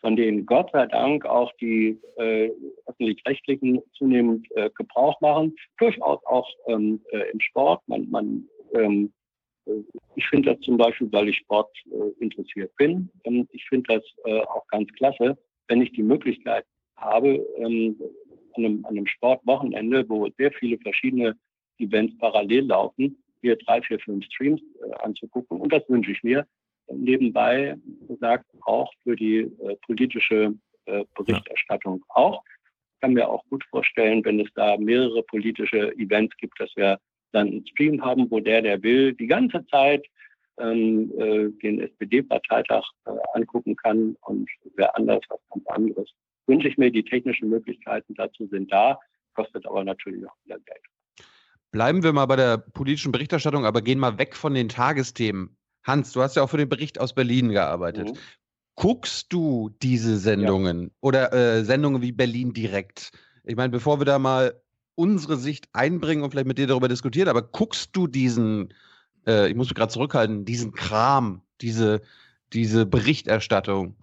[0.00, 2.50] von denen Gott sei Dank auch die äh,
[2.86, 7.82] öffentlich-rechtlichen zunehmend äh, Gebrauch machen, durchaus auch ähm, äh, im Sport.
[7.86, 9.12] Man, man ähm,
[9.68, 9.82] äh,
[10.16, 13.10] ich finde das zum Beispiel, weil ich Sport äh, interessiert bin.
[13.24, 16.64] Ähm, ich finde das äh, auch ganz klasse, wenn ich die Möglichkeit
[16.96, 17.96] habe, ähm,
[18.54, 21.36] an, einem, einem Sportwochenende, wo sehr viele verschiedene
[21.78, 24.60] Events parallel laufen, hier drei, vier, fünf Streams
[25.00, 25.60] anzugucken.
[25.60, 26.44] Und das wünsche ich mir.
[26.90, 27.76] Nebenbei
[28.06, 30.54] gesagt auch für die äh, politische
[30.86, 32.16] äh, Berichterstattung ja.
[32.16, 32.42] auch.
[32.94, 36.98] Ich kann mir auch gut vorstellen, wenn es da mehrere politische Events gibt, dass wir
[37.32, 40.06] dann einen Stream haben, wo der, der will, die ganze Zeit
[40.58, 46.10] ähm, äh, den SPD-Parteitag äh, angucken kann und wer anders was ganz anderes.
[46.46, 48.98] Wünsche ich mir, die technischen Möglichkeiten dazu sind da,
[49.34, 50.82] kostet aber natürlich auch wieder Geld.
[51.70, 55.57] Bleiben wir mal bei der politischen Berichterstattung, aber gehen mal weg von den Tagesthemen.
[55.88, 58.10] Hans, du hast ja auch für den Bericht aus Berlin gearbeitet.
[58.10, 58.18] Mhm.
[58.76, 60.88] Guckst du diese Sendungen ja.
[61.00, 63.10] oder äh, Sendungen wie Berlin direkt?
[63.42, 64.60] Ich meine, bevor wir da mal
[64.94, 68.74] unsere Sicht einbringen und vielleicht mit dir darüber diskutieren, aber guckst du diesen,
[69.26, 72.02] äh, ich muss mich gerade zurückhalten, diesen Kram, diese,
[72.52, 73.96] diese Berichterstattung?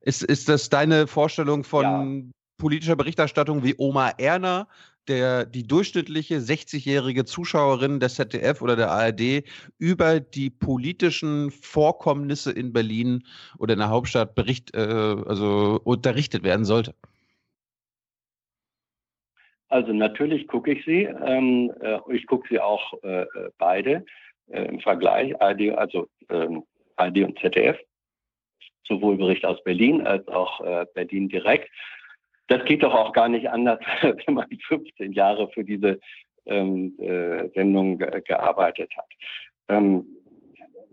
[0.00, 2.32] Ist, ist das deine Vorstellung von ja.
[2.56, 4.66] politischer Berichterstattung wie Oma Erna,
[5.08, 9.44] der die durchschnittliche 60-jährige Zuschauerin des ZDF oder der ARD
[9.78, 13.24] über die politischen Vorkommnisse in Berlin
[13.58, 16.94] oder in der Hauptstadt bericht, äh, also unterrichtet werden sollte?
[19.68, 21.04] Also natürlich gucke ich sie.
[21.04, 23.24] Ähm, äh, ich gucke sie auch äh,
[23.56, 24.04] beide
[24.48, 26.64] äh, im Vergleich, ARD, also ähm,
[26.96, 27.78] ARD und ZDF,
[28.84, 31.70] sowohl Bericht aus Berlin als auch äh, Berlin direkt.
[32.48, 36.00] Das geht doch auch gar nicht anders, wenn man 15 Jahre für diese
[36.46, 39.08] ähm, äh, Sendung gearbeitet hat.
[39.68, 40.06] Ähm,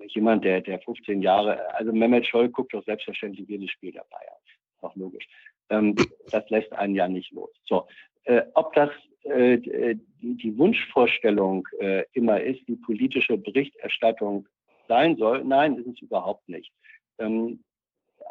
[0.08, 4.38] jemand, der, der 15 Jahre, also Mehmet Scholl guckt doch selbstverständlich jedes Spiel der Bayern.
[4.76, 5.28] Ist auch logisch.
[5.70, 5.96] Ähm,
[6.32, 7.52] das lässt einen ja nicht los.
[7.66, 7.88] So,
[8.24, 8.90] äh, ob das
[9.24, 14.48] äh, die, die, Wunschvorstellung äh, immer ist, die politische Berichterstattung
[14.88, 16.72] sein soll, nein, ist es überhaupt nicht.
[17.20, 17.64] Ähm,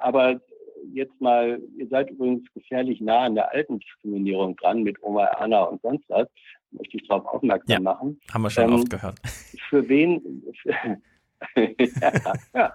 [0.01, 0.41] aber
[0.92, 5.62] jetzt mal, ihr seid übrigens gefährlich nah an der alten Diskriminierung dran mit Oma Anna
[5.65, 6.28] und sonst was,
[6.70, 8.20] möchte ich darauf aufmerksam ja, machen.
[8.32, 9.18] Haben wir schon ähm, oft gehört.
[9.68, 10.42] Für wen,
[12.00, 12.74] ja, ja.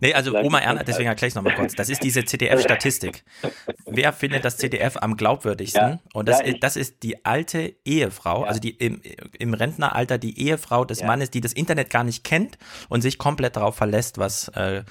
[0.00, 1.74] Nee, also Oma Erna, deswegen erkläre ich es nochmal kurz.
[1.74, 3.24] Das ist diese CDF-Statistik.
[3.86, 5.82] Wer findet das CDF am glaubwürdigsten?
[5.82, 8.46] Ja, und das, ja, ist, das ist die alte Ehefrau, ja.
[8.46, 9.02] also die im,
[9.38, 13.56] im Rentneralter die Ehefrau des Mannes, die das Internet gar nicht kennt und sich komplett
[13.56, 14.84] darauf verlässt, was äh,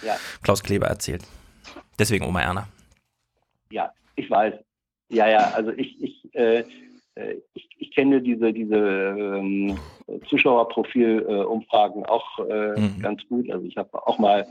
[0.43, 1.23] Klaus Kleber erzählt.
[1.99, 2.67] Deswegen Oma Erna.
[3.71, 4.53] Ja, ich weiß.
[5.09, 6.63] Ja, ja, also ich, ich, äh,
[7.15, 9.77] äh ich, ich kenne diese, diese ähm,
[10.27, 12.99] Zuschauerprofilumfragen äh, auch äh, mhm.
[13.01, 13.49] ganz gut.
[13.49, 14.47] Also ich habe auch mal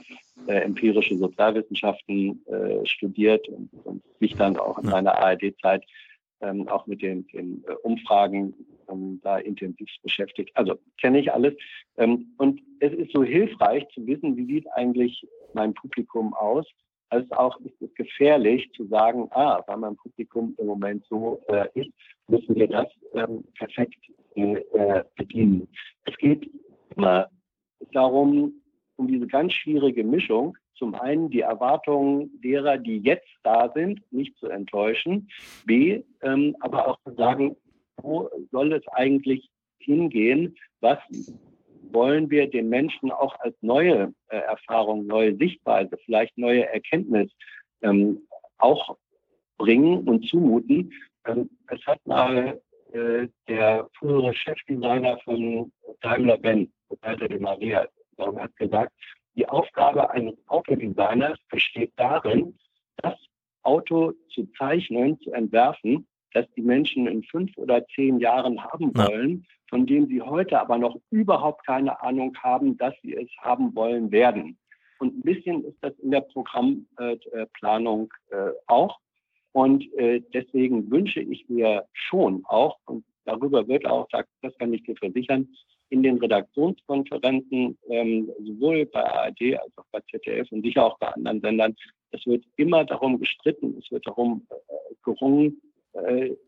[0.47, 5.85] äh, empirische Sozialwissenschaften äh, studiert und, und, mich dann auch in meiner ARD-Zeit
[6.41, 8.55] ähm, auch mit den, den äh, Umfragen
[8.91, 10.51] ähm, da intensiv beschäftigt.
[10.55, 11.55] Also kenne ich alles.
[11.97, 16.67] Ähm, und es ist so hilfreich zu wissen, wie sieht eigentlich mein Publikum aus
[17.09, 21.67] als auch ist es gefährlich zu sagen, ah, weil mein Publikum im Moment so äh,
[21.75, 21.91] ist,
[22.29, 23.99] müssen wir das ähm, perfekt
[24.35, 25.69] äh, bedienen.
[26.05, 26.51] Es geht
[26.97, 27.29] immer
[27.93, 28.53] darum,
[28.97, 34.37] um diese ganz schwierige Mischung, zum einen die Erwartungen derer, die jetzt da sind, nicht
[34.39, 35.29] zu enttäuschen,
[35.65, 37.57] b, ähm, aber auch zu sagen,
[38.03, 40.99] wo soll es eigentlich hingehen, was
[41.93, 47.31] wollen wir den Menschen auch als neue äh, Erfahrung, neue Sichtweise, vielleicht neue Erkenntnis
[47.83, 48.21] ähm,
[48.59, 48.97] auch
[49.59, 50.93] bringen und zumuten.
[51.27, 52.61] Ähm, es hat mal
[52.93, 58.93] äh, der frühere Chefdesigner von Daimler-Benz, Walter de Maria, hat gesagt,
[59.35, 62.59] die Aufgabe eines Autodesigners besteht darin,
[62.99, 63.15] das
[63.63, 69.31] Auto zu zeichnen, zu entwerfen, das die Menschen in fünf oder zehn Jahren haben wollen,
[69.31, 69.55] ja.
[69.71, 74.11] von dem sie heute aber noch überhaupt keine Ahnung haben, dass sie es haben wollen
[74.11, 74.59] werden.
[74.99, 78.99] Und ein bisschen ist das in der Programmplanung äh, auch.
[79.53, 84.83] Und äh, deswegen wünsche ich mir schon auch, und darüber wird auch, das kann ich
[84.85, 85.49] dir versichern,
[85.89, 91.09] in den Redaktionskonferenzen, ähm, sowohl bei ARD als auch bei ZDF und sicher auch bei
[91.09, 91.77] anderen Sendern,
[92.11, 95.76] es wird immer darum gestritten, es wird darum äh, gerungen, äh,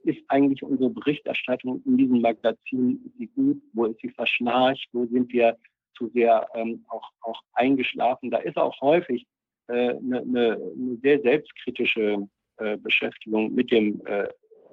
[0.05, 5.57] ist eigentlich unsere Berichterstattung in diesem Magazin, gut, wo ist sie verschnarcht, wo sind wir
[5.97, 8.31] zu sehr ähm, auch, auch eingeschlafen.
[8.31, 9.27] Da ist auch häufig
[9.67, 12.29] eine äh, ne, ne sehr selbstkritische
[12.59, 14.29] äh, Beschäftigung mit dem äh,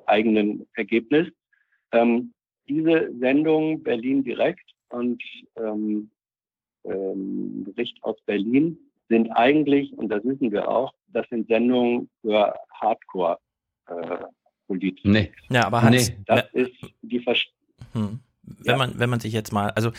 [0.06, 1.28] eigenen Ergebnis.
[1.92, 2.34] Ähm,
[2.68, 5.22] diese Sendung Berlin direkt und
[5.58, 6.10] ähm,
[6.84, 8.78] ähm, Bericht aus Berlin
[9.10, 13.38] sind eigentlich, und das wissen wir auch, das sind Sendungen für Hardcore
[13.88, 14.18] äh,
[14.68, 15.10] Politiker.
[15.10, 15.32] Nee.
[15.50, 16.18] Ja, aber Hans, nee.
[16.26, 17.50] das ist die Versch
[17.94, 18.20] hm.
[18.44, 18.78] Wenn ja.
[18.78, 19.92] man, wenn man sich jetzt mal, also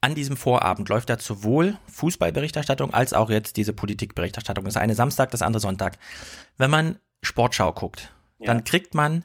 [0.00, 4.64] an diesem Vorabend läuft da sowohl Fußballberichterstattung als auch jetzt diese Politikberichterstattung.
[4.64, 5.98] Das eine Samstag, das andere Sonntag.
[6.58, 8.46] Wenn man Sportschau guckt, ja.
[8.46, 9.24] dann kriegt man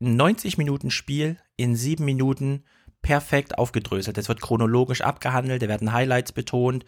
[0.00, 2.64] 90 Minuten Spiel in sieben Minuten
[3.02, 4.18] perfekt aufgedröselt.
[4.18, 6.84] Es wird chronologisch abgehandelt, da werden Highlights betont,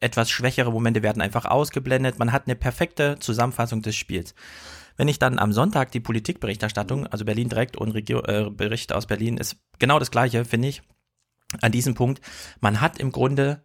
[0.00, 2.18] etwas schwächere Momente werden einfach ausgeblendet.
[2.18, 4.34] Man hat eine perfekte Zusammenfassung des Spiels.
[4.96, 9.06] Wenn ich dann am Sonntag die Politikberichterstattung, also Berlin direkt und Regio äh, Bericht aus
[9.06, 10.82] Berlin, ist genau das gleiche, finde ich,
[11.60, 12.20] an diesem Punkt.
[12.60, 13.64] Man hat im Grunde,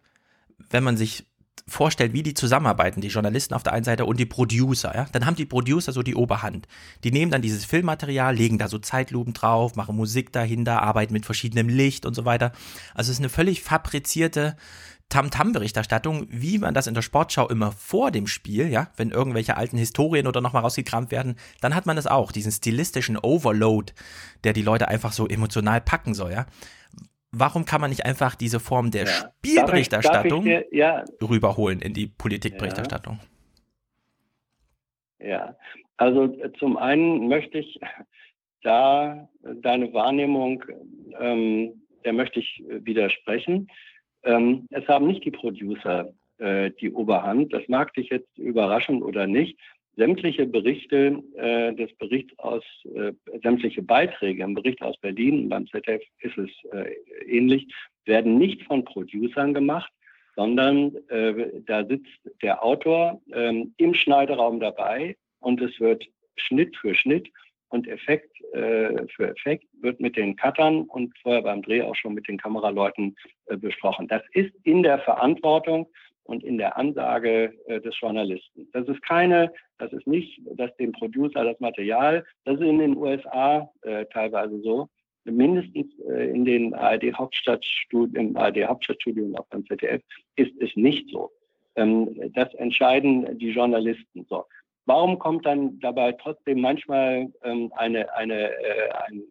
[0.70, 1.26] wenn man sich
[1.68, 5.24] vorstellt, wie die zusammenarbeiten, die Journalisten auf der einen Seite und die Producer, ja, dann
[5.24, 6.66] haben die Producer so die Oberhand.
[7.04, 11.26] Die nehmen dann dieses Filmmaterial, legen da so Zeitlupen drauf, machen Musik dahinter, arbeiten mit
[11.26, 12.52] verschiedenem Licht und so weiter.
[12.94, 14.56] Also es ist eine völlig fabrizierte
[15.10, 19.76] Tamtam-Berichterstattung, wie man das in der Sportschau immer vor dem Spiel, ja, wenn irgendwelche alten
[19.76, 23.92] Historien oder nochmal rausgekramt werden, dann hat man das auch, diesen stilistischen Overload,
[24.44, 26.46] der die Leute einfach so emotional packen soll, ja
[27.32, 29.10] warum kann man nicht einfach diese Form der ja.
[29.10, 31.04] Spielberichterstattung darf ich, darf ich dir, ja.
[31.22, 33.20] rüberholen in die Politikberichterstattung?
[35.18, 35.28] Ja.
[35.28, 35.56] ja,
[35.96, 37.78] also zum einen möchte ich
[38.62, 40.64] da deine Wahrnehmung,
[41.18, 43.68] ähm, der möchte ich widersprechen.
[44.24, 47.52] Ähm, es haben nicht die Producer äh, die Oberhand.
[47.52, 49.58] Das mag dich jetzt überraschen oder nicht
[49.96, 56.02] sämtliche Berichte äh, des Berichts aus, äh, sämtliche Beiträge im Bericht aus Berlin, beim ZDF
[56.20, 56.94] ist es äh,
[57.26, 57.66] ähnlich,
[58.06, 59.92] werden nicht von Producern gemacht,
[60.36, 62.08] sondern äh, da sitzt
[62.40, 67.28] der Autor ähm, im Schneideraum dabei und es wird Schnitt für Schnitt
[67.70, 72.14] und Effekt äh, für Effekt wird mit den Cuttern und vorher beim Dreh auch schon
[72.14, 73.16] mit den Kameraleuten
[73.46, 74.08] äh, besprochen.
[74.08, 75.88] Das ist in der Verantwortung
[76.24, 78.68] und in der Ansage äh, des Journalisten.
[78.72, 82.96] Das ist keine, das ist nicht, dass dem Producer das Material, das ist in den
[82.96, 84.88] USA äh, teilweise so,
[85.24, 90.02] mindestens äh, in den ARD Hauptstadtstudien, im ARD Hauptstadtstudio und auch beim ZDF
[90.36, 91.30] ist es nicht so.
[91.76, 94.44] Ähm, das entscheiden die Journalisten so.
[94.90, 99.22] Warum kommt dann dabei trotzdem manchmal ähm, eine, eine, äh, ein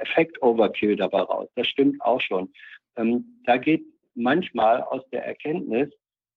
[0.00, 1.48] Effekt-Overkill dabei raus?
[1.54, 2.52] Das stimmt auch schon.
[2.96, 3.84] Ähm, da geht
[4.16, 5.88] manchmal aus der Erkenntnis,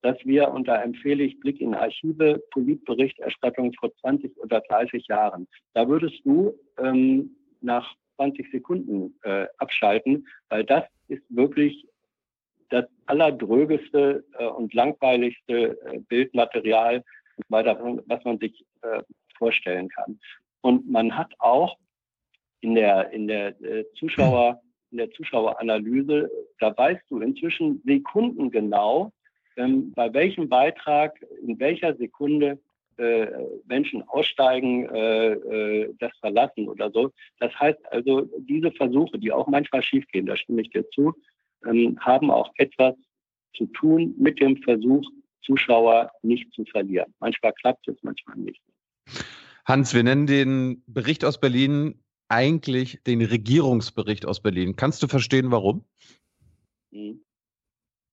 [0.04, 5.48] dass wir, und da empfehle ich Blick in Archive, Politberichterstattung vor 20 oder 30 Jahren.
[5.74, 11.84] Da würdest du ähm, nach 20 Sekunden äh, abschalten, weil das ist wirklich
[12.70, 17.04] das allerdrögeste äh, und langweiligste äh, Bildmaterial,
[17.50, 19.02] was man sich äh,
[19.38, 20.20] vorstellen kann.
[20.62, 21.78] Und man hat auch
[22.62, 29.12] in der, in der äh, Zuschauer, in der Zuschaueranalyse, da weißt du inzwischen sekundengenau,
[29.58, 32.60] ähm, bei welchem Beitrag, in welcher Sekunde
[32.98, 33.28] äh,
[33.68, 37.12] Menschen aussteigen, äh, äh, das verlassen oder so.
[37.40, 41.14] Das heißt also, diese Versuche, die auch manchmal schiefgehen, da stimme ich dir zu,
[41.66, 42.96] ähm, haben auch etwas
[43.56, 45.04] zu tun mit dem Versuch,
[45.48, 47.14] Zuschauer nicht zu verlieren.
[47.20, 48.62] Manchmal klappt es, manchmal nicht.
[49.66, 54.76] Hans, wir nennen den Bericht aus Berlin eigentlich den Regierungsbericht aus Berlin.
[54.76, 55.84] Kannst du verstehen, warum?
[56.92, 57.22] Hm.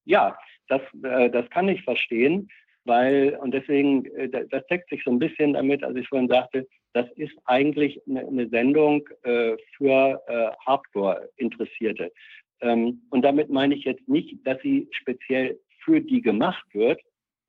[0.05, 0.37] Ja,
[0.69, 2.49] das, äh, das kann ich verstehen,
[2.85, 6.67] weil, und deswegen, äh, das deckt sich so ein bisschen damit, als ich vorhin sagte,
[6.93, 10.23] das ist eigentlich eine, eine Sendung äh, für
[10.65, 12.13] Hardcore-Interessierte.
[12.61, 17.01] Ähm, und damit meine ich jetzt nicht, dass sie speziell für die gemacht wird,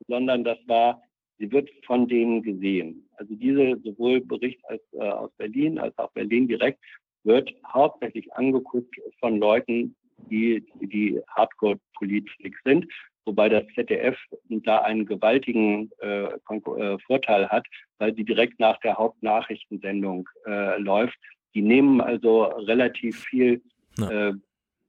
[0.08, 1.02] sondern das war,
[1.38, 3.08] sie wird von denen gesehen.
[3.18, 6.80] Also diese sowohl Bericht als, äh, aus Berlin als auch Berlin direkt
[7.24, 9.96] wird hauptsächlich angeguckt von Leuten,
[10.30, 12.88] die, die Hardcore-Politik sind,
[13.26, 14.18] wobei das ZDF
[14.50, 17.66] da einen gewaltigen äh, äh, Vorteil hat,
[17.98, 21.18] weil sie direkt nach der Hauptnachrichtensendung äh, läuft.
[21.54, 23.62] Die nehmen also relativ viel,
[23.98, 24.30] ja.
[24.30, 24.34] äh,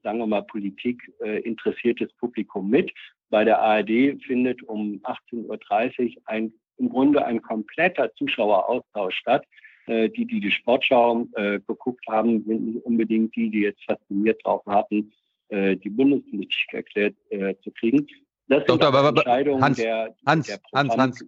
[0.02, 2.92] sagen wir mal, Politik äh, interessiertes Publikum mit.
[3.30, 9.44] Bei der ARD findet um 18.30 Uhr ein, im Grunde ein kompletter Zuschaueraustausch statt.
[9.86, 14.40] Äh, die, die die Sportschau äh, geguckt haben, sind nicht unbedingt die, die jetzt fasziniert
[14.44, 15.12] drauf warten,
[15.48, 18.06] äh, die Bundespolitik erklärt äh, zu kriegen.
[18.48, 21.24] Das sind Doktor, aber, Entscheidungen Hans, der, Hans, der Hans, Hans,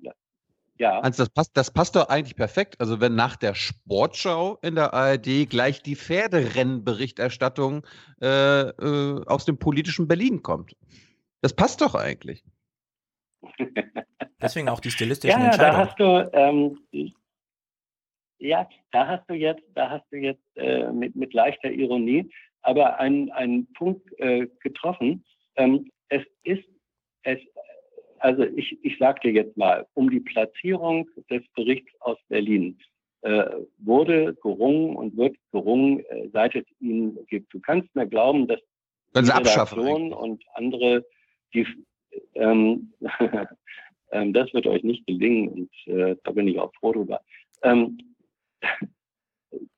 [0.78, 1.00] Ja.
[1.00, 2.80] Also das passt, das passt doch eigentlich perfekt.
[2.80, 7.84] Also wenn nach der Sportschau in der ARD gleich die Pferderennenberichterstattung
[8.20, 10.74] äh, äh, aus dem politischen Berlin kommt.
[11.40, 12.44] Das passt doch eigentlich.
[14.40, 15.72] Deswegen auch die stilistischen ja, Entscheidungen.
[15.72, 17.14] Da hast du, ähm,
[18.38, 22.30] ja, da hast du jetzt, da hast du jetzt äh, mit, mit leichter Ironie,
[22.62, 25.24] aber einen, einen Punkt äh, getroffen.
[25.56, 26.64] Ähm, es ist,
[27.22, 27.38] es,
[28.18, 32.78] also ich, ich sage dir jetzt mal, um die Platzierung des Berichts aus Berlin
[33.22, 33.44] äh,
[33.78, 37.52] wurde gerungen und wird gerungen, äh, seit es ihn gibt.
[37.52, 38.60] Du kannst mir glauben, dass
[39.12, 41.04] Wenn die sie abschaffen Redaktion und andere,
[41.54, 41.66] die
[42.34, 42.92] ähm,
[44.12, 47.20] ähm, das wird euch nicht gelingen und äh, da bin ich auch froh drüber.
[47.62, 47.98] Ähm,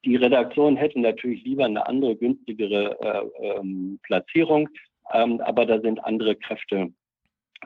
[0.05, 4.69] die Redaktion hätte natürlich lieber eine andere, günstigere äh, ähm, Platzierung,
[5.13, 6.93] ähm, aber da sind andere Kräfte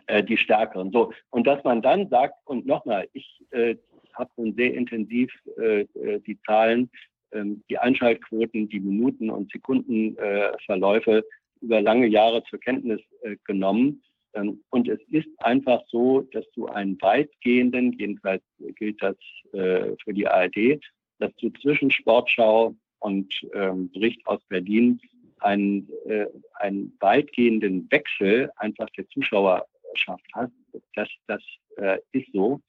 [0.06, 0.90] äh, die stärkeren.
[0.92, 3.76] So und dass man dann sagt und nochmal, ich äh,
[4.14, 6.90] habe schon sehr intensiv äh, äh, die Zahlen,
[7.32, 11.24] ähm, die Einschaltquoten, die Minuten und Sekundenverläufe
[11.64, 14.02] über lange Jahre zur Kenntnis äh, genommen.
[14.34, 18.42] Ähm, und es ist einfach so, dass du einen weitgehenden, jedenfalls
[18.76, 19.16] gilt das
[19.52, 20.80] äh, für die ARD,
[21.18, 25.00] dass du zwischen Sportschau und ähm, Bericht aus Berlin
[25.40, 30.52] einen, äh, einen weitgehenden Wechsel einfach der Zuschauerschaft hast.
[30.94, 31.42] Das, das
[31.76, 32.60] äh, ist so.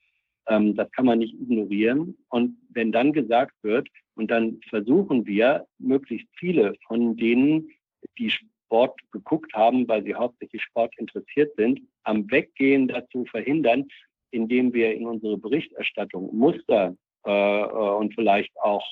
[0.48, 2.18] Ähm, das kann man nicht ignorieren.
[2.30, 7.70] Und wenn dann gesagt wird, und dann versuchen wir, möglichst viele von denen,
[8.18, 8.32] die
[8.76, 13.88] Sport geguckt haben, weil sie hauptsächlich Sport interessiert sind, am Weggehen dazu verhindern,
[14.32, 18.86] indem wir in unsere Berichterstattung Muster äh, und vielleicht auch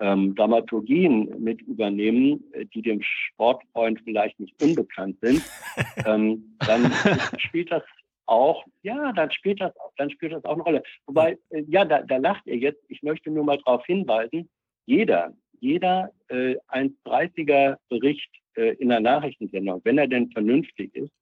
[0.00, 2.42] ähm, Dramaturgien mit übernehmen,
[2.74, 5.40] die dem Sportfreund vielleicht nicht unbekannt sind,
[6.04, 6.92] ähm, dann
[7.38, 7.84] spielt das
[8.26, 10.82] auch, ja, dann spielt das, dann spielt das auch eine Rolle.
[11.06, 12.82] Wobei, äh, ja, da, da lacht ihr jetzt.
[12.88, 14.50] Ich möchte nur mal darauf hinweisen,
[14.84, 21.12] jeder, jeder äh, 1,30er Bericht äh, in der Nachrichtensendung, wenn er denn vernünftig ist,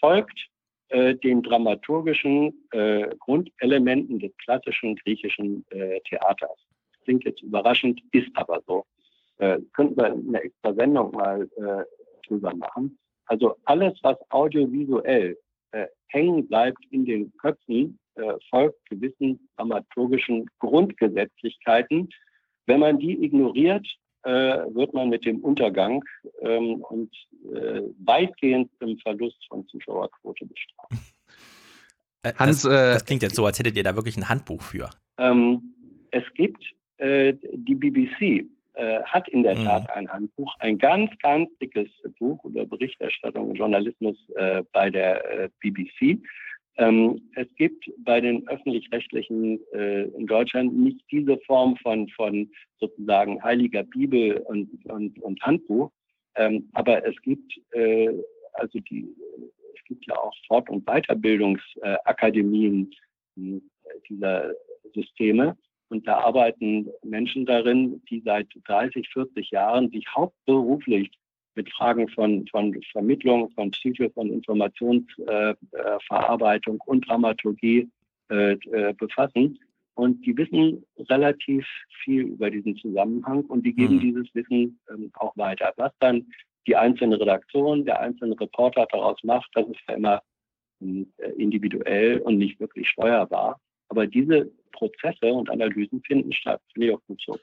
[0.00, 0.48] folgt
[0.88, 6.58] äh, den dramaturgischen äh, Grundelementen des klassischen griechischen äh, Theaters.
[7.04, 8.84] Klingt jetzt überraschend, ist aber so.
[9.38, 11.84] Äh, könnten wir eine extra Sendung mal äh,
[12.26, 12.98] drüber machen.
[13.26, 15.36] Also alles, was audiovisuell
[16.06, 17.98] hängen bleibt in den Köpfen,
[18.48, 22.08] folgt gewissen dramaturgischen Grundgesetzlichkeiten.
[22.64, 23.86] Wenn man die ignoriert,
[24.30, 26.04] wird man mit dem Untergang
[26.40, 27.14] ähm, und
[27.54, 30.92] äh, weitgehend im Verlust von Zuschauerquote bestraft.
[32.22, 34.90] Äh, Hans, das, das, klingt jetzt so, als hättet ihr da wirklich ein Handbuch für.
[35.18, 35.74] Ähm,
[36.10, 36.64] es gibt
[36.98, 38.46] äh, die BBC
[38.76, 39.64] äh, hat in der mhm.
[39.64, 41.88] Tat ein Handbuch, ein ganz, ganz dickes
[42.18, 46.20] Buch über Berichterstattung und Journalismus äh, bei der äh, BBC.
[46.78, 53.42] Ähm, es gibt bei den öffentlich-rechtlichen äh, in Deutschland nicht diese Form von, von sozusagen
[53.42, 55.90] heiliger Bibel und, und, und Handbuch,
[56.36, 58.10] ähm, aber es gibt äh,
[58.52, 59.08] also die
[59.74, 62.90] es gibt ja auch Fort- und Weiterbildungsakademien
[63.36, 63.60] äh,
[64.08, 64.52] dieser
[64.94, 65.56] Systeme.
[65.88, 71.12] Und da arbeiten Menschen darin, die seit 30, 40 Jahren sich hauptberuflich
[71.56, 77.88] mit Fragen von, von Vermittlung, von Psyche, von Informationsverarbeitung äh, und Dramaturgie
[78.30, 79.58] äh, äh, befassen.
[79.94, 81.66] Und die wissen relativ
[82.04, 84.00] viel über diesen Zusammenhang und die geben mhm.
[84.00, 85.72] dieses Wissen ähm, auch weiter.
[85.76, 86.26] Was dann
[86.66, 90.22] die einzelne Redaktion, der einzelne Reporter daraus macht, das ist ja immer
[90.80, 91.04] äh,
[91.38, 93.58] individuell und nicht wirklich steuerbar.
[93.88, 96.60] Aber diese Prozesse und Analysen finden statt.
[96.72, 97.38] Finde ich auch gut so.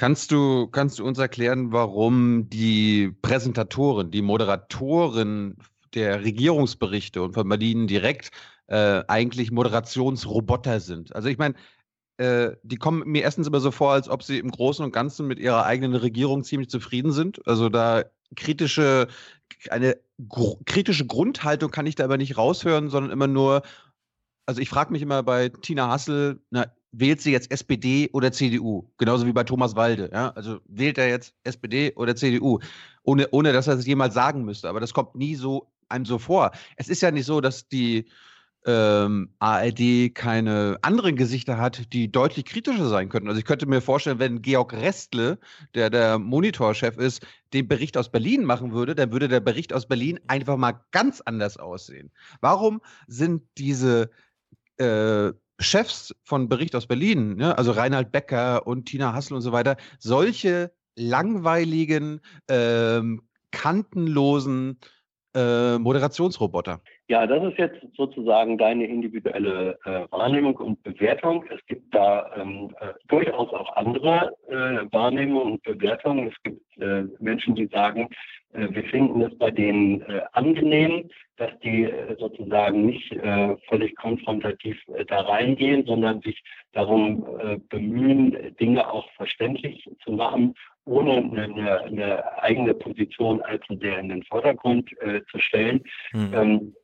[0.00, 5.58] Kannst du, kannst du uns erklären, warum die Präsentatoren, die Moderatoren
[5.92, 8.30] der Regierungsberichte und von Berlin direkt
[8.68, 11.14] äh, eigentlich Moderationsroboter sind?
[11.14, 11.54] Also ich meine,
[12.16, 15.26] äh, die kommen mir erstens immer so vor, als ob sie im Großen und Ganzen
[15.26, 17.46] mit ihrer eigenen Regierung ziemlich zufrieden sind.
[17.46, 18.04] Also da
[18.36, 19.06] kritische,
[19.68, 19.98] eine
[20.30, 23.60] gr kritische Grundhaltung kann ich da aber nicht raushören, sondern immer nur,
[24.46, 28.90] also ich frage mich immer bei Tina Hassel, na, wählt sie jetzt SPD oder CDU?
[28.98, 30.10] Genauso wie bei Thomas Walde.
[30.12, 30.30] Ja?
[30.30, 32.58] Also wählt er jetzt SPD oder CDU?
[33.02, 34.68] Ohne, ohne dass er es jemals sagen müsste.
[34.68, 36.52] Aber das kommt nie so einem so vor.
[36.76, 38.06] Es ist ja nicht so, dass die
[38.66, 43.28] ähm, ARD keine anderen Gesichter hat, die deutlich kritischer sein könnten.
[43.28, 45.38] Also ich könnte mir vorstellen, wenn Georg Restle,
[45.74, 49.88] der der Monitorchef ist, den Bericht aus Berlin machen würde, dann würde der Bericht aus
[49.88, 52.10] Berlin einfach mal ganz anders aussehen.
[52.40, 54.10] Warum sind diese
[54.76, 59.52] äh, Chefs von Bericht aus Berlin, ne, also Reinhard Becker und Tina Hassel und so
[59.52, 63.22] weiter, solche langweiligen, ähm,
[63.52, 64.78] kantenlosen
[65.34, 66.80] äh, Moderationsroboter.
[67.08, 71.44] Ja, das ist jetzt sozusagen deine individuelle äh, Wahrnehmung und Bewertung.
[71.54, 76.28] Es gibt da ähm, äh, durchaus auch andere äh, Wahrnehmungen und Bewertungen.
[76.28, 78.08] Es gibt äh, Menschen, die sagen,
[78.52, 81.88] wir finden es bei denen äh, angenehm, dass die
[82.18, 83.16] sozusagen nicht
[83.70, 87.24] völlig konfrontativ da reingehen, sondern sich darum
[87.70, 90.52] bemühen, Dinge auch verständlich zu machen,
[90.84, 94.90] ohne eine, eine eigene Position allzu sehr in den Vordergrund
[95.30, 95.82] zu stellen.
[96.12, 96.34] Mhm.
[96.34, 96.74] Ähm,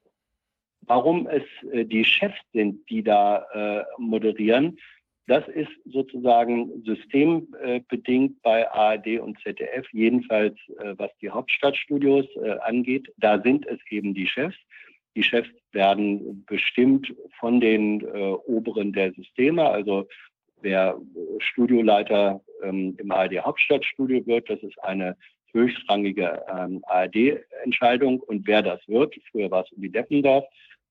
[0.86, 4.78] Warum es äh, die Chefs sind, die da äh, moderieren,
[5.26, 13.12] das ist sozusagen systembedingt bei ARD und ZDF, jedenfalls äh, was die Hauptstadtstudios äh, angeht.
[13.16, 14.56] Da sind es eben die Chefs.
[15.16, 19.68] Die Chefs werden bestimmt von den äh, Oberen der Systeme.
[19.68, 20.06] Also
[20.60, 21.00] wer
[21.38, 25.16] Studioleiter ähm, im ARD Hauptstadtstudio wird, das ist eine
[25.52, 28.20] höchstrangige ähm, ARD-Entscheidung.
[28.20, 30.44] Und wer das wird, früher war es Uli Deppendorf,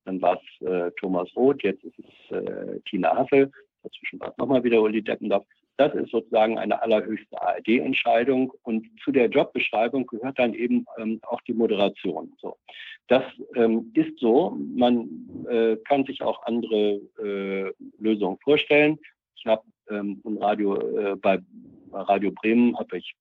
[0.05, 3.51] dann war es äh, Thomas Roth, jetzt ist es äh, Tina Hassel,
[3.85, 5.45] dazwischen war nochmal wieder Uli Deppendorf.
[5.77, 11.41] Das ist sozusagen eine allerhöchste ARD-Entscheidung und zu der Jobbeschreibung gehört dann eben ähm, auch
[11.41, 12.33] die Moderation.
[12.39, 12.57] So.
[13.07, 13.23] Das
[13.55, 14.57] ähm, ist so.
[14.57, 15.09] Man
[15.49, 18.97] äh, kann sich auch andere äh, Lösungen vorstellen.
[19.35, 21.39] Ich habe ähm, Radio äh, bei
[21.91, 23.15] Radio Bremen habe ich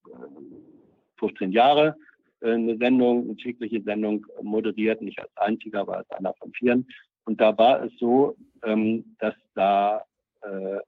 [1.18, 1.96] 15 äh, Jahre
[2.40, 6.86] äh, eine Sendung, eine tägliche Sendung moderiert, nicht als einziger, aber als einer von vieren.
[7.24, 10.02] Und da war es so, ähm, dass da
[10.44, 10.78] äh,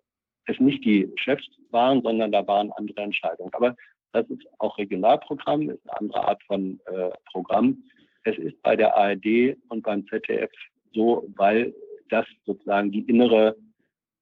[0.46, 3.52] es nicht die Chefs waren, sondern da waren andere Entscheidungen.
[3.52, 3.76] Aber
[4.12, 7.82] das ist auch Regionalprogramm, ist eine andere Art von äh, Programm.
[8.24, 10.50] Es ist bei der ARD und beim ZDF
[10.92, 11.74] so, weil
[12.08, 13.56] das sozusagen die innere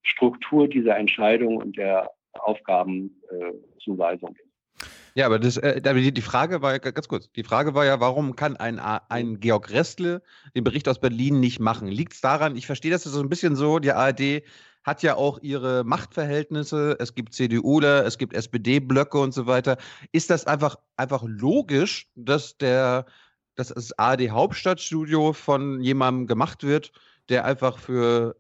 [0.03, 4.44] Struktur dieser Entscheidung und der Aufgabenzuweisung ist.
[5.17, 5.81] Ja, aber das, äh,
[6.13, 7.31] die Frage war ja ganz kurz.
[7.33, 10.23] Die Frage war ja, warum kann ein, ein Georg Restle
[10.57, 11.87] den Bericht aus Berlin nicht machen?
[11.87, 14.43] Liegt es daran, ich verstehe das so ein bisschen so, die ARD
[14.83, 19.79] hat ja auch ihre Machtverhältnisse, es gibt CDUler, es gibt SPD-Blöcke und so weiter.
[20.13, 23.07] Ist das einfach, einfach logisch, dass der,
[23.55, 26.93] dass das ARD-Hauptstadtstudio von jemandem gemacht wird,
[27.29, 28.37] der einfach für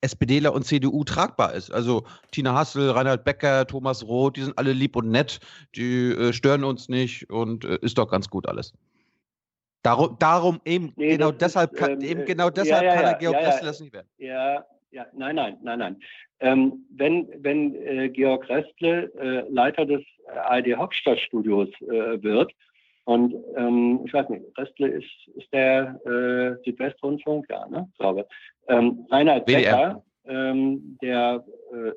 [0.00, 1.70] SPDler und CDU tragbar ist.
[1.70, 5.40] Also Tina Hassel, Reinhard Becker, Thomas Roth, die sind alle lieb und nett,
[5.74, 8.72] die äh, stören uns nicht und äh, ist doch ganz gut alles.
[9.82, 13.04] Darum, darum eben, nee, genau deshalb, ist, kann, ähm, eben genau deshalb ja, ja, kann
[13.04, 14.08] der Georg ja, Ressel das nicht werden.
[14.18, 15.96] Ja, ja, nein, nein, nein, nein.
[16.40, 22.52] Ähm, wenn wenn äh, Georg Restle äh, Leiter des ARD Hauptstadtstudios äh, wird,
[23.08, 27.90] und ähm, ich weiß nicht, Restle ist, ist der äh, Südwestrundfunk, ja, ne?
[27.96, 28.26] Glaube.
[28.68, 31.88] Ähm, Reinhard Becker, ähm, der, äh,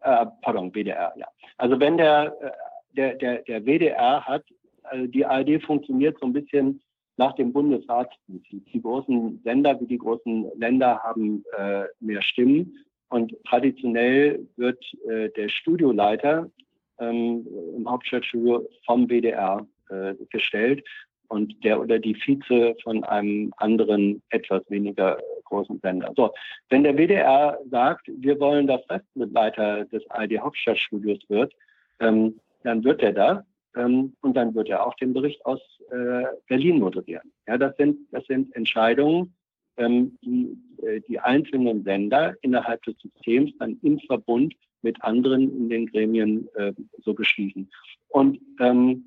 [0.00, 1.26] äh, pardon, WDR, ja.
[1.58, 2.50] Also wenn der, äh,
[2.96, 4.44] der, der, der WDR hat,
[4.82, 6.80] also die ARD funktioniert so ein bisschen
[7.16, 8.66] nach dem Bundesratsprinzip.
[8.72, 12.74] Die großen Sender wie die großen Länder haben äh, mehr Stimmen
[13.08, 16.50] und traditionell wird äh, der Studioleiter
[16.98, 17.46] ähm,
[17.76, 20.84] im Hauptstadtstudio vom WDR äh, gestellt
[21.28, 26.12] und der oder die Vize von einem anderen, etwas weniger großen Sender.
[26.16, 26.32] So,
[26.70, 31.52] wenn der WDR sagt, wir wollen, dass Restmitleiter des ARD Hauptstadtstudios wird,
[32.00, 33.44] ähm, dann wird er das
[33.76, 37.32] ähm, und dann wird er auch den Bericht aus äh, Berlin moderieren.
[37.46, 39.34] Ja, das sind, das sind Entscheidungen,
[39.76, 45.68] ähm, die äh, die einzelnen Sender innerhalb des Systems dann im Verbund mit anderen in
[45.68, 46.72] den Gremien äh,
[47.02, 47.70] so beschließen.
[48.08, 49.04] Und ähm,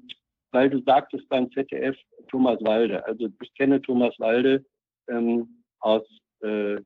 [0.52, 1.96] weil du sagtest beim ZDF
[2.30, 3.06] Thomas Walde.
[3.06, 4.66] Also ich kenne Thomas Walde
[5.08, 6.04] ähm, aus
[6.42, 6.78] äh,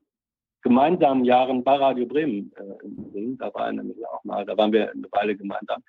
[0.62, 4.90] gemeinsamen Jahren bei Radio Bremen äh, Da war er nämlich auch mal, da waren wir
[4.90, 5.82] eine Weile gemeinsam.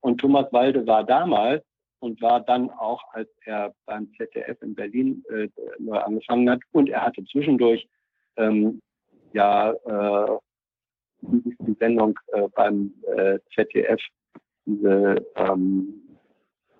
[0.00, 1.62] Und Thomas Walde war damals
[2.00, 6.60] und war dann auch, als er beim ZDF in Berlin äh, neu angefangen hat.
[6.72, 7.86] Und er hatte zwischendurch
[8.36, 8.80] ähm,
[9.32, 10.38] ja äh,
[11.22, 14.00] die Sendung äh, beim äh, ZDF,
[14.64, 16.09] diese ähm,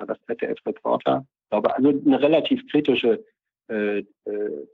[0.07, 1.27] das ZDF-Reporter.
[1.45, 3.25] Ich glaube, also eine relativ kritische
[3.69, 4.05] äh, äh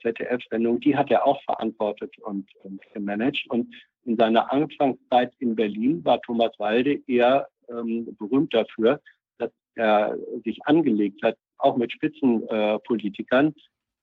[0.03, 3.47] ZDF-Sendung, die hat er auch verantwortet und, und gemanagt.
[3.49, 3.75] Und
[4.05, 9.01] in seiner Anfangszeit in Berlin war Thomas Walde eher ähm, berühmt dafür,
[9.39, 13.55] dass er sich angelegt hat, auch mit Spitzenpolitikern,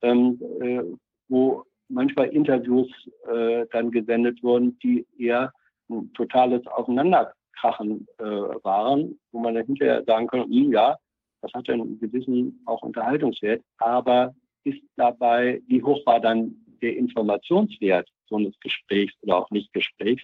[0.01, 0.81] äh, ähm, äh,
[1.29, 2.89] wo manchmal Interviews
[3.31, 5.53] äh, dann gesendet wurden, die eher
[5.89, 10.97] ein totales Auseinanderkrachen äh, waren, wo man dann hinterher sagen kann, hm, ja,
[11.43, 18.07] das hat einen gewissen auch Unterhaltungswert, aber ist dabei, wie hoch war dann der Informationswert
[18.27, 20.23] so eines Gesprächs oder auch nicht Gesprächs,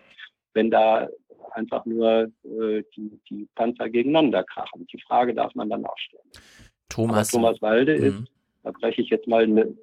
[0.53, 1.09] wenn da
[1.51, 4.87] einfach nur äh, die, die Panzer gegeneinander krachen.
[4.87, 6.23] Die Frage darf man dann auch stellen.
[6.87, 8.27] Thomas, aber Thomas Walde ist, mhm.
[8.63, 9.77] da breche ich jetzt mal eine,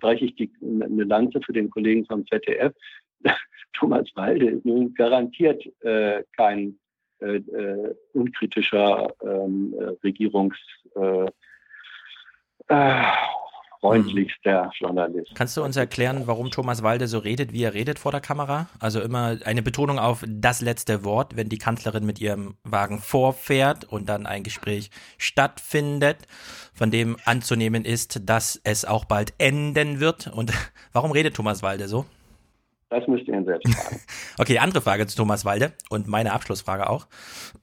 [0.00, 2.72] breche ich die, eine Lanze für den Kollegen vom ZDF.
[3.74, 6.78] Thomas Walde ist nun garantiert äh, kein
[7.24, 10.56] äh, äh, unkritischer ähm, äh, Regierungs
[10.94, 11.26] äh,
[13.84, 15.32] freundlichster Journalist.
[15.34, 18.66] Kannst du uns erklären, warum Thomas Walde so redet, wie er redet vor der Kamera?
[18.80, 23.84] Also immer eine Betonung auf das letzte Wort, wenn die Kanzlerin mit ihrem Wagen vorfährt
[23.84, 26.16] und dann ein Gespräch stattfindet,
[26.72, 30.28] von dem anzunehmen ist, dass es auch bald enden wird.
[30.28, 30.52] Und
[30.94, 32.06] warum redet Thomas Walde so?
[32.94, 34.00] Das müsst ihr ihn selbst fragen.
[34.38, 37.08] okay, andere Frage zu Thomas Walde und meine Abschlussfrage auch.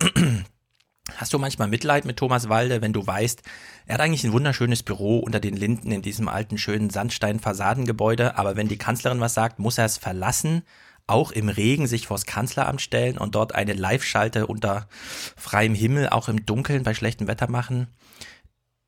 [1.15, 3.41] Hast du manchmal Mitleid mit Thomas Walde, wenn du weißt,
[3.85, 8.57] er hat eigentlich ein wunderschönes Büro unter den Linden in diesem alten, schönen Sandstein-Fassadengebäude, aber
[8.57, 10.63] wenn die Kanzlerin was sagt, muss er es verlassen,
[11.07, 16.27] auch im Regen sich vors Kanzleramt stellen und dort eine Live-Schalte unter freiem Himmel, auch
[16.27, 17.87] im Dunkeln bei schlechtem Wetter machen?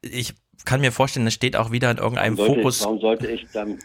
[0.01, 2.79] Ich kann mir vorstellen, es steht auch wieder in irgendeinem warum Fokus.
[2.79, 3.79] Ich, warum sollte ich dann,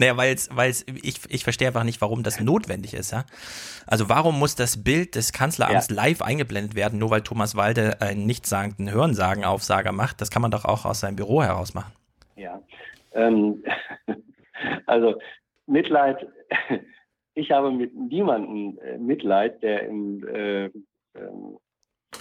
[0.00, 0.32] naja, weil
[0.70, 3.26] es, ich, ich verstehe einfach nicht, warum das notwendig ist, ja.
[3.86, 5.94] Also warum muss das Bild des Kanzleramts ja.
[5.94, 10.22] live eingeblendet werden, nur weil Thomas Walde einen nichtssagenden Hörensagenaufsager macht?
[10.22, 11.92] Das kann man doch auch aus seinem Büro heraus machen.
[12.34, 12.62] Ja.
[13.12, 13.62] Ähm,
[14.86, 15.20] also
[15.66, 16.26] Mitleid,
[17.34, 20.64] ich habe mit niemandem äh, Mitleid, der im, äh,
[21.14, 21.58] ähm,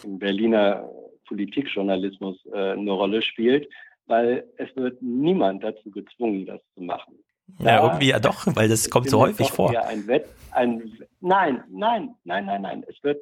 [0.03, 0.89] im Berliner
[1.27, 3.69] Politikjournalismus äh, eine Rolle spielt,
[4.05, 7.15] weil es wird niemand dazu gezwungen, das zu machen.
[7.59, 9.77] Ja, irgendwie ja doch, weil das kommt so häufig vor.
[9.85, 12.85] Ein Wett, ein, nein, nein, nein, nein, nein.
[12.87, 13.21] Es wird,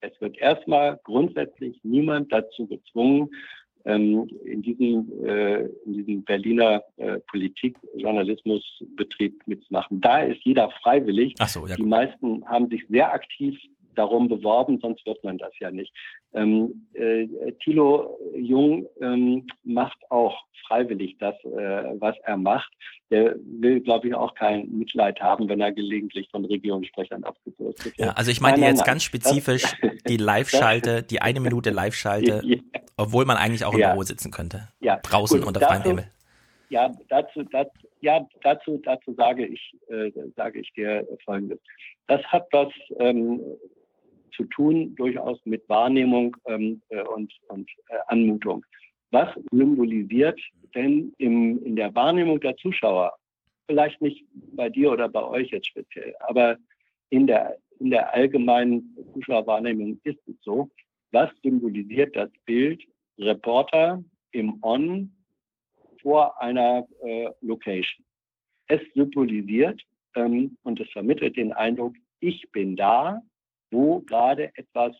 [0.00, 3.30] es wird erstmal grundsätzlich niemand dazu gezwungen,
[3.84, 10.00] ähm, in diesem, äh, in diesem Berliner äh, Politikjournalismusbetrieb mitzumachen.
[10.00, 11.34] Da ist jeder freiwillig.
[11.38, 13.60] Ach so, ja, Die meisten haben sich sehr aktiv
[13.94, 15.94] darum beworben, sonst wird man das ja nicht.
[16.34, 17.26] Ähm, äh,
[17.62, 20.36] Thilo Jung ähm, macht auch
[20.66, 22.72] freiwillig das, äh, was er macht.
[23.10, 27.98] Der will, glaube ich, auch kein Mitleid haben, wenn er gelegentlich von Regierungssprechern abgekürzt wird.
[27.98, 28.86] Ja, also ich meine jetzt nein.
[28.86, 32.58] ganz spezifisch das, die Live-Schalte, die eine Minute Live-Schalte, ja.
[32.96, 33.90] obwohl man eigentlich auch im ja.
[33.90, 34.68] Büro sitzen könnte.
[34.80, 34.98] Ja.
[35.02, 36.10] Draußen Gut, unter freiem Himmel.
[36.70, 41.58] Ja, dazu, dazu, ja, dazu, dazu sage ich, äh, sage ich dir Folgendes.
[42.06, 43.42] Das hat was ähm,
[44.32, 48.64] zu tun, durchaus mit Wahrnehmung ähm, äh, und, und äh, Anmutung.
[49.10, 50.40] Was symbolisiert
[50.74, 53.12] denn im, in der Wahrnehmung der Zuschauer,
[53.66, 56.56] vielleicht nicht bei dir oder bei euch jetzt speziell, aber
[57.10, 60.70] in der, in der allgemeinen Zuschauerwahrnehmung ist es so,
[61.10, 62.82] was symbolisiert das Bild
[63.18, 65.12] Reporter im On
[66.00, 68.04] vor einer äh, Location?
[68.68, 69.82] Es symbolisiert
[70.14, 73.20] ähm, und es vermittelt den Eindruck, ich bin da,
[73.72, 74.94] wo gerade etwas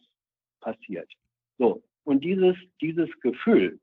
[0.60, 1.10] passiert.
[1.58, 3.78] So, und dieses, dieses Gefühl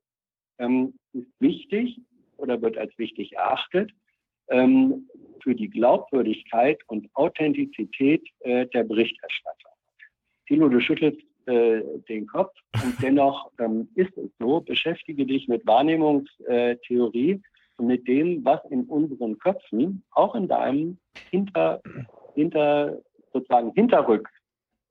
[0.57, 1.99] ähm, ist wichtig
[2.37, 3.91] oder wird als wichtig erachtet
[4.49, 5.07] ähm,
[5.43, 9.71] für die Glaubwürdigkeit und Authentizität äh, der Berichterstattung.
[10.47, 12.53] Thilo, du schüttelst äh, den Kopf
[12.83, 17.41] und dennoch ähm, ist es so, beschäftige dich mit Wahrnehmungstheorie
[17.77, 20.97] und mit dem, was in unseren Köpfen, auch in deinem
[21.29, 21.81] Hinter,
[22.35, 22.99] hinter
[23.31, 24.29] sozusagen Hinterrück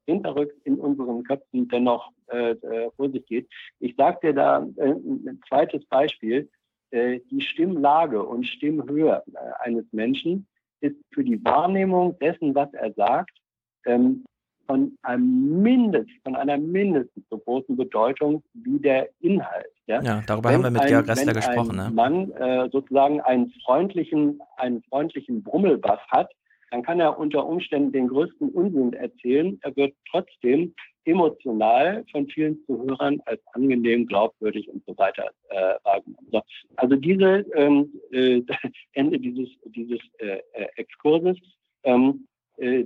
[0.09, 3.47] hinterrücks in unseren Köpfen dennoch äh, äh, vor sich geht.
[3.79, 6.49] Ich sage dir da äh, ein zweites Beispiel.
[6.91, 10.47] Äh, die Stimmlage und Stimmhöhe äh, eines Menschen
[10.81, 13.37] ist für die Wahrnehmung dessen, was er sagt,
[13.85, 14.25] ähm,
[14.67, 19.73] von einem Mindest, von einer mindestens so großen Bedeutung wie der Inhalt.
[19.87, 21.71] Ja, ja darüber wenn haben wir mit Georg Ressler gesprochen.
[21.71, 21.87] Wenn ne?
[21.87, 26.31] ein Mann äh, sozusagen einen freundlichen, einen freundlichen Brummelbass hat,
[26.71, 29.59] dann kann er unter Umständen den größten Unsinn erzählen.
[29.63, 30.75] Er wird trotzdem
[31.05, 36.43] emotional von vielen Zuhörern als angenehm, glaubwürdig und so weiter äh, wahrgenommen.
[36.77, 38.43] Also diese ähm, äh,
[38.93, 41.39] Ende dieses dieses äh, äh, Exkurses.
[41.85, 42.27] Ähm,
[42.59, 42.85] äh,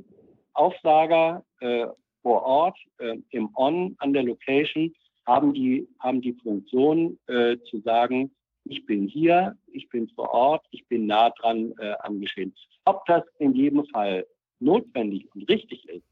[0.54, 1.86] Aufsager äh,
[2.22, 4.94] vor Ort äh, im On an der Location
[5.26, 8.30] haben die haben die Funktion äh, zu sagen,
[8.64, 12.54] ich bin hier, ich bin vor Ort, ich bin nah dran äh, am Geschehen.
[12.84, 14.26] Ob das in jedem Fall
[14.60, 16.04] notwendig und richtig ist,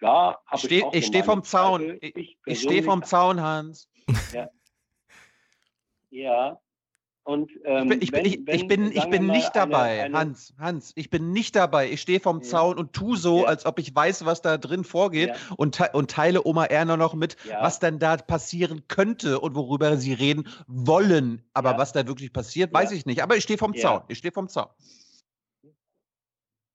[0.00, 1.98] da habe ich Ich stehe vom Zaun.
[2.00, 3.88] Ich, ich, ich stehe vom Zaun, Hans.
[4.32, 4.48] Ja.
[6.10, 6.60] ja.
[7.28, 10.54] Und, ähm, ich bin, ich, wenn, ich, bin, ich bin nicht dabei, eine, Hans.
[10.58, 11.90] Hans, ich bin nicht dabei.
[11.90, 12.42] Ich stehe vom ja.
[12.44, 13.48] Zaun und tu so, ja.
[13.48, 15.34] als ob ich weiß, was da drin vorgeht ja.
[15.58, 20.14] und, und teile Oma Erna noch mit, was dann da passieren könnte und worüber sie
[20.14, 21.42] reden wollen.
[21.52, 23.22] Aber was da wirklich passiert, weiß ich nicht.
[23.22, 24.00] Aber ich stehe vom Zaun.
[24.08, 24.68] Ich stehe vom Zaun.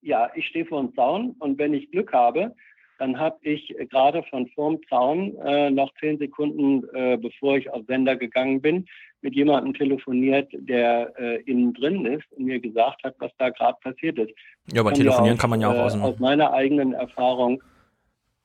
[0.02, 2.54] Ja, ich stehe vor dem Zaun und wenn ich Glück habe,
[3.00, 7.88] dann habe ich gerade von vorm Zaun äh, noch zehn Sekunden, äh, bevor ich auf
[7.88, 8.86] Sender gegangen bin,
[9.24, 13.78] mit jemandem telefoniert, der äh, innen drin ist und mir gesagt hat, was da gerade
[13.82, 14.34] passiert ist.
[14.72, 17.64] Ja, aber telefonieren kann man ja auch äh, aus dem aus meiner eigenen Erfahrung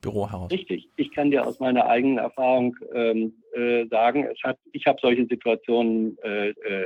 [0.01, 0.49] Büro heraus.
[0.49, 0.89] Richtig.
[0.95, 5.25] Ich kann dir aus meiner eigenen Erfahrung ähm, äh, sagen, es hat, ich habe solche
[5.25, 6.85] Situationen äh, äh,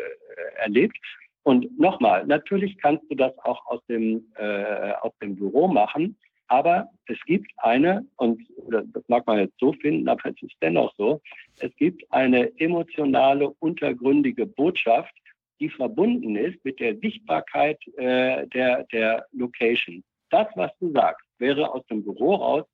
[0.58, 0.98] erlebt.
[1.44, 6.90] Und nochmal, natürlich kannst du das auch aus dem, äh, aus dem Büro machen, aber
[7.08, 11.22] es gibt eine, und das mag man jetzt so finden, aber es ist dennoch so,
[11.60, 15.14] es gibt eine emotionale, untergründige Botschaft,
[15.60, 20.04] die verbunden ist mit der Sichtbarkeit äh, der, der Location.
[20.30, 22.66] Das, was du sagst, wäre aus dem Büro raus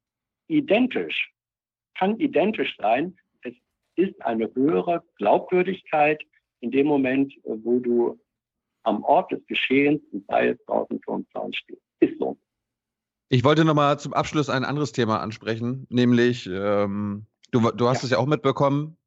[0.47, 1.31] identisch,
[1.95, 3.15] kann identisch sein.
[3.43, 3.53] Es
[3.95, 6.21] ist eine höhere Glaubwürdigkeit
[6.61, 8.19] in dem Moment, wo du
[8.83, 11.81] am Ort des Geschehens, sei es draußen vor dem Zaun stehst.
[11.99, 12.37] Ist so.
[13.31, 18.05] Ich wollte nochmal zum Abschluss ein anderes Thema ansprechen, nämlich, ähm, du, du hast ja.
[18.05, 18.97] es ja auch mitbekommen,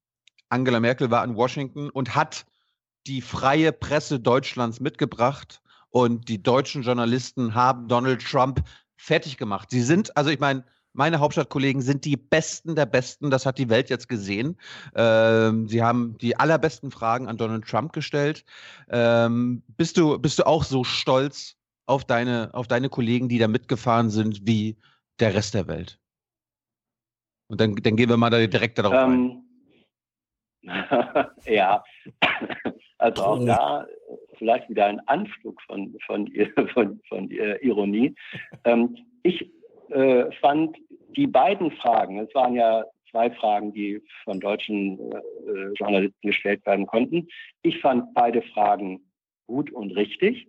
[0.48, 2.46] Angela Merkel war in Washington und hat
[3.08, 5.60] die freie Presse Deutschlands mitgebracht
[5.90, 8.62] und die deutschen Journalisten haben Donald Trump
[8.96, 9.70] fertig gemacht.
[9.72, 13.30] Sie sind, also ich meine, meine Hauptstadtkollegen sind die Besten der Besten.
[13.30, 14.56] Das hat die Welt jetzt gesehen.
[14.94, 18.44] Ähm, sie haben die allerbesten Fragen an Donald Trump gestellt.
[18.88, 23.48] Ähm, bist, du, bist du auch so stolz auf deine, auf deine Kollegen, die da
[23.48, 24.76] mitgefahren sind, wie
[25.20, 25.98] der Rest der Welt?
[27.48, 29.44] Und dann, dann gehen wir mal da direkt darauf ähm,
[30.62, 31.26] ein.
[31.46, 31.82] ja,
[32.98, 33.86] also auch da
[34.38, 36.30] vielleicht wieder ein Anflug von, von,
[36.72, 38.14] von, von Ironie.
[38.64, 39.50] Ähm, ich
[39.90, 40.76] äh, fand
[41.16, 46.86] die beiden Fragen, es waren ja zwei Fragen, die von deutschen äh, Journalisten gestellt werden
[46.86, 47.28] konnten.
[47.62, 49.00] Ich fand beide Fragen
[49.46, 50.48] gut und richtig.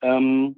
[0.00, 0.56] Ähm,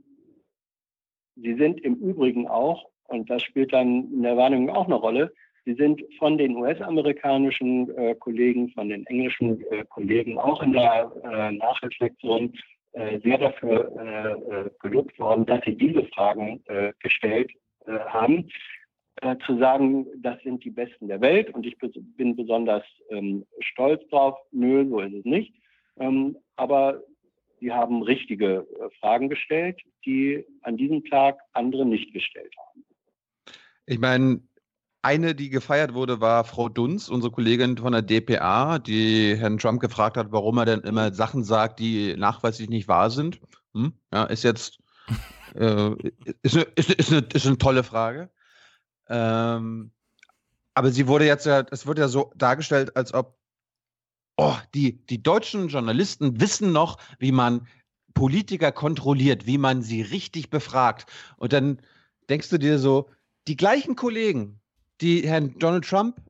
[1.43, 5.33] sie sind im Übrigen auch, und das spielt dann in der Wahrnehmung auch eine Rolle,
[5.65, 11.13] sie sind von den US-amerikanischen äh, Kollegen, von den englischen äh, Kollegen auch in der
[11.25, 12.53] äh, Nachreflexion
[12.93, 16.63] äh, sehr dafür äh, gelobt worden, dass sie diese Fragen
[17.01, 17.51] gestellt
[17.87, 18.49] äh, haben,
[19.23, 24.07] äh, zu sagen, das sind die Besten der Welt und ich bin besonders ähm, stolz
[24.09, 24.39] drauf.
[24.53, 25.55] Nö, so ist es nicht.
[25.99, 27.03] Ähm, aber
[27.61, 32.85] sie haben richtige äh, Fragen gestellt, die an diesem Tag andere nicht gestellt haben.
[33.87, 34.41] Ich meine,
[35.03, 39.81] eine, die gefeiert wurde, war Frau Dunz, unsere Kollegin von der DPA, die Herrn Trump
[39.81, 43.41] gefragt hat, warum er denn immer Sachen sagt, die nachweislich nicht wahr sind.
[43.75, 43.93] Hm?
[44.13, 44.79] Ja, ist jetzt
[45.55, 45.93] äh,
[46.43, 48.31] ist, eine, ist, ist, eine, ist eine tolle Frage.
[49.09, 49.93] Ähm,
[50.75, 53.40] aber sie wurde jetzt ja, es wird ja so dargestellt, als ob
[54.41, 57.67] oh, die, die deutschen Journalisten wissen noch, wie man
[58.15, 61.07] Politiker kontrolliert, wie man sie richtig befragt.
[61.37, 61.81] Und dann
[62.29, 63.09] denkst du dir so,
[63.49, 64.61] die gleichen Kollegen,
[65.01, 66.21] die Herrn Donald Trump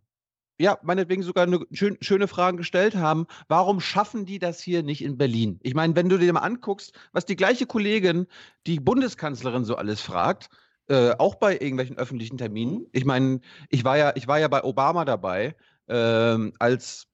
[0.60, 3.26] ja, meinetwegen sogar eine schön, schöne Fragen gestellt haben.
[3.48, 5.58] Warum schaffen die das hier nicht in Berlin?
[5.62, 8.26] Ich meine, wenn du dir mal anguckst, was die gleiche Kollegin,
[8.66, 10.50] die Bundeskanzlerin so alles fragt,
[10.89, 12.84] äh, auch bei irgendwelchen öffentlichen Terminen.
[12.92, 13.40] Ich meine,
[13.70, 15.56] ich war ja, ich war ja bei Obama dabei,
[15.89, 17.09] ähm, als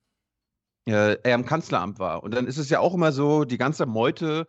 [0.87, 2.23] äh, er im Kanzleramt war.
[2.23, 4.47] Und dann ist es ja auch immer so, die ganze Meute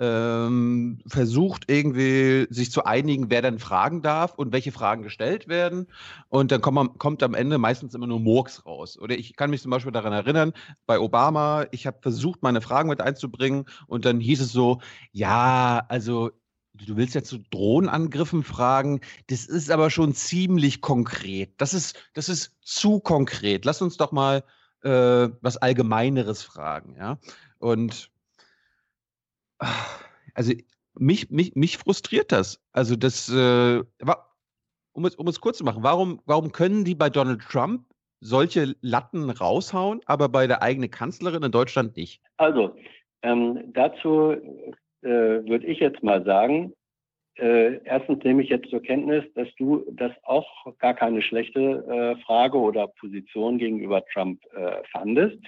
[0.00, 5.88] ähm, versucht irgendwie sich zu einigen, wer dann fragen darf und welche Fragen gestellt werden.
[6.28, 8.98] Und dann kommt, kommt am Ende meistens immer nur Murks raus.
[8.98, 10.52] Oder ich kann mich zum Beispiel daran erinnern,
[10.86, 14.80] bei Obama, ich habe versucht, meine Fragen mit einzubringen und dann hieß es so,
[15.12, 16.30] ja, also
[16.74, 21.54] du willst ja zu Drohnenangriffen fragen, das ist aber schon ziemlich konkret.
[21.60, 23.64] Das ist, das ist zu konkret.
[23.64, 24.44] Lass uns doch mal
[24.82, 27.18] äh, was Allgemeineres fragen, ja.
[27.58, 28.10] Und
[30.34, 30.52] also
[30.94, 32.60] mich, mich, mich frustriert das.
[32.72, 33.82] Also das, äh,
[34.92, 37.84] um, es, um es kurz zu machen, warum, warum können die bei Donald Trump
[38.20, 42.20] solche Latten raushauen, aber bei der eigenen Kanzlerin in Deutschland nicht?
[42.36, 42.74] Also
[43.22, 44.32] ähm, dazu
[45.02, 46.72] äh, würde ich jetzt mal sagen,
[47.38, 50.46] äh, erstens nehme ich jetzt zur Kenntnis, dass du das auch
[50.78, 51.60] gar keine schlechte
[52.18, 55.38] äh, Frage oder Position gegenüber Trump äh, fandest,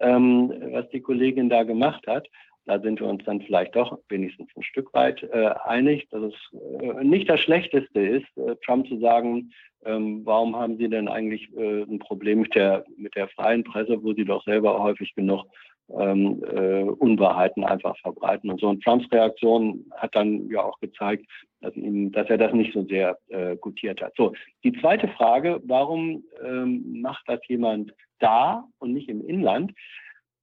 [0.00, 2.28] ähm, was die Kollegin da gemacht hat
[2.66, 6.34] da sind wir uns dann vielleicht doch wenigstens ein Stück weit äh, einig, dass es
[6.82, 9.52] äh, nicht das Schlechteste ist, äh, Trump zu sagen,
[9.84, 14.12] ähm, warum haben Sie denn eigentlich ein Problem mit der, mit der freien Presse, wo
[14.14, 15.44] Sie doch selber häufig genug
[15.88, 18.68] ähm, äh, Unwahrheiten einfach verbreiten und so.
[18.68, 21.26] Und Trumps Reaktion hat dann ja auch gezeigt,
[21.60, 24.14] dass, ihm, dass er das nicht so sehr äh, gutiert hat.
[24.16, 24.32] So,
[24.64, 29.72] die zweite Frage, warum ähm, macht das jemand da und nicht im Inland?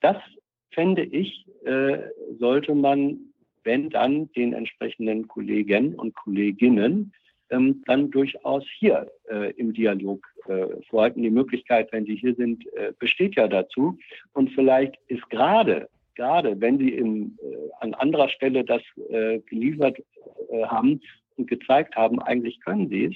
[0.02, 0.18] Das
[0.72, 2.00] fände ich, äh,
[2.40, 3.20] sollte man,
[3.64, 7.14] wenn dann, den entsprechenden Kollegen und Kolleginnen
[7.54, 11.22] ähm, dann durchaus hier äh, im Dialog äh, vorhalten.
[11.22, 13.98] Die Möglichkeit, wenn Sie hier sind, äh, besteht ja dazu.
[14.34, 20.00] Und vielleicht ist gerade, gerade wenn Sie im, äh, an anderer Stelle das äh, geliefert
[20.50, 21.00] äh, haben
[21.38, 23.16] und gezeigt haben, eigentlich können Sie es,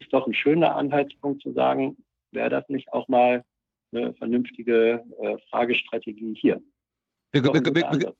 [0.00, 1.96] ist doch ein schöner Anhaltspunkt zu sagen,
[2.30, 3.44] wäre das nicht auch mal
[3.90, 5.02] eine vernünftige
[5.48, 6.60] Fragestrategie hier?
[7.32, 8.14] Wir, wir, wir,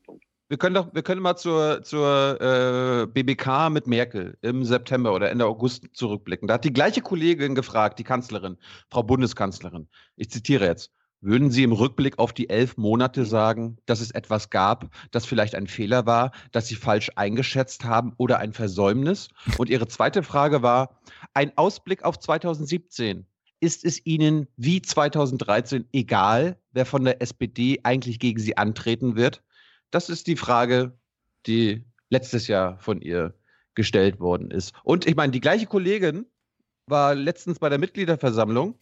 [0.49, 5.31] wir können doch, wir können mal zur, zur äh, BBK mit Merkel im September oder
[5.31, 6.49] Ende August zurückblicken.
[6.49, 8.57] Da hat die gleiche Kollegin gefragt, die Kanzlerin,
[8.91, 9.89] Frau Bundeskanzlerin.
[10.17, 10.91] Ich zitiere jetzt.
[11.20, 15.57] Würden Sie im Rückblick auf die elf Monate sagen, dass es etwas gab, das vielleicht
[15.57, 19.28] ein Fehler war, dass Sie falsch eingeschätzt haben oder ein Versäumnis?
[19.59, 21.01] Und Ihre zweite Frage war,
[21.35, 23.27] ein Ausblick auf 2017.
[23.60, 29.43] Ist es Ihnen wie 2013 egal, wer von der SPD eigentlich gegen Sie antreten wird?
[29.91, 30.92] Das ist die Frage,
[31.47, 33.34] die letztes Jahr von ihr
[33.75, 34.75] gestellt worden ist.
[34.83, 36.26] Und ich meine, die gleiche Kollegin
[36.86, 38.78] war letztens bei der Mitgliederversammlung,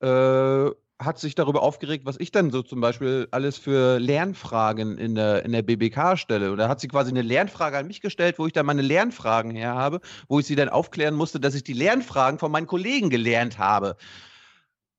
[0.00, 5.14] äh, hat sich darüber aufgeregt, was ich dann so zum Beispiel alles für Lernfragen in
[5.14, 6.50] der, in der BBK stelle.
[6.50, 9.52] Und da hat sie quasi eine Lernfrage an mich gestellt, wo ich dann meine Lernfragen
[9.52, 13.10] her habe, wo ich sie dann aufklären musste, dass ich die Lernfragen von meinen Kollegen
[13.10, 13.96] gelernt habe.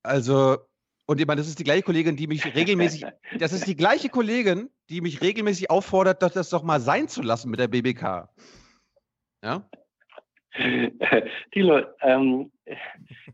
[0.02, 0.58] Also,
[1.10, 3.04] und ich meine, das ist die gleiche Kollegin, die mich regelmäßig,
[3.36, 7.50] das ist die gleiche Kollegin, die mich regelmäßig auffordert, das, doch mal sein zu lassen
[7.50, 8.28] mit der BBK.
[9.42, 9.68] Ja?
[11.52, 12.52] Thilo, ähm,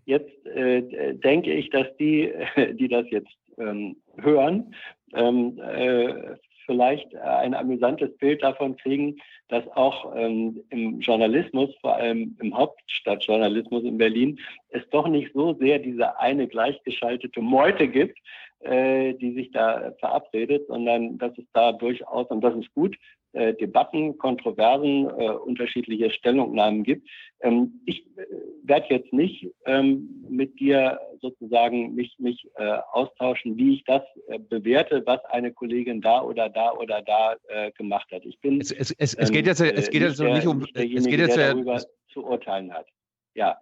[0.06, 2.32] jetzt äh, denke ich, dass die,
[2.80, 4.74] die das jetzt ähm, hören,
[5.12, 6.34] ähm, äh,
[6.66, 9.16] vielleicht ein amüsantes Bild davon kriegen,
[9.48, 14.38] dass auch ähm, im Journalismus, vor allem im Hauptstadtjournalismus in Berlin,
[14.70, 18.18] es doch nicht so sehr diese eine gleichgeschaltete Meute gibt,
[18.60, 22.96] äh, die sich da verabredet, sondern dass es da durchaus, und das ist gut,
[23.36, 27.08] äh, Debatten, Kontroversen, äh, unterschiedliche Stellungnahmen gibt.
[27.40, 28.24] Ähm, ich äh,
[28.62, 34.38] werde jetzt nicht ähm, mit dir sozusagen mich, mich äh, austauschen, wie ich das äh,
[34.38, 38.24] bewerte, was eine Kollegin da oder da oder da äh, gemacht hat.
[38.24, 40.72] Ich bin es, es, es, es geht jetzt, es geht jetzt der, nicht um es
[41.06, 42.86] geht jetzt der darüber zu urteilen hat.
[43.34, 43.58] Ja,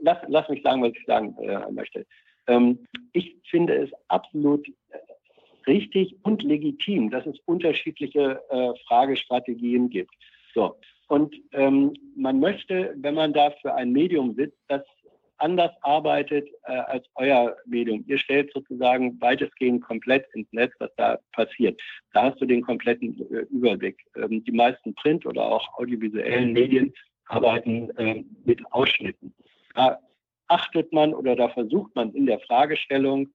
[0.00, 1.36] lass, lass mich sagen, was ich sagen
[1.70, 2.04] möchte.
[2.48, 4.66] Ähm, ich finde es absolut
[5.68, 10.12] richtig und legitim, dass es unterschiedliche äh, Fragestrategien gibt.
[10.54, 10.76] So.
[11.08, 14.82] Und ähm, man möchte, wenn man da für ein Medium sitzt, das
[15.38, 18.04] anders arbeitet äh, als euer Medium.
[18.06, 21.80] Ihr stellt sozusagen weitestgehend komplett ins Netz, was da passiert.
[22.12, 24.04] Da hast du den kompletten äh, Überblick.
[24.16, 26.92] Ähm, die meisten Print- oder auch audiovisuellen Medien
[27.26, 29.32] arbeiten äh, mit Ausschnitten.
[29.74, 29.98] Da
[30.48, 33.28] achtet man oder da versucht man in der Fragestellung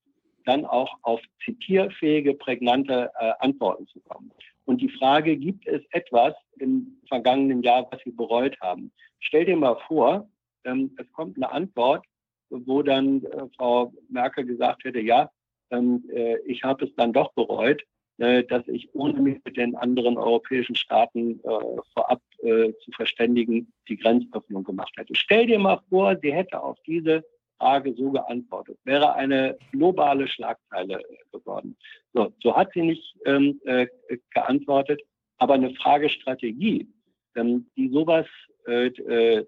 [0.45, 4.31] dann auch auf zitierfähige, prägnante äh, Antworten zu kommen.
[4.65, 8.91] Und die Frage, gibt es etwas im vergangenen Jahr, was Sie bereut haben?
[9.19, 10.29] Stell dir mal vor,
[10.63, 12.05] ähm, es kommt eine Antwort,
[12.49, 15.29] wo dann äh, Frau Merkel gesagt hätte, ja,
[15.71, 17.83] ähm, äh, ich habe es dann doch bereut,
[18.19, 23.73] äh, dass ich ohne mich mit den anderen europäischen Staaten äh, vorab äh, zu verständigen
[23.89, 25.15] die Grenzöffnung gemacht hätte.
[25.15, 27.25] Stell dir mal vor, sie hätte auf diese
[27.57, 28.77] Frage so geantwortet.
[28.83, 31.01] Wäre eine globale Schlagzeile
[31.31, 31.77] geworden.
[32.13, 33.87] So, so hat sie nicht ähm, äh,
[34.31, 35.01] geantwortet,
[35.37, 36.87] aber eine Fragestrategie,
[37.35, 38.27] ähm, die sowas
[38.65, 39.45] äh, äh,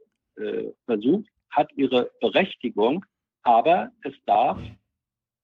[0.86, 3.06] versucht, hat ihre Berechtigung,
[3.44, 4.60] aber es darf,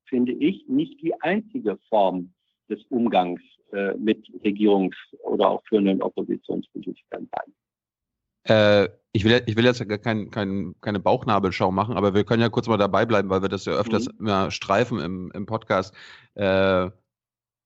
[0.06, 2.34] finde ich, nicht die einzige Form
[2.70, 3.42] des Umgangs
[3.72, 7.54] äh, mit Regierungs- oder auch führenden Oppositionspolitikern sein.
[8.44, 12.50] Äh, ich will, ich will jetzt kein, kein, keine Bauchnabelschau machen, aber wir können ja
[12.50, 14.20] kurz mal dabei bleiben, weil wir das ja öfters mhm.
[14.20, 15.94] immer streifen im, im Podcast.
[16.36, 16.90] Äh,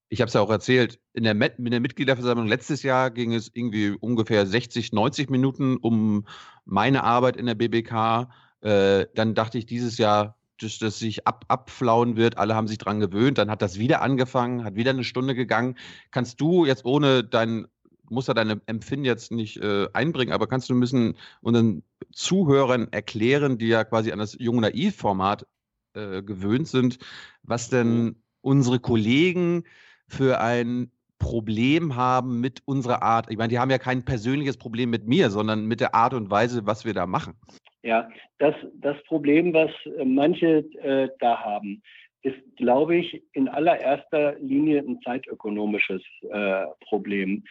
[0.08, 3.32] ich habe es ja auch erzählt, in der, Met, in der Mitgliederversammlung letztes Jahr ging
[3.32, 6.26] es irgendwie ungefähr 60, 90 Minuten um
[6.64, 8.28] meine Arbeit in der BBK.
[8.60, 12.38] Äh, dann dachte ich dieses Jahr, dass das sich ab, abflauen wird.
[12.38, 13.38] Alle haben sich dran gewöhnt.
[13.38, 15.76] Dann hat das wieder angefangen, hat wieder eine Stunde gegangen.
[16.10, 17.66] Kannst du jetzt ohne dein
[18.10, 22.88] muss ja deine Empfinden jetzt nicht äh, einbringen, aber kannst du ein bisschen unseren Zuhörern
[22.92, 25.46] erklären, die ja quasi an das Jung Naiv-Format
[25.94, 26.98] äh, gewöhnt sind,
[27.42, 28.16] was denn mhm.
[28.40, 29.64] unsere Kollegen
[30.08, 33.30] für ein Problem haben mit unserer Art.
[33.30, 36.30] Ich meine, die haben ja kein persönliches Problem mit mir, sondern mit der Art und
[36.30, 37.34] Weise, was wir da machen.
[37.82, 41.82] Ja, das, das Problem, was äh, manche äh, da haben,
[42.22, 47.44] ist, glaube ich, in allererster Linie ein zeitökonomisches äh, Problem.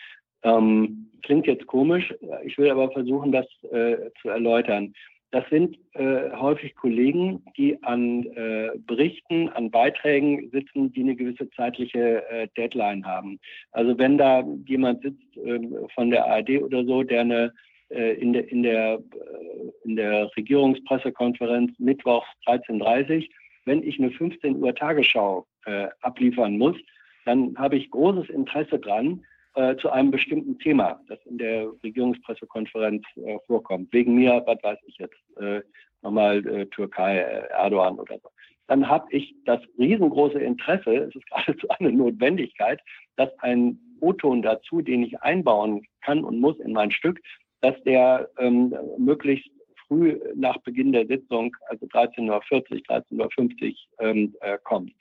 [0.46, 4.94] Ähm, klingt jetzt komisch, ich will aber versuchen, das äh, zu erläutern.
[5.32, 11.50] Das sind äh, häufig Kollegen, die an äh, Berichten, an Beiträgen sitzen, die eine gewisse
[11.50, 13.40] zeitliche äh, Deadline haben.
[13.72, 17.54] Also wenn da jemand sitzt ähm, von der ARD oder so, der eine
[17.90, 23.28] äh, in, der, in, der, äh, in der Regierungspressekonferenz Mittwochs 13.30
[23.66, 26.78] wenn ich eine 15 Uhr Tagesschau äh, abliefern muss,
[27.26, 33.04] dann habe ich großes Interesse dran äh, zu einem bestimmten Thema, das in der Regierungspressekonferenz
[33.18, 33.92] äh, vorkommt.
[33.94, 35.62] Wegen mir, was weiß ich jetzt, äh,
[36.02, 38.30] nochmal äh, Türkei, äh, Erdogan oder so.
[38.68, 42.82] Dann habe ich das riesengroße Interesse, es ist geradezu eine Notwendigkeit,
[43.16, 47.22] dass ein O-Ton dazu, den ich einbauen kann und muss in mein Stück,
[47.62, 49.50] dass der ähm, möglichst
[49.88, 54.92] früh nach Beginn der Sitzung, also 13.40 Uhr, 13.50 Uhr ähm, äh, kommt.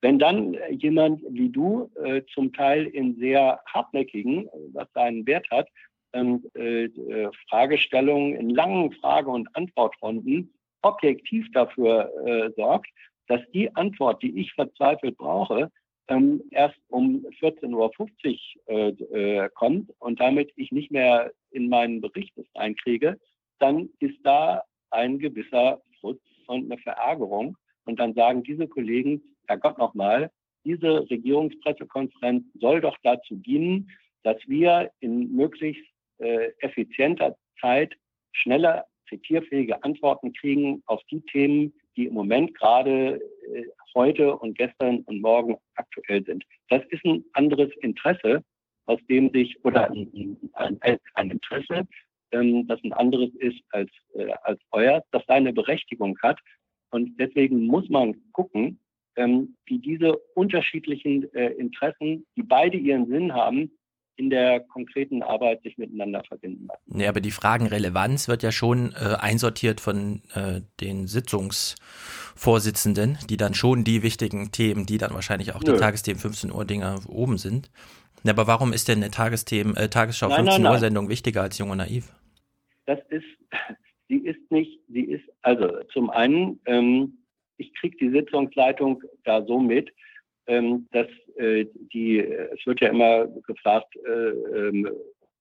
[0.00, 5.68] Wenn dann jemand wie du äh, zum Teil in sehr hartnäckigen, was seinen Wert hat,
[6.12, 12.88] ähm, äh, äh, Fragestellungen in langen Frage- und Antwortrunden objektiv dafür äh, sorgt,
[13.28, 15.70] dass die Antwort, die ich verzweifelt brauche,
[16.08, 22.34] ähm, erst um 14.50 Uhr äh, kommt und damit ich nicht mehr in meinen Bericht
[22.54, 23.18] einkriege,
[23.58, 27.56] dann ist da ein gewisser Frust und eine Verärgerung.
[27.84, 30.30] Und dann sagen diese Kollegen, Herrgott nochmal,
[30.64, 33.90] diese Regierungspressekonferenz soll doch dazu dienen,
[34.22, 35.84] dass wir in möglichst
[36.18, 37.94] äh, effizienter Zeit
[38.32, 43.20] schneller zitierfähige Antworten kriegen auf die Themen, die im Moment gerade
[43.52, 43.64] äh,
[43.94, 46.44] heute und gestern und morgen aktuell sind.
[46.68, 48.42] Das ist ein anderes Interesse,
[48.86, 51.86] aus dem sich, oder ein, ein, ein Interesse,
[52.32, 56.40] ähm, das ein anderes ist als, äh, als euer, das seine Berechtigung hat.
[56.90, 58.80] Und deswegen muss man gucken,
[59.16, 63.70] ähm, wie diese unterschiedlichen äh, Interessen, die beide ihren Sinn haben,
[64.16, 67.00] in der konkreten Arbeit sich miteinander verbinden lassen.
[67.00, 73.54] Ja, aber die Fragenrelevanz wird ja schon äh, einsortiert von äh, den Sitzungsvorsitzenden, die dann
[73.54, 75.72] schon die wichtigen Themen, die dann wahrscheinlich auch Nö.
[75.72, 77.70] die Tagesthemen 15 Uhr Dinger oben sind.
[78.24, 81.42] Ja, aber warum ist denn eine Tagesthemen, äh, Tagesschau nein, 15 nein, Uhr Sendung wichtiger
[81.42, 82.12] als Jung und Naiv?
[82.86, 83.26] Das ist,
[84.08, 87.18] sie ist nicht, sie ist, also zum einen, ähm,
[87.56, 89.92] ich kriege die Sitzungsleitung da so mit,
[90.46, 94.90] ähm, dass äh, die, es wird ja immer gefragt, äh, ähm,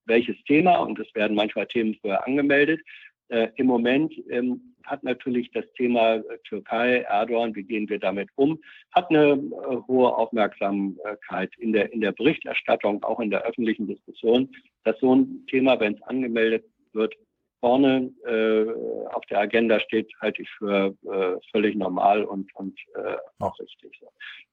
[0.05, 2.81] welches Thema und es werden manchmal Themen vorher angemeldet.
[3.29, 8.59] Äh, Im Moment ähm, hat natürlich das Thema Türkei, Erdogan, wie gehen wir damit um,
[8.93, 14.49] hat eine äh, hohe Aufmerksamkeit in der, in der Berichterstattung, auch in der öffentlichen Diskussion,
[14.83, 17.15] dass so ein Thema, wenn es angemeldet wird,
[17.61, 23.15] vorne äh, auf der Agenda steht, halte ich für äh, völlig normal und, und äh,
[23.39, 24.01] auch richtig.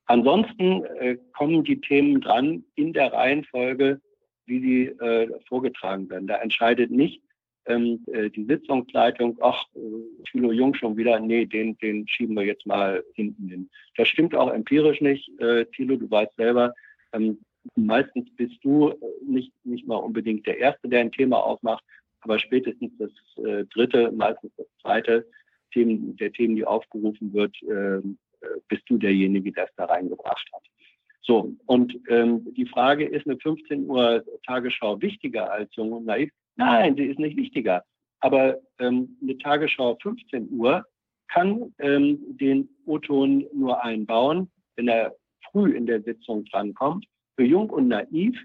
[0.07, 4.01] Ansonsten äh, kommen die Themen dran in der Reihenfolge,
[4.47, 6.29] wie sie äh, vorgetragen werden.
[6.29, 7.23] Da entscheidet nicht
[7.67, 12.45] ähm, äh, die Sitzungsleitung, ach, äh, Thilo Jung schon wieder, nee, den, den schieben wir
[12.45, 13.71] jetzt mal hinten hin.
[13.97, 15.29] Das stimmt auch empirisch nicht.
[15.41, 16.75] Äh, Thilo, du weißt selber,
[17.13, 17.39] ähm,
[17.77, 21.85] meistens bist du nicht, nicht mal unbedingt der Erste, der ein Thema aufmacht,
[22.21, 23.11] aber spätestens das
[23.45, 25.27] äh, dritte, meistens das zweite
[25.73, 30.49] Themen, der Themen, die aufgerufen wird, ähm, äh, bist du derjenige, der es da reingebracht
[30.53, 30.63] hat.
[31.21, 36.31] So, und ähm, die Frage, ist eine 15 Uhr Tagesschau wichtiger als Jung und Naiv?
[36.57, 37.85] Nein, sie ist nicht wichtiger.
[38.21, 40.85] Aber ähm, eine Tagesschau 15 Uhr
[41.29, 45.15] kann ähm, den O-Ton nur einbauen, wenn er
[45.51, 47.07] früh in der Sitzung drankommt.
[47.37, 48.37] Für Jung und Naiv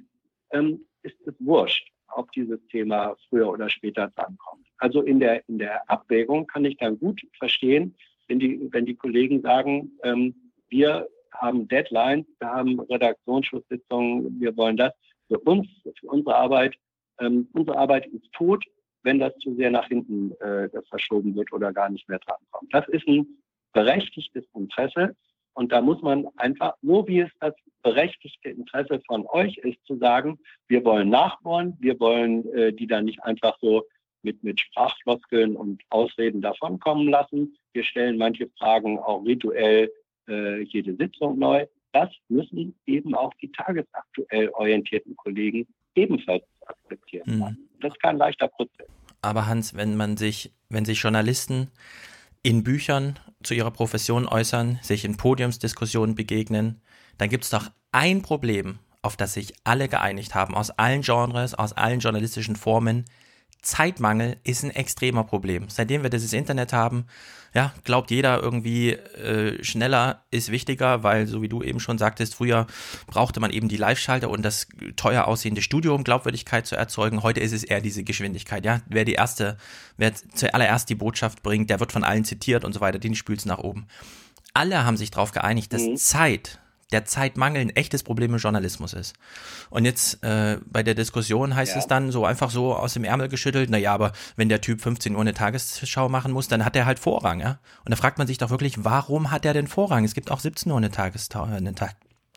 [0.51, 4.65] ähm, ist es wurscht ob dieses Thema früher oder später drankommt.
[4.77, 7.95] Also in der, in der Abwägung kann ich dann gut verstehen,
[8.27, 10.33] wenn die, wenn die Kollegen sagen, ähm,
[10.69, 14.93] wir haben Deadlines, wir haben Redaktionsschusssitzungen, wir wollen das
[15.27, 15.67] für uns,
[15.99, 16.75] für unsere Arbeit.
[17.19, 18.63] Ähm, unsere Arbeit ist tot,
[19.03, 22.73] wenn das zu sehr nach hinten äh, verschoben wird oder gar nicht mehr drankommt.
[22.73, 23.27] Das ist ein
[23.73, 25.15] berechtigtes Interesse.
[25.53, 29.97] Und da muss man einfach, so wie es das berechtigte Interesse von euch ist, zu
[29.97, 33.83] sagen, wir wollen nachbohren, wir wollen äh, die dann nicht einfach so
[34.23, 37.55] mit, mit Sprachfloskeln und Ausreden davonkommen lassen.
[37.73, 39.91] Wir stellen manche Fragen auch rituell
[40.27, 41.65] äh, jede Sitzung neu.
[41.91, 47.37] Das müssen eben auch die tagesaktuell orientierten Kollegen ebenfalls akzeptieren.
[47.37, 47.57] Mhm.
[47.81, 48.87] Das ist kein leichter Prozess.
[49.21, 51.69] Aber Hans, wenn man sich, wenn sich Journalisten
[52.41, 56.81] in Büchern zu ihrer Profession äußern, sich in Podiumsdiskussionen begegnen,
[57.17, 61.53] dann gibt es doch ein Problem, auf das sich alle geeinigt haben, aus allen Genres,
[61.53, 63.05] aus allen journalistischen Formen.
[63.63, 65.69] Zeitmangel ist ein extremer Problem.
[65.69, 67.05] Seitdem wir dieses Internet haben,
[67.53, 72.35] ja, glaubt jeder irgendwie, äh, schneller ist wichtiger, weil, so wie du eben schon sagtest,
[72.35, 72.67] früher
[73.07, 77.23] brauchte man eben die Live-Schalter und das teuer aussehende Studio, um Glaubwürdigkeit zu erzeugen.
[77.23, 78.81] Heute ist es eher diese Geschwindigkeit, ja.
[78.87, 79.57] Wer die erste,
[79.97, 83.45] wer zuallererst die Botschaft bringt, der wird von allen zitiert und so weiter, den spült
[83.45, 83.87] nach oben.
[84.53, 85.95] Alle haben sich darauf geeinigt, dass mhm.
[85.95, 86.59] Zeit
[86.93, 89.15] der Zeitmangel ein echtes Problem im Journalismus ist.
[89.69, 91.79] Und jetzt äh, bei der Diskussion heißt ja.
[91.79, 95.15] es dann so einfach so aus dem Ärmel geschüttelt, naja, aber wenn der Typ 15
[95.15, 97.59] Uhr eine Tagesschau machen muss, dann hat er halt Vorrang, ja.
[97.83, 100.05] Und da fragt man sich doch wirklich, warum hat er denn Vorrang?
[100.05, 101.89] Es gibt auch 17 Uhr eine, Tagestau eine, Ta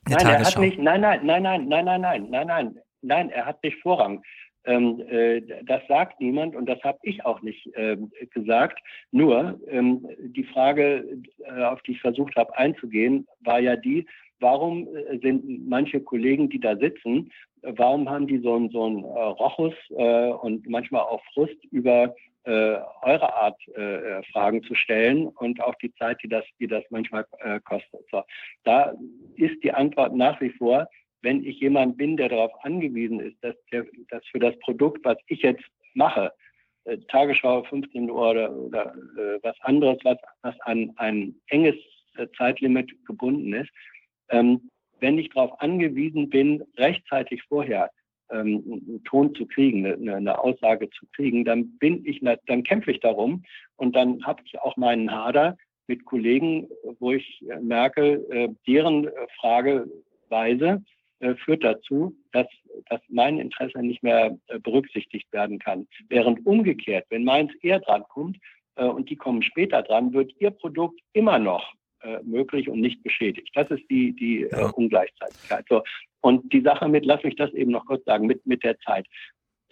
[0.05, 0.60] eine nein, Tagesschau.
[0.60, 3.81] Er nicht, nein, nein, nein, nein, nein, nein, nein, nein, nein, nein, er hat nicht
[3.83, 4.23] Vorrang.
[4.67, 8.81] Ähm, äh, das sagt niemand und das habe ich auch nicht ähm, gesagt.
[9.12, 11.05] Nur ähm, die Frage,
[11.44, 14.07] äh, auf die ich versucht habe einzugehen, war ja die,
[14.40, 17.31] warum äh, sind manche Kollegen, die da sitzen,
[17.62, 22.15] warum haben die so einen so einen äh, Rochus äh, und manchmal auch Frust über
[22.44, 26.84] äh, eure Art äh, Fragen zu stellen und auch die Zeit, die das, die das
[26.90, 28.00] manchmal äh, kostet.
[28.10, 28.23] So,
[28.65, 28.94] da
[29.34, 30.89] ist die Antwort nach wie vor,
[31.23, 35.18] wenn ich jemand bin, der darauf angewiesen ist, dass, der, dass für das Produkt, was
[35.26, 36.32] ich jetzt mache,
[36.84, 41.74] äh, Tagesschau 15 Uhr oder, oder äh, was anderes, was, was an ein enges
[42.16, 43.70] äh, Zeitlimit gebunden ist,
[44.29, 47.91] ähm, wenn ich darauf angewiesen bin, rechtzeitig vorher
[48.31, 52.91] ähm, einen Ton zu kriegen, eine, eine, Aussage zu kriegen, dann bin ich, dann kämpfe
[52.91, 53.45] ich darum
[53.77, 55.57] und dann habe ich auch meinen Hader
[55.87, 60.83] mit Kollegen, wo ich merke, äh, deren Frageweise
[61.21, 62.47] äh, führt dazu, dass,
[62.91, 65.89] dass mein Interesse nicht mehr äh, berücksichtigt werden kann.
[66.09, 68.37] Während umgekehrt, wenn meins eher dran kommt
[68.75, 71.73] äh, und die kommen später dran, wird ihr Produkt immer noch
[72.07, 73.51] äh, möglich und nicht beschädigt.
[73.55, 74.70] Das ist die, die äh, ja.
[74.70, 75.65] Ungleichzeitigkeit.
[75.68, 75.83] So.
[76.20, 79.07] Und die Sache mit, lass mich das eben noch kurz sagen, mit, mit der Zeit.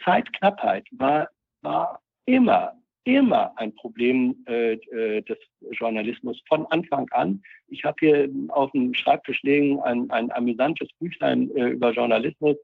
[0.02, 1.28] Zeitknappheit war,
[1.62, 5.38] war immer immer ein Problem äh, äh, des
[5.72, 7.42] Journalismus von Anfang an.
[7.68, 12.56] Ich habe hier auf dem Schreibtisch liegen ein, ein amüsantes Büchlein äh, über Journalismus,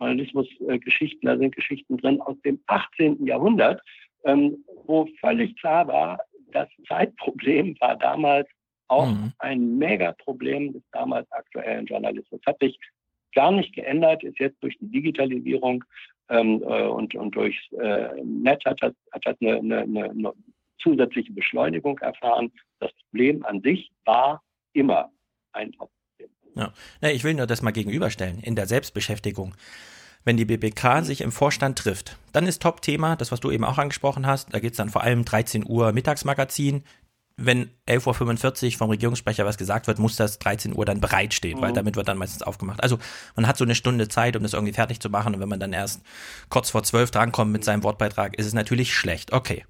[0.00, 1.28] Journalismusgeschichten.
[1.28, 3.26] Äh, da sind Geschichten drin aus dem 18.
[3.26, 3.82] Jahrhundert,
[4.24, 6.20] ähm, wo völlig klar war,
[6.52, 8.48] das Zeitproblem war damals
[8.88, 9.32] auch mhm.
[9.38, 12.40] ein Megaproblem des damals aktuellen Journalismus.
[12.46, 12.78] Hat sich
[13.34, 15.84] gar nicht geändert, ist jetzt durch die Digitalisierung
[16.28, 20.32] ähm, äh, und, und durch äh, Netz hat das, hat das eine, eine, eine
[20.78, 22.50] zusätzliche Beschleunigung erfahren.
[22.80, 24.42] Das Problem an sich war
[24.72, 25.10] immer
[25.52, 26.30] ein Hauptproblem.
[26.54, 26.72] Ja.
[27.02, 28.40] ja, ich will nur das mal gegenüberstellen.
[28.40, 29.54] In der Selbstbeschäftigung
[30.24, 32.18] wenn die BBK sich im Vorstand trifft.
[32.32, 35.02] Dann ist Top-Thema, das, was du eben auch angesprochen hast, da geht es dann vor
[35.02, 36.82] allem 13 Uhr Mittagsmagazin,
[37.38, 41.62] wenn 11.45 Uhr vom Regierungssprecher was gesagt wird, muss das 13 Uhr dann bereitstehen, mhm.
[41.62, 42.82] weil damit wird dann meistens aufgemacht.
[42.82, 42.98] Also
[43.36, 45.60] man hat so eine Stunde Zeit, um das irgendwie fertig zu machen und wenn man
[45.60, 46.02] dann erst
[46.50, 49.32] kurz vor 12 drankommt mit seinem Wortbeitrag, ist es natürlich schlecht.
[49.32, 49.64] Okay.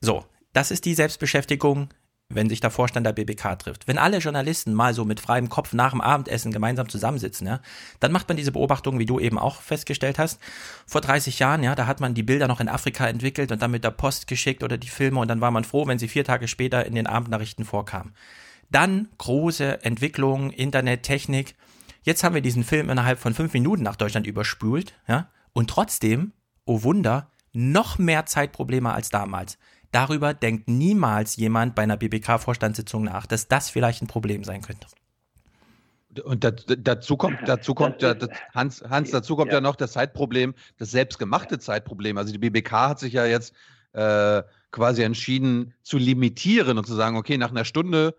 [0.00, 1.90] So, das ist die Selbstbeschäftigung
[2.28, 3.86] wenn sich der Vorstand der BBK trifft.
[3.86, 7.60] Wenn alle Journalisten mal so mit freiem Kopf nach dem Abendessen gemeinsam zusammensitzen, ja,
[8.00, 10.40] dann macht man diese Beobachtung, wie du eben auch festgestellt hast.
[10.86, 13.70] Vor 30 Jahren, ja, da hat man die Bilder noch in Afrika entwickelt und dann
[13.70, 16.24] mit der Post geschickt oder die Filme und dann war man froh, wenn sie vier
[16.24, 18.12] Tage später in den Abendnachrichten vorkamen.
[18.70, 21.54] Dann große Entwicklung, Internet, Technik.
[22.02, 26.32] Jetzt haben wir diesen Film innerhalb von fünf Minuten nach Deutschland überspült, ja, und trotzdem,
[26.64, 29.58] oh Wunder, noch mehr Zeitprobleme als damals.
[29.92, 34.86] Darüber denkt niemals jemand bei einer BBK-Vorstandssitzung nach, dass das vielleicht ein Problem sein könnte.
[36.24, 36.44] Und
[36.78, 38.14] dazu kommt, dazu kommt ja,
[38.54, 39.58] Hans, Hans, dazu kommt ja.
[39.58, 42.16] ja noch das Zeitproblem, das selbstgemachte Zeitproblem.
[42.16, 43.54] Also die BBK hat sich ja jetzt
[43.92, 48.14] äh, quasi entschieden zu limitieren und zu sagen, okay, nach einer Stunde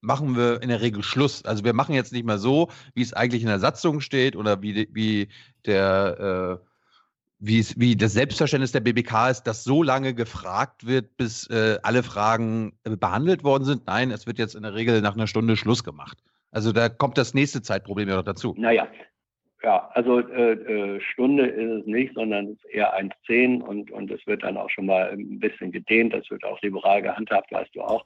[0.00, 1.44] machen wir in der Regel Schluss.
[1.44, 4.62] Also wir machen jetzt nicht mehr so, wie es eigentlich in der Satzung steht oder
[4.62, 5.28] wie, wie
[5.64, 6.71] der äh,
[7.44, 11.76] wie, es, wie das Selbstverständnis der BBK ist, dass so lange gefragt wird, bis äh,
[11.82, 13.86] alle Fragen äh, behandelt worden sind.
[13.86, 16.18] Nein, es wird jetzt in der Regel nach einer Stunde Schluss gemacht.
[16.52, 18.54] Also da kommt das nächste Zeitproblem ja noch dazu.
[18.56, 18.86] Naja,
[19.64, 24.10] ja, also äh, äh, Stunde ist es nicht, sondern es ist eher 1,10 und, und
[24.12, 26.14] es wird dann auch schon mal ein bisschen gedehnt.
[26.14, 28.04] Das wird auch liberal gehandhabt, weißt du auch.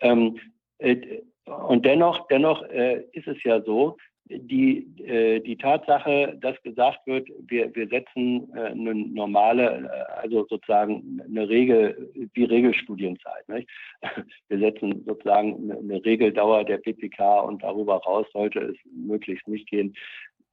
[0.00, 0.38] Ähm,
[0.78, 2.62] äh, und dennoch, dennoch
[3.12, 3.96] ist es ja so,
[4.28, 10.46] die, äh, die Tatsache, dass gesagt wird, wir, wir setzen äh, eine normale, äh, also
[10.48, 13.48] sozusagen eine Regel, die Regelstudienzeit.
[13.48, 13.68] Nicht?
[14.48, 19.94] Wir setzen sozusagen eine Regeldauer der PPK und darüber raus sollte es möglichst nicht gehen.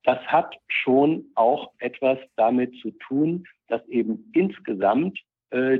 [0.04, 5.20] Das hat schon auch etwas damit zu tun, dass eben insgesamt
[5.52, 5.80] äh,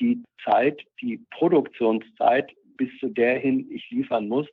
[0.00, 4.46] die Zeit, die Produktionszeit bis zu der hin ich liefern muss,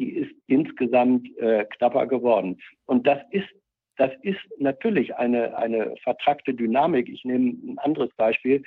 [0.00, 2.58] die ist insgesamt äh, knapper geworden.
[2.86, 3.48] Und das ist
[3.96, 7.06] das ist natürlich eine, eine vertrackte Dynamik.
[7.10, 8.62] Ich nehme ein anderes Beispiel.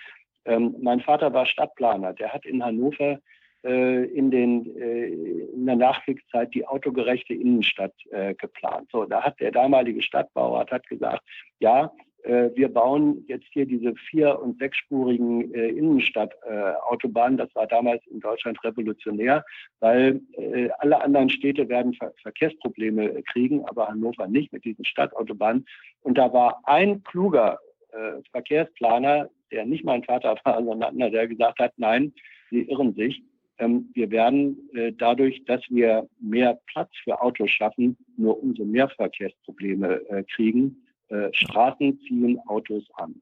[0.46, 2.14] Ähm, mein Vater war Stadtplaner.
[2.14, 3.18] Der hat in Hannover
[3.64, 8.90] äh, in, den, äh, in der Nachkriegszeit die autogerechte Innenstadt äh, geplant.
[8.92, 11.24] So, da hat der damalige Stadtbauer hat gesagt,
[11.60, 11.92] ja,
[12.24, 17.38] wir bauen jetzt hier diese vier- und sechsspurigen äh, Innenstadtautobahnen.
[17.38, 19.44] das war damals in Deutschland revolutionär,
[19.80, 25.66] weil äh, alle anderen Städte werden Ver Verkehrsprobleme kriegen, aber Hannover nicht mit diesen Stadtautobahnen.
[26.02, 27.60] Und da war ein kluger
[27.92, 32.14] äh, Verkehrsplaner, der nicht mein Vater war, sondern einer, der gesagt hat, nein,
[32.50, 33.24] Sie irren sich.
[33.58, 38.90] Ähm, wir werden äh, dadurch, dass wir mehr Platz für Autos schaffen, nur umso mehr
[38.90, 40.83] Verkehrsprobleme äh, kriegen.
[41.14, 43.22] Äh, Straßen ziehen Autos an.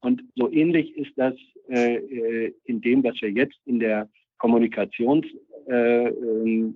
[0.00, 1.34] Und so ähnlich ist das
[1.68, 4.08] äh, äh, in dem, was wir jetzt in der
[4.38, 5.26] Kommunikations
[5.68, 6.74] äh, ähm,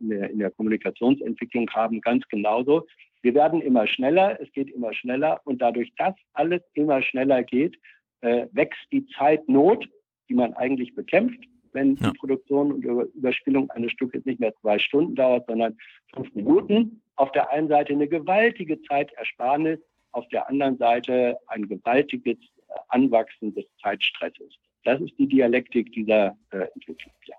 [0.00, 2.86] in der, in der Kommunikationsentwicklung haben, ganz genauso.
[3.22, 7.78] Wir werden immer schneller, es geht immer schneller und dadurch, dass alles immer schneller geht,
[8.22, 9.88] äh, wächst die Zeitnot,
[10.28, 11.38] die man eigentlich bekämpft,
[11.72, 12.10] wenn ja.
[12.10, 12.84] die Produktion und
[13.14, 15.76] Überspielung eines Stückes nicht mehr zwei Stunden dauert, sondern
[16.12, 19.78] fünf Minuten auf der einen Seite eine gewaltige Zeitersparnis,
[20.12, 24.54] auf der anderen Seite ein gewaltiges äh, Anwachsen des Zeitstresses.
[24.84, 27.14] Das ist die Dialektik dieser äh, Entwicklung.
[27.26, 27.36] Ja.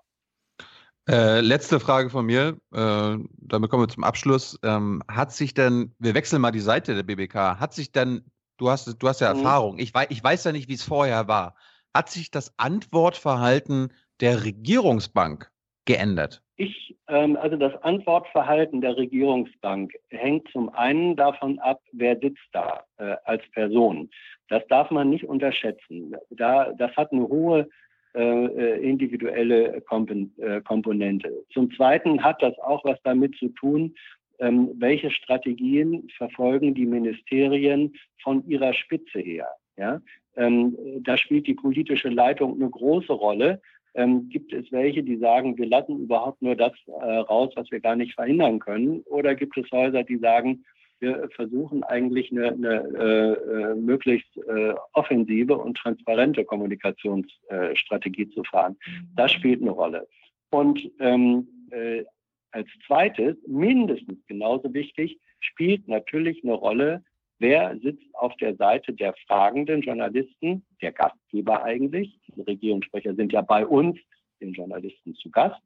[1.06, 4.58] Äh, letzte Frage von mir, äh, damit kommen wir zum Abschluss.
[4.62, 8.24] Ähm, hat sich denn, wir wechseln mal die Seite der BBK, hat sich denn,
[8.56, 9.40] du hast, du hast ja mhm.
[9.40, 11.56] Erfahrung, ich ich weiß ja nicht, wie es vorher war,
[11.92, 15.50] hat sich das Antwortverhalten der Regierungsbank
[15.84, 16.43] geändert?
[16.56, 22.84] Ich, ähm, also das Antwortverhalten der Regierungsbank hängt zum einen davon ab, wer sitzt da
[22.98, 24.10] äh, als Person.
[24.48, 26.14] Das darf man nicht unterschätzen.
[26.30, 27.68] Da, das hat eine hohe
[28.14, 31.32] äh, individuelle Kompon äh, Komponente.
[31.52, 33.96] Zum Zweiten hat das auch was damit zu tun,
[34.38, 39.48] ähm, welche Strategien verfolgen die Ministerien von ihrer Spitze her.
[39.76, 40.00] Ja?
[40.36, 43.60] Ähm, da spielt die politische Leitung eine große Rolle
[43.94, 47.80] ähm, gibt es welche, die sagen, wir lassen überhaupt nur das äh, raus, was wir
[47.80, 49.00] gar nicht verhindern können?
[49.06, 50.64] Oder gibt es Häuser, die sagen,
[51.00, 58.76] wir versuchen eigentlich eine, eine äh, äh möglichst äh, offensive und transparente Kommunikationsstrategie zu fahren.
[59.14, 60.06] Das spielt eine Rolle.
[60.50, 62.04] Und ähm, äh,
[62.52, 67.02] als zweites, mindestens genauso wichtig, spielt natürlich eine Rolle,
[67.38, 72.18] Wer sitzt auf der Seite der fragenden Journalisten, der Gastgeber eigentlich?
[72.28, 73.98] Die Regierungssprecher sind ja bei uns,
[74.40, 75.60] den Journalisten, zu Gast.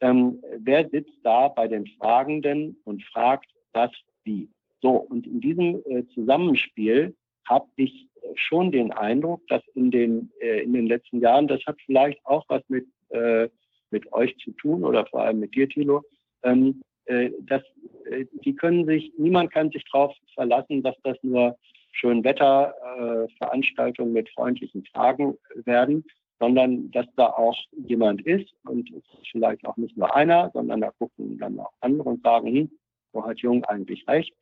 [0.00, 3.90] Ähm, wer sitzt da bei den Fragenden und fragt, was
[4.24, 4.48] wie?
[4.80, 7.14] So, und in diesem äh, Zusammenspiel
[7.46, 11.76] habe ich schon den Eindruck, dass in den, äh, in den letzten Jahren, das hat
[11.84, 13.48] vielleicht auch was mit, äh,
[13.90, 16.02] mit euch zu tun oder vor allem mit dir, Thilo,
[16.42, 17.62] ähm, äh, dass
[18.04, 21.56] äh, die können sich, niemand kann sich darauf verlassen, dass das nur
[21.92, 26.04] Schönwetterveranstaltungen mit freundlichen Fragen werden,
[26.38, 28.88] sondern dass da auch jemand ist und
[29.32, 32.70] vielleicht auch nicht nur einer, sondern da gucken dann auch andere und sagen, hm,
[33.12, 34.32] wo hat Jung eigentlich recht?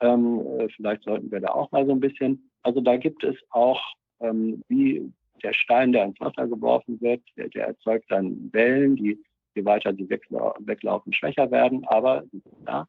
[0.00, 2.50] Ähm, äh, vielleicht sollten wir da auch mal so ein bisschen.
[2.62, 3.80] Also da gibt es auch,
[4.18, 5.12] ähm, wie
[5.44, 9.16] der Stein, der ins Wasser geworfen wird, der, der erzeugt dann Wellen, die
[9.56, 12.24] je weiter sie weglaufen, schwächer werden, aber
[12.66, 12.86] ja,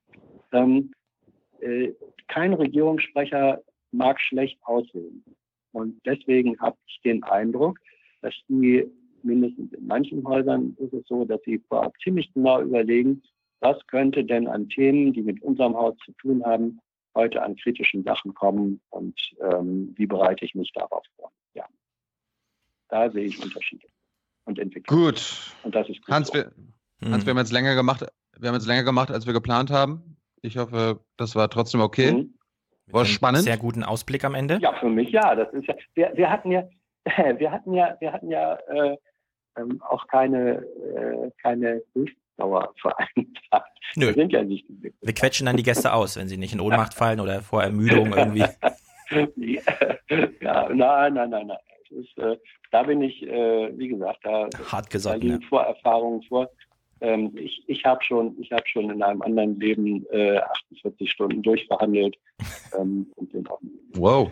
[0.52, 0.92] ähm,
[1.62, 1.94] äh,
[2.28, 5.24] kein Regierungssprecher mag schlecht aussehen.
[5.72, 7.80] Und deswegen habe ich den Eindruck,
[8.22, 8.86] dass die,
[9.24, 13.24] mindestens in manchen Häusern ist es so, dass sie vorab ziemlich genau überlegen,
[13.60, 16.80] was könnte denn an Themen, die mit unserem Haus zu tun haben,
[17.16, 21.32] heute an kritischen Sachen kommen und ähm, wie bereite ich mich darauf vor.
[21.56, 21.66] Ja,
[22.90, 23.88] da sehe ich Unterschiede
[24.48, 25.00] und Entwicklung.
[25.00, 25.54] Gut.
[25.64, 26.52] Und das ist gut Hans, wir,
[27.04, 28.06] Hans, wir haben jetzt länger gemacht,
[28.38, 30.18] wir haben jetzt länger gemacht, als wir geplant haben.
[30.42, 32.14] Ich hoffe, das war trotzdem okay.
[32.14, 32.34] Mhm.
[32.88, 33.44] War spannend.
[33.44, 34.60] Sehr guten Ausblick am Ende.
[34.62, 35.36] Ja, für mich ja.
[35.36, 35.76] Das ist ja.
[35.94, 36.64] Wir, wir hatten ja,
[37.38, 38.98] wir hatten ja, wir hatten ja äh,
[39.58, 40.64] ähm, auch keine,
[40.96, 43.70] äh, keine Durchdauer vereinbart.
[43.96, 44.08] Nö.
[44.08, 44.66] Wir sind ja nicht.
[44.70, 48.14] Wir quetschen dann die Gäste aus, wenn sie nicht in Ohnmacht fallen oder vor Ermüdung
[48.14, 48.46] irgendwie.
[50.40, 51.58] ja, nein, nein, nein, nein.
[51.92, 52.38] Ist, äh,
[52.72, 55.48] da bin ich, äh, wie gesagt, da, Hart gesagt, da liegen ja.
[55.48, 56.50] Vorerfahrungen vor.
[57.00, 62.16] Ähm, ich ich habe schon, hab schon in einem anderen Leben äh, 48 Stunden durchverhandelt.
[62.78, 63.62] Ähm, und bin auch
[63.94, 64.30] wow.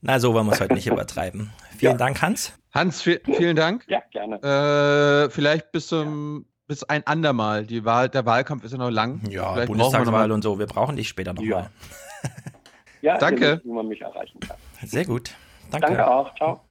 [0.00, 1.52] Na, so wollen wir es heute nicht übertreiben.
[1.76, 1.98] Vielen ja.
[1.98, 2.56] Dank, Hans.
[2.72, 3.84] Hans, vielen Dank.
[3.88, 4.36] Ja, gerne.
[4.36, 6.44] Äh, vielleicht bis zum ja.
[6.68, 7.66] bis ein andermal.
[7.66, 9.28] Die Wahl, der Wahlkampf ist ja noch lang.
[9.28, 10.60] Ja, vielleicht Bundestagswahl und so.
[10.60, 11.70] Wir brauchen dich später nochmal.
[13.04, 13.56] Ja, Danke.
[13.58, 14.56] Wissen, wie man mich erreichen kann.
[14.82, 15.34] Sehr gut.
[15.70, 15.88] Danke.
[15.88, 16.34] Danke auch.
[16.36, 16.62] Ciao.